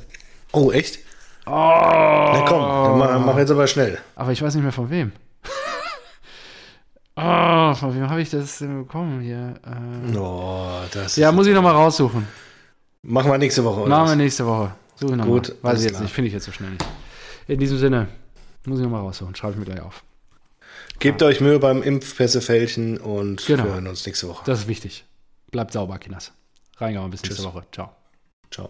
Oh, 0.54 0.72
echt? 0.72 1.00
Oh. 1.46 1.50
Na 1.50 2.46
komm, 2.48 3.26
mach 3.26 3.38
jetzt 3.38 3.52
aber 3.52 3.68
schnell. 3.68 3.98
Aber 4.16 4.32
ich 4.32 4.42
weiß 4.42 4.56
nicht 4.56 4.64
mehr 4.64 4.72
von 4.72 4.90
wem. 4.90 5.12
Oh, 7.18 7.74
von 7.76 7.96
wem 7.96 8.10
habe 8.10 8.22
ich 8.22 8.30
das 8.30 8.60
denn 8.60 8.84
bekommen 8.84 9.22
hier? 9.22 9.56
Äh, 9.66 10.18
oh, 10.18 10.82
das 10.92 11.16
ja, 11.16 11.32
muss 11.32 11.48
ich 11.48 11.54
nochmal 11.54 11.74
raussuchen. 11.74 12.28
Machen 13.02 13.32
wir 13.32 13.38
nächste 13.38 13.64
Woche. 13.64 13.82
Oder 13.82 13.90
Machen 13.90 14.10
wir 14.10 14.16
nächste 14.16 14.46
Woche. 14.46 14.74
Suche 14.96 15.16
nochmal. 15.16 15.28
Gut. 15.28 15.56
Weiß 15.62 15.80
ich 15.80 15.84
jetzt 15.86 15.94
klar. 15.94 16.04
nicht, 16.04 16.14
finde 16.14 16.28
ich 16.28 16.34
jetzt 16.34 16.46
so 16.46 16.52
schnell 16.52 16.72
nicht. 16.72 16.86
In 17.48 17.60
diesem 17.60 17.78
Sinne, 17.78 18.08
muss 18.66 18.80
ich 18.80 18.84
nochmal 18.84 19.02
raussuchen. 19.02 19.36
Schreibe 19.36 19.54
ich 19.54 19.60
mir 19.60 19.66
gleich 19.66 19.82
auf. 19.82 20.04
Gebt 21.00 21.22
ja. 21.22 21.28
euch 21.28 21.42
Mühe 21.42 21.60
beim 21.60 21.84
Impfpässefälchen 21.84 22.98
und 22.98 23.46
genau. 23.46 23.66
wir 23.66 23.74
hören 23.74 23.88
uns 23.88 24.06
nächste 24.06 24.28
Woche. 24.28 24.44
Das 24.46 24.62
ist 24.62 24.68
wichtig. 24.68 25.06
Bleibt 25.52 25.74
sauber, 25.74 25.98
Kinders. 26.00 26.32
Reingauen 26.78 27.12
bis 27.12 27.22
Tschüss. 27.22 27.40
nächste 27.40 27.54
Woche. 27.54 27.66
Ciao. 27.72 27.92
Ciao. 28.52 28.70